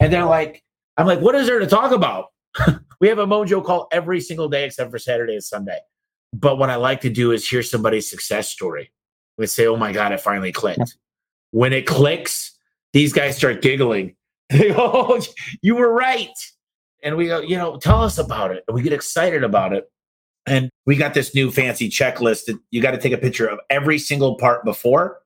And 0.00 0.12
they're 0.12 0.24
like, 0.24 0.62
I'm 0.96 1.06
like, 1.06 1.20
what 1.20 1.34
is 1.34 1.46
there 1.46 1.58
to 1.58 1.66
talk 1.66 1.92
about? 1.92 2.26
we 3.00 3.08
have 3.08 3.18
a 3.18 3.26
Mojo 3.26 3.64
call 3.64 3.88
every 3.92 4.20
single 4.20 4.48
day 4.48 4.64
except 4.64 4.90
for 4.90 4.98
Saturday 4.98 5.34
and 5.34 5.44
Sunday. 5.44 5.78
But 6.32 6.58
what 6.58 6.70
I 6.70 6.76
like 6.76 7.00
to 7.02 7.10
do 7.10 7.32
is 7.32 7.48
hear 7.48 7.62
somebody's 7.62 8.08
success 8.08 8.48
story. 8.48 8.90
We 9.36 9.46
say, 9.46 9.66
oh 9.66 9.76
my 9.76 9.92
God, 9.92 10.12
it 10.12 10.20
finally 10.20 10.52
clicked. 10.52 10.96
When 11.52 11.72
it 11.72 11.86
clicks, 11.86 12.58
these 12.92 13.12
guys 13.12 13.36
start 13.36 13.62
giggling. 13.62 14.14
They 14.50 14.68
go, 14.68 14.76
oh, 14.78 15.20
you 15.60 15.74
were 15.74 15.92
right. 15.92 16.30
And 17.02 17.16
we 17.16 17.26
go, 17.26 17.40
you 17.40 17.56
know, 17.56 17.78
tell 17.78 18.02
us 18.02 18.18
about 18.18 18.50
it. 18.50 18.64
And 18.66 18.74
we 18.74 18.82
get 18.82 18.92
excited 18.92 19.44
about 19.44 19.72
it. 19.72 19.90
And 20.46 20.70
we 20.86 20.96
got 20.96 21.14
this 21.14 21.34
new 21.34 21.50
fancy 21.50 21.90
checklist 21.90 22.46
that 22.46 22.58
you 22.70 22.80
got 22.80 22.92
to 22.92 22.98
take 22.98 23.12
a 23.12 23.18
picture 23.18 23.46
of 23.46 23.60
every 23.70 23.98
single 23.98 24.36
part 24.36 24.64
before 24.64 25.20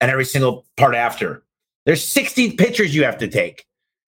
and 0.00 0.10
every 0.10 0.24
single 0.24 0.66
part 0.76 0.94
after. 0.94 1.42
There's 1.86 2.04
60 2.04 2.52
pictures 2.52 2.94
you 2.94 3.04
have 3.04 3.18
to 3.18 3.28
take. 3.28 3.64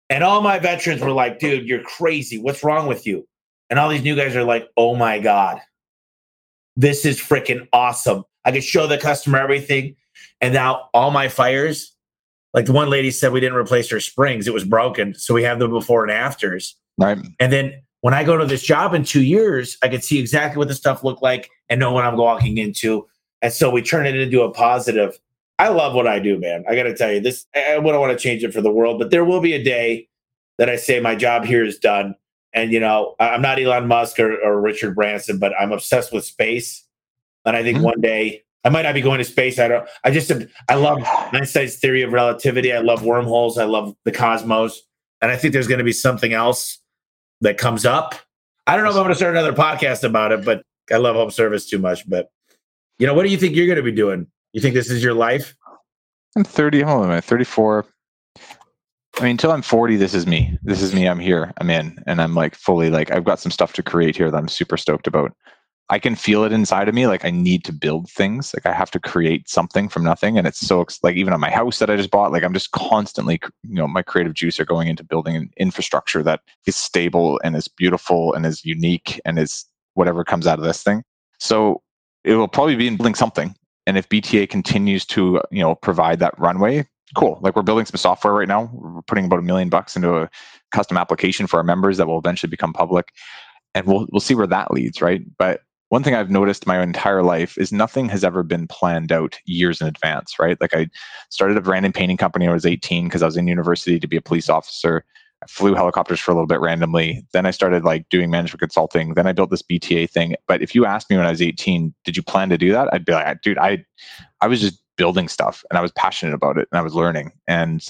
And 0.09 0.23
all 0.23 0.43
my 0.43 0.59
veterans 0.59 1.01
were 1.01 1.11
like, 1.11 1.39
dude, 1.39 1.67
you're 1.67 1.83
crazy. 1.83 2.39
What's 2.39 2.63
wrong 2.63 2.87
with 2.87 3.07
you? 3.07 3.27
And 3.71 3.79
all 3.79 3.89
these 3.89 4.03
new 4.03 4.15
guys 4.15 4.37
are 4.37 4.45
like, 4.45 4.69
oh 4.77 4.95
my 4.95 5.19
God, 5.19 5.61
this 6.77 7.07
is 7.07 7.19
freaking 7.19 7.67
awesome. 7.73 8.25
I 8.45 8.53
could 8.53 8.65
show 8.65 8.87
the 8.87 8.99
customer 8.99 9.39
everything. 9.39 9.97
And 10.41 10.53
now 10.53 10.91
all 10.93 11.11
my 11.11 11.29
fires, 11.29 11.95
like 12.53 12.67
the 12.67 12.73
one 12.73 12.91
lady 12.91 13.11
said, 13.11 13.33
we 13.33 13.41
didn't 13.41 13.57
replace 13.57 13.91
her 13.91 14.01
springs, 14.01 14.47
it 14.47 14.53
was 14.53 14.65
broken. 14.65 15.15
So 15.15 15.33
we 15.33 15.43
have 15.45 15.59
the 15.59 15.69
before 15.69 16.03
and 16.03 16.13
afters. 16.13 16.77
Right. 17.03 17.19
And 17.41 17.53
then 17.53 17.83
when 18.01 18.15
I 18.15 18.25
go 18.25 18.37
to 18.37 18.45
this 18.45 18.63
job 18.63 18.95
in 18.95 19.05
two 19.05 19.23
years, 19.23 19.77
I 19.83 19.89
can 19.89 20.03
see 20.03 20.19
exactly 20.19 20.59
what 20.59 20.69
the 20.69 20.75
stuff 20.75 21.05
looked 21.05 21.23
like 21.23 21.51
and 21.69 21.79
know 21.79 21.93
what 21.93 22.05
I'm 22.05 22.17
walking 22.17 22.59
into. 22.59 23.07
And 23.41 23.53
so 23.53 23.71
we 23.71 23.83
turn 23.83 24.07
it 24.07 24.17
into 24.17 24.43
a 24.43 24.51
positive. 24.51 25.19
I 25.59 25.69
love 25.69 25.95
what 25.95 26.07
I 26.07 26.19
do, 26.19 26.39
man. 26.39 26.65
I 26.69 26.75
got 26.75 26.85
to 26.85 26.95
tell 26.95 27.13
you, 27.13 27.21
this, 27.21 27.47
I 27.55 27.79
wouldn't 27.79 28.01
want 28.01 28.17
to 28.17 28.23
change 28.23 28.43
it 28.43 28.53
for 28.53 28.61
the 28.61 28.71
world, 28.71 28.99
but 28.99 29.11
there 29.11 29.25
will 29.25 29.41
be 29.41 29.53
a 29.53 29.63
day 29.63 30.09
that 30.59 30.69
I 30.69 30.77
say 30.77 31.01
my 31.01 31.15
job 31.15 31.45
here 31.45 31.65
is 31.65 31.79
done. 31.79 32.15
And, 32.53 32.73
you 32.73 32.81
know, 32.81 33.15
I'm 33.19 33.41
not 33.41 33.61
Elon 33.61 33.87
Musk 33.87 34.19
or, 34.19 34.37
or 34.43 34.61
Richard 34.61 34.95
Branson, 34.95 35.39
but 35.39 35.53
I'm 35.59 35.73
obsessed 35.73 36.13
with 36.13 36.25
space. 36.25 36.85
And 37.45 37.57
I 37.57 37.63
think 37.63 37.77
mm-hmm. 37.77 37.87
one 37.87 38.01
day 38.01 38.43
I 38.65 38.69
might 38.69 38.83
not 38.83 38.95
be 38.95 39.01
going 39.01 39.19
to 39.19 39.25
space. 39.25 39.59
I 39.59 39.69
don't, 39.69 39.89
I 40.05 40.11
just, 40.11 40.31
I 40.69 40.75
love 40.75 40.99
Einstein's 41.33 41.77
theory 41.77 42.03
of 42.03 42.13
relativity. 42.13 42.73
I 42.73 42.81
love 42.81 43.05
wormholes. 43.05 43.59
I 43.59 43.65
love 43.65 43.95
the 44.05 44.13
cosmos. 44.13 44.83
And 45.21 45.31
I 45.31 45.37
think 45.37 45.53
there's 45.53 45.69
going 45.69 45.79
to 45.79 45.85
be 45.85 45.93
something 45.93 46.33
else 46.33 46.79
that 47.43 47.59
comes 47.59 47.85
up. 47.85 48.15
I 48.67 48.77
don't 48.77 48.85
know 48.85 48.91
if 48.91 48.97
I'm 48.97 49.03
going 49.03 49.11
to 49.11 49.17
start 49.17 49.37
another 49.37 49.53
podcast 49.53 50.05
about 50.05 50.33
it, 50.33 50.45
but 50.45 50.63
I 50.91 50.97
love 50.97 51.17
home 51.17 51.31
service 51.31 51.69
too 51.69 51.79
much. 51.79 52.09
But 52.09 52.31
you 52.99 53.07
know, 53.07 53.15
what 53.15 53.25
do 53.25 53.29
you 53.29 53.37
think 53.37 53.55
you're 53.55 53.67
going 53.67 53.77
to 53.77 53.83
be 53.83 53.93
doing? 53.93 54.27
You 54.53 54.61
think 54.61 54.75
this 54.75 54.91
is 54.91 55.03
your 55.03 55.15
life? 55.15 55.55
I'm 56.37 56.45
30. 56.45 56.83
Hold 56.83 57.07
on, 57.07 57.21
34. 57.21 57.85
I 59.19 59.23
mean, 59.23 59.33
until 59.33 59.53
I'm 59.53 59.63
40, 59.63 59.97
this 59.97 60.15
is 60.15 60.27
me. 60.27 60.59
This 60.63 60.81
is 60.81 60.95
me. 60.95 61.07
I'm 61.07 61.19
here. 61.19 61.53
I'm 61.59 61.69
in, 61.69 62.03
and 62.07 62.23
I'm 62.23 62.35
like 62.35 62.55
fully 62.55 62.89
like 62.89 63.11
I've 63.11 63.25
got 63.25 63.41
some 63.41 63.53
stuff 63.53 63.75
to 63.75 63.83
create 63.83 64.17
here 64.17 64.31
that 64.31 64.37
I'm 64.37 64.49
super 64.49 64.77
stoked 64.77 65.07
about. 65.07 65.37
I 65.93 65.99
can 65.99 66.15
feel 66.15 66.43
it 66.45 66.53
inside 66.53 66.89
of 66.89 66.95
me. 66.95 67.07
Like 67.07 67.23
I 67.23 67.31
need 67.31 67.65
to 67.65 67.73
build 67.73 68.09
things. 68.09 68.55
Like 68.55 68.65
I 68.65 68.73
have 68.73 68.91
to 68.93 68.99
create 68.99 69.51
something 69.51 69.91
from 69.91 70.03
nothing. 70.05 70.39
And 70.39 70.47
it's 70.47 70.59
so 70.59 70.87
like 71.03 71.17
even 71.17 71.35
on 71.35 71.41
my 71.41 71.51
house 71.51 71.81
that 71.81 71.91
I 71.91 71.97
just 71.97 72.11
bought, 72.11 72.33
like 72.33 72.43
I'm 72.43 72.55
just 72.55 72.71
constantly, 72.71 73.39
you 73.63 73.75
know, 73.75 73.87
my 73.87 74.01
creative 74.01 74.33
juice 74.33 74.59
are 74.59 74.65
going 74.65 74.89
into 74.89 75.05
building 75.05 75.37
an 75.37 75.51
infrastructure 75.59 76.23
that 76.23 76.41
is 76.65 76.77
stable 76.77 77.39
and 77.45 77.55
is 77.55 77.69
beautiful 77.69 78.33
and 78.33 78.47
is 78.47 78.65
unique 78.65 79.21
and 79.27 79.39
is 79.39 79.67
whatever 79.93 80.25
comes 80.25 80.47
out 80.47 80.59
of 80.59 80.65
this 80.65 80.83
thing. 80.83 81.03
So 81.39 81.83
it 82.25 82.37
will 82.37 82.49
probably 82.49 82.77
be 82.77 82.89
in 82.89 82.97
building 82.97 83.15
something. 83.15 83.55
And 83.87 83.99
if 83.99 84.09
BTA 84.09 84.49
continues 84.49 85.05
to, 85.09 85.43
you 85.51 85.61
know, 85.61 85.75
provide 85.75 86.21
that 86.21 86.33
runway, 86.39 86.89
cool. 87.15 87.39
Like 87.43 87.55
we're 87.55 87.61
building 87.61 87.85
some 87.85 87.99
software 87.99 88.33
right 88.33 88.49
now. 88.49 88.71
We're 88.73 89.03
putting 89.03 89.27
about 89.27 89.41
a 89.41 89.43
million 89.43 89.69
bucks 89.69 89.95
into 89.95 90.17
a 90.17 90.31
custom 90.71 90.97
application 90.97 91.47
for 91.47 91.59
our 91.59 91.65
members 91.65 91.99
that 91.99 92.07
will 92.07 92.19
eventually 92.19 92.49
become 92.49 92.73
public. 92.73 93.09
And 93.75 93.87
we'll 93.87 94.07
we'll 94.11 94.21
see 94.21 94.35
where 94.35 94.47
that 94.47 94.71
leads, 94.71 95.03
right? 95.03 95.21
But 95.37 95.61
one 95.93 96.03
thing 96.03 96.15
I've 96.15 96.31
noticed 96.31 96.67
my 96.67 96.83
entire 96.83 97.23
life 97.23 97.59
is 97.59 97.71
nothing 97.71 98.09
has 98.09 98.25
ever 98.25 98.43
been 98.43 98.67
planned 98.67 99.13
out 99.13 99.39
years 99.45 99.79
in 99.79 99.87
advance, 99.87 100.39
right? 100.39 100.59
Like 100.59 100.73
I 100.75 100.89
started 101.29 101.59
a 101.59 101.61
branding 101.61 101.93
painting 101.93 102.17
company 102.17 102.47
when 102.47 102.53
I 102.53 102.55
was 102.55 102.65
18 102.65 103.05
because 103.05 103.23
I 103.23 103.27
was 103.27 103.37
in 103.37 103.47
university 103.47 104.01
to 104.01 104.07
be 104.07 104.17
a 104.17 104.23
police 104.23 104.49
officer. 104.49 105.05
I 105.43 105.47
flew 105.49 105.75
helicopters 105.75 106.19
for 106.19 106.31
a 106.31 106.35
little 106.35 106.47
bit 106.47 106.61
randomly. 106.61 107.27
Then 107.35 107.45
I 107.45 107.51
started 107.51 107.85
like 107.85 108.09
doing 108.09 108.31
management 108.31 108.61
consulting. 108.61 109.13
Then 109.13 109.27
I 109.27 109.33
built 109.33 109.51
this 109.51 109.61
BTA 109.61 110.09
thing. 110.09 110.35
But 110.49 110.63
if 110.63 110.75
you 110.75 110.87
asked 110.87 111.11
me 111.11 111.19
when 111.19 111.27
I 111.27 111.31
was 111.31 111.43
18, 111.43 111.93
did 112.07 112.17
you 112.17 112.23
plan 112.23 112.49
to 112.49 112.57
do 112.57 112.73
that? 112.73 112.89
I'd 112.91 113.05
be 113.05 113.13
like, 113.13 113.43
dude, 113.43 113.59
I 113.59 113.85
I 114.41 114.49
was 114.49 114.63
just 114.63 114.83
building 114.97 115.29
stuff 115.29 115.63
and 115.69 115.77
I 115.77 115.83
was 115.83 115.93
passionate 115.93 116.33
about 116.33 116.57
it 116.57 116.69
and 116.73 116.79
I 116.79 116.83
was 116.83 116.95
learning. 116.95 117.33
And 117.47 117.87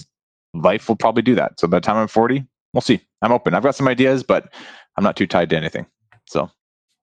life 0.54 0.88
will 0.88 0.96
probably 0.96 1.22
do 1.22 1.36
that. 1.36 1.60
So 1.60 1.68
by 1.68 1.76
the 1.76 1.82
time 1.82 1.98
I'm 1.98 2.08
40, 2.08 2.44
we'll 2.72 2.80
see. 2.80 3.00
I'm 3.22 3.30
open. 3.30 3.54
I've 3.54 3.62
got 3.62 3.76
some 3.76 3.86
ideas, 3.86 4.24
but 4.24 4.52
I'm 4.96 5.04
not 5.04 5.16
too 5.16 5.28
tied 5.28 5.50
to 5.50 5.56
anything. 5.56 5.86
So 6.26 6.50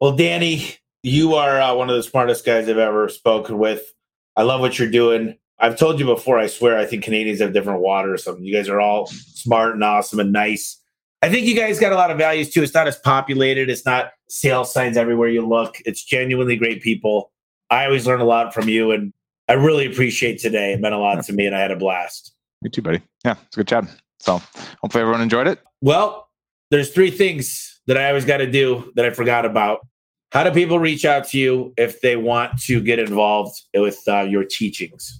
well, 0.01 0.15
Danny, 0.15 0.77
you 1.03 1.35
are 1.35 1.59
uh, 1.59 1.73
one 1.75 1.89
of 1.89 1.95
the 1.95 2.03
smartest 2.03 2.45
guys 2.45 2.67
I've 2.67 2.77
ever 2.77 3.09
spoken 3.09 3.57
with. 3.57 3.93
I 4.35 4.43
love 4.43 4.61
what 4.61 4.79
you're 4.79 4.89
doing. 4.89 5.37
I've 5.59 5.77
told 5.77 5.99
you 5.99 6.05
before, 6.05 6.39
I 6.39 6.47
swear, 6.47 6.77
I 6.77 6.85
think 6.85 7.03
Canadians 7.03 7.41
have 7.41 7.53
different 7.53 7.81
water 7.81 8.13
or 8.13 8.17
something. 8.17 8.43
You 8.45 8.53
guys 8.53 8.69
are 8.69 8.79
all 8.79 9.07
smart 9.07 9.73
and 9.73 9.83
awesome 9.83 10.19
and 10.19 10.31
nice. 10.31 10.81
I 11.21 11.29
think 11.29 11.45
you 11.45 11.55
guys 11.55 11.79
got 11.79 11.91
a 11.91 11.95
lot 11.95 12.11
of 12.11 12.17
values 12.17 12.49
too. 12.49 12.63
It's 12.63 12.73
not 12.73 12.87
as 12.87 12.97
populated, 12.97 13.69
it's 13.69 13.85
not 13.85 14.11
sales 14.29 14.71
signs 14.73 14.95
everywhere 14.95 15.27
you 15.27 15.45
look. 15.45 15.75
It's 15.85 16.03
genuinely 16.03 16.55
great 16.55 16.81
people. 16.81 17.31
I 17.69 17.85
always 17.85 18.07
learn 18.07 18.21
a 18.21 18.25
lot 18.25 18.53
from 18.53 18.69
you, 18.69 18.91
and 18.91 19.13
I 19.49 19.53
really 19.53 19.85
appreciate 19.85 20.39
today. 20.39 20.73
It 20.73 20.79
meant 20.79 20.95
a 20.95 20.97
lot 20.97 21.17
yeah. 21.17 21.21
to 21.23 21.33
me, 21.33 21.45
and 21.45 21.55
I 21.55 21.59
had 21.59 21.71
a 21.71 21.75
blast. 21.75 22.33
Me 22.61 22.69
too, 22.69 22.81
buddy. 22.81 23.01
Yeah, 23.25 23.35
it's 23.45 23.57
a 23.57 23.59
good 23.59 23.67
chat. 23.67 23.85
So 24.19 24.41
hopefully 24.81 25.01
everyone 25.01 25.21
enjoyed 25.21 25.47
it. 25.47 25.59
Well, 25.81 26.29
there's 26.71 26.91
three 26.91 27.11
things 27.11 27.81
that 27.87 27.97
I 27.97 28.07
always 28.07 28.25
got 28.25 28.37
to 28.37 28.49
do 28.49 28.91
that 28.95 29.05
I 29.05 29.09
forgot 29.09 29.45
about. 29.45 29.85
How 30.31 30.43
do 30.43 30.51
people 30.51 30.77
reach 30.79 31.05
out 31.05 31.27
to 31.29 31.39
you 31.39 31.73
if 31.77 32.01
they 32.01 32.15
want 32.15 32.61
to 32.63 32.81
get 32.81 32.99
involved 32.99 33.59
with 33.73 33.97
uh, 34.07 34.21
your 34.21 34.43
teachings? 34.43 35.19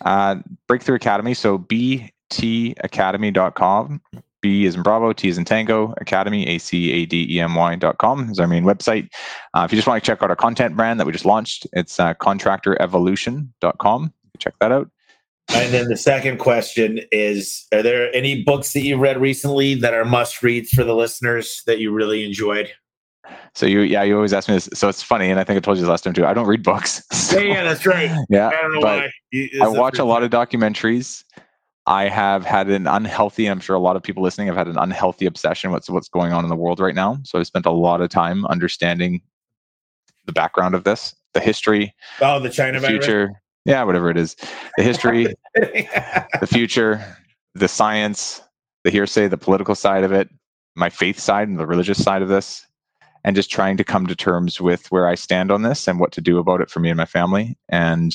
Uh, 0.00 0.36
Breakthrough 0.66 0.96
Academy. 0.96 1.34
So 1.34 1.58
btacademy.com. 1.58 4.00
B 4.42 4.64
is 4.64 4.74
in 4.76 4.82
Bravo, 4.82 5.12
T 5.12 5.28
is 5.28 5.38
in 5.38 5.44
Tango, 5.44 5.94
Academy, 5.98 6.46
A 6.46 6.58
C 6.58 6.92
A 6.92 7.06
D 7.06 7.26
E 7.28 7.40
M 7.40 7.54
Y.com 7.54 8.30
is 8.30 8.38
our 8.38 8.46
main 8.46 8.64
website. 8.64 9.08
Uh, 9.54 9.62
if 9.64 9.72
you 9.72 9.76
just 9.76 9.88
want 9.88 10.02
to 10.02 10.06
check 10.06 10.22
out 10.22 10.30
our 10.30 10.36
content 10.36 10.76
brand 10.76 11.00
that 11.00 11.06
we 11.06 11.12
just 11.12 11.24
launched, 11.24 11.66
it's 11.72 11.98
uh, 11.98 12.14
contractorevolution.com. 12.14 14.12
Check 14.38 14.54
that 14.60 14.72
out. 14.72 14.90
And 15.48 15.72
then 15.72 15.88
the 15.88 15.96
second 15.96 16.38
question 16.38 17.00
is 17.10 17.66
Are 17.72 17.82
there 17.82 18.14
any 18.14 18.44
books 18.44 18.72
that 18.72 18.82
you've 18.82 19.00
read 19.00 19.20
recently 19.20 19.74
that 19.76 19.94
are 19.94 20.04
must 20.04 20.42
reads 20.42 20.70
for 20.70 20.84
the 20.84 20.94
listeners 20.94 21.62
that 21.66 21.80
you 21.80 21.92
really 21.92 22.24
enjoyed? 22.24 22.70
So 23.54 23.66
you, 23.66 23.80
yeah, 23.80 24.02
you 24.02 24.14
always 24.16 24.32
ask 24.32 24.48
me 24.48 24.54
this. 24.54 24.68
So 24.74 24.88
it's 24.88 25.02
funny, 25.02 25.30
and 25.30 25.40
I 25.40 25.44
think 25.44 25.56
I 25.56 25.60
told 25.60 25.76
you 25.76 25.82
this 25.82 25.90
last 25.90 26.04
time 26.04 26.14
too. 26.14 26.26
I 26.26 26.34
don't 26.34 26.46
read 26.46 26.62
books. 26.62 27.02
So, 27.26 27.40
yeah, 27.40 27.54
yeah, 27.54 27.62
that's 27.64 27.84
right. 27.84 28.10
Yeah, 28.30 28.48
I 28.48 28.62
don't 28.62 28.74
know 28.74 28.80
why. 28.80 29.10
I 29.60 29.68
watch 29.68 29.98
a 29.98 30.04
lot 30.04 30.22
of 30.22 30.30
documentaries. 30.30 31.24
I 31.86 32.08
have 32.08 32.44
had 32.44 32.68
an 32.68 32.86
unhealthy, 32.86 33.46
I'm 33.46 33.60
sure 33.60 33.76
a 33.76 33.80
lot 33.80 33.96
of 33.96 34.02
people 34.02 34.22
listening 34.22 34.48
have 34.48 34.56
had 34.56 34.66
an 34.66 34.76
unhealthy 34.76 35.26
obsession 35.26 35.70
with 35.70 35.88
what's 35.88 36.08
going 36.08 36.32
on 36.32 36.44
in 36.44 36.50
the 36.50 36.56
world 36.56 36.80
right 36.80 36.94
now. 36.94 37.18
So 37.24 37.38
I've 37.38 37.46
spent 37.46 37.66
a 37.66 37.70
lot 37.70 38.00
of 38.00 38.10
time 38.10 38.44
understanding 38.46 39.22
the 40.24 40.32
background 40.32 40.74
of 40.74 40.82
this, 40.82 41.14
the 41.32 41.40
history, 41.40 41.94
oh, 42.20 42.40
the 42.40 42.50
China 42.50 42.80
the 42.80 42.88
future, 42.88 43.26
virus? 43.26 43.40
yeah, 43.64 43.82
whatever 43.84 44.10
it 44.10 44.16
is, 44.16 44.34
the 44.76 44.82
history, 44.82 45.34
the 45.54 46.48
future, 46.48 47.16
the 47.54 47.68
science, 47.68 48.42
the 48.82 48.90
hearsay, 48.90 49.28
the 49.28 49.38
political 49.38 49.76
side 49.76 50.02
of 50.02 50.12
it, 50.12 50.28
my 50.74 50.90
faith 50.90 51.20
side 51.20 51.48
and 51.48 51.58
the 51.58 51.66
religious 51.66 52.02
side 52.02 52.20
of 52.20 52.28
this, 52.28 52.65
and 53.26 53.34
just 53.34 53.50
trying 53.50 53.76
to 53.76 53.84
come 53.84 54.06
to 54.06 54.14
terms 54.14 54.60
with 54.60 54.90
where 54.92 55.08
I 55.08 55.16
stand 55.16 55.50
on 55.50 55.62
this 55.62 55.88
and 55.88 55.98
what 55.98 56.12
to 56.12 56.20
do 56.20 56.38
about 56.38 56.60
it 56.60 56.70
for 56.70 56.78
me 56.78 56.88
and 56.88 56.96
my 56.96 57.04
family. 57.04 57.58
And 57.68 58.12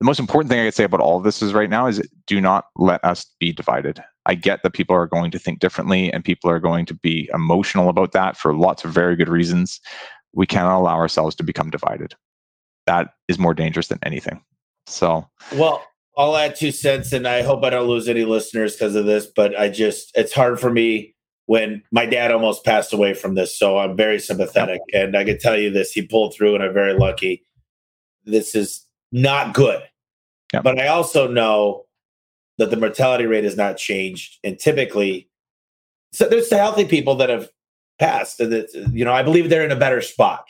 the 0.00 0.06
most 0.06 0.18
important 0.18 0.50
thing 0.50 0.58
I 0.58 0.64
could 0.64 0.74
say 0.74 0.84
about 0.84 1.00
all 1.00 1.18
of 1.18 1.24
this 1.24 1.42
is 1.42 1.52
right 1.52 1.68
now 1.68 1.86
is 1.86 2.02
do 2.26 2.40
not 2.40 2.64
let 2.74 3.04
us 3.04 3.26
be 3.38 3.52
divided. 3.52 4.02
I 4.24 4.34
get 4.34 4.62
that 4.62 4.72
people 4.72 4.96
are 4.96 5.06
going 5.06 5.30
to 5.32 5.38
think 5.38 5.58
differently 5.58 6.10
and 6.10 6.24
people 6.24 6.50
are 6.50 6.60
going 6.60 6.86
to 6.86 6.94
be 6.94 7.28
emotional 7.34 7.90
about 7.90 8.12
that 8.12 8.38
for 8.38 8.54
lots 8.54 8.84
of 8.84 8.90
very 8.90 9.16
good 9.16 9.28
reasons. 9.28 9.80
We 10.32 10.46
cannot 10.46 10.78
allow 10.78 10.96
ourselves 10.96 11.36
to 11.36 11.42
become 11.42 11.68
divided. 11.68 12.14
That 12.86 13.10
is 13.28 13.38
more 13.38 13.52
dangerous 13.52 13.88
than 13.88 13.98
anything. 14.02 14.42
So, 14.86 15.28
well, 15.56 15.84
I'll 16.16 16.36
add 16.36 16.56
two 16.56 16.72
cents, 16.72 17.12
and 17.12 17.28
I 17.28 17.42
hope 17.42 17.62
I 17.62 17.70
don't 17.70 17.86
lose 17.86 18.08
any 18.08 18.24
listeners 18.24 18.74
because 18.74 18.94
of 18.94 19.04
this, 19.04 19.26
but 19.26 19.58
I 19.58 19.68
just, 19.68 20.10
it's 20.16 20.32
hard 20.32 20.58
for 20.58 20.70
me 20.70 21.14
when 21.48 21.82
my 21.90 22.04
dad 22.04 22.30
almost 22.30 22.62
passed 22.62 22.92
away 22.92 23.14
from 23.14 23.34
this. 23.34 23.58
So 23.58 23.78
I'm 23.78 23.96
very 23.96 24.18
sympathetic. 24.18 24.82
And 24.92 25.16
I 25.16 25.24
can 25.24 25.38
tell 25.38 25.58
you 25.58 25.70
this 25.70 25.90
he 25.90 26.02
pulled 26.02 26.34
through, 26.34 26.54
and 26.54 26.62
I'm 26.62 26.74
very 26.74 26.92
lucky. 26.92 27.46
This 28.26 28.54
is 28.54 28.84
not 29.12 29.54
good. 29.54 29.80
Yep. 30.52 30.62
But 30.62 30.78
I 30.78 30.88
also 30.88 31.26
know 31.26 31.86
that 32.58 32.68
the 32.70 32.76
mortality 32.76 33.24
rate 33.24 33.44
has 33.44 33.56
not 33.56 33.78
changed. 33.78 34.38
And 34.44 34.58
typically, 34.58 35.30
so 36.12 36.28
there's 36.28 36.50
the 36.50 36.58
healthy 36.58 36.84
people 36.84 37.14
that 37.14 37.30
have 37.30 37.48
passed. 37.98 38.40
And 38.40 38.52
that, 38.52 38.90
you 38.92 39.02
know, 39.02 39.14
I 39.14 39.22
believe 39.22 39.48
they're 39.48 39.64
in 39.64 39.72
a 39.72 39.76
better 39.76 40.02
spot 40.02 40.44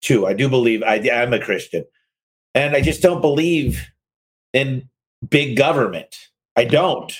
too. 0.00 0.28
I 0.28 0.32
do 0.32 0.48
believe 0.48 0.80
I, 0.84 1.02
I'm 1.12 1.32
a 1.32 1.40
Christian. 1.40 1.84
And 2.54 2.76
I 2.76 2.82
just 2.82 3.02
don't 3.02 3.20
believe 3.20 3.84
in 4.52 4.88
big 5.28 5.56
government. 5.56 6.16
I 6.54 6.64
don't. 6.66 7.12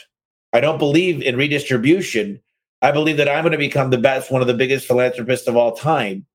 I 0.52 0.60
don't 0.60 0.78
believe 0.78 1.22
in 1.22 1.36
redistribution 1.36 2.40
I 2.82 2.92
believe 2.92 3.16
that 3.16 3.28
I'm 3.28 3.42
going 3.42 3.52
to 3.52 3.58
become 3.58 3.90
the 3.90 3.98
best, 3.98 4.30
one 4.30 4.42
of 4.42 4.46
the 4.46 4.54
biggest 4.54 4.86
philanthropists 4.86 5.48
of 5.48 5.56
all 5.56 5.72
time. 5.72 6.26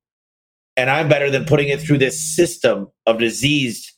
And 0.75 0.89
I'm 0.89 1.09
better 1.09 1.29
than 1.29 1.45
putting 1.45 1.69
it 1.69 1.81
through 1.81 1.99
this 1.99 2.19
system 2.19 2.89
of 3.05 3.19
diseased 3.19 3.91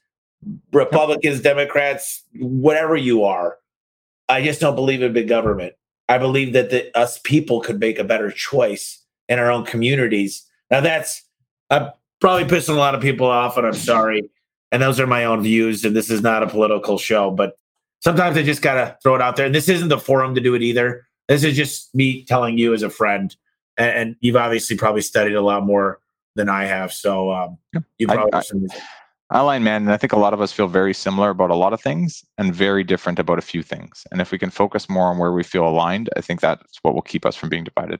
Republicans, 0.71 1.41
Democrats, 1.41 2.23
whatever 2.39 2.95
you 2.95 3.23
are. 3.23 3.57
I 4.27 4.43
just 4.43 4.59
don't 4.59 4.75
believe 4.75 5.01
in 5.01 5.13
big 5.13 5.27
government. 5.27 5.73
I 6.09 6.17
believe 6.17 6.53
that 6.53 6.69
the, 6.69 6.95
us 6.97 7.19
people 7.19 7.61
could 7.61 7.79
make 7.79 7.99
a 7.99 8.03
better 8.03 8.31
choice 8.31 9.03
in 9.29 9.39
our 9.39 9.51
own 9.51 9.65
communities. 9.65 10.45
Now, 10.69 10.81
that's 10.81 11.23
a 11.69 11.93
probably 12.19 12.45
pissing 12.45 12.75
a 12.75 12.79
lot 12.79 12.95
of 12.95 13.01
people 13.01 13.27
off, 13.27 13.57
and 13.57 13.65
I'm 13.65 13.73
sorry. 13.73 14.29
And 14.71 14.81
those 14.81 14.99
are 14.99 15.07
my 15.07 15.25
own 15.25 15.43
views, 15.43 15.85
and 15.85 15.95
this 15.95 16.09
is 16.09 16.21
not 16.21 16.43
a 16.43 16.47
political 16.47 16.97
show, 16.97 17.31
but 17.31 17.57
sometimes 17.99 18.37
I 18.37 18.43
just 18.43 18.61
gotta 18.61 18.97
throw 19.03 19.15
it 19.15 19.21
out 19.21 19.35
there. 19.35 19.45
And 19.45 19.53
this 19.53 19.69
isn't 19.69 19.89
the 19.89 19.99
forum 19.99 20.35
to 20.35 20.41
do 20.41 20.55
it 20.55 20.61
either. 20.61 21.05
This 21.27 21.43
is 21.43 21.55
just 21.55 21.93
me 21.95 22.25
telling 22.25 22.57
you 22.57 22.73
as 22.73 22.83
a 22.83 22.89
friend, 22.89 23.35
and, 23.77 23.89
and 23.89 24.15
you've 24.19 24.35
obviously 24.35 24.75
probably 24.77 25.01
studied 25.01 25.35
a 25.35 25.41
lot 25.41 25.65
more 25.65 25.99
than 26.35 26.49
I 26.49 26.65
have. 26.65 26.91
So 26.91 27.31
um, 27.31 27.57
you 27.97 28.07
probably. 28.07 28.31
I, 28.33 29.37
I, 29.37 29.39
align, 29.39 29.63
man, 29.63 29.83
and 29.83 29.91
I 29.91 29.97
think 29.97 30.13
a 30.13 30.19
lot 30.19 30.33
of 30.33 30.41
us 30.41 30.51
feel 30.51 30.67
very 30.67 30.93
similar 30.93 31.29
about 31.29 31.49
a 31.49 31.55
lot 31.55 31.73
of 31.73 31.81
things 31.81 32.23
and 32.37 32.53
very 32.53 32.83
different 32.83 33.19
about 33.19 33.39
a 33.39 33.41
few 33.41 33.63
things. 33.63 34.05
And 34.11 34.21
if 34.21 34.31
we 34.31 34.37
can 34.37 34.49
focus 34.49 34.89
more 34.89 35.07
on 35.07 35.17
where 35.17 35.31
we 35.31 35.43
feel 35.43 35.67
aligned, 35.67 36.09
I 36.15 36.21
think 36.21 36.41
that's 36.41 36.77
what 36.83 36.93
will 36.93 37.01
keep 37.01 37.25
us 37.25 37.35
from 37.35 37.49
being 37.49 37.63
divided. 37.63 37.99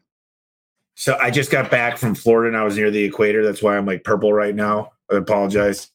So 0.96 1.18
I 1.20 1.32
just 1.32 1.50
got 1.50 1.72
back 1.72 1.98
from 1.98 2.14
Florida 2.14 2.50
and 2.50 2.58
I 2.58 2.64
was 2.64 2.78
near 2.78 2.92
the 2.92 3.04
equator. 3.04 3.44
That's 3.44 3.64
why 3.64 3.78
I'm 3.78 3.86
like 3.88 4.04
purple 4.04 4.32
right 4.32 4.54
now. 4.54 4.92
I 5.12 5.16
apologize. 5.16 5.90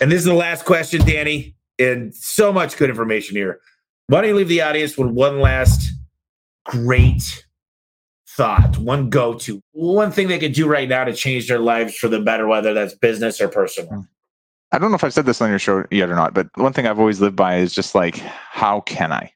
And 0.00 0.10
this 0.10 0.20
is 0.20 0.24
the 0.24 0.32
last 0.32 0.64
question, 0.64 1.04
Danny 1.04 1.56
and 1.78 2.14
so 2.14 2.52
much 2.52 2.76
good 2.76 2.90
information 2.90 3.36
here. 3.36 3.60
Why 4.08 4.20
don't 4.20 4.30
you 4.30 4.36
leave 4.36 4.48
the 4.48 4.62
audience 4.62 4.96
with 4.98 5.08
one 5.08 5.40
last 5.40 5.90
great 6.68 7.44
thought, 8.36 8.78
one 8.78 9.10
go 9.10 9.34
to, 9.34 9.60
one 9.72 10.12
thing 10.12 10.28
they 10.28 10.38
could 10.38 10.52
do 10.52 10.68
right 10.68 10.88
now 10.88 11.04
to 11.04 11.12
change 11.12 11.48
their 11.48 11.58
lives 11.58 11.96
for 11.96 12.08
the 12.08 12.20
better, 12.20 12.46
whether 12.46 12.72
that's 12.72 12.94
business 12.94 13.40
or 13.40 13.48
personal? 13.48 13.90
Hmm. 13.90 14.00
I 14.70 14.78
don't 14.78 14.90
know 14.90 14.96
if 14.96 15.04
I've 15.04 15.14
said 15.14 15.26
this 15.26 15.40
on 15.40 15.48
your 15.48 15.58
show 15.58 15.84
yet 15.90 16.10
or 16.10 16.14
not, 16.14 16.34
but 16.34 16.48
one 16.56 16.72
thing 16.74 16.86
I've 16.86 17.00
always 17.00 17.20
lived 17.20 17.36
by 17.36 17.56
is 17.56 17.72
just 17.72 17.94
like, 17.94 18.16
how 18.16 18.82
can 18.82 19.12
I? 19.12 19.32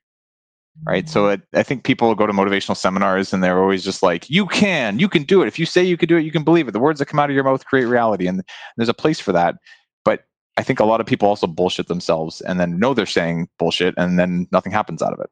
Right. 0.85 1.09
So 1.09 1.29
it, 1.29 1.43
I 1.55 1.63
think 1.63 1.85
people 1.85 2.15
go 2.15 2.27
to 2.27 2.33
motivational 2.33 2.77
seminars 2.77 3.33
and 3.33 3.43
they're 3.43 3.61
always 3.61 3.85
just 3.85 4.03
like, 4.03 4.29
you 4.29 4.47
can, 4.47 4.99
you 4.99 5.09
can 5.09 5.23
do 5.23 5.43
it. 5.43 5.49
If 5.49 5.59
you 5.59 5.67
say 5.67 5.83
you 5.83 5.97
can 5.97 6.09
do 6.09 6.17
it, 6.17 6.23
you 6.23 6.33
can 6.33 6.45
believe 6.45 6.69
it. 6.69 6.73
The 6.73 6.81
words 6.81 6.99
that 6.99 7.07
come 7.07 7.21
out 7.21 7.31
of 7.31 7.35
your 7.35 7.45
mouth 7.45 7.65
create 7.65 7.85
reality. 7.85 8.27
And 8.27 8.43
there's 8.77 8.89
a 8.89 8.95
place 8.95 9.21
for 9.21 9.33
that. 9.33 9.57
But 10.05 10.25
I 10.57 10.63
think 10.63 10.81
a 10.81 10.85
lot 10.85 11.01
of 11.01 11.07
people 11.07 11.29
also 11.29 11.47
bullshit 11.47 11.89
themselves 11.89 12.41
and 12.43 12.61
then 12.61 12.79
know 12.79 12.95
they're 12.95 13.07
saying 13.07 13.49
bullshit 13.59 13.95
and 13.97 14.19
then 14.19 14.49
nothing 14.51 14.73
happens 14.73 15.03
out 15.03 15.13
of 15.13 15.21
it. 15.21 15.31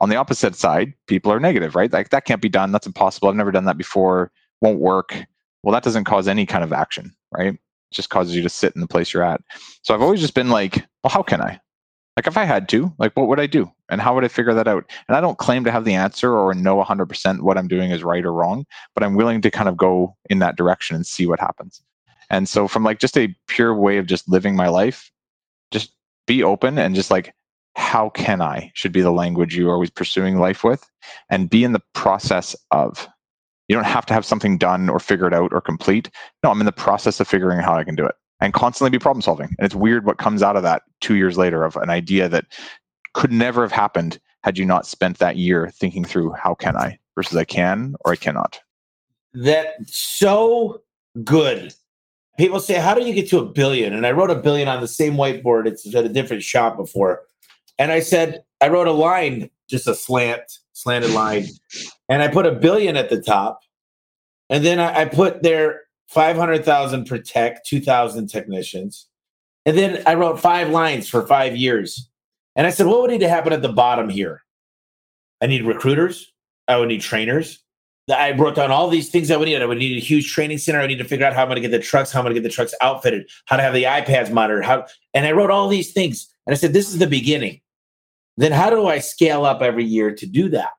On 0.00 0.08
the 0.08 0.16
opposite 0.16 0.54
side, 0.54 0.94
people 1.06 1.32
are 1.32 1.40
negative, 1.40 1.74
right? 1.74 1.92
Like 1.92 2.10
that 2.10 2.24
can't 2.24 2.42
be 2.42 2.48
done. 2.48 2.72
That's 2.72 2.86
impossible. 2.86 3.28
I've 3.28 3.36
never 3.36 3.50
done 3.50 3.64
that 3.64 3.78
before. 3.78 4.30
Won't 4.60 4.78
work. 4.78 5.16
Well, 5.62 5.72
that 5.72 5.82
doesn't 5.82 6.04
cause 6.04 6.28
any 6.28 6.46
kind 6.46 6.64
of 6.64 6.72
action, 6.72 7.14
right? 7.36 7.54
It 7.54 7.60
just 7.92 8.10
causes 8.10 8.36
you 8.36 8.42
to 8.42 8.48
sit 8.48 8.74
in 8.74 8.80
the 8.80 8.86
place 8.86 9.12
you're 9.12 9.24
at. 9.24 9.40
So 9.82 9.94
I've 9.94 10.02
always 10.02 10.20
just 10.20 10.34
been 10.34 10.48
like, 10.48 10.86
well, 11.02 11.10
how 11.10 11.22
can 11.22 11.40
I? 11.40 11.60
Like 12.16 12.26
if 12.26 12.36
I 12.36 12.44
had 12.44 12.68
to, 12.70 12.92
like 12.98 13.16
what 13.16 13.28
would 13.28 13.40
I 13.40 13.46
do? 13.46 13.70
And 13.88 14.00
how 14.00 14.14
would 14.14 14.24
I 14.24 14.28
figure 14.28 14.54
that 14.54 14.68
out? 14.68 14.84
And 15.08 15.16
I 15.16 15.20
don't 15.20 15.38
claim 15.38 15.64
to 15.64 15.72
have 15.72 15.84
the 15.84 15.94
answer 15.94 16.36
or 16.36 16.54
know 16.54 16.82
100% 16.82 17.40
what 17.40 17.58
I'm 17.58 17.68
doing 17.68 17.90
is 17.90 18.04
right 18.04 18.24
or 18.24 18.32
wrong, 18.32 18.66
but 18.94 19.02
I'm 19.02 19.14
willing 19.14 19.40
to 19.42 19.50
kind 19.50 19.68
of 19.68 19.76
go 19.76 20.16
in 20.28 20.38
that 20.40 20.56
direction 20.56 20.96
and 20.96 21.06
see 21.06 21.26
what 21.26 21.40
happens. 21.40 21.82
And 22.28 22.48
so 22.48 22.68
from 22.68 22.84
like 22.84 23.00
just 23.00 23.18
a 23.18 23.34
pure 23.48 23.74
way 23.74 23.98
of 23.98 24.06
just 24.06 24.28
living 24.28 24.54
my 24.54 24.68
life, 24.68 25.10
just 25.70 25.94
be 26.26 26.42
open 26.42 26.78
and 26.78 26.94
just 26.94 27.10
like 27.10 27.34
how 27.80 28.10
can 28.10 28.40
I 28.42 28.70
should 28.74 28.92
be 28.92 29.00
the 29.00 29.10
language 29.10 29.56
you're 29.56 29.72
always 29.72 29.90
pursuing 29.90 30.38
life 30.38 30.62
with 30.62 30.88
and 31.30 31.50
be 31.50 31.64
in 31.64 31.72
the 31.72 31.82
process 31.94 32.54
of. 32.70 33.08
You 33.68 33.76
don't 33.76 33.84
have 33.84 34.06
to 34.06 34.14
have 34.14 34.24
something 34.24 34.58
done 34.58 34.88
or 34.88 35.00
figured 35.00 35.32
out 35.32 35.52
or 35.52 35.60
complete. 35.60 36.10
No, 36.42 36.50
I'm 36.50 36.60
in 36.60 36.66
the 36.66 36.72
process 36.72 37.20
of 37.20 37.28
figuring 37.28 37.58
out 37.58 37.64
how 37.64 37.74
I 37.74 37.84
can 37.84 37.94
do 37.94 38.04
it 38.04 38.14
and 38.40 38.52
constantly 38.52 38.90
be 38.90 38.98
problem 38.98 39.22
solving. 39.22 39.46
And 39.58 39.64
it's 39.64 39.74
weird 39.74 40.04
what 40.04 40.18
comes 40.18 40.42
out 40.42 40.56
of 40.56 40.62
that 40.62 40.82
two 41.00 41.14
years 41.16 41.38
later 41.38 41.64
of 41.64 41.76
an 41.76 41.90
idea 41.90 42.28
that 42.28 42.46
could 43.14 43.32
never 43.32 43.62
have 43.62 43.72
happened 43.72 44.20
had 44.42 44.58
you 44.58 44.64
not 44.64 44.86
spent 44.86 45.18
that 45.18 45.36
year 45.36 45.70
thinking 45.70 46.04
through 46.04 46.32
how 46.32 46.54
can 46.54 46.76
I 46.76 46.98
versus 47.14 47.36
I 47.36 47.44
can 47.44 47.94
or 48.04 48.12
I 48.12 48.16
cannot. 48.16 48.60
That 49.34 49.74
so 49.86 50.82
good 51.24 51.72
people 52.40 52.58
say, 52.58 52.74
How 52.74 52.94
do 52.94 53.04
you 53.04 53.12
get 53.14 53.28
to 53.30 53.38
a 53.38 53.44
billion? 53.44 53.92
And 53.92 54.06
I 54.06 54.12
wrote 54.12 54.30
a 54.30 54.34
billion 54.34 54.68
on 54.68 54.80
the 54.80 54.88
same 54.88 55.14
whiteboard. 55.14 55.66
It's 55.66 55.94
at 55.94 56.04
a 56.04 56.08
different 56.08 56.42
shop 56.42 56.76
before. 56.76 57.22
And 57.80 57.90
I 57.90 58.00
said, 58.00 58.44
I 58.60 58.68
wrote 58.68 58.86
a 58.86 58.92
line, 58.92 59.48
just 59.68 59.88
a 59.88 59.94
slant, 59.94 60.58
slanted 60.74 61.12
line. 61.12 61.46
And 62.10 62.22
I 62.22 62.28
put 62.28 62.44
a 62.44 62.52
billion 62.52 62.96
at 62.96 63.08
the 63.08 63.20
top. 63.20 63.60
And 64.50 64.64
then 64.64 64.78
I, 64.78 65.00
I 65.00 65.04
put 65.06 65.42
there 65.42 65.80
500,000 66.08 67.06
protect, 67.06 67.66
2,000 67.66 68.26
technicians. 68.26 69.08
And 69.64 69.78
then 69.78 70.02
I 70.06 70.14
wrote 70.14 70.38
five 70.38 70.68
lines 70.68 71.08
for 71.08 71.26
five 71.26 71.56
years. 71.56 72.10
And 72.54 72.66
I 72.66 72.70
said, 72.70 72.86
What 72.86 73.00
would 73.00 73.10
need 73.10 73.20
to 73.20 73.28
happen 73.28 73.52
at 73.52 73.62
the 73.62 73.72
bottom 73.72 74.10
here? 74.10 74.42
I 75.40 75.46
need 75.46 75.64
recruiters. 75.64 76.30
I 76.68 76.76
would 76.76 76.88
need 76.88 77.00
trainers. 77.00 77.60
I 78.10 78.32
wrote 78.32 78.56
down 78.56 78.70
all 78.70 78.88
these 78.88 79.08
things 79.08 79.30
I 79.30 79.36
would 79.36 79.46
need. 79.46 79.62
I 79.62 79.66
would 79.66 79.78
need 79.78 79.96
a 79.96 80.04
huge 80.04 80.32
training 80.32 80.58
center. 80.58 80.80
I 80.80 80.86
need 80.86 80.98
to 80.98 81.04
figure 81.04 81.24
out 81.24 81.32
how 81.32 81.42
I'm 81.42 81.48
going 81.48 81.56
to 81.56 81.62
get 81.62 81.70
the 81.70 81.78
trucks, 81.78 82.10
how 82.10 82.20
I'm 82.20 82.24
going 82.24 82.34
to 82.34 82.40
get 82.40 82.48
the 82.48 82.54
trucks 82.54 82.74
outfitted, 82.82 83.28
how 83.46 83.56
to 83.56 83.62
have 83.62 83.72
the 83.72 83.84
iPads 83.84 84.30
monitored, 84.30 84.64
how. 84.64 84.86
And 85.14 85.26
I 85.26 85.32
wrote 85.32 85.50
all 85.50 85.68
these 85.68 85.92
things, 85.92 86.28
and 86.46 86.52
I 86.52 86.56
said, 86.56 86.72
"This 86.72 86.88
is 86.88 86.98
the 86.98 87.06
beginning." 87.06 87.60
Then 88.40 88.52
how 88.52 88.70
do 88.70 88.86
I 88.86 89.00
scale 89.00 89.44
up 89.44 89.60
every 89.60 89.84
year 89.84 90.14
to 90.14 90.26
do 90.26 90.48
that? 90.48 90.70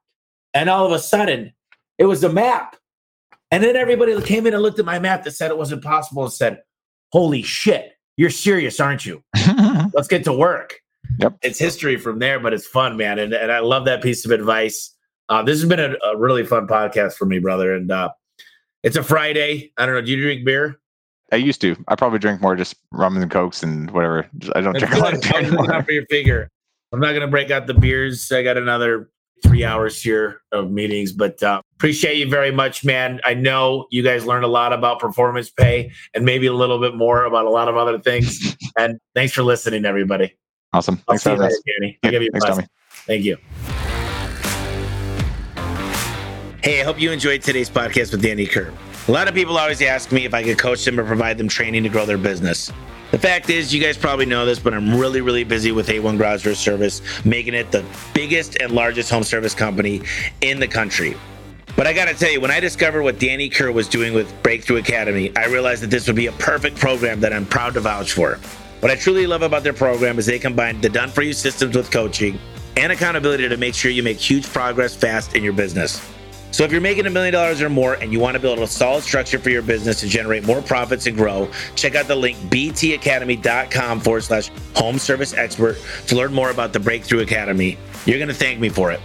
And 0.51 0.67
all 0.67 0.83
of 0.83 0.91
a 0.91 0.97
sudden, 0.97 1.53
it 1.99 2.05
was 2.05 2.23
a 2.23 2.33
map. 2.33 2.75
And 3.51 3.63
then 3.63 3.75
everybody 3.75 4.19
came 4.23 4.47
in 4.47 4.55
and 4.55 4.63
looked 4.63 4.79
at 4.79 4.85
my 4.85 4.97
map 4.97 5.23
that 5.25 5.31
said 5.31 5.51
it 5.51 5.57
wasn't 5.59 5.83
possible 5.83 6.23
and 6.23 6.33
said, 6.33 6.63
"Holy 7.11 7.43
shit, 7.43 7.91
you're 8.17 8.31
serious, 8.31 8.79
aren't 8.79 9.05
you? 9.05 9.23
Let's 9.93 10.07
get 10.07 10.23
to 10.23 10.33
work." 10.33 10.79
Yep. 11.19 11.37
It's 11.43 11.59
history 11.59 11.97
from 11.97 12.17
there, 12.17 12.39
but 12.39 12.51
it's 12.51 12.65
fun, 12.65 12.97
man. 12.97 13.19
And, 13.19 13.31
and 13.31 13.51
I 13.51 13.59
love 13.59 13.85
that 13.85 14.01
piece 14.01 14.25
of 14.25 14.31
advice. 14.31 14.95
Uh, 15.29 15.43
this 15.43 15.59
has 15.59 15.69
been 15.69 15.79
a, 15.79 15.93
a, 16.03 16.17
really 16.17 16.43
fun 16.43 16.65
podcast 16.67 17.13
for 17.13 17.25
me, 17.25 17.37
brother. 17.37 17.75
And 17.75 17.91
uh, 17.91 18.09
it's 18.81 18.95
a 18.95 19.03
Friday. 19.03 19.71
I 19.77 19.85
don't 19.85 19.93
know. 19.93 20.01
Do 20.01 20.11
you 20.11 20.21
drink 20.21 20.45
beer? 20.45 20.79
I 21.31 21.35
used 21.35 21.61
to. 21.61 21.75
I 21.87 21.95
probably 21.95 22.19
drink 22.19 22.41
more 22.41 22.55
just 22.55 22.75
rum 22.91 23.17
and 23.17 23.29
cokes 23.29 23.61
and 23.61 23.91
whatever. 23.91 24.27
I 24.55 24.61
don't 24.61 24.73
That's 24.73 24.85
drink 24.85 24.95
a 24.95 24.99
lot 24.99 25.13
of 25.13 25.21
beer 25.21 25.35
anymore. 25.35 25.83
For 25.83 25.91
your 25.91 26.05
figure. 26.07 26.49
I'm 26.93 26.99
not 26.99 27.11
going 27.11 27.21
to 27.21 27.27
break 27.27 27.51
out 27.51 27.67
the 27.67 27.73
beers. 27.73 28.29
I 28.31 28.43
got 28.43 28.57
another 28.57 29.09
three 29.43 29.63
hours 29.63 30.01
here 30.01 30.41
of 30.51 30.71
meetings, 30.71 31.13
but 31.13 31.41
uh, 31.41 31.61
appreciate 31.77 32.17
you 32.17 32.29
very 32.29 32.51
much, 32.51 32.83
man. 32.83 33.21
I 33.23 33.33
know 33.33 33.87
you 33.91 34.03
guys 34.03 34.25
learned 34.25 34.43
a 34.43 34.49
lot 34.49 34.73
about 34.73 34.99
performance 34.99 35.49
pay 35.49 35.91
and 36.13 36.25
maybe 36.25 36.47
a 36.47 36.53
little 36.53 36.79
bit 36.79 36.95
more 36.95 37.23
about 37.23 37.45
a 37.45 37.49
lot 37.49 37.69
of 37.69 37.77
other 37.77 37.97
things. 37.97 38.57
and 38.77 38.99
thanks 39.15 39.31
for 39.31 39.41
listening, 39.41 39.85
everybody. 39.85 40.37
Awesome. 40.73 41.01
I'll 41.07 41.13
thanks 41.13 41.23
for 41.23 41.29
having 41.29 41.45
us. 41.45 41.61
Danny. 41.65 41.97
I'll 42.03 42.11
give 42.11 42.23
you 42.23 42.29
thanks, 42.33 42.45
Tommy. 42.45 42.67
Thank 42.89 43.23
you. 43.23 43.37
Hey, 46.61 46.81
I 46.81 46.83
hope 46.83 46.99
you 46.99 47.11
enjoyed 47.11 47.41
today's 47.41 47.69
podcast 47.69 48.11
with 48.11 48.21
Danny 48.21 48.45
Kerr. 48.45 48.71
A 49.07 49.11
lot 49.11 49.29
of 49.29 49.33
people 49.33 49.57
always 49.57 49.81
ask 49.81 50.11
me 50.11 50.25
if 50.25 50.33
I 50.33 50.43
could 50.43 50.59
coach 50.59 50.83
them 50.83 50.99
or 50.99 51.05
provide 51.05 51.37
them 51.37 51.47
training 51.47 51.83
to 51.83 51.89
grow 51.89 52.05
their 52.05 52.17
business. 52.17 52.71
The 53.11 53.19
fact 53.19 53.49
is, 53.49 53.73
you 53.73 53.81
guys 53.81 53.97
probably 53.97 54.25
know 54.25 54.45
this, 54.45 54.57
but 54.57 54.73
I'm 54.73 54.95
really, 54.97 55.19
really 55.19 55.43
busy 55.43 55.73
with 55.73 55.89
A1 55.89 56.17
Garage 56.17 56.47
Service, 56.55 57.01
making 57.25 57.53
it 57.53 57.69
the 57.69 57.83
biggest 58.13 58.55
and 58.61 58.71
largest 58.71 59.09
home 59.09 59.23
service 59.23 59.53
company 59.53 60.01
in 60.39 60.61
the 60.61 60.67
country. 60.67 61.17
But 61.75 61.87
I 61.87 61.93
gotta 61.93 62.13
tell 62.13 62.31
you, 62.31 62.39
when 62.39 62.51
I 62.51 62.61
discovered 62.61 63.03
what 63.03 63.19
Danny 63.19 63.49
Kerr 63.49 63.73
was 63.73 63.89
doing 63.89 64.13
with 64.13 64.31
Breakthrough 64.43 64.77
Academy, 64.77 65.35
I 65.35 65.47
realized 65.47 65.83
that 65.83 65.89
this 65.89 66.07
would 66.07 66.15
be 66.15 66.27
a 66.27 66.31
perfect 66.33 66.77
program 66.77 67.19
that 67.19 67.33
I'm 67.33 67.45
proud 67.45 67.73
to 67.73 67.81
vouch 67.81 68.13
for. 68.13 68.39
What 68.79 68.91
I 68.91 68.95
truly 68.95 69.27
love 69.27 69.41
about 69.41 69.63
their 69.63 69.73
program 69.73 70.17
is 70.17 70.25
they 70.25 70.39
combine 70.39 70.79
the 70.79 70.89
done 70.89 71.09
for 71.09 71.21
you 71.21 71.33
systems 71.33 71.75
with 71.75 71.91
coaching 71.91 72.39
and 72.77 72.93
accountability 72.93 73.47
to 73.49 73.57
make 73.57 73.75
sure 73.75 73.91
you 73.91 74.03
make 74.03 74.19
huge 74.19 74.47
progress 74.47 74.95
fast 74.95 75.35
in 75.35 75.43
your 75.43 75.53
business. 75.53 76.01
So 76.51 76.63
if 76.63 76.71
you're 76.71 76.81
making 76.81 77.05
a 77.05 77.09
million 77.09 77.33
dollars 77.33 77.61
or 77.61 77.69
more 77.69 77.95
and 77.95 78.11
you 78.11 78.19
want 78.19 78.35
to 78.35 78.39
build 78.39 78.59
a 78.59 78.67
solid 78.67 79.03
structure 79.03 79.39
for 79.39 79.49
your 79.49 79.61
business 79.61 79.99
to 80.01 80.07
generate 80.07 80.45
more 80.45 80.61
profits 80.61 81.07
and 81.07 81.15
grow, 81.15 81.49
check 81.75 81.95
out 81.95 82.07
the 82.07 82.15
link 82.15 82.37
btacademy.com 82.49 84.01
forward 84.01 84.23
slash 84.23 84.51
home 84.75 84.99
service 84.99 85.33
expert 85.33 85.77
to 86.07 86.15
learn 86.15 86.33
more 86.33 86.51
about 86.51 86.73
the 86.73 86.79
Breakthrough 86.79 87.21
Academy. 87.21 87.77
You're 88.05 88.17
going 88.17 88.27
to 88.27 88.33
thank 88.33 88.59
me 88.59 88.69
for 88.69 88.91
it. 88.91 88.99